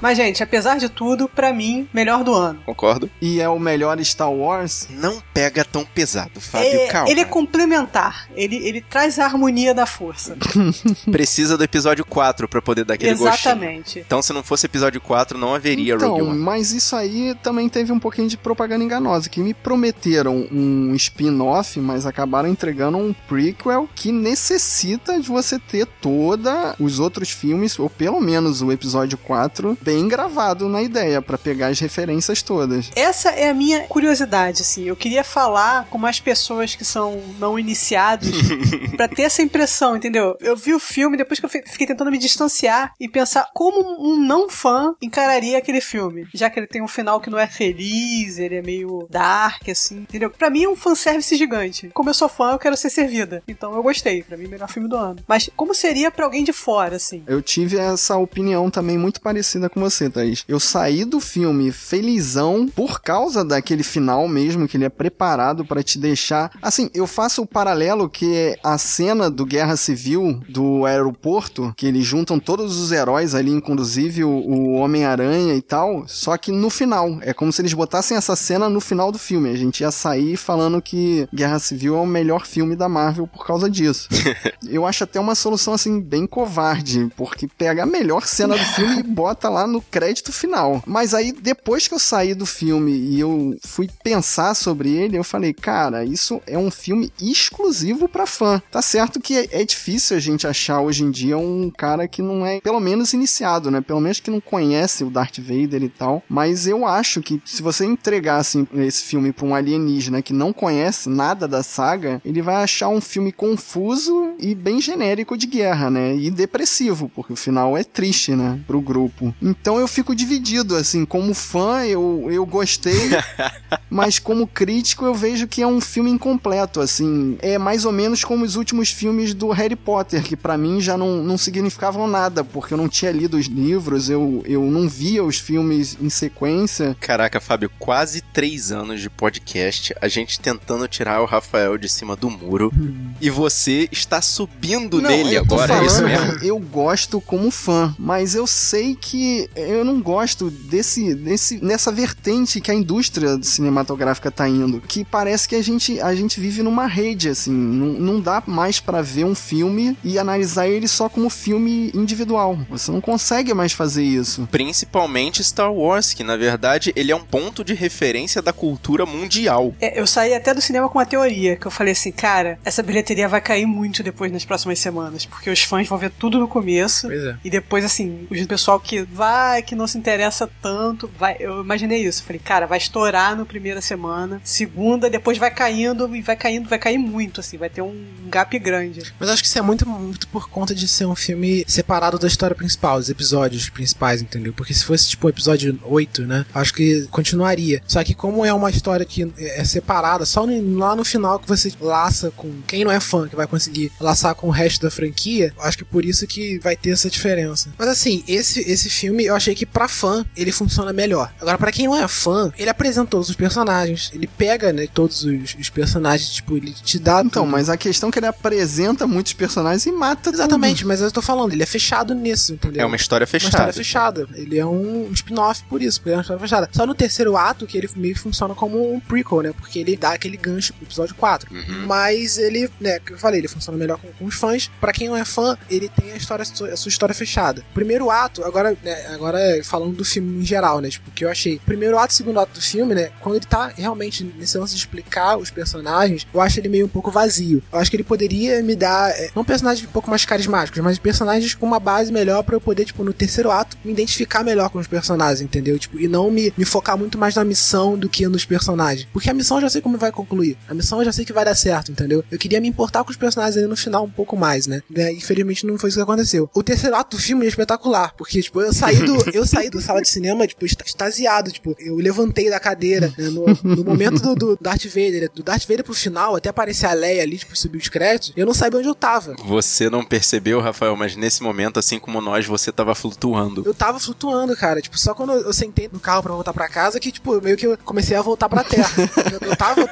Mas, 0.00 0.16
gente, 0.16 0.42
apesar 0.42 0.78
de 0.78 0.88
tudo, 0.88 1.28
pra 1.28 1.52
mim, 1.52 1.88
melhor 1.92 2.22
do 2.24 2.34
ano. 2.34 2.60
Concordo. 2.64 3.10
E 3.20 3.40
é 3.40 3.48
o 3.48 3.58
melhor 3.58 3.98
Star 4.04 4.30
Wars. 4.32 4.86
Não 4.90 5.22
pega 5.34 5.64
tão 5.64 5.84
pesado, 5.84 6.40
Fábio, 6.40 6.68
É, 6.68 6.86
calma. 6.88 7.10
ele 7.10 7.20
é 7.20 7.24
complementar. 7.24 8.28
Ele, 8.34 8.56
ele 8.56 8.80
traz 8.80 9.18
a 9.18 9.24
harmonia 9.24 9.74
da 9.74 9.86
força. 9.86 10.36
Precisa 11.10 11.56
do 11.56 11.64
episódio 11.64 12.04
4 12.04 12.48
pra 12.48 12.62
poder 12.62 12.84
dar 12.84 12.94
aquele 12.94 13.14
gostinho. 13.14 13.34
Exatamente. 13.52 13.98
Então, 14.00 14.22
se 14.22 14.32
não 14.32 14.42
fosse 14.42 14.66
episódio 14.66 15.00
4, 15.00 15.36
não 15.38 15.54
haveria 15.54 15.94
Então, 15.94 16.10
Rogue 16.10 16.22
One. 16.22 16.38
mas 16.38 16.72
isso 16.72 16.94
aí 16.96 17.34
também 17.42 17.68
teve 17.68 17.92
um 17.92 17.98
pouquinho 17.98 18.28
de 18.28 18.36
propaganda 18.36 18.84
enganosa, 18.84 19.28
que 19.28 19.40
me 19.40 19.52
prometeram 19.54 20.46
um 20.52 20.94
spin-off, 20.94 21.78
mas 21.80 22.06
acabaram 22.06 22.48
entregando 22.48 22.98
um 22.98 23.12
prequel 23.12 23.88
que 23.94 24.12
necessita 24.12 25.20
de 25.20 25.28
você 25.28 25.58
ter 25.58 25.86
toda 26.00 26.74
os 26.78 26.98
outros 26.98 27.30
filmes, 27.30 27.78
ou 27.78 27.88
pelo 27.90 28.20
menos 28.20 28.62
o 28.62 28.70
episódio 28.72 29.18
4, 29.18 29.76
bem 29.88 30.06
gravado 30.06 30.68
na 30.68 30.82
ideia, 30.82 31.22
pra 31.22 31.38
pegar 31.38 31.68
as 31.68 31.80
referências 31.80 32.42
todas. 32.42 32.90
Essa 32.94 33.30
é 33.30 33.48
a 33.48 33.54
minha 33.54 33.84
curiosidade, 33.84 34.60
assim. 34.60 34.84
Eu 34.84 34.94
queria 34.94 35.24
falar 35.24 35.86
com 35.86 35.96
mais 35.96 36.20
pessoas 36.20 36.74
que 36.74 36.84
são 36.84 37.22
não 37.38 37.58
iniciados 37.58 38.28
pra 38.98 39.08
ter 39.08 39.22
essa 39.22 39.40
impressão, 39.40 39.96
entendeu? 39.96 40.36
Eu 40.40 40.54
vi 40.54 40.74
o 40.74 40.78
filme, 40.78 41.16
depois 41.16 41.40
que 41.40 41.46
eu 41.46 41.48
fi- 41.48 41.62
fiquei 41.66 41.86
tentando 41.86 42.10
me 42.10 42.18
distanciar 42.18 42.92
e 43.00 43.08
pensar 43.08 43.48
como 43.54 43.80
um 43.98 44.18
não 44.18 44.50
fã 44.50 44.94
encararia 45.00 45.56
aquele 45.56 45.80
filme. 45.80 46.26
Já 46.34 46.50
que 46.50 46.60
ele 46.60 46.66
tem 46.66 46.82
um 46.82 46.88
final 46.88 47.18
que 47.18 47.30
não 47.30 47.38
é 47.38 47.46
feliz, 47.46 48.38
ele 48.38 48.56
é 48.56 48.62
meio 48.62 49.06
dark, 49.10 49.66
assim, 49.70 50.00
entendeu? 50.00 50.28
Pra 50.28 50.50
mim 50.50 50.64
é 50.64 50.68
um 50.68 50.76
fanservice 50.76 51.34
gigante. 51.34 51.88
Como 51.94 52.10
eu 52.10 52.14
sou 52.14 52.28
fã, 52.28 52.50
eu 52.52 52.58
quero 52.58 52.76
ser 52.76 52.90
servida. 52.90 53.42
Então 53.48 53.74
eu 53.74 53.82
gostei. 53.82 54.22
Pra 54.22 54.36
mim, 54.36 54.48
melhor 54.48 54.68
filme 54.68 54.86
do 54.86 54.96
ano. 54.96 55.16
Mas 55.26 55.48
como 55.56 55.74
seria 55.74 56.10
pra 56.10 56.26
alguém 56.26 56.44
de 56.44 56.52
fora, 56.52 56.96
assim? 56.96 57.22
Eu 57.26 57.40
tive 57.40 57.78
essa 57.78 58.18
opinião 58.18 58.70
também 58.70 58.98
muito 58.98 59.20
parecida 59.22 59.70
com 59.70 59.77
você, 59.78 60.10
Thaís. 60.10 60.44
Eu 60.48 60.60
saí 60.60 61.04
do 61.04 61.20
filme 61.20 61.72
felizão 61.72 62.68
por 62.68 63.00
causa 63.00 63.44
daquele 63.44 63.82
final 63.82 64.26
mesmo, 64.28 64.66
que 64.66 64.76
ele 64.76 64.84
é 64.84 64.88
preparado 64.88 65.64
pra 65.64 65.82
te 65.82 65.98
deixar. 65.98 66.50
Assim, 66.60 66.90
eu 66.94 67.06
faço 67.06 67.42
o 67.42 67.46
paralelo 67.46 68.08
que 68.08 68.34
é 68.34 68.56
a 68.62 68.76
cena 68.78 69.30
do 69.30 69.46
Guerra 69.46 69.76
Civil 69.76 70.40
do 70.48 70.84
aeroporto, 70.84 71.72
que 71.76 71.86
eles 71.86 72.04
juntam 72.04 72.38
todos 72.38 72.78
os 72.78 72.92
heróis 72.92 73.34
ali, 73.34 73.50
inclusive 73.50 74.24
o, 74.24 74.30
o 74.30 74.72
Homem-Aranha 74.74 75.54
e 75.54 75.62
tal, 75.62 76.04
só 76.06 76.36
que 76.36 76.50
no 76.50 76.70
final. 76.70 77.18
É 77.22 77.32
como 77.32 77.52
se 77.52 77.62
eles 77.62 77.72
botassem 77.72 78.16
essa 78.16 78.34
cena 78.36 78.68
no 78.68 78.80
final 78.80 79.12
do 79.12 79.18
filme. 79.18 79.50
A 79.50 79.56
gente 79.56 79.80
ia 79.80 79.90
sair 79.90 80.36
falando 80.36 80.82
que 80.82 81.28
Guerra 81.32 81.58
Civil 81.58 81.96
é 81.96 82.00
o 82.00 82.06
melhor 82.06 82.46
filme 82.46 82.74
da 82.74 82.88
Marvel 82.88 83.26
por 83.26 83.46
causa 83.46 83.70
disso. 83.70 84.08
Eu 84.68 84.86
acho 84.86 85.04
até 85.04 85.20
uma 85.20 85.34
solução 85.34 85.74
assim 85.74 86.00
bem 86.00 86.26
covarde, 86.26 87.10
porque 87.16 87.46
pega 87.46 87.82
a 87.82 87.86
melhor 87.86 88.26
cena 88.26 88.56
do 88.56 88.64
filme 88.64 89.00
e 89.00 89.02
bota 89.02 89.48
lá 89.48 89.66
no 89.68 89.80
crédito 89.80 90.32
final. 90.32 90.82
Mas 90.86 91.14
aí 91.14 91.32
depois 91.32 91.86
que 91.86 91.94
eu 91.94 91.98
saí 91.98 92.34
do 92.34 92.46
filme 92.46 92.92
e 92.92 93.20
eu 93.20 93.56
fui 93.62 93.88
pensar 94.02 94.54
sobre 94.54 94.90
ele, 94.90 95.16
eu 95.16 95.24
falei, 95.24 95.52
cara, 95.52 96.04
isso 96.04 96.40
é 96.46 96.58
um 96.58 96.70
filme 96.70 97.12
exclusivo 97.20 98.08
pra 98.08 98.26
fã. 98.26 98.60
Tá 98.70 98.82
certo 98.82 99.20
que 99.20 99.36
é, 99.36 99.60
é 99.60 99.64
difícil 99.64 100.16
a 100.16 100.20
gente 100.20 100.46
achar 100.46 100.80
hoje 100.80 101.04
em 101.04 101.10
dia 101.10 101.36
um 101.38 101.70
cara 101.70 102.08
que 102.08 102.22
não 102.22 102.44
é, 102.46 102.60
pelo 102.60 102.80
menos 102.80 103.12
iniciado, 103.12 103.70
né? 103.70 103.80
Pelo 103.80 104.00
menos 104.00 104.20
que 104.20 104.30
não 104.30 104.40
conhece 104.40 105.04
o 105.04 105.10
Darth 105.10 105.38
Vader 105.38 105.82
e 105.82 105.88
tal. 105.88 106.22
Mas 106.28 106.66
eu 106.66 106.86
acho 106.86 107.20
que 107.20 107.40
se 107.44 107.62
você 107.62 107.84
entregar 107.84 108.38
assim 108.38 108.66
esse 108.74 109.04
filme 109.04 109.32
pra 109.32 109.46
um 109.46 109.54
alienígena 109.54 110.22
que 110.22 110.32
não 110.32 110.52
conhece 110.52 111.08
nada 111.08 111.46
da 111.46 111.62
saga, 111.62 112.20
ele 112.24 112.42
vai 112.42 112.56
achar 112.56 112.88
um 112.88 113.00
filme 113.00 113.32
confuso 113.32 114.34
e 114.38 114.54
bem 114.54 114.80
genérico 114.80 115.36
de 115.36 115.46
guerra, 115.46 115.90
né? 115.90 116.16
E 116.16 116.30
depressivo, 116.30 117.10
porque 117.14 117.32
o 117.32 117.36
final 117.36 117.76
é 117.76 117.84
triste, 117.84 118.34
né? 118.34 118.60
Pro 118.66 118.80
grupo. 118.80 119.34
Então 119.40 119.57
eu 119.78 119.88
fico 119.88 120.14
dividido, 120.14 120.76
assim, 120.76 121.04
como 121.04 121.34
fã 121.34 121.84
eu, 121.84 122.28
eu 122.30 122.46
gostei, 122.46 123.10
mas 123.90 124.18
como 124.18 124.46
crítico 124.46 125.04
eu 125.04 125.14
vejo 125.14 125.46
que 125.46 125.62
é 125.62 125.66
um 125.66 125.80
filme 125.80 126.10
incompleto, 126.10 126.80
assim. 126.80 127.36
É 127.40 127.58
mais 127.58 127.84
ou 127.84 127.92
menos 127.92 128.24
como 128.24 128.44
os 128.44 128.56
últimos 128.56 128.90
filmes 128.90 129.34
do 129.34 129.50
Harry 129.50 129.76
Potter, 129.76 130.22
que 130.22 130.36
pra 130.36 130.56
mim 130.56 130.80
já 130.80 130.96
não, 130.96 131.22
não 131.22 131.36
significavam 131.36 132.06
nada, 132.06 132.44
porque 132.44 132.74
eu 132.74 132.78
não 132.78 132.88
tinha 132.88 133.10
lido 133.10 133.36
os 133.36 133.46
livros, 133.46 134.08
eu, 134.08 134.42
eu 134.46 134.62
não 134.62 134.88
via 134.88 135.24
os 135.24 135.38
filmes 135.38 135.96
em 136.00 136.08
sequência. 136.08 136.96
Caraca, 137.00 137.40
Fábio, 137.40 137.70
quase 137.78 138.20
três 138.20 138.70
anos 138.72 139.00
de 139.00 139.10
podcast, 139.10 139.94
a 140.00 140.08
gente 140.08 140.40
tentando 140.40 140.86
tirar 140.88 141.20
o 141.20 141.26
Rafael 141.26 141.76
de 141.76 141.88
cima 141.88 142.14
do 142.16 142.30
muro, 142.30 142.72
e 143.20 143.30
você 143.30 143.88
está 143.90 144.20
subindo 144.22 145.00
Não, 145.00 145.10
nele 145.10 145.36
agora, 145.36 145.74
é 145.74 145.84
isso 145.84 145.96
falando, 145.96 146.32
mesmo? 146.32 146.44
Eu 146.44 146.58
gosto 146.58 147.20
como 147.20 147.50
fã, 147.50 147.94
mas 147.98 148.34
eu 148.34 148.46
sei 148.46 148.94
que 148.94 149.47
eu 149.56 149.84
não 149.84 150.00
gosto 150.00 150.50
desse, 150.50 151.14
desse 151.14 151.62
nessa 151.64 151.90
vertente 151.92 152.60
que 152.60 152.70
a 152.70 152.74
indústria 152.74 153.38
cinematográfica 153.42 154.30
tá 154.30 154.48
indo, 154.48 154.80
que 154.80 155.04
parece 155.04 155.48
que 155.48 155.54
a 155.54 155.62
gente, 155.62 156.00
a 156.00 156.14
gente 156.14 156.40
vive 156.40 156.62
numa 156.62 156.86
rede 156.86 157.28
assim, 157.28 157.52
não, 157.52 157.86
não 157.94 158.20
dá 158.20 158.42
mais 158.46 158.80
pra 158.80 159.02
ver 159.02 159.24
um 159.24 159.34
filme 159.34 159.96
e 160.04 160.18
analisar 160.18 160.68
ele 160.68 160.86
só 160.88 161.08
como 161.08 161.28
filme 161.30 161.90
individual. 161.94 162.58
Você 162.70 162.90
não 162.90 163.00
consegue 163.00 163.52
mais 163.54 163.72
fazer 163.72 164.04
isso. 164.04 164.48
Principalmente 164.50 165.42
Star 165.42 165.72
Wars, 165.72 166.12
que 166.12 166.22
na 166.22 166.36
verdade 166.36 166.92
ele 166.94 167.10
é 167.10 167.16
um 167.16 167.24
ponto 167.24 167.64
de 167.64 167.74
referência 167.74 168.40
da 168.42 168.52
cultura 168.52 169.04
mundial. 169.06 169.74
É, 169.80 169.98
eu 170.00 170.06
saí 170.06 170.34
até 170.34 170.54
do 170.54 170.60
cinema 170.60 170.88
com 170.88 170.98
uma 170.98 171.06
teoria, 171.06 171.56
que 171.56 171.66
eu 171.66 171.70
falei 171.70 171.92
assim, 171.92 172.12
cara, 172.12 172.58
essa 172.64 172.82
bilheteria 172.82 173.28
vai 173.28 173.40
cair 173.40 173.66
muito 173.66 174.02
depois 174.02 174.30
nas 174.30 174.44
próximas 174.44 174.78
semanas, 174.78 175.24
porque 175.26 175.50
os 175.50 175.62
fãs 175.62 175.88
vão 175.88 175.98
ver 175.98 176.10
tudo 176.10 176.38
no 176.38 176.46
começo, 176.48 177.08
Pois 177.08 177.24
é. 177.24 177.36
e 177.44 177.50
depois, 177.50 177.84
assim, 177.84 178.26
o 178.30 178.46
pessoal 178.46 178.78
que 178.78 179.02
vai 179.02 179.37
ah, 179.38 179.62
que 179.62 179.74
não 179.74 179.86
se 179.86 179.98
interessa 179.98 180.48
tanto. 180.60 181.10
Vai, 181.18 181.36
eu 181.38 181.60
imaginei 181.60 182.04
isso. 182.04 182.22
Falei, 182.22 182.40
cara, 182.40 182.66
vai 182.66 182.78
estourar 182.78 183.36
no 183.36 183.46
primeira 183.46 183.80
semana, 183.80 184.40
segunda, 184.44 185.10
depois 185.10 185.38
vai 185.38 185.50
caindo 185.50 186.14
e 186.14 186.22
vai 186.22 186.36
caindo, 186.36 186.68
vai 186.68 186.78
cair 186.78 186.98
muito, 186.98 187.40
assim, 187.40 187.56
vai 187.56 187.70
ter 187.70 187.82
um 187.82 188.06
gap 188.28 188.56
grande. 188.58 189.12
Mas 189.18 189.28
acho 189.28 189.42
que 189.42 189.48
isso 189.48 189.58
é 189.58 189.62
muito, 189.62 189.88
muito 189.88 190.28
por 190.28 190.48
conta 190.48 190.74
de 190.74 190.86
ser 190.86 191.06
um 191.06 191.14
filme 191.14 191.64
separado 191.66 192.18
da 192.18 192.26
história 192.26 192.54
principal, 192.54 192.98
os 192.98 193.08
episódios 193.08 193.68
principais, 193.68 194.20
entendeu? 194.20 194.52
Porque 194.52 194.74
se 194.74 194.84
fosse 194.84 195.08
tipo 195.08 195.26
o 195.26 195.30
episódio 195.30 195.78
8, 195.84 196.22
né? 196.26 196.46
Acho 196.54 196.74
que 196.74 197.06
continuaria. 197.10 197.82
Só 197.86 198.02
que 198.04 198.14
como 198.14 198.44
é 198.44 198.52
uma 198.52 198.70
história 198.70 199.04
que 199.06 199.32
é 199.38 199.64
separada, 199.64 200.24
só 200.24 200.46
no, 200.46 200.78
lá 200.78 200.94
no 200.94 201.04
final 201.04 201.38
que 201.38 201.48
você 201.48 201.72
laça 201.80 202.30
com 202.30 202.60
quem 202.66 202.84
não 202.84 202.92
é 202.92 203.00
fã, 203.00 203.28
que 203.28 203.36
vai 203.36 203.46
conseguir 203.46 203.92
laçar 204.00 204.34
com 204.34 204.48
o 204.48 204.50
resto 204.50 204.82
da 204.82 204.90
franquia, 204.90 205.52
acho 205.60 205.78
que 205.78 205.84
por 205.84 206.04
isso 206.04 206.26
que 206.26 206.58
vai 206.58 206.76
ter 206.76 206.90
essa 206.90 207.10
diferença. 207.10 207.70
Mas 207.78 207.88
assim, 207.88 208.22
esse, 208.26 208.60
esse 208.60 208.90
filme 208.90 209.27
eu 209.28 209.34
achei 209.34 209.54
que 209.54 209.66
pra 209.66 209.88
fã 209.88 210.24
ele 210.36 210.50
funciona 210.50 210.92
melhor. 210.92 211.32
Agora, 211.40 211.58
para 211.58 211.72
quem 211.72 211.86
não 211.86 211.96
é 211.96 212.06
fã, 212.08 212.52
ele 212.58 212.70
apresenta 212.70 213.10
todos 213.10 213.28
os 213.28 213.36
personagens, 213.36 214.10
ele 214.14 214.26
pega, 214.26 214.72
né, 214.72 214.86
todos 214.92 215.24
os, 215.24 215.54
os 215.58 215.68
personagens, 215.70 216.30
tipo, 216.30 216.56
ele 216.56 216.72
te 216.72 216.98
dá. 216.98 217.20
Então, 217.24 217.42
tudo. 217.44 217.52
mas 217.52 217.68
a 217.68 217.76
questão 217.76 218.08
é 218.08 218.12
que 218.12 218.18
ele 218.18 218.26
apresenta 218.26 219.06
muitos 219.06 219.32
personagens 219.32 219.84
e 219.86 219.92
mata 219.92 220.30
Exatamente, 220.30 220.78
tudo. 220.78 220.88
mas 220.88 221.00
eu 221.00 221.10
tô 221.10 221.20
falando, 221.22 221.52
ele 221.52 221.62
é 221.62 221.66
fechado 221.66 222.14
nisso, 222.14 222.54
entendeu? 222.54 222.82
É 222.82 222.86
uma 222.86 222.96
história 222.96 223.24
Uma 223.24 223.28
fechada. 223.28 223.48
história 223.50 223.72
fechada. 223.72 224.28
Ele 224.34 224.58
é 224.58 224.64
um 224.66 225.10
spin-off 225.12 225.62
por 225.68 225.82
isso, 225.82 226.00
porque 226.00 226.10
ele 226.10 226.14
é 226.14 226.16
uma 226.18 226.22
história 226.22 226.40
fechada. 226.40 226.68
Só 226.72 226.86
no 226.86 226.94
terceiro 226.94 227.36
ato 227.36 227.66
que 227.66 227.76
ele 227.76 227.88
meio 227.96 228.14
que 228.14 228.20
funciona 228.20 228.54
como 228.54 228.94
um 228.94 229.00
prequel, 229.00 229.42
né? 229.42 229.52
Porque 229.52 229.78
ele 229.78 229.96
dá 229.96 230.12
aquele 230.12 230.36
gancho 230.36 230.72
pro 230.74 230.84
episódio 230.86 231.14
4. 231.14 231.52
Uhum. 231.54 231.86
Mas 231.86 232.38
ele, 232.38 232.70
né, 232.80 232.98
que 233.00 233.12
eu 233.12 233.18
falei, 233.18 233.40
ele 233.40 233.48
funciona 233.48 233.76
melhor 233.78 233.98
com, 233.98 234.08
com 234.12 234.24
os 234.24 234.34
fãs. 234.34 234.70
Pra 234.80 234.92
quem 234.92 235.08
não 235.08 235.16
é 235.16 235.24
fã, 235.24 235.56
ele 235.68 235.88
tem 235.88 236.12
a 236.12 236.16
história, 236.16 236.42
a 236.42 236.76
sua 236.76 236.88
história 236.88 237.14
fechada. 237.14 237.62
Primeiro 237.74 238.10
ato, 238.10 238.44
agora, 238.44 238.76
né, 238.82 239.07
agora 239.14 239.38
falando 239.64 239.96
do 239.96 240.04
filme 240.04 240.42
em 240.42 240.46
geral, 240.46 240.80
né? 240.80 240.88
Tipo, 240.88 241.10
o 241.10 241.12
que 241.12 241.24
eu 241.24 241.30
achei. 241.30 241.60
Primeiro 241.64 241.98
ato 241.98 242.12
e 242.12 242.16
segundo 242.16 242.40
ato 242.40 242.52
do 242.54 242.60
filme, 242.60 242.94
né? 242.94 243.10
Quando 243.20 243.36
ele 243.36 243.46
tá 243.46 243.72
realmente 243.76 244.24
nesse 244.24 244.56
lance 244.58 244.74
de 244.74 244.80
explicar 244.80 245.36
os 245.36 245.50
personagens, 245.50 246.26
eu 246.32 246.40
acho 246.40 246.60
ele 246.60 246.68
meio 246.68 246.86
um 246.86 246.88
pouco 246.88 247.10
vazio. 247.10 247.62
Eu 247.72 247.78
acho 247.78 247.90
que 247.90 247.96
ele 247.96 248.04
poderia 248.04 248.62
me 248.62 248.74
dar, 248.74 249.10
é, 249.10 249.30
não 249.34 249.44
personagens 249.44 249.86
um 249.86 249.92
pouco 249.92 250.10
mais 250.10 250.24
carismáticos, 250.24 250.80
mas 250.82 250.98
personagens 250.98 251.54
com 251.54 251.66
uma 251.66 251.80
base 251.80 252.12
melhor 252.12 252.42
pra 252.42 252.54
eu 252.54 252.60
poder, 252.60 252.84
tipo, 252.84 253.04
no 253.04 253.12
terceiro 253.12 253.50
ato, 253.50 253.76
me 253.84 253.92
identificar 253.92 254.44
melhor 254.44 254.70
com 254.70 254.78
os 254.78 254.86
personagens, 254.86 255.40
entendeu? 255.40 255.78
Tipo, 255.78 255.98
e 255.98 256.08
não 256.08 256.30
me, 256.30 256.52
me 256.56 256.64
focar 256.64 256.96
muito 256.98 257.18
mais 257.18 257.34
na 257.34 257.44
missão 257.44 257.96
do 257.98 258.08
que 258.08 258.26
nos 258.28 258.44
personagens. 258.44 259.06
Porque 259.12 259.30
a 259.30 259.34
missão 259.34 259.58
eu 259.58 259.62
já 259.62 259.70
sei 259.70 259.80
como 259.80 259.98
vai 259.98 260.12
concluir. 260.12 260.56
A 260.68 260.74
missão 260.74 260.98
eu 260.98 261.04
já 261.04 261.12
sei 261.12 261.24
que 261.24 261.32
vai 261.32 261.44
dar 261.44 261.54
certo, 261.54 261.90
entendeu? 261.90 262.24
Eu 262.30 262.38
queria 262.38 262.60
me 262.60 262.68
importar 262.68 263.04
com 263.04 263.10
os 263.10 263.16
personagens 263.16 263.56
ali 263.56 263.66
no 263.66 263.76
final 263.76 264.04
um 264.04 264.10
pouco 264.10 264.36
mais, 264.36 264.66
né? 264.66 264.82
né? 264.90 265.12
Infelizmente 265.12 265.66
não 265.66 265.78
foi 265.78 265.88
isso 265.88 265.98
que 265.98 266.02
aconteceu. 266.02 266.50
O 266.54 266.62
terceiro 266.62 266.96
ato 266.96 267.16
do 267.16 267.22
filme 267.22 267.44
é 267.44 267.48
espetacular, 267.48 268.14
porque, 268.16 268.42
tipo, 268.42 268.60
eu 268.60 268.72
saí 268.72 268.97
do, 269.04 269.30
eu 269.30 269.46
saí 269.46 269.70
da 269.70 269.80
sala 269.80 270.00
de 270.02 270.08
cinema, 270.08 270.46
tipo, 270.46 270.64
extasiado, 270.64 271.50
tipo, 271.50 271.74
eu 271.78 271.96
levantei 271.96 272.50
da 272.50 272.58
cadeira, 272.60 273.12
né? 273.16 273.28
no, 273.28 273.44
no 273.62 273.84
momento 273.84 274.20
do, 274.20 274.34
do 274.34 274.58
Darth 274.60 274.84
Vader, 274.86 275.22
né? 275.22 275.28
do 275.34 275.42
Darth 275.42 275.62
Vader 275.66 275.84
pro 275.84 275.94
final, 275.94 276.36
até 276.36 276.48
aparecer 276.48 276.86
a 276.86 276.92
Leia 276.92 277.22
ali, 277.22 277.38
tipo, 277.38 277.56
subir 277.56 277.78
os 277.78 277.88
créditos, 277.88 278.32
eu 278.36 278.46
não 278.46 278.54
sabia 278.54 278.78
onde 278.78 278.88
eu 278.88 278.94
tava. 278.94 279.34
Você 279.44 279.88
não 279.90 280.04
percebeu, 280.04 280.60
Rafael, 280.60 280.96
mas 280.96 281.16
nesse 281.16 281.42
momento, 281.42 281.78
assim 281.78 281.98
como 281.98 282.20
nós, 282.20 282.46
você 282.46 282.70
tava 282.72 282.94
flutuando. 282.94 283.62
Eu 283.64 283.74
tava 283.74 283.98
flutuando, 284.00 284.56
cara. 284.56 284.80
Tipo, 284.80 284.98
só 284.98 285.14
quando 285.14 285.32
eu 285.32 285.52
sentei 285.52 285.88
no 285.92 286.00
carro 286.00 286.22
pra 286.22 286.32
voltar 286.34 286.52
pra 286.52 286.68
casa 286.68 286.98
que, 287.00 287.10
tipo, 287.12 287.40
meio 287.40 287.56
que 287.56 287.66
eu 287.66 287.78
comecei 287.84 288.16
a 288.16 288.22
voltar 288.22 288.48
pra 288.48 288.64
terra. 288.64 288.90
eu, 289.32 289.48
eu 289.48 289.56
tava, 289.56 289.88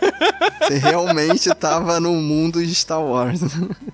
Você 0.62 0.78
realmente 0.78 1.48
tava 1.54 2.00
no 2.00 2.12
mundo 2.14 2.64
de 2.64 2.74
Star 2.74 3.02
Wars. 3.02 3.40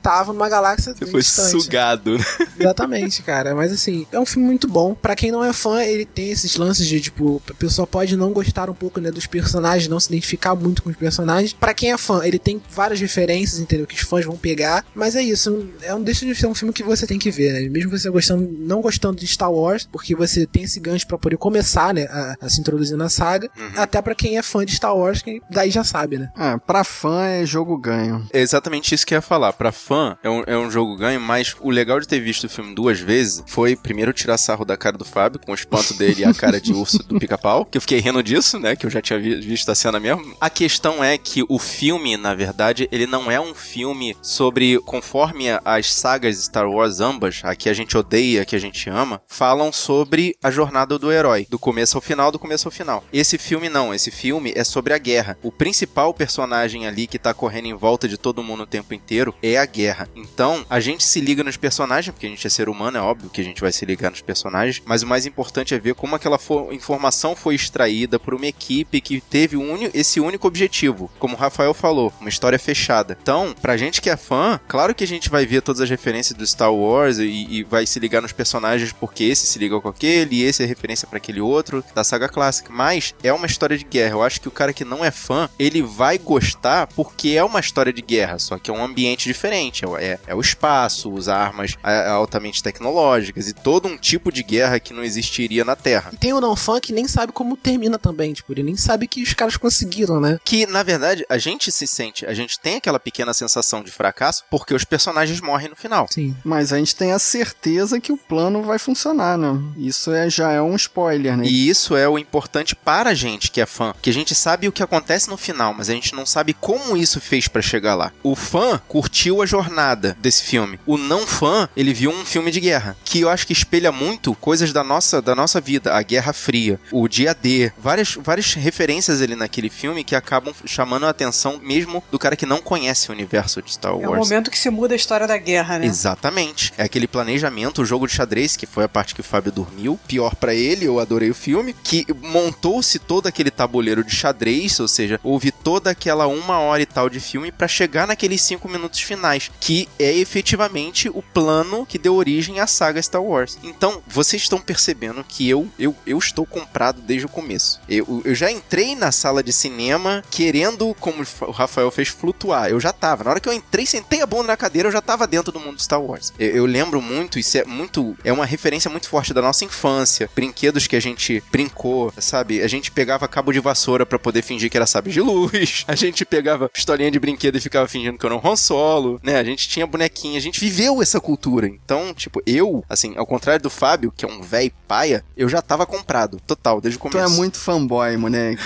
tava 0.02 0.32
numa 0.32 0.48
galáxia 0.48 0.94
Você 0.94 1.06
foi 1.06 1.20
distante. 1.20 1.50
sugado. 1.62 2.16
Exatamente, 2.58 3.22
cara. 3.22 3.54
Mas 3.54 3.72
assim, 3.72 4.06
é 4.12 4.18
um 4.18 4.26
filme 4.26 4.46
muito 4.46 4.68
bom. 4.68 4.94
Pra 5.02 5.16
quem 5.16 5.32
não 5.32 5.44
é 5.44 5.52
fã, 5.52 5.82
ele 5.82 6.06
tem 6.06 6.30
esses 6.30 6.56
lances 6.56 6.86
de, 6.86 7.00
tipo, 7.00 7.42
a 7.50 7.54
pessoa 7.54 7.86
pode 7.86 8.16
não 8.16 8.32
gostar 8.32 8.70
um 8.70 8.74
pouco, 8.74 9.00
né, 9.00 9.10
dos 9.10 9.26
personagens, 9.26 9.88
não 9.88 9.98
se 9.98 10.08
identificar 10.08 10.54
muito 10.54 10.82
com 10.82 10.90
os 10.90 10.96
personagens. 10.96 11.52
Pra 11.52 11.74
quem 11.74 11.92
é 11.92 11.98
fã, 11.98 12.24
ele 12.24 12.38
tem 12.38 12.62
várias 12.70 13.00
referências, 13.00 13.60
entendeu? 13.60 13.86
Que 13.86 13.96
os 13.96 14.02
fãs 14.02 14.24
vão 14.24 14.36
pegar. 14.36 14.84
Mas 14.94 15.16
é 15.16 15.22
isso, 15.22 15.68
é 15.82 15.94
um 15.94 16.02
deixa 16.02 16.24
de 16.24 16.34
ser 16.34 16.46
um 16.46 16.54
filme 16.54 16.72
que 16.72 16.82
você 16.82 17.06
tem 17.06 17.18
que 17.18 17.30
ver, 17.30 17.52
né? 17.52 17.68
Mesmo 17.68 17.90
você 17.90 18.08
gostando, 18.08 18.48
não 18.60 18.80
gostando 18.80 19.16
de 19.16 19.26
Star 19.26 19.52
Wars, 19.52 19.88
porque 19.90 20.14
você 20.14 20.46
tem 20.46 20.62
esse 20.62 20.78
gancho 20.78 21.06
pra 21.06 21.18
poder 21.18 21.36
começar, 21.36 21.92
né, 21.92 22.04
a, 22.04 22.36
a 22.40 22.48
se 22.48 22.60
introduzir 22.60 22.96
na 22.96 23.08
saga. 23.08 23.50
Até 23.76 24.00
pra 24.00 24.14
quem 24.14 24.38
é 24.38 24.42
fã 24.42 24.64
de 24.64 24.74
Star 24.76 24.96
Wars, 24.96 25.20
que 25.20 25.42
daí 25.50 25.70
já 25.70 25.82
sabe, 25.82 26.18
né? 26.18 26.30
Ah, 26.36 26.58
pra 26.58 26.84
fã 26.84 27.24
é 27.24 27.44
jogo 27.44 27.76
ganho. 27.76 28.26
É 28.32 28.40
exatamente 28.40 28.94
isso 28.94 29.06
que 29.06 29.14
eu 29.14 29.18
ia 29.18 29.22
falar. 29.22 29.52
Pra 29.52 29.72
fã, 29.72 30.16
é 30.22 30.30
um, 30.30 30.44
é 30.46 30.56
um 30.56 30.70
jogo 30.70 30.96
ganho, 30.96 31.20
mas 31.20 31.56
o 31.60 31.70
legal 31.70 31.98
de 31.98 32.06
ter 32.06 32.20
visto 32.20 32.44
o 32.44 32.48
filme 32.48 32.74
duas 32.74 33.00
vezes 33.00 33.42
foi, 33.46 33.74
primeiro, 33.74 34.12
tirar 34.12 34.38
sarro 34.38 34.64
da 34.64 34.76
cara 34.76 34.91
do 34.98 35.04
Fábio, 35.04 35.40
com 35.40 35.52
o 35.52 35.54
espanto 35.54 35.94
dele 35.94 36.22
e 36.22 36.24
a 36.24 36.34
cara 36.34 36.60
de 36.60 36.72
urso 36.72 36.98
do 37.02 37.18
pica-pau, 37.18 37.64
que 37.64 37.76
eu 37.76 37.80
fiquei 37.80 37.98
rindo 38.00 38.22
disso, 38.22 38.58
né, 38.58 38.76
que 38.76 38.86
eu 38.86 38.90
já 38.90 39.00
tinha 39.00 39.18
vi- 39.18 39.40
visto 39.40 39.68
a 39.70 39.74
cena 39.74 39.98
mesmo. 39.98 40.34
A 40.40 40.50
questão 40.50 41.02
é 41.02 41.16
que 41.18 41.44
o 41.48 41.58
filme, 41.58 42.16
na 42.16 42.34
verdade, 42.34 42.88
ele 42.92 43.06
não 43.06 43.30
é 43.30 43.40
um 43.40 43.54
filme 43.54 44.16
sobre, 44.22 44.78
conforme 44.80 45.46
as 45.64 45.92
sagas 45.92 46.36
Star 46.36 46.68
Wars 46.68 47.00
ambas, 47.00 47.40
a 47.42 47.54
que 47.54 47.68
a 47.68 47.74
gente 47.74 47.96
odeia, 47.96 48.42
a 48.42 48.44
que 48.44 48.56
a 48.56 48.60
gente 48.60 48.88
ama, 48.88 49.20
falam 49.26 49.72
sobre 49.72 50.36
a 50.42 50.50
jornada 50.50 50.98
do 50.98 51.10
herói, 51.12 51.46
do 51.48 51.58
começo 51.58 51.96
ao 51.96 52.00
final, 52.00 52.30
do 52.30 52.38
começo 52.38 52.68
ao 52.68 52.72
final. 52.72 53.04
Esse 53.12 53.38
filme 53.38 53.68
não, 53.68 53.94
esse 53.94 54.10
filme 54.10 54.52
é 54.54 54.64
sobre 54.64 54.92
a 54.92 54.98
guerra. 54.98 55.38
O 55.42 55.50
principal 55.52 56.12
personagem 56.14 56.86
ali 56.86 57.06
que 57.06 57.18
tá 57.18 57.32
correndo 57.34 57.66
em 57.66 57.74
volta 57.74 58.08
de 58.08 58.16
todo 58.16 58.42
mundo 58.42 58.62
o 58.64 58.66
tempo 58.66 58.94
inteiro 58.94 59.34
é 59.42 59.56
a 59.56 59.66
guerra. 59.66 60.08
Então, 60.14 60.64
a 60.68 60.80
gente 60.80 61.04
se 61.04 61.20
liga 61.20 61.44
nos 61.44 61.56
personagens, 61.56 62.12
porque 62.12 62.26
a 62.26 62.30
gente 62.30 62.46
é 62.46 62.50
ser 62.50 62.68
humano, 62.68 62.98
é 62.98 63.00
óbvio 63.00 63.30
que 63.30 63.40
a 63.40 63.44
gente 63.44 63.60
vai 63.60 63.72
se 63.72 63.84
ligar 63.84 64.10
nos 64.10 64.20
personagens, 64.20 64.81
mas 64.84 65.02
o 65.02 65.06
mais 65.06 65.26
importante 65.26 65.74
é 65.74 65.78
ver 65.78 65.94
como 65.94 66.14
aquela 66.16 66.38
fo- 66.38 66.72
informação 66.72 67.34
foi 67.36 67.54
extraída 67.54 68.18
por 68.18 68.34
uma 68.34 68.46
equipe 68.46 69.00
que 69.00 69.20
teve 69.20 69.56
um 69.56 69.72
esse 69.94 70.20
único 70.20 70.46
objetivo, 70.46 71.10
como 71.18 71.34
o 71.34 71.38
Rafael 71.38 71.72
falou, 71.74 72.12
uma 72.20 72.28
história 72.28 72.58
fechada. 72.58 73.16
Então, 73.22 73.54
pra 73.60 73.76
gente 73.76 74.00
que 74.00 74.10
é 74.10 74.16
fã, 74.16 74.60
claro 74.68 74.94
que 74.94 75.04
a 75.04 75.06
gente 75.06 75.30
vai 75.30 75.46
ver 75.46 75.62
todas 75.62 75.80
as 75.80 75.88
referências 75.90 76.36
do 76.36 76.46
Star 76.46 76.72
Wars 76.72 77.18
e, 77.18 77.24
e 77.50 77.62
vai 77.64 77.86
se 77.86 77.98
ligar 77.98 78.20
nos 78.22 78.32
personagens 78.32 78.92
porque 78.92 79.24
esse 79.24 79.46
se 79.46 79.58
liga 79.58 79.80
com 79.80 79.88
aquele 79.88 80.36
e 80.36 80.42
esse 80.42 80.62
é 80.62 80.66
referência 80.66 81.08
pra 81.08 81.16
aquele 81.16 81.40
outro 81.40 81.82
da 81.94 82.04
saga 82.04 82.28
clássica, 82.28 82.70
mas 82.72 83.14
é 83.22 83.32
uma 83.32 83.46
história 83.46 83.76
de 83.78 83.84
guerra. 83.84 84.12
Eu 84.14 84.22
acho 84.22 84.40
que 84.40 84.48
o 84.48 84.52
cara 84.52 84.72
que 84.72 84.84
não 84.84 85.04
é 85.04 85.10
fã, 85.10 85.48
ele 85.58 85.82
vai 85.82 86.18
gostar 86.18 86.86
porque 86.88 87.30
é 87.30 87.42
uma 87.44 87.60
história 87.60 87.92
de 87.92 88.02
guerra, 88.02 88.38
só 88.38 88.58
que 88.58 88.70
é 88.70 88.74
um 88.74 88.84
ambiente 88.84 89.24
diferente. 89.24 89.84
É, 89.98 90.18
é 90.26 90.34
o 90.34 90.40
espaço, 90.40 91.10
usar 91.10 91.36
armas 91.38 91.76
é, 91.84 92.08
altamente 92.08 92.62
tecnológicas 92.62 93.48
e 93.48 93.52
todo 93.52 93.88
um 93.88 93.96
tipo 93.96 94.30
de 94.32 94.42
guerra 94.42 94.71
que 94.80 94.92
não 94.92 95.04
existiria 95.04 95.64
na 95.64 95.76
Terra. 95.76 96.10
E 96.12 96.16
tem 96.16 96.32
o 96.32 96.40
não 96.40 96.56
fã 96.56 96.80
que 96.80 96.92
nem 96.92 97.06
sabe 97.08 97.32
como 97.32 97.56
termina 97.56 97.98
também, 97.98 98.32
tipo, 98.32 98.52
ele 98.52 98.62
nem 98.62 98.76
sabe 98.76 99.06
que 99.06 99.22
os 99.22 99.34
caras 99.34 99.56
conseguiram, 99.56 100.20
né? 100.20 100.38
Que, 100.44 100.66
na 100.66 100.82
verdade, 100.82 101.24
a 101.28 101.38
gente 101.38 101.70
se 101.70 101.86
sente, 101.86 102.26
a 102.26 102.34
gente 102.34 102.58
tem 102.58 102.76
aquela 102.76 103.00
pequena 103.00 103.34
sensação 103.34 103.82
de 103.82 103.90
fracasso 103.90 104.44
porque 104.50 104.74
os 104.74 104.84
personagens 104.84 105.40
morrem 105.40 105.68
no 105.68 105.76
final. 105.76 106.06
Sim. 106.10 106.36
Mas 106.44 106.72
a 106.72 106.78
gente 106.78 106.96
tem 106.96 107.12
a 107.12 107.18
certeza 107.18 108.00
que 108.00 108.12
o 108.12 108.16
plano 108.16 108.62
vai 108.62 108.78
funcionar, 108.78 109.36
né? 109.38 109.60
Isso 109.76 110.12
é, 110.12 110.28
já 110.28 110.52
é 110.52 110.60
um 110.60 110.76
spoiler, 110.76 111.36
né? 111.36 111.44
E 111.46 111.68
isso 111.68 111.96
é 111.96 112.08
o 112.08 112.18
importante 112.18 112.74
para 112.74 113.10
a 113.10 113.14
gente 113.14 113.50
que 113.50 113.60
é 113.60 113.66
fã, 113.66 113.94
que 114.00 114.10
a 114.10 114.12
gente 114.12 114.34
sabe 114.34 114.68
o 114.68 114.72
que 114.72 114.82
acontece 114.82 115.28
no 115.28 115.36
final, 115.36 115.74
mas 115.74 115.88
a 115.88 115.92
gente 115.92 116.14
não 116.14 116.26
sabe 116.26 116.54
como 116.54 116.96
isso 116.96 117.20
fez 117.20 117.48
para 117.48 117.62
chegar 117.62 117.94
lá. 117.94 118.12
O 118.22 118.34
fã 118.34 118.80
curtiu 118.88 119.42
a 119.42 119.46
jornada 119.46 120.16
desse 120.20 120.42
filme. 120.42 120.78
O 120.86 120.96
não 120.96 121.26
fã, 121.26 121.68
ele 121.76 121.94
viu 121.94 122.10
um 122.10 122.24
filme 122.24 122.50
de 122.50 122.60
guerra, 122.60 122.96
que 123.04 123.20
eu 123.20 123.28
acho 123.28 123.46
que 123.46 123.52
espelha 123.52 123.92
muito 123.92 124.34
coisas 124.34 124.61
da 124.70 124.84
nossa 124.84 125.22
da 125.22 125.34
nossa 125.34 125.60
vida, 125.62 125.94
a 125.94 126.02
Guerra 126.02 126.34
Fria, 126.34 126.78
o 126.92 127.08
Dia 127.08 127.34
D, 127.34 127.72
várias 127.78 128.14
várias 128.16 128.52
referências 128.52 129.22
ali 129.22 129.34
naquele 129.34 129.70
filme 129.70 130.04
que 130.04 130.14
acabam 130.14 130.52
chamando 130.66 131.06
a 131.06 131.08
atenção 131.08 131.58
mesmo 131.62 132.04
do 132.10 132.18
cara 132.18 132.36
que 132.36 132.44
não 132.44 132.58
conhece 132.60 133.08
o 133.08 133.12
universo 133.12 133.62
de 133.62 133.72
Star 133.72 133.92
É 133.92 133.94
o 133.94 134.10
Wars. 134.10 134.28
momento 134.28 134.50
que 134.50 134.58
se 134.58 134.68
muda 134.68 134.94
a 134.94 134.96
história 134.96 135.26
da 135.26 135.38
guerra, 135.38 135.78
né? 135.78 135.86
Exatamente. 135.86 136.72
É 136.76 136.82
aquele 136.82 137.08
planejamento, 137.08 137.80
o 137.80 137.84
jogo 137.86 138.06
de 138.06 138.12
xadrez, 138.12 138.56
que 138.56 138.66
foi 138.66 138.84
a 138.84 138.88
parte 138.88 139.14
que 139.14 139.20
o 139.22 139.24
Fábio 139.24 139.50
dormiu. 139.52 139.98
Pior 140.06 140.34
pra 140.34 140.52
ele, 140.54 140.84
eu 140.84 140.98
adorei 141.00 141.30
o 141.30 141.34
filme. 141.34 141.74
Que 141.82 142.04
montou-se 142.20 142.98
todo 142.98 143.26
aquele 143.26 143.50
tabuleiro 143.50 144.04
de 144.04 144.14
xadrez, 144.14 144.78
ou 144.80 144.88
seja, 144.88 145.18
houve 145.22 145.50
toda 145.50 145.90
aquela 145.90 146.26
uma 146.26 146.58
hora 146.58 146.82
e 146.82 146.86
tal 146.86 147.08
de 147.08 147.20
filme 147.20 147.50
pra 147.50 147.68
chegar 147.68 148.06
naqueles 148.06 148.42
cinco 148.42 148.68
minutos 148.68 149.00
finais, 149.00 149.50
que 149.60 149.88
é 149.98 150.12
efetivamente 150.12 151.08
o 151.08 151.22
plano 151.22 151.86
que 151.86 151.98
deu 151.98 152.14
origem 152.14 152.60
à 152.60 152.66
saga 152.66 153.00
Star 153.00 153.22
Wars. 153.22 153.58
Então, 153.62 154.02
vocês 154.06 154.48
estão 154.52 154.60
percebendo 154.60 155.24
que 155.24 155.48
eu, 155.48 155.66
eu, 155.78 155.94
eu 156.06 156.18
estou 156.18 156.44
comprado 156.44 157.00
desde 157.00 157.24
o 157.24 157.28
começo. 157.28 157.80
Eu, 157.88 158.22
eu 158.24 158.34
já 158.34 158.50
entrei 158.50 158.94
na 158.94 159.10
sala 159.10 159.42
de 159.42 159.52
cinema 159.52 160.22
querendo, 160.30 160.94
como 161.00 161.24
o 161.40 161.50
Rafael 161.50 161.90
fez, 161.90 162.08
flutuar. 162.08 162.68
Eu 162.68 162.78
já 162.78 162.92
tava. 162.92 163.24
Na 163.24 163.30
hora 163.30 163.40
que 163.40 163.48
eu 163.48 163.52
entrei, 163.52 163.86
sentei 163.86 164.20
a 164.20 164.26
bunda 164.26 164.48
na 164.48 164.56
cadeira, 164.56 164.88
eu 164.88 164.92
já 164.92 165.00
tava 165.00 165.26
dentro 165.26 165.50
do 165.50 165.58
mundo 165.58 165.80
Star 165.80 166.02
Wars. 166.02 166.32
Eu, 166.38 166.50
eu 166.56 166.66
lembro 166.66 167.00
muito, 167.00 167.38
isso 167.38 167.56
é 167.56 167.64
muito. 167.64 168.16
É 168.22 168.32
uma 168.32 168.44
referência 168.44 168.90
muito 168.90 169.08
forte 169.08 169.32
da 169.32 169.40
nossa 169.40 169.64
infância. 169.64 170.28
Brinquedos 170.34 170.86
que 170.86 170.96
a 170.96 171.00
gente 171.00 171.42
brincou, 171.50 172.12
sabe? 172.18 172.62
A 172.62 172.68
gente 172.68 172.90
pegava 172.90 173.26
cabo 173.26 173.52
de 173.52 173.60
vassoura 173.60 174.04
pra 174.04 174.18
poder 174.18 174.42
fingir 174.42 174.70
que 174.70 174.76
era 174.76 174.86
sabre 174.86 175.12
de 175.12 175.20
luz. 175.20 175.84
A 175.92 175.94
gente 175.94 176.24
pegava 176.24 176.68
pistolinha 176.68 177.10
de 177.10 177.18
brinquedo 177.18 177.56
e 177.56 177.60
ficava 177.60 177.86
fingindo 177.86 178.18
que 178.18 178.26
era 178.26 178.34
um 178.34 178.40
Han 178.44 178.56
Solo, 178.56 179.20
né? 179.22 179.36
A 179.36 179.44
gente 179.44 179.68
tinha 179.68 179.86
bonequinha, 179.86 180.38
a 180.38 180.40
gente 180.40 180.60
viveu 180.60 181.02
essa 181.02 181.20
cultura. 181.20 181.66
Então, 181.66 182.14
tipo, 182.14 182.42
eu, 182.46 182.84
assim, 182.88 183.14
ao 183.16 183.26
contrário 183.26 183.62
do 183.62 183.70
Fábio, 183.70 184.12
que 184.16 184.24
é 184.24 184.28
um 184.28 184.31
velho 184.40 184.72
paia, 184.88 185.24
eu 185.36 185.48
já 185.48 185.60
tava 185.60 185.84
comprado. 185.84 186.40
Total, 186.46 186.80
desde 186.80 186.96
o 186.98 187.00
Tu 187.00 187.10
começo. 187.10 187.32
é 187.32 187.36
muito 187.36 187.58
fanboy, 187.58 188.16
moleque. 188.16 188.62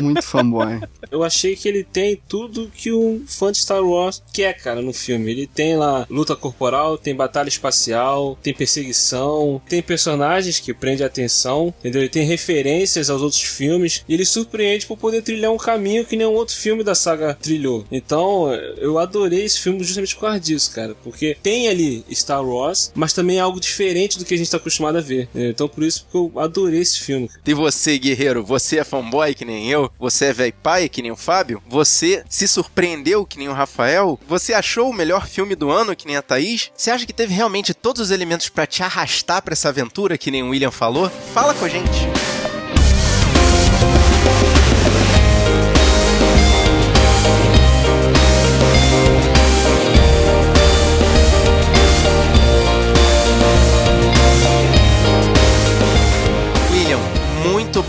muito 0.00 0.22
fanboy. 0.22 0.80
Eu 1.10 1.24
achei 1.24 1.56
que 1.56 1.66
ele 1.66 1.82
tem 1.82 2.20
tudo 2.28 2.70
que 2.72 2.92
um 2.92 3.24
fã 3.26 3.50
de 3.50 3.58
Star 3.58 3.82
Wars 3.82 4.22
quer, 4.32 4.52
cara, 4.52 4.80
no 4.80 4.92
filme. 4.92 5.28
Ele 5.32 5.46
tem 5.46 5.76
lá 5.76 6.06
luta 6.08 6.36
corporal, 6.36 6.96
tem 6.96 7.14
batalha 7.16 7.48
espacial, 7.48 8.38
tem 8.40 8.54
perseguição, 8.54 9.60
tem 9.68 9.82
personagens 9.82 10.58
que 10.60 10.72
prendem 10.74 11.04
a 11.04 11.06
atenção, 11.06 11.74
entendeu? 11.80 12.02
Ele 12.02 12.08
tem 12.08 12.24
referências 12.24 13.10
aos 13.10 13.22
outros 13.22 13.42
filmes 13.42 14.04
e 14.08 14.14
ele 14.14 14.24
surpreende 14.24 14.86
por 14.86 14.96
poder 14.96 15.22
trilhar 15.22 15.50
um 15.52 15.56
caminho 15.56 16.04
que 16.04 16.16
nenhum 16.16 16.32
outro 16.32 16.54
filme 16.54 16.84
da 16.84 16.94
saga 16.94 17.34
trilhou. 17.34 17.84
Então, 17.90 18.52
eu 18.78 18.98
adorei 18.98 19.44
esse 19.44 19.58
filme 19.60 19.82
justamente 19.82 20.14
por 20.14 20.22
causa 20.22 20.40
disso, 20.40 20.70
cara, 20.72 20.94
porque 21.02 21.36
tem 21.42 21.68
ali 21.68 22.04
Star 22.12 22.44
Wars, 22.44 22.92
mas 22.94 23.12
também 23.12 23.38
é 23.38 23.40
algo 23.40 23.60
diferente 23.60 24.18
do 24.18 24.24
que 24.24 24.34
a 24.34 24.38
gente 24.38 24.50
tá 24.50 24.56
acostumado 24.58 24.96
a 24.98 24.99
ver. 25.00 25.24
entendeu? 25.24 25.50
Então, 25.50 25.68
por 25.68 25.82
isso 25.84 26.06
que 26.10 26.16
eu 26.16 26.32
adorei 26.36 26.80
esse 26.80 27.00
filme. 27.00 27.28
E 27.46 27.54
você, 27.54 27.98
guerreiro, 27.98 28.44
você 28.44 28.78
é 28.78 28.84
fanboy 28.84 29.34
que 29.34 29.44
nem 29.44 29.70
eu? 29.70 29.90
Você 29.98 30.26
é 30.26 30.32
velho 30.32 30.54
pai 30.62 30.88
que 30.88 31.02
nem 31.02 31.10
o 31.10 31.16
Fábio? 31.16 31.62
Você 31.68 32.24
se 32.28 32.46
surpreendeu 32.46 33.26
que 33.26 33.38
nem 33.38 33.48
o 33.48 33.52
Rafael? 33.52 34.18
Você 34.28 34.52
achou 34.54 34.90
o 34.90 34.94
melhor 34.94 35.26
filme 35.26 35.54
do 35.54 35.70
ano 35.70 35.96
que 35.96 36.06
nem 36.06 36.16
a 36.16 36.22
Thaís? 36.22 36.70
Você 36.74 36.90
acha 36.90 37.06
que 37.06 37.12
teve 37.12 37.34
realmente 37.34 37.74
todos 37.74 38.02
os 38.02 38.10
elementos 38.10 38.48
pra 38.48 38.66
te 38.66 38.82
arrastar 38.82 39.42
pra 39.42 39.52
essa 39.52 39.68
aventura 39.68 40.18
que 40.18 40.30
nem 40.30 40.42
o 40.42 40.50
William 40.50 40.70
falou? 40.70 41.10
Fala 41.32 41.54
com 41.54 41.64
a 41.64 41.68
gente. 41.68 42.39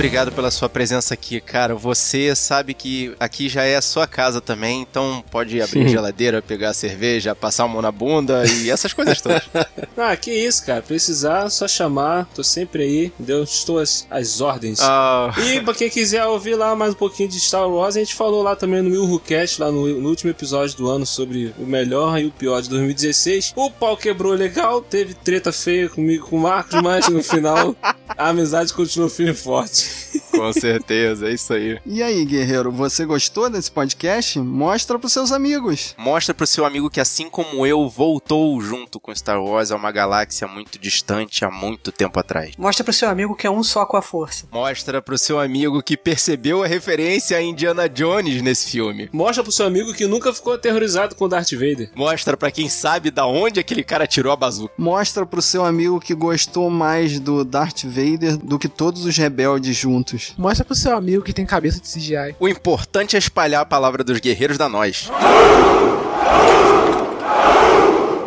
Obrigado 0.02 0.32
pela 0.32 0.49
sua 0.49 0.68
presença 0.68 1.14
aqui, 1.14 1.40
cara. 1.40 1.76
Você 1.76 2.34
sabe 2.36 2.73
que 2.73 3.14
aqui 3.19 3.48
já 3.48 3.61
é 3.65 3.76
a 3.76 3.84
sua 3.84 4.07
casa 4.07 4.41
também, 4.41 4.82
então 4.82 5.23
pode 5.30 5.61
abrir 5.61 5.86
a 5.86 5.88
geladeira, 5.90 6.41
pegar 6.41 6.69
a 6.69 6.73
cerveja, 6.73 7.36
passar 7.36 7.65
a 7.65 7.68
mão 7.68 7.84
na 7.84 7.91
bunda 7.91 8.44
e 8.48 8.72
essas 8.72 8.94
coisas 8.94 9.22
todas. 9.22 9.44
Ah, 9.98 10.15
que 10.15 10.32
isso, 10.32 10.65
cara. 10.65 10.82
Precisar, 10.82 11.49
só 11.52 11.68
chamar. 11.68 12.28
Tô 12.34 12.44
sempre 12.44 12.82
aí? 12.82 13.14
Estou 13.44 13.78
às, 13.78 14.07
às 14.10 14.41
ordens. 14.41 14.80
Ah. 14.82 15.32
E 15.38 15.61
pra 15.61 15.76
quem 15.76 15.91
quiser 15.91 16.26
ouvir 16.26 16.56
lá 16.56 16.76
mais 16.76 16.94
um 16.94 16.98
pouquinho 16.98 17.30
de 17.30 17.40
Star 17.40 17.69
Wars, 17.69 17.95
a 17.95 17.99
gente 17.99 18.15
falou 18.15 18.41
lá 18.41 18.56
também 18.56 18.82
no 18.82 18.90
Milhucast, 18.90 19.61
lá 19.61 19.69
no, 19.69 19.86
no 19.88 20.10
último 20.10 20.32
episódio 20.32 20.76
do 20.78 20.90
ano, 20.90 21.06
sobre 21.06 21.53
o 21.60 21.65
melhor 21.65 22.19
e 22.19 22.26
o 22.26 22.32
pior 22.32 22.61
de 22.61 22.69
2016. 22.69 23.53
O 23.56 23.69
pau 23.69 23.95
quebrou 23.95 24.34
legal, 24.34 24.82
teve 24.82 25.14
treta 25.14 25.52
feia 25.52 25.88
comigo 25.88 26.28
com 26.28 26.38
o 26.38 26.40
Marcos, 26.40 26.82
mas 26.82 27.07
no 27.07 27.22
final 27.22 27.76
a 28.18 28.30
amizade 28.30 28.74
continuou 28.74 29.10
firme 29.10 29.32
e 29.32 29.36
forte. 29.36 30.22
Com 30.32 30.52
certeza, 30.54 31.30
é 31.30 31.34
isso 31.34 31.54
aí. 31.54 31.80
E 31.86 32.02
aí, 32.02 32.26
guerreiro, 32.26 32.72
você 32.72 33.06
gostou 33.06 33.50
desse 33.50 33.72
podcast? 33.72 34.40
Mostra 34.40 34.98
pros 34.98 35.14
seus 35.14 35.32
amigos. 35.32 35.96
Mostra 35.98 36.34
pro 36.34 36.48
seu 36.48 36.66
amigo 36.66 36.90
que, 36.90 37.00
assim 37.00 37.30
como 37.30 37.66
eu, 37.66 37.88
voltou 37.88 38.60
junto 38.62 39.00
com 39.00 39.14
Star 39.14 39.42
Wars 39.42 39.72
a 39.72 39.76
uma 39.76 39.92
galáxia 39.92 40.48
muito 40.48 40.80
distante 40.80 41.46
há 41.46 41.52
muito 41.52 41.92
tempo 41.92 42.20
atrás. 42.20 42.56
Mostra 42.58 42.84
pro 42.84 42.94
seu 42.94 43.10
amigo 43.10 43.36
que 43.36 43.46
é 43.48 43.52
um 43.52 43.64
só 43.64 43.86
com 43.86 43.98
a 43.98 44.02
força. 44.02 44.48
Mostra 44.52 45.02
pro 45.02 45.18
seu 45.18 45.40
amigo 45.40 45.82
que 45.84 45.96
percebeu 45.96 46.64
a 46.64 46.68
referência 46.68 47.38
a 47.38 47.42
Indiana 47.42 47.88
Jones 47.88 48.42
nesse 48.42 48.72
filme. 48.72 49.10
Mostra 49.14 49.44
pro 49.44 49.52
seu 49.52 49.66
amigo 49.66 49.94
que 49.94 50.08
nunca 50.08 50.34
ficou 50.34 50.54
aterrorizado 50.54 51.16
com 51.16 51.30
Darth 51.30 51.52
Vader. 51.52 51.92
Mostra 51.96 52.36
pra 52.36 52.52
quem 52.52 52.70
sabe 52.70 53.12
da 53.12 53.26
onde 53.26 53.60
aquele 53.60 53.84
cara 53.84 54.08
tirou 54.08 54.32
a 54.32 54.36
bazuca. 54.36 54.74
Mostra 54.78 55.26
pro 55.26 55.42
seu 55.42 55.64
amigo 55.64 56.00
que 56.00 56.16
gostou 56.16 56.70
mais 56.70 57.20
do 57.20 57.44
Darth 57.46 57.84
Vader 57.84 58.01
do 58.44 58.60
que 58.60 58.68
todos 58.68 59.06
os 59.06 59.18
rebeldes 59.18 59.76
juntos. 59.76 60.34
Mostra 60.38 60.65
pro 60.65 60.76
seu 60.76 60.95
amigo 60.95 61.23
que 61.23 61.34
tem 61.34 61.45
cabeça 61.45 61.80
de 61.80 61.88
CGI. 61.88 62.36
O 62.40 62.48
importante 62.48 63.15
é 63.15 63.19
espalhar 63.19 63.61
a 63.61 63.65
palavra 63.65 64.03
dos 64.03 64.19
guerreiros 64.19 64.57
da 64.57 64.68
nós. 64.68 65.10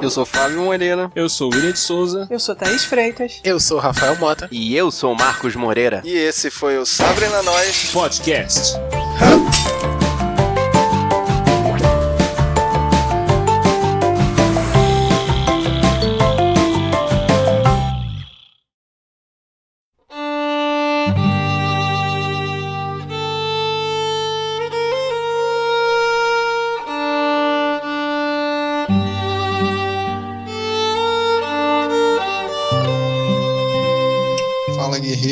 Eu 0.02 0.10
sou 0.10 0.26
Fábio 0.26 0.60
Moreira. 0.60 1.10
Eu 1.16 1.28
sou 1.30 1.50
William 1.50 1.72
de 1.72 1.78
Souza. 1.78 2.26
Eu 2.30 2.38
sou 2.38 2.54
Thaís 2.54 2.84
Freitas. 2.84 3.40
Eu 3.42 3.58
sou 3.58 3.78
Rafael 3.78 4.18
Mota. 4.18 4.48
E 4.52 4.76
eu 4.76 4.90
sou 4.90 5.14
Marcos 5.14 5.56
Moreira. 5.56 6.02
E 6.04 6.12
esse 6.14 6.50
foi 6.50 6.76
o 6.76 6.84
Sabre 6.84 7.26
na 7.28 7.42
Nós 7.42 7.90
Podcast. 7.90 8.74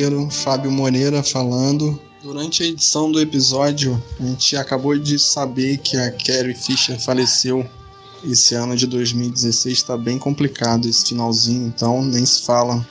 Guerreiro, 0.02 0.28
Fábio 0.30 0.70
Moreira 0.72 1.22
falando. 1.22 1.96
Durante 2.20 2.64
a 2.64 2.66
edição 2.66 3.12
do 3.12 3.20
episódio, 3.20 4.02
a 4.18 4.24
gente 4.24 4.56
acabou 4.56 4.98
de 4.98 5.16
saber 5.16 5.78
que 5.78 5.96
a 5.96 6.10
Carrie 6.10 6.56
Fisher 6.56 6.98
faleceu. 6.98 7.64
Esse 8.24 8.56
ano 8.56 8.76
de 8.76 8.88
2016 8.88 9.78
está 9.78 9.96
bem 9.96 10.18
complicado 10.18 10.88
esse 10.88 11.06
finalzinho, 11.06 11.68
então 11.68 12.04
nem 12.04 12.26
se 12.26 12.42
fala. 12.42 12.84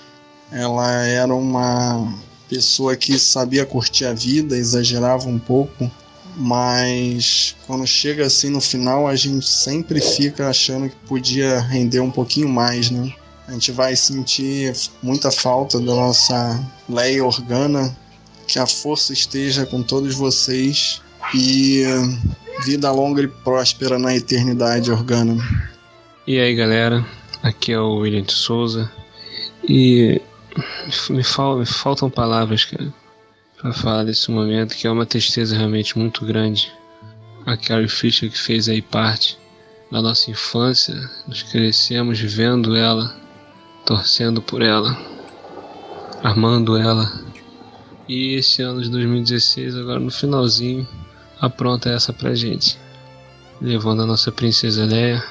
Ela 0.50 0.90
era 1.04 1.36
uma 1.36 2.14
pessoa 2.48 2.96
que 2.96 3.20
sabia 3.20 3.66
curtir 3.66 4.06
a 4.06 4.14
vida, 4.14 4.56
exagerava 4.56 5.28
um 5.28 5.40
pouco, 5.40 5.92
mas 6.38 7.58
quando 7.68 7.86
chega 7.86 8.26
assim 8.26 8.50
no 8.50 8.62
final, 8.62 9.06
a 9.06 9.18
gente 9.18 9.46
sempre 9.46 10.00
fica 10.00 10.48
achando 10.48 10.90
que 10.90 10.96
podia 11.08 11.60
render 11.60 12.00
um 12.00 12.12
pouquinho 12.12 12.48
mais, 12.48 12.90
né? 12.90 13.14
A 13.52 13.54
gente 13.54 13.74
vai 13.74 13.98
sentir 13.98 14.74
muita 15.04 15.30
falta 15.30 15.78
da 15.78 15.94
nossa 15.94 16.58
Leia 16.88 17.26
Organa. 17.26 17.94
Que 18.48 18.58
a 18.58 18.66
força 18.66 19.12
esteja 19.12 19.66
com 19.66 19.84
todos 19.84 20.16
vocês 20.16 21.02
e 21.36 21.84
vida 22.64 22.90
longa 22.92 23.22
e 23.22 23.28
próspera 23.28 24.00
na 24.00 24.16
eternidade, 24.16 24.90
Organa. 24.90 25.36
E 26.26 26.40
aí 26.40 26.56
galera, 26.56 27.06
aqui 27.44 27.74
é 27.74 27.80
o 27.80 27.98
William 27.98 28.24
de 28.24 28.32
Souza 28.32 28.90
e 29.68 30.22
me, 31.10 31.22
fal 31.22 31.58
me 31.58 31.66
faltam 31.66 32.10
palavras, 32.10 32.66
para 33.62 33.74
falar 33.74 34.06
desse 34.06 34.32
momento 34.32 34.78
que 34.78 34.88
é 34.88 34.92
uma 34.92 35.06
tristeza 35.06 35.58
realmente 35.58 36.00
muito 36.00 36.26
grande. 36.26 36.72
A 37.46 37.58
Carrie 37.58 37.90
Fisher 37.90 38.32
que 38.32 38.40
fez 38.40 38.70
aí 38.70 38.82
parte 38.82 39.38
da 39.92 40.02
nossa 40.02 40.32
infância, 40.32 40.96
nós 41.28 41.44
crescemos 41.44 42.18
vendo 42.22 42.78
ela, 42.78 43.20
torcendo 43.92 44.42
por 44.42 44.62
ela, 44.62 44.98
amando 46.24 46.78
ela. 46.78 47.12
E 48.08 48.36
esse 48.36 48.62
ano 48.62 48.82
de 48.82 48.90
2016, 48.90 49.76
agora 49.76 50.00
no 50.00 50.10
finalzinho, 50.10 50.88
apronta 51.42 51.90
essa 51.90 52.14
pra 52.14 52.34
gente, 52.34 52.80
levando 53.62 54.04
a 54.04 54.06
nossa 54.06 54.32
princesa 54.32 54.86
Leia. 54.86 55.22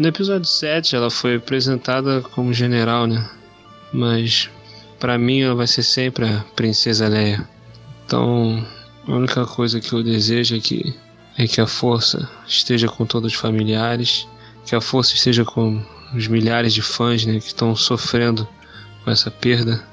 No 0.00 0.08
episódio 0.08 0.48
7 0.48 0.96
ela 0.96 1.10
foi 1.10 1.36
apresentada 1.36 2.22
como 2.22 2.52
general, 2.52 3.06
né? 3.06 3.24
Mas 3.92 4.50
para 4.98 5.16
mim 5.16 5.42
ela 5.42 5.54
vai 5.54 5.68
ser 5.68 5.84
sempre 5.84 6.26
a 6.26 6.44
princesa 6.56 7.06
Leia. 7.06 7.48
Então, 8.04 8.66
a 9.06 9.12
única 9.12 9.46
coisa 9.46 9.80
que 9.80 9.92
eu 9.92 10.02
desejo 10.02 10.56
é 10.56 10.60
que 10.60 10.92
é 11.38 11.46
que 11.46 11.60
a 11.60 11.68
força 11.68 12.28
esteja 12.48 12.88
com 12.88 13.06
todos 13.06 13.32
os 13.32 13.38
familiares, 13.38 14.26
que 14.64 14.74
a 14.74 14.80
força 14.80 15.14
esteja 15.14 15.44
com 15.44 15.80
os 16.16 16.26
milhares 16.26 16.72
de 16.72 16.82
fãs, 16.82 17.24
né, 17.26 17.38
que 17.38 17.48
estão 17.48 17.76
sofrendo 17.76 18.48
com 19.04 19.10
essa 19.10 19.30
perda, 19.30 19.84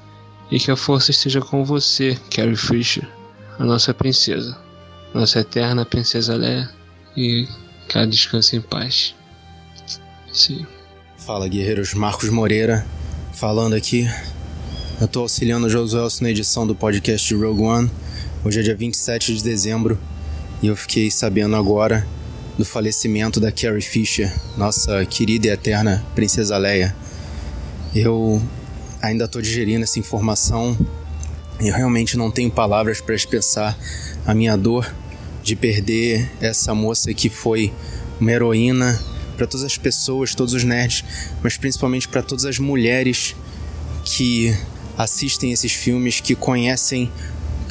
e 0.49 0.59
que 0.59 0.71
a 0.71 0.75
força 0.75 1.11
esteja 1.11 1.41
com 1.41 1.65
você, 1.65 2.17
Carrie 2.33 2.55
Fisher, 2.55 3.07
a 3.59 3.65
nossa 3.65 3.93
princesa, 3.93 4.57
nossa 5.13 5.39
eterna 5.39 5.85
princesa 5.85 6.35
Leia, 6.35 6.69
e 7.15 7.47
que 7.87 7.97
ela 7.97 8.07
descanse 8.07 8.55
em 8.55 8.61
paz. 8.61 9.13
Sim. 10.31 10.65
Fala, 11.17 11.47
guerreiros. 11.47 11.93
Marcos 11.93 12.29
Moreira 12.29 12.85
falando 13.33 13.73
aqui. 13.73 14.07
Eu 14.99 15.07
tô 15.07 15.21
auxiliando 15.21 15.67
o 15.67 15.69
Josué 15.69 16.07
na 16.21 16.31
edição 16.31 16.65
do 16.65 16.73
podcast 16.75 17.33
Rogue 17.35 17.61
One. 17.61 17.91
Hoje 18.43 18.59
é 18.59 18.63
dia 18.63 18.75
27 18.75 19.35
de 19.35 19.43
dezembro 19.43 19.99
e 20.61 20.67
eu 20.67 20.75
fiquei 20.75 21.09
sabendo 21.11 21.55
agora 21.55 22.05
do 22.57 22.65
falecimento 22.65 23.39
da 23.39 23.51
Carrie 23.51 23.81
Fisher, 23.81 24.33
nossa 24.57 25.05
querida 25.05 25.47
e 25.47 25.49
eterna 25.49 26.05
Princesa 26.13 26.57
Leia. 26.57 26.95
Eu 27.95 28.41
ainda 29.01 29.27
tô 29.27 29.41
digerindo 29.41 29.83
essa 29.83 29.99
informação 29.99 30.77
eu 31.59 31.73
realmente 31.73 32.17
não 32.17 32.31
tenho 32.31 32.51
palavras 32.51 32.99
para 32.99 33.15
expressar 33.15 33.77
a 34.25 34.33
minha 34.33 34.57
dor 34.57 34.93
de 35.41 35.55
perder 35.55 36.29
essa 36.41 36.73
moça 36.73 37.13
que 37.13 37.29
foi 37.29 37.71
uma 38.19 38.31
heroína 38.31 38.99
para 39.37 39.47
todas 39.47 39.65
as 39.65 39.77
pessoas, 39.77 40.35
todos 40.35 40.53
os 40.53 40.63
nerds, 40.63 41.03
mas 41.41 41.57
principalmente 41.57 42.07
para 42.07 42.21
todas 42.21 42.45
as 42.45 42.59
mulheres 42.59 43.35
que 44.03 44.55
assistem 44.97 45.51
esses 45.51 45.71
filmes, 45.71 46.19
que 46.19 46.35
conhecem 46.35 47.11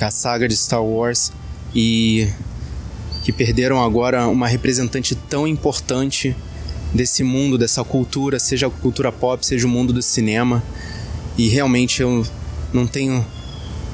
a 0.00 0.10
saga 0.10 0.48
de 0.48 0.56
Star 0.56 0.82
Wars 0.82 1.30
e 1.74 2.28
que 3.22 3.32
perderam 3.32 3.82
agora 3.82 4.26
uma 4.26 4.48
representante 4.48 5.14
tão 5.14 5.46
importante 5.46 6.36
desse 6.92 7.22
mundo, 7.22 7.56
dessa 7.56 7.82
cultura, 7.84 8.38
seja 8.38 8.66
a 8.66 8.70
cultura 8.70 9.10
pop, 9.10 9.44
seja 9.44 9.66
o 9.66 9.70
mundo 9.70 9.92
do 9.92 10.02
cinema. 10.02 10.62
E 11.38 11.48
realmente 11.48 12.02
eu 12.02 12.26
não 12.72 12.86
tenho 12.86 13.24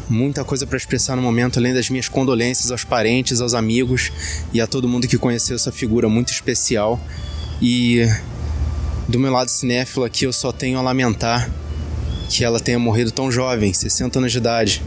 muita 0.09 0.43
coisa 0.43 0.67
para 0.67 0.77
expressar 0.77 1.15
no 1.17 1.23
momento, 1.23 1.59
além 1.59 1.75
das 1.75 1.91
minhas 1.91 2.09
condolências 2.09 2.71
aos 2.71 2.85
parentes, 2.85 3.41
aos 3.41 3.55
amigos 3.55 4.11
e 4.53 4.61
a 4.61 4.67
todo 4.67 4.89
mundo 4.89 5.07
que 5.07 5.19
conheceu 5.19 5.57
essa 5.57 5.71
figura 5.71 6.09
muito 6.09 6.33
especial. 6.33 6.99
E 7.61 8.09
do 9.07 9.19
meu 9.19 9.33
lado 9.33 9.51
cinéfilo 9.51 10.05
aqui 10.05 10.25
eu 10.25 10.33
só 10.33 10.53
tenho 10.53 10.79
a 10.79 10.83
lamentar 10.83 11.51
que 12.29 12.45
ela 12.45 12.61
tenha 12.61 12.79
morrido 12.79 13.11
tão 13.11 13.31
jovem, 13.31 13.73
60 13.73 14.19
anos 14.19 14.33
de 14.33 14.39
idade. 14.39 14.83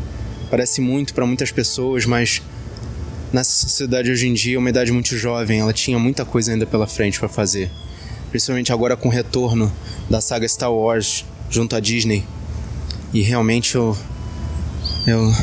Parece 0.49 0.81
muito 0.81 1.13
para 1.13 1.25
muitas 1.25 1.51
pessoas, 1.51 2.05
mas 2.05 2.41
nessa 3.33 3.51
sociedade 3.51 4.11
hoje 4.11 4.27
em 4.27 4.33
dia 4.33 4.59
uma 4.59 4.69
idade 4.69 4.91
muito 4.91 5.15
jovem, 5.17 5.59
ela 5.59 5.73
tinha 5.73 5.97
muita 5.97 6.25
coisa 6.25 6.51
ainda 6.51 6.65
pela 6.65 6.87
frente 6.87 7.19
para 7.19 7.29
fazer. 7.29 7.69
Principalmente 8.29 8.71
agora 8.71 8.95
com 8.95 9.07
o 9.07 9.11
retorno 9.11 9.71
da 10.09 10.21
saga 10.21 10.47
Star 10.47 10.71
Wars 10.71 11.25
junto 11.49 11.75
à 11.75 11.79
Disney. 11.79 12.25
E 13.13 13.21
realmente 13.21 13.75
eu 13.75 13.97
eu 15.05 15.33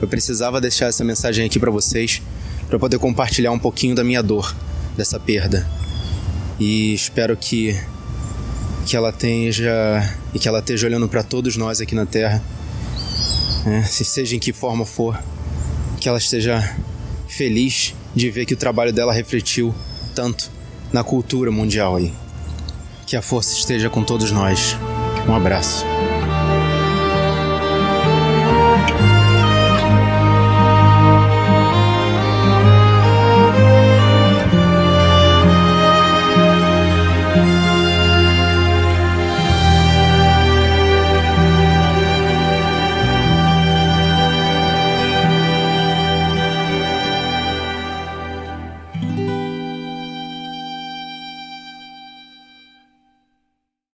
eu 0.00 0.08
precisava 0.08 0.60
deixar 0.60 0.86
essa 0.86 1.04
mensagem 1.04 1.46
aqui 1.46 1.58
para 1.58 1.70
vocês 1.70 2.20
para 2.68 2.78
poder 2.78 2.98
compartilhar 2.98 3.52
um 3.52 3.58
pouquinho 3.58 3.94
da 3.94 4.04
minha 4.04 4.22
dor 4.22 4.54
dessa 4.96 5.18
perda. 5.18 5.66
E 6.58 6.94
espero 6.94 7.36
que 7.36 7.78
que 8.86 8.96
ela 8.96 9.10
esteja 9.10 9.72
e 10.32 10.38
que 10.38 10.46
ela 10.46 10.60
esteja 10.60 10.86
olhando 10.86 11.08
para 11.08 11.22
todos 11.22 11.56
nós 11.56 11.80
aqui 11.80 11.94
na 11.94 12.06
Terra, 12.06 12.42
né? 13.64 13.82
se 13.82 14.04
seja 14.04 14.36
em 14.36 14.38
que 14.38 14.52
forma 14.52 14.86
for, 14.86 15.18
que 16.06 16.08
ela 16.08 16.18
esteja 16.18 16.62
feliz 17.26 17.92
de 18.14 18.30
ver 18.30 18.46
que 18.46 18.54
o 18.54 18.56
trabalho 18.56 18.92
dela 18.92 19.12
refletiu 19.12 19.74
tanto 20.14 20.48
na 20.92 21.02
cultura 21.02 21.50
mundial 21.50 21.96
aí. 21.96 22.12
Que 23.04 23.16
a 23.16 23.22
força 23.22 23.58
esteja 23.58 23.90
com 23.90 24.04
todos 24.04 24.30
nós. 24.30 24.76
Um 25.28 25.34
abraço. 25.34 25.84